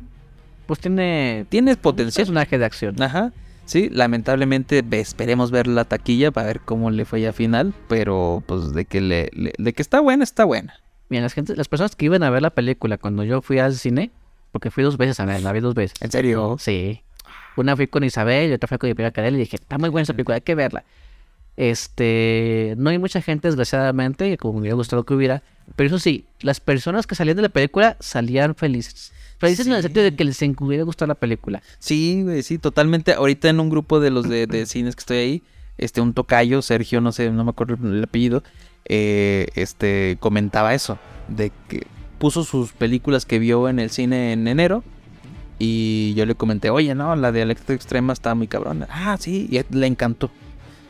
Pues 0.66 0.80
tiene. 0.80 1.46
Tienes 1.48 1.76
potencial. 1.76 2.22
personaje 2.26 2.58
de 2.58 2.64
acción. 2.64 3.00
Ajá. 3.02 3.32
Sí, 3.64 3.88
lamentablemente 3.90 4.84
esperemos 4.92 5.50
ver 5.50 5.66
la 5.66 5.84
taquilla 5.84 6.30
para 6.30 6.46
ver 6.46 6.60
cómo 6.60 6.90
le 6.92 7.04
fue 7.04 7.20
ya 7.20 7.32
final, 7.32 7.74
pero 7.88 8.42
pues 8.46 8.72
de 8.72 8.84
que 8.84 9.00
le, 9.00 9.30
le- 9.32 9.52
de 9.58 9.72
que 9.72 9.82
está 9.82 9.98
buena, 10.00 10.22
está 10.22 10.44
buena. 10.44 10.74
Mira, 11.08 11.22
las, 11.22 11.32
gente, 11.32 11.56
las 11.56 11.66
personas 11.68 11.96
que 11.96 12.04
iban 12.04 12.22
a 12.22 12.30
ver 12.30 12.42
la 12.42 12.50
película 12.50 12.96
cuando 12.98 13.24
yo 13.24 13.42
fui 13.42 13.58
al 13.58 13.74
cine, 13.74 14.10
porque 14.52 14.70
fui 14.70 14.84
dos 14.84 14.96
veces 14.98 15.18
a 15.20 15.24
ver, 15.24 15.42
la 15.42 15.52
vi 15.52 15.60
dos 15.60 15.74
veces. 15.74 16.00
¿En 16.00 16.10
serio? 16.12 16.56
Sí. 16.60 17.00
Una 17.56 17.76
fui 17.76 17.86
con 17.86 18.04
Isabel 18.04 18.50
y 18.50 18.52
otra 18.54 18.68
fue 18.68 18.78
con 18.78 18.88
mi 18.88 18.94
prima 18.94 19.10
Cadel 19.10 19.36
y 19.36 19.38
dije, 19.38 19.56
está 19.56 19.78
muy 19.78 19.88
buena 19.88 20.04
esa 20.04 20.12
película, 20.12 20.36
hay 20.36 20.42
que 20.42 20.54
verla. 20.54 20.84
Este, 21.56 22.74
no 22.76 22.90
hay 22.90 22.98
mucha 22.98 23.22
gente, 23.22 23.48
desgraciadamente, 23.48 24.36
como 24.36 24.54
me 24.54 24.60
hubiera 24.60 24.76
gustado 24.76 25.04
que 25.04 25.14
hubiera, 25.14 25.42
pero 25.74 25.86
eso 25.86 25.98
sí, 25.98 26.26
las 26.40 26.60
personas 26.60 27.06
que 27.06 27.14
salían 27.14 27.36
de 27.36 27.42
la 27.42 27.48
película 27.48 27.96
salían 27.98 28.54
felices. 28.54 29.12
Felices 29.38 29.66
en 29.66 29.74
el 29.74 29.82
sentido 29.82 30.04
de 30.04 30.14
que 30.14 30.24
les 30.24 30.40
hubiera 30.42 30.84
gustado 30.84 31.08
la 31.08 31.14
película. 31.14 31.62
Sí, 31.78 32.22
güey, 32.22 32.42
sí, 32.42 32.58
totalmente. 32.58 33.12
Ahorita 33.12 33.48
en 33.48 33.60
un 33.60 33.68
grupo 33.68 34.00
de 34.00 34.10
los 34.10 34.28
de, 34.28 34.46
de 34.46 34.66
cines 34.66 34.96
que 34.96 35.00
estoy 35.00 35.16
ahí, 35.16 35.42
este, 35.78 36.00
un 36.00 36.14
tocayo, 36.14 36.62
Sergio, 36.62 37.00
no 37.00 37.12
sé, 37.12 37.30
no 37.30 37.44
me 37.44 37.50
acuerdo 37.50 37.76
el 37.86 38.04
apellido, 38.04 38.42
eh, 38.86 39.48
este, 39.54 40.16
comentaba 40.20 40.74
eso, 40.74 40.98
de 41.28 41.52
que 41.68 41.86
puso 42.18 42.44
sus 42.44 42.72
películas 42.72 43.26
que 43.26 43.38
vio 43.38 43.68
en 43.68 43.78
el 43.78 43.90
cine 43.90 44.32
en 44.32 44.48
enero, 44.48 44.84
y 45.58 46.14
yo 46.14 46.26
le 46.26 46.34
comenté, 46.34 46.70
oye, 46.70 46.94
no, 46.94 47.16
la 47.16 47.32
de 47.32 47.42
Electro 47.42 47.74
Extrema 47.74 48.12
está 48.12 48.34
muy 48.34 48.46
cabrona. 48.48 48.86
Ah, 48.90 49.16
sí, 49.18 49.48
y 49.50 49.60
le 49.74 49.86
encantó. 49.86 50.30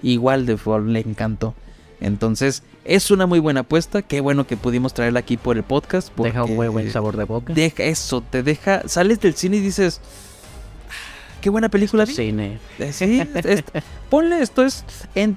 Igual 0.02 0.46
de 0.46 0.56
Fall 0.56 0.92
le 0.92 1.00
encantó. 1.00 1.54
Entonces, 2.00 2.62
es 2.84 3.10
una 3.10 3.26
muy 3.26 3.38
buena 3.38 3.60
apuesta. 3.60 4.02
Qué 4.02 4.20
bueno 4.20 4.46
que 4.46 4.56
pudimos 4.56 4.92
traerla 4.92 5.20
aquí 5.20 5.36
por 5.36 5.56
el 5.56 5.62
podcast. 5.62 6.14
Deja 6.18 6.44
un 6.44 6.54
muy 6.54 6.68
buen 6.68 6.90
sabor 6.92 7.16
de 7.16 7.24
boca. 7.24 7.52
Deja 7.54 7.84
eso, 7.84 8.20
te 8.20 8.42
deja. 8.42 8.82
Sales 8.86 9.18
del 9.20 9.34
cine 9.34 9.56
y 9.56 9.60
dices. 9.60 10.00
"Ah, 10.90 11.38
Qué 11.40 11.48
buena 11.48 11.68
película. 11.70 12.04
vi". 12.04 12.12
Cine. 12.14 12.58
Eh, 12.78 12.92
Sí, 12.92 13.22
es- 13.34 13.64
ponle 14.10 14.42
esto 14.42 14.62
es 14.64 14.84
en 15.14 15.36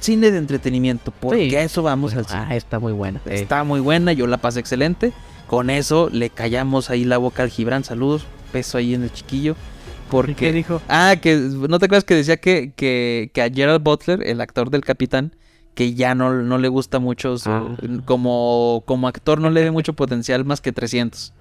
cine 0.00 0.30
de 0.32 0.38
entretenimiento. 0.38 1.12
Porque 1.12 1.50
Sí. 1.50 1.56
a 1.56 1.62
eso 1.62 1.82
vamos 1.82 2.14
al 2.14 2.26
cine. 2.26 2.44
Ah, 2.48 2.56
está 2.56 2.80
muy 2.80 2.92
buena. 2.92 3.20
Está 3.26 3.62
muy 3.62 3.80
buena, 3.80 4.12
yo 4.12 4.26
la 4.26 4.38
pasé 4.38 4.58
excelente. 4.60 5.12
Con 5.46 5.70
eso 5.70 6.08
le 6.10 6.30
callamos 6.30 6.90
ahí 6.90 7.04
la 7.04 7.18
boca 7.18 7.42
al 7.44 7.50
Gibran. 7.50 7.84
Saludos, 7.84 8.24
peso 8.52 8.78
ahí 8.78 8.94
en 8.94 9.02
el 9.04 9.12
chiquillo. 9.12 9.56
Porque... 10.10 10.34
¿Qué 10.34 10.52
dijo? 10.52 10.82
Ah, 10.88 11.14
que 11.20 11.36
no 11.36 11.78
te 11.78 11.84
acuerdas 11.86 12.04
que 12.04 12.14
decía 12.16 12.36
que, 12.38 12.72
que, 12.74 13.30
que 13.32 13.42
a 13.42 13.48
Gerald 13.50 13.82
Butler, 13.82 14.22
el 14.26 14.40
actor 14.40 14.70
del 14.70 14.80
capitán, 14.82 15.36
que 15.74 15.94
ya 15.94 16.14
no, 16.16 16.42
no 16.42 16.58
le 16.58 16.66
gusta 16.68 16.98
mucho 16.98 17.38
su- 17.38 17.48
Ah. 17.48 17.76
como, 18.04 18.82
como 18.86 19.06
actor, 19.06 19.40
no 19.40 19.50
le 19.50 19.62
ve 19.62 19.70
mucho 19.70 19.92
potencial 19.94 20.44
más 20.44 20.60
que 20.60 20.72
300. 20.72 21.32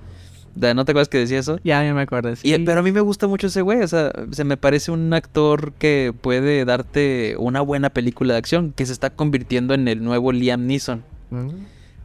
Da- 0.55 0.73
¿No 0.75 0.85
te 0.85 0.91
acuerdas 0.91 1.09
que 1.09 1.17
decía 1.17 1.39
eso? 1.39 1.59
Ya, 1.63 1.83
ya 1.83 1.93
me 1.95 2.01
acuerdo. 2.01 2.31
Y- 2.31 2.35
sí. 2.35 2.55
pero 2.63 2.81
a 2.81 2.83
mí 2.83 2.91
me 2.91 3.01
gusta 3.01 3.27
mucho 3.27 3.47
ese 3.47 3.61
güey, 3.61 3.81
o 3.81 3.87
sea, 3.87 4.11
se 4.31 4.43
me 4.43 4.55
parece 4.55 4.91
un 4.91 5.11
actor 5.13 5.73
que 5.73 6.13
puede 6.21 6.63
darte 6.65 7.35
una 7.39 7.61
buena 7.61 7.89
película 7.89 8.33
de 8.33 8.37
acción, 8.39 8.73
que 8.75 8.85
se 8.85 8.93
está 8.93 9.09
convirtiendo 9.09 9.73
en 9.73 9.87
el 9.87 10.03
nuevo 10.03 10.31
Liam 10.31 10.67
Neeson, 10.67 11.03
Mm. 11.31 11.49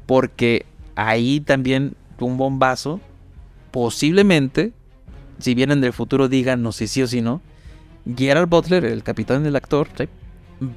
porque 0.06 0.64
ahí 0.96 1.40
también 1.40 1.94
un 2.20 2.36
bombazo, 2.38 3.00
posiblemente, 3.70 4.72
si 5.38 5.54
vienen 5.54 5.80
del 5.80 5.92
futuro 5.92 6.28
díganos 6.28 6.76
si 6.76 6.86
sí 6.86 7.02
o 7.02 7.06
si 7.06 7.20
no, 7.22 7.40
Gerald 8.16 8.48
Butler, 8.48 8.84
el 8.84 9.02
capitán 9.02 9.42
del 9.44 9.56
actor, 9.56 9.88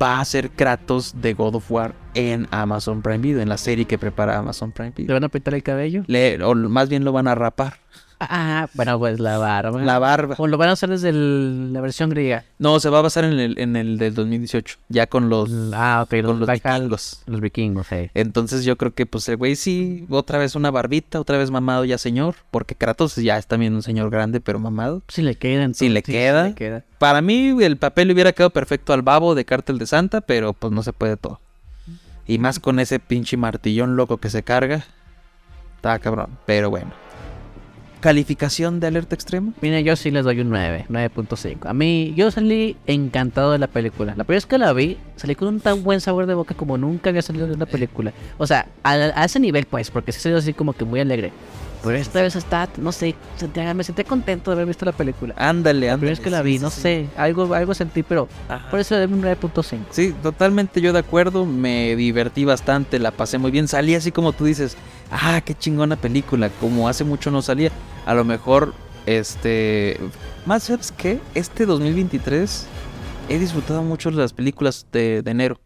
va 0.02 0.20
a 0.20 0.26
ser 0.26 0.50
Kratos 0.50 1.14
de 1.22 1.34
God 1.34 1.56
of 1.56 1.72
War 1.72 1.94
en 2.14 2.48
Amazon 2.52 3.02
Prime 3.02 3.20
Video, 3.20 3.42
en 3.42 3.50
la 3.50 3.58
serie 3.58 3.86
que 3.86 3.98
prepara 3.98 4.38
Amazon 4.38 4.72
Prime 4.72 4.90
¿Le 4.96 5.04
Video. 5.04 5.14
van 5.16 5.24
a 5.26 5.30
pintar 5.30 5.54
el 5.54 5.64
cabello? 5.64 6.04
Le- 6.08 6.42
o 6.44 6.56
más 6.56 6.90
bien 6.90 7.04
lo 7.04 7.12
van 7.12 7.28
a 7.28 7.36
rapar, 7.36 7.76
Ah, 8.20 8.68
bueno, 8.74 8.98
pues 8.98 9.20
la 9.20 9.38
barba. 9.38 9.80
la 9.84 10.00
barba. 10.00 10.36
O 10.40 10.48
lo 10.48 10.58
van 10.58 10.70
a 10.70 10.72
hacer 10.72 10.90
desde 10.90 11.10
el- 11.10 11.72
la 11.72 11.82
versión 11.82 12.10
griega. 12.10 12.46
No, 12.58 12.80
se 12.80 12.90
va 12.90 12.98
a 13.00 13.02
basar 13.04 13.24
en 13.26 13.40
el, 13.40 13.60
en 13.60 13.76
el 13.76 14.00
del 14.00 14.16
2018, 14.16 14.78
ya 14.90 15.06
con 15.06 15.30
los, 15.30 15.52
Ah, 15.74 16.08
con 16.10 16.40
los, 16.40 16.50
vikingos. 16.50 17.22
Los 17.28 17.42
vikingos, 17.42 17.86
sí. 17.88 18.10
Entonces 18.16 18.66
yo 18.66 18.76
creo 18.76 18.94
que 18.96 19.06
pues 19.06 19.30
el 19.30 19.38
güey 19.38 19.56
sí, 19.56 20.08
otra 20.10 20.40
vez 20.40 20.56
una 20.56 20.72
barbita, 20.72 21.20
otra 21.20 21.38
vez 21.38 21.52
mamado 21.52 21.86
ya 21.86 22.00
señor, 22.00 22.36
porque 22.50 22.74
Kratos 22.74 23.16
ya 23.18 23.38
es 23.38 23.46
también 23.46 23.76
un 23.76 23.84
señor 23.84 24.10
grande, 24.10 24.40
pero 24.42 24.58
mamado. 24.58 25.04
Si 25.10 25.22
le 25.22 25.36
queda. 25.36 25.72
Si 25.74 25.88
le 25.90 26.00
entonces, 26.00 26.16
queda. 26.16 26.44
le 26.48 26.56
queda. 26.56 26.84
Para 26.98 27.22
mí 27.22 27.56
el 27.64 27.78
papel 27.78 28.08
le 28.08 28.14
hubiera 28.16 28.32
quedado 28.34 28.50
perfecto 28.50 28.94
al 28.94 29.04
babo 29.04 29.36
de 29.36 29.46
Cártel 29.46 29.78
de 29.78 29.86
Santa, 29.86 30.22
pero 30.22 30.54
pues 30.54 30.74
no 30.74 30.82
se 30.82 30.92
puede 30.94 31.18
todo. 31.18 31.40
Y 32.26 32.40
más 32.40 32.60
con 32.60 32.80
ese 32.80 33.00
pinche 33.00 33.38
martillón 33.38 33.96
loco 33.96 34.18
que 34.18 34.30
se 34.32 34.42
carga. 34.42 34.86
Está 35.76 36.00
cabrón, 36.00 36.32
pero 36.48 36.70
bueno. 36.72 36.92
¿Calificación 38.00 38.80
de 38.80 38.88
alerta 38.88 39.16
extrema? 39.16 39.54
Mira, 39.60 39.80
yo 39.80 39.96
sí 39.96 40.12
les 40.12 40.24
doy 40.24 40.40
un 40.42 40.50
9, 40.50 40.86
9.5. 40.88 41.68
A 41.68 41.74
mí, 41.74 42.14
yo 42.16 42.30
salí 42.30 42.78
encantado 42.86 43.52
de 43.52 43.58
la 43.58 43.68
película. 43.68 44.14
La 44.16 44.24
primera 44.24 44.38
vez 44.38 44.46
que 44.46 44.58
la 44.60 44.72
vi, 44.72 44.98
salí 45.16 45.34
con 45.34 45.48
un 45.48 45.60
tan 45.60 45.84
buen 45.84 46.00
sabor 46.00 46.28
de 46.28 46.36
boca 46.36 46.54
como 46.54 46.78
nunca 46.78 47.10
había 47.10 47.24
salido 47.24 47.48
de 47.48 47.54
una 47.54 47.66
película. 47.66 48.14
O 48.38 48.46
sea, 48.46 48.68
a, 48.84 48.92
a 48.92 49.26
ese 49.26 49.40
nivel, 49.40 49.66
pues, 49.66 49.90
porque 49.90 50.12
sí 50.12 50.20
salió 50.20 50.38
así 50.38 50.54
como 50.54 50.74
que 50.74 50.86
muy 50.86 51.00
alegre. 51.00 51.32
Pero 51.88 52.00
esta 52.00 52.22
vez 52.22 52.36
está, 52.36 52.70
no 52.78 52.92
sé, 52.92 53.16
me 53.76 53.84
sentí 53.84 54.04
contento 54.04 54.52
de 54.52 54.56
haber 54.56 54.68
visto 54.68 54.86
la 54.86 54.92
película. 54.92 55.34
Ándale, 55.38 55.88
La 55.88 55.94
ándale. 55.94 55.98
primera 55.98 56.12
vez 56.12 56.20
que 56.24 56.30
la 56.30 56.40
sí, 56.40 56.44
vi, 56.46 56.58
sí, 56.58 56.64
no 56.64 56.70
sí. 56.70 56.82
sé, 56.82 57.08
algo, 57.18 57.54
algo 57.54 57.74
sentí, 57.74 58.04
pero 58.04 58.28
Ajá. 58.50 58.70
por 58.70 58.80
eso 58.80 58.96
le 58.96 59.08
doy 59.08 59.14
un 59.14 59.24
9.5. 59.24 59.80
Sí, 59.92 60.14
totalmente 60.22 60.82
yo 60.82 60.94
de 60.94 61.00
acuerdo, 61.00 61.46
me 61.46 61.96
divertí 61.96 62.46
bastante, 62.46 63.00
la 63.00 63.12
pasé 63.12 63.38
muy 63.38 63.52
bien, 63.52 63.68
salí 63.68 63.96
así 63.96 64.12
como 64.12 64.34
tú 64.34 64.46
dices, 64.46 64.78
ah, 65.12 65.42
qué 65.44 65.54
chingona 65.56 65.96
película, 65.96 66.50
como 66.60 66.88
hace 66.88 67.04
mucho 67.04 67.32
no 67.32 67.42
salía, 67.42 67.72
a 68.06 68.14
lo 68.14 68.24
mejor, 68.26 68.74
este, 69.06 70.00
más 70.46 70.64
sabes 70.64 70.92
qué, 70.92 71.20
este 71.36 71.66
2023 71.66 72.68
he 73.30 73.40
disfrutado 73.40 73.82
mucho 73.84 74.12
las 74.12 74.34
películas 74.34 74.86
de, 74.92 75.22
de 75.22 75.32
enero, 75.32 75.60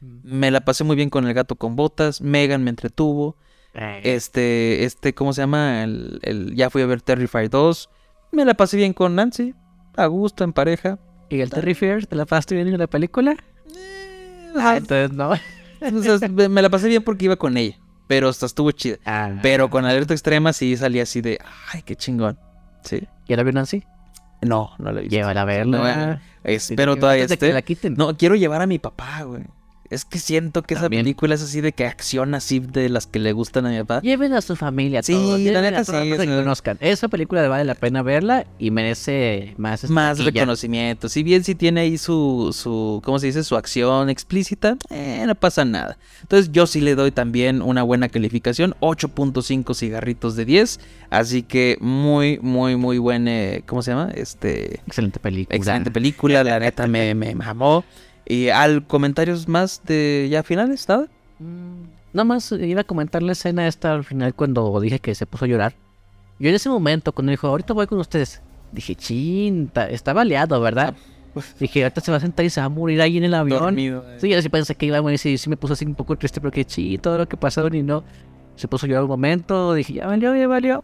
me 0.00 0.50
la 0.50 0.60
pasé 0.62 0.82
muy 0.84 0.96
bien 0.96 1.10
con 1.10 1.26
El 1.26 1.34
Gato 1.34 1.56
con 1.56 1.76
Botas, 1.76 2.20
Megan 2.20 2.62
me 2.64 2.70
entretuvo, 2.70 3.36
Eh, 3.74 4.00
este, 4.04 4.84
este, 4.84 5.14
¿cómo 5.14 5.32
se 5.32 5.42
llama? 5.42 5.82
El, 5.84 6.18
el- 6.22 6.54
ya 6.54 6.70
fui 6.70 6.82
a 6.82 6.86
ver 6.86 7.02
Terrifier 7.02 7.48
2, 7.50 7.88
me 8.32 8.44
la 8.44 8.54
pasé 8.54 8.76
bien 8.76 8.92
con 8.92 9.14
Nancy, 9.14 9.54
a 9.96 10.06
gusto, 10.06 10.44
en 10.44 10.52
pareja. 10.52 10.98
¿Y 11.28 11.40
el 11.40 11.50
Terry 11.50 11.74
Fears 11.74 12.08
te 12.08 12.16
la 12.16 12.26
pasaste 12.26 12.56
bien 12.56 12.66
en 12.68 12.78
la 12.78 12.88
película? 12.88 13.36
Ah, 14.56 14.76
Entonces, 14.76 15.12
no. 15.12 15.32
Sea, 16.18 16.28
me 16.28 16.62
la 16.62 16.68
pasé 16.68 16.88
bien 16.88 17.02
porque 17.02 17.26
iba 17.26 17.36
con 17.36 17.56
ella. 17.56 17.78
Pero 18.08 18.28
hasta 18.28 18.46
estuvo 18.46 18.72
chida. 18.72 18.96
Ah, 19.04 19.30
Pero 19.40 19.70
con 19.70 19.84
alerta 19.84 20.12
extrema 20.12 20.52
sí 20.52 20.76
salí 20.76 20.98
así 20.98 21.20
de, 21.20 21.38
ay, 21.72 21.82
qué 21.82 21.94
chingón. 21.94 22.38
Sí. 22.82 23.06
¿Ya 23.28 23.36
la 23.36 23.44
vio 23.44 23.52
Nancy? 23.52 23.84
No, 24.42 24.72
no 24.78 24.90
la 24.90 24.98
he 24.98 25.02
visto. 25.04 25.14
Llévala 25.16 25.42
a 25.42 25.44
verla. 25.44 25.78
No, 25.78 25.88
eh, 26.12 26.18
espero 26.42 26.96
todavía 26.96 27.22
de 27.22 27.28
que 27.28 27.34
esté. 27.34 27.52
la 27.52 27.62
quiten. 27.62 27.94
No, 27.94 28.16
quiero 28.16 28.34
llevar 28.34 28.62
a 28.62 28.66
mi 28.66 28.78
papá, 28.80 29.22
güey. 29.22 29.44
Es 29.90 30.04
que 30.04 30.20
siento 30.20 30.62
que 30.62 30.74
esa 30.74 30.88
película 30.88 31.34
es 31.34 31.42
así 31.42 31.60
de 31.60 31.72
que 31.72 31.84
acción 31.84 32.34
así 32.36 32.60
de 32.60 32.88
las 32.88 33.08
que 33.08 33.18
le 33.18 33.32
gustan 33.32 33.66
a 33.66 33.70
mi 33.70 33.78
papá. 33.80 34.00
Lleven 34.02 34.32
a 34.34 34.40
su 34.40 34.54
familia. 34.54 35.02
Sí, 35.02 35.14
todos, 35.14 35.40
la 35.40 35.62
neta 35.62 35.84
sí, 35.84 35.92
es- 36.12 36.18
que 36.20 36.26
conozcan. 36.26 36.78
Esa 36.80 37.08
película 37.08 37.46
vale 37.48 37.64
la 37.64 37.74
pena 37.74 38.00
verla 38.02 38.46
y 38.60 38.70
merece 38.70 39.54
más. 39.58 39.90
Más 39.90 40.18
taquilla. 40.18 40.30
reconocimiento. 40.42 41.08
Si 41.08 41.24
bien 41.24 41.42
sí 41.42 41.56
tiene 41.56 41.80
ahí 41.80 41.98
su, 41.98 42.54
su, 42.56 43.02
¿cómo 43.04 43.18
se 43.18 43.26
dice? 43.26 43.42
Su 43.42 43.56
acción 43.56 44.10
explícita, 44.10 44.76
eh, 44.90 45.24
no 45.26 45.34
pasa 45.34 45.64
nada. 45.64 45.98
Entonces 46.22 46.52
yo 46.52 46.68
sí 46.68 46.80
le 46.80 46.94
doy 46.94 47.10
también 47.10 47.60
una 47.60 47.82
buena 47.82 48.08
calificación, 48.08 48.76
8.5 48.78 49.74
cigarritos 49.74 50.36
de 50.36 50.44
10. 50.44 50.78
Así 51.10 51.42
que 51.42 51.76
muy, 51.80 52.38
muy, 52.40 52.76
muy 52.76 52.98
buen, 52.98 53.26
eh, 53.26 53.64
¿cómo 53.66 53.82
se 53.82 53.90
llama? 53.90 54.12
Este, 54.14 54.76
Excelente 54.86 55.18
película. 55.18 55.56
excelente 55.56 55.90
película, 55.90 56.44
la 56.44 56.60
neta 56.60 56.86
me, 56.86 57.14
me 57.16 57.34
mamó. 57.34 57.84
Y 58.30 58.48
al 58.48 58.86
comentarios 58.86 59.48
más 59.48 59.82
de 59.84 60.28
ya 60.30 60.44
finales, 60.44 60.88
¿nada? 60.88 61.08
Mm, 61.40 61.82
Nada 62.12 62.24
más 62.24 62.52
iba 62.52 62.80
a 62.82 62.84
comentar 62.84 63.22
la 63.22 63.32
escena 63.32 63.66
esta 63.66 63.92
al 63.92 64.04
final 64.04 64.34
cuando 64.34 64.78
dije 64.80 65.00
que 65.00 65.14
se 65.14 65.26
puso 65.26 65.46
a 65.46 65.48
llorar. 65.48 65.74
Yo 66.38 66.48
en 66.48 66.54
ese 66.54 66.68
momento, 66.68 67.12
cuando 67.12 67.30
dijo, 67.30 67.48
ahorita 67.48 67.72
voy 67.74 67.86
con 67.86 67.98
ustedes, 67.98 68.40
dije, 68.72 68.94
chinta, 68.94 69.88
está 69.88 70.12
baleado, 70.12 70.60
¿verdad? 70.60 70.94
Dije, 71.58 71.82
ahorita 71.82 72.00
se 72.00 72.10
va 72.10 72.16
a 72.18 72.20
sentar 72.20 72.44
y 72.44 72.50
se 72.50 72.60
va 72.60 72.66
a 72.66 72.68
morir 72.68 73.00
ahí 73.02 73.18
en 73.18 73.24
el 73.24 73.34
avión. 73.34 73.60
Dormido, 73.60 74.04
eh. 74.08 74.16
Sí, 74.20 74.28
yo 74.28 74.40
sí 74.40 74.48
pensé 74.48 74.74
que 74.74 74.86
iba 74.86 74.98
a 74.98 75.02
morir, 75.02 75.18
sí, 75.18 75.36
sí 75.36 75.50
me 75.50 75.56
puso 75.56 75.72
así 75.72 75.84
un 75.84 75.94
poco 75.94 76.16
triste 76.16 76.40
porque 76.40 76.64
sí, 76.66 76.98
todo 76.98 77.18
lo 77.18 77.28
que 77.28 77.36
pasaron 77.36 77.74
y 77.74 77.82
no. 77.82 78.04
Se 78.56 78.68
puso 78.68 78.86
a 78.86 78.88
llorar 78.88 79.04
un 79.04 79.10
momento, 79.10 79.74
dije, 79.74 79.94
ya 79.94 80.06
valió, 80.06 80.34
ya 80.34 80.48
valió. 80.48 80.82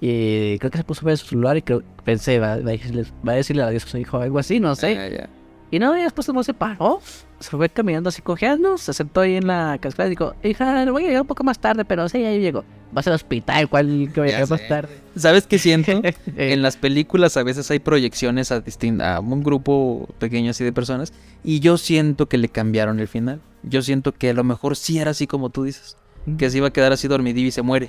Y 0.00 0.58
creo 0.58 0.70
que 0.70 0.78
se 0.78 0.84
puso 0.84 1.02
a 1.02 1.06
ver 1.06 1.18
su 1.18 1.26
celular 1.26 1.56
y 1.56 1.62
creo, 1.62 1.82
pensé, 2.04 2.38
va, 2.38 2.56
va 2.56 2.70
a 2.70 2.72
decirle, 2.72 3.04
va 3.26 3.32
a 3.32 3.36
decirle 3.36 3.62
adiós 3.62 3.84
a 3.84 3.88
su 3.88 3.98
hijo 3.98 4.18
algo 4.18 4.38
así, 4.38 4.60
no 4.60 4.74
sé. 4.74 4.94
Ya, 4.94 5.08
ya. 5.08 5.28
Y 5.72 5.78
no, 5.78 5.98
y 5.98 6.02
después 6.02 6.28
no 6.28 6.44
se 6.44 6.52
paró. 6.52 7.00
Se 7.40 7.50
fue 7.50 7.68
caminando 7.70 8.10
así 8.10 8.20
cojeando, 8.20 8.76
se 8.76 8.92
sentó 8.92 9.22
ahí 9.22 9.36
en 9.36 9.46
la 9.46 9.78
cascada 9.80 10.06
y 10.06 10.10
dijo, 10.10 10.34
hija, 10.44 10.84
voy 10.90 11.04
a 11.04 11.06
llegar 11.06 11.22
un 11.22 11.26
poco 11.26 11.42
más 11.44 11.58
tarde, 11.58 11.86
pero 11.86 12.08
sí, 12.10 12.18
ahí 12.18 12.40
llegó. 12.40 12.62
Vas 12.92 13.06
al 13.06 13.14
hospital, 13.14 13.70
¿cuál 13.70 14.10
que 14.12 14.20
voy 14.20 14.28
a 14.28 14.32
llegar 14.32 14.50
más 14.50 14.68
tarde? 14.68 14.90
¿Sabes 15.16 15.46
qué 15.46 15.58
siento? 15.58 16.02
En 16.36 16.60
las 16.60 16.76
películas 16.76 17.38
a 17.38 17.42
veces 17.42 17.70
hay 17.70 17.78
proyecciones 17.78 18.52
a, 18.52 18.62
a 19.00 19.20
un 19.20 19.42
grupo 19.42 20.08
pequeño 20.18 20.50
así 20.50 20.62
de 20.62 20.72
personas 20.72 21.14
y 21.42 21.60
yo 21.60 21.78
siento 21.78 22.28
que 22.28 22.36
le 22.36 22.50
cambiaron 22.50 23.00
el 23.00 23.08
final. 23.08 23.40
Yo 23.62 23.80
siento 23.80 24.12
que 24.12 24.28
a 24.30 24.34
lo 24.34 24.44
mejor 24.44 24.76
sí 24.76 24.98
era 24.98 25.12
así 25.12 25.26
como 25.26 25.48
tú 25.48 25.64
dices, 25.64 25.96
que 26.36 26.50
se 26.50 26.58
iba 26.58 26.68
a 26.68 26.72
quedar 26.72 26.92
así 26.92 27.08
dormidillo 27.08 27.48
y 27.48 27.52
se 27.52 27.62
muere. 27.62 27.88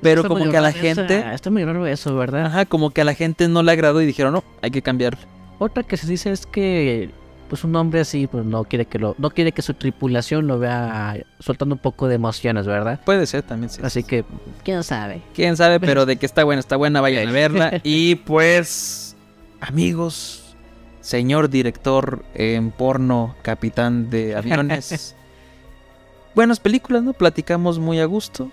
pero 0.00 0.22
como 0.22 0.48
que 0.48 0.56
a 0.56 0.60
la 0.60 0.72
gente, 0.72 1.24
Está 1.34 1.50
muy 1.50 1.64
raro 1.64 1.84
eso, 1.84 2.14
¿verdad? 2.16 2.46
ajá, 2.46 2.64
como 2.64 2.90
que 2.90 3.00
a 3.00 3.04
la 3.04 3.14
gente 3.14 3.48
no 3.48 3.64
le 3.64 3.72
agradó 3.72 4.00
y 4.00 4.06
dijeron, 4.06 4.34
no, 4.34 4.44
hay 4.62 4.70
que 4.70 4.82
cambiarlo. 4.82 5.18
Otra 5.58 5.82
que 5.82 5.96
se 5.96 6.06
dice 6.06 6.30
es 6.30 6.46
que 6.46 7.10
pues 7.48 7.64
un 7.64 7.74
hombre 7.76 8.00
así 8.00 8.26
pues 8.26 8.44
no 8.44 8.64
quiere 8.64 8.84
que 8.84 8.98
lo 8.98 9.14
no 9.18 9.30
quiere 9.30 9.52
que 9.52 9.62
su 9.62 9.74
tripulación 9.74 10.46
lo 10.46 10.58
vea 10.58 11.16
soltando 11.40 11.74
un 11.74 11.80
poco 11.80 12.06
de 12.06 12.14
emociones, 12.14 12.66
¿verdad? 12.66 13.00
Puede 13.04 13.26
ser 13.26 13.42
también, 13.42 13.70
sí. 13.70 13.80
Así 13.82 14.02
que 14.02 14.24
quién 14.64 14.84
sabe. 14.84 15.22
Quién 15.34 15.56
sabe, 15.56 15.80
pero 15.80 16.06
de 16.06 16.16
que 16.16 16.26
está 16.26 16.44
buena, 16.44 16.60
está 16.60 16.76
buena, 16.76 17.00
vayan 17.00 17.28
a 17.28 17.32
verla. 17.32 17.80
Y 17.82 18.16
pues, 18.16 19.16
amigos, 19.60 20.56
señor 21.00 21.48
director 21.48 22.24
en 22.34 22.70
porno, 22.70 23.34
capitán 23.42 24.10
de 24.10 24.36
aviones. 24.36 25.14
Buenas 26.34 26.60
películas, 26.60 27.02
¿no? 27.02 27.14
Platicamos 27.14 27.78
muy 27.78 27.98
a 27.98 28.04
gusto. 28.04 28.50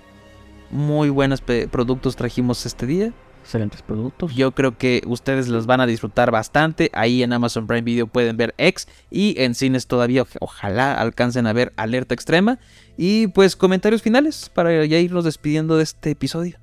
Muy 0.71 1.09
buenos 1.09 1.41
productos 1.41 2.15
trajimos 2.15 2.65
este 2.65 2.87
día. 2.87 3.13
Excelentes 3.45 3.83
productos. 3.83 4.33
Yo 4.33 4.53
creo 4.53 4.75
que 4.75 5.03
ustedes 5.05 5.49
los 5.49 5.67
van 5.67 5.79
a 5.79 5.85
disfrutar 5.85 6.31
bastante. 6.31 6.89
Ahí 6.93 7.21
en 7.21 7.31
Amazon 7.31 7.67
Prime 7.67 7.83
Video 7.83 8.07
pueden 8.07 8.37
ver 8.37 8.55
X 8.57 8.87
y 9.11 9.39
en 9.39 9.53
cines 9.53 9.85
todavía 9.85 10.23
oj- 10.23 10.37
ojalá 10.39 10.95
alcancen 10.99 11.45
a 11.45 11.53
ver 11.53 11.71
Alerta 11.77 12.15
Extrema. 12.15 12.57
Y 12.97 13.27
pues 13.27 13.55
comentarios 13.55 14.01
finales 14.01 14.49
para 14.51 14.83
ya 14.85 14.97
irnos 14.97 15.25
despidiendo 15.25 15.77
de 15.77 15.83
este 15.83 16.09
episodio. 16.09 16.57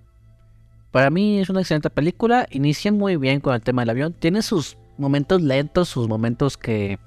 Para 0.91 1.09
mí 1.09 1.39
es 1.39 1.51
una 1.51 1.61
excelente 1.61 1.89
película. 1.89 2.49
Inicia 2.51 2.91
muy 2.91 3.17
bien 3.17 3.39
con 3.39 3.55
el 3.55 3.63
tema 3.63 3.83
del 3.83 3.91
avión. 3.91 4.13
Tiene 4.13 4.43
sus 4.43 4.77
momentos 4.99 5.41
lentos, 5.41 5.89
sus 5.89 6.09
momentos 6.09 6.57
que, 6.57 6.99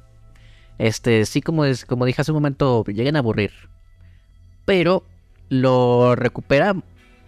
este, 0.77 1.26
sí 1.26 1.41
como, 1.41 1.65
es, 1.65 1.84
como 1.84 2.06
dije 2.06 2.22
hace 2.22 2.31
un 2.31 2.38
momento, 2.38 2.85
lleguen 2.85 3.18
a 3.18 3.19
aburrir. 3.19 3.52
Pero 4.64 5.03
lo 5.49 6.15
recupera 6.15 6.77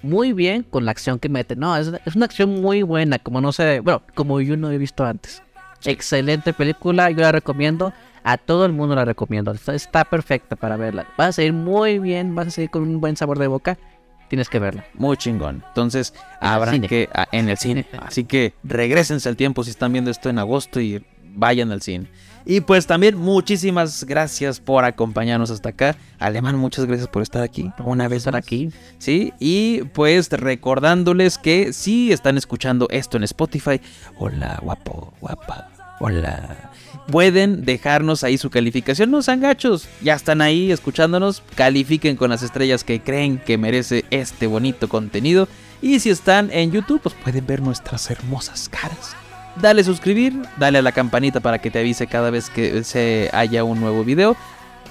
muy 0.09 0.33
bien 0.33 0.63
con 0.63 0.85
la 0.85 0.91
acción 0.91 1.19
que 1.19 1.29
mete. 1.29 1.55
No, 1.55 1.75
es, 1.75 1.91
es 2.05 2.15
una 2.15 2.25
acción 2.25 2.61
muy 2.61 2.83
buena, 2.83 3.19
como 3.19 3.41
no 3.41 3.51
sé, 3.51 3.79
bueno, 3.81 4.01
como 4.15 4.41
yo 4.41 4.57
no 4.57 4.71
he 4.71 4.77
visto 4.77 5.05
antes. 5.05 5.41
Excelente 5.85 6.53
película, 6.53 7.09
yo 7.11 7.17
la 7.19 7.31
recomiendo. 7.31 7.93
A 8.23 8.37
todo 8.37 8.65
el 8.65 8.73
mundo 8.73 8.93
la 8.93 9.05
recomiendo. 9.05 9.51
Está, 9.51 9.73
está 9.73 10.03
perfecta 10.03 10.57
para 10.57 10.75
verla. 10.75 11.07
Vas 11.17 11.29
a 11.29 11.31
seguir 11.33 11.53
muy 11.53 11.97
bien, 11.99 12.35
vas 12.35 12.47
a 12.47 12.51
seguir 12.51 12.69
con 12.69 12.81
un 12.81 12.99
buen 12.99 13.15
sabor 13.15 13.39
de 13.39 13.47
boca. 13.47 13.77
Tienes 14.27 14.49
que 14.49 14.59
verla. 14.59 14.85
Muy 14.95 15.15
chingón. 15.15 15.63
Entonces, 15.69 16.13
En 16.41 16.47
habrá 16.47 16.77
que. 16.79 17.07
ah, 17.13 17.27
en 17.31 17.47
el 17.47 17.57
cine. 17.57 17.85
Así 17.97 18.25
que 18.25 18.53
regresense 18.63 19.29
al 19.29 19.37
tiempo 19.37 19.63
si 19.63 19.69
están 19.69 19.93
viendo 19.93 20.11
esto 20.11 20.29
en 20.29 20.39
agosto 20.39 20.81
y 20.81 21.05
vayan 21.23 21.71
al 21.71 21.81
cine. 21.81 22.09
Y 22.45 22.61
pues 22.61 22.87
también 22.87 23.17
muchísimas 23.17 24.03
gracias 24.03 24.59
por 24.59 24.85
acompañarnos 24.85 25.49
hasta 25.49 25.69
acá. 25.69 25.95
Alemán, 26.19 26.57
muchas 26.57 26.85
gracias 26.85 27.07
por 27.07 27.21
estar 27.21 27.41
aquí. 27.41 27.71
Una 27.83 28.07
vez 28.07 28.17
Estar 28.17 28.35
aquí. 28.35 28.71
Sí, 28.97 29.31
y 29.39 29.83
pues 29.93 30.29
recordándoles 30.29 31.37
que 31.37 31.71
si 31.71 32.11
están 32.11 32.37
escuchando 32.37 32.87
esto 32.89 33.15
en 33.15 33.23
Spotify, 33.23 33.79
hola 34.17 34.59
guapo, 34.61 35.13
guapa, 35.21 35.69
hola. 35.99 36.71
Pueden 37.11 37.63
dejarnos 37.63 38.23
ahí 38.23 38.37
su 38.37 38.49
calificación, 38.49 39.11
no 39.11 39.21
sean 39.21 39.39
gachos, 39.39 39.87
ya 40.01 40.15
están 40.15 40.41
ahí 40.41 40.71
escuchándonos, 40.71 41.41
califiquen 41.55 42.17
con 42.17 42.31
las 42.31 42.43
estrellas 42.43 42.83
que 42.83 43.01
creen 43.01 43.37
que 43.37 43.57
merece 43.57 44.03
este 44.09 44.47
bonito 44.47 44.89
contenido. 44.89 45.47
Y 45.81 45.99
si 45.99 46.09
están 46.09 46.49
en 46.51 46.71
YouTube, 46.71 47.01
pues 47.01 47.15
pueden 47.23 47.45
ver 47.45 47.61
nuestras 47.61 48.09
hermosas 48.09 48.67
caras. 48.67 49.15
Dale 49.61 49.83
suscribir, 49.83 50.33
dale 50.57 50.77
a 50.77 50.81
la 50.83 50.91
campanita 50.91 51.39
para 51.39 51.57
que 51.57 51.71
te 51.71 51.79
avise 51.79 52.05
cada 52.05 52.29
vez 52.29 52.49
que 52.49 52.83
se 52.83 53.29
haya 53.33 53.63
un 53.63 53.79
nuevo 53.79 54.03
video 54.03 54.37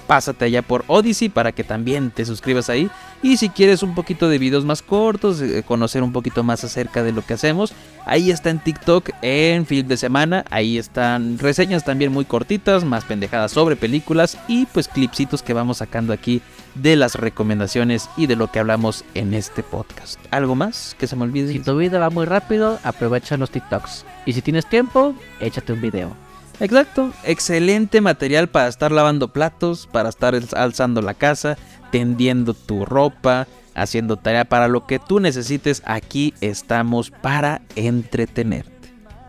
pásate 0.07 0.45
allá 0.45 0.61
por 0.61 0.83
Odyssey 0.87 1.29
para 1.29 1.51
que 1.51 1.63
también 1.63 2.11
te 2.11 2.25
suscribas 2.25 2.69
ahí. 2.69 2.89
Y 3.21 3.37
si 3.37 3.49
quieres 3.49 3.83
un 3.83 3.93
poquito 3.93 4.29
de 4.29 4.37
videos 4.37 4.65
más 4.65 4.81
cortos, 4.81 5.41
eh, 5.41 5.63
conocer 5.67 6.01
un 6.03 6.13
poquito 6.13 6.43
más 6.43 6.63
acerca 6.63 7.03
de 7.03 7.11
lo 7.11 7.25
que 7.25 7.33
hacemos, 7.33 7.73
ahí 8.05 8.31
está 8.31 8.49
en 8.49 8.59
TikTok, 8.59 9.09
en 9.21 9.65
Film 9.65 9.87
de 9.87 9.97
Semana. 9.97 10.45
Ahí 10.49 10.77
están 10.77 11.37
reseñas 11.37 11.83
también 11.83 12.11
muy 12.11 12.25
cortitas, 12.25 12.83
más 12.83 13.03
pendejadas 13.03 13.51
sobre 13.51 13.75
películas 13.75 14.37
y 14.47 14.65
pues 14.67 14.87
clipsitos 14.87 15.43
que 15.43 15.53
vamos 15.53 15.77
sacando 15.77 16.13
aquí 16.13 16.41
de 16.75 16.95
las 16.95 17.15
recomendaciones 17.15 18.09
y 18.17 18.27
de 18.27 18.35
lo 18.35 18.51
que 18.51 18.59
hablamos 18.59 19.03
en 19.13 19.33
este 19.33 19.63
podcast. 19.63 20.19
¿Algo 20.31 20.55
más 20.55 20.95
que 20.97 21.07
se 21.07 21.15
me 21.15 21.23
olvide? 21.23 21.51
Si 21.51 21.59
tu 21.59 21.75
vida 21.75 21.99
va 21.99 22.09
muy 22.09 22.25
rápido, 22.25 22.79
aprovecha 22.83 23.37
los 23.37 23.51
TikToks. 23.51 24.05
Y 24.25 24.33
si 24.33 24.41
tienes 24.41 24.67
tiempo, 24.69 25.15
échate 25.39 25.73
un 25.73 25.81
video. 25.81 26.26
Exacto, 26.59 27.11
excelente 27.23 28.01
material 28.01 28.49
para 28.49 28.67
estar 28.67 28.91
lavando 28.91 29.27
platos, 29.31 29.87
para 29.91 30.09
estar 30.09 30.33
alz- 30.33 30.55
alzando 30.57 31.01
la 31.01 31.13
casa, 31.13 31.57
tendiendo 31.91 32.53
tu 32.55 32.83
ropa, 32.83 33.47
haciendo 33.75 34.17
tarea 34.17 34.45
para 34.45 34.67
lo 34.67 34.87
que 34.87 34.97
tú 34.97 35.19
necesites. 35.19 35.83
Aquí 35.85 36.33
estamos 36.41 37.11
para 37.11 37.61
entretenerte. 37.75 38.71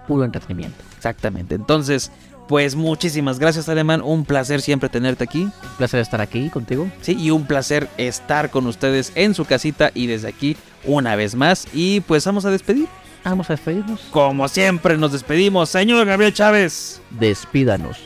Puro 0.07 0.25
entretenimiento. 0.25 0.83
Exactamente. 0.97 1.55
Entonces, 1.55 2.11
pues 2.49 2.75
muchísimas 2.77 3.39
gracias, 3.39 3.69
Alemán. 3.69 4.01
Un 4.03 4.25
placer 4.25 4.63
siempre 4.63 4.89
tenerte 4.89 5.25
aquí. 5.25 5.43
Un 5.43 5.53
placer 5.77 6.01
estar 6.01 6.23
aquí 6.23 6.49
contigo. 6.49 6.91
Sí, 7.03 7.15
y 7.19 7.31
un 7.31 7.45
placer 7.47 7.91
estar 7.99 8.49
con 8.51 8.67
ustedes 8.67 9.13
en 9.17 9.35
su 9.35 9.45
casita 9.45 9.91
y 9.93 10.07
desde 10.07 10.29
aquí 10.29 10.57
una 10.85 11.15
vez 11.15 11.35
más. 11.35 11.67
Y 11.75 12.01
pues 12.01 12.25
vamos 12.25 12.47
a 12.47 12.51
despedir. 12.51 12.89
Vamos 13.25 13.51
a 13.51 13.55
despedirnos. 13.55 14.01
Como 14.11 14.49
siempre 14.49 14.97
nos 14.97 15.13
despedimos, 15.13 15.69
señor 15.71 16.07
Gabriel 16.07 16.33
Chávez, 16.33 17.01
Despídanos. 17.11 17.99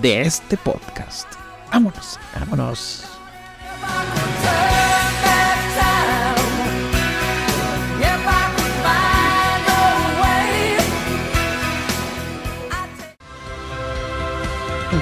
de 0.00 0.22
este 0.22 0.56
podcast. 0.56 1.26
Vámonos. 1.72 2.18
Vámonos. 2.38 3.04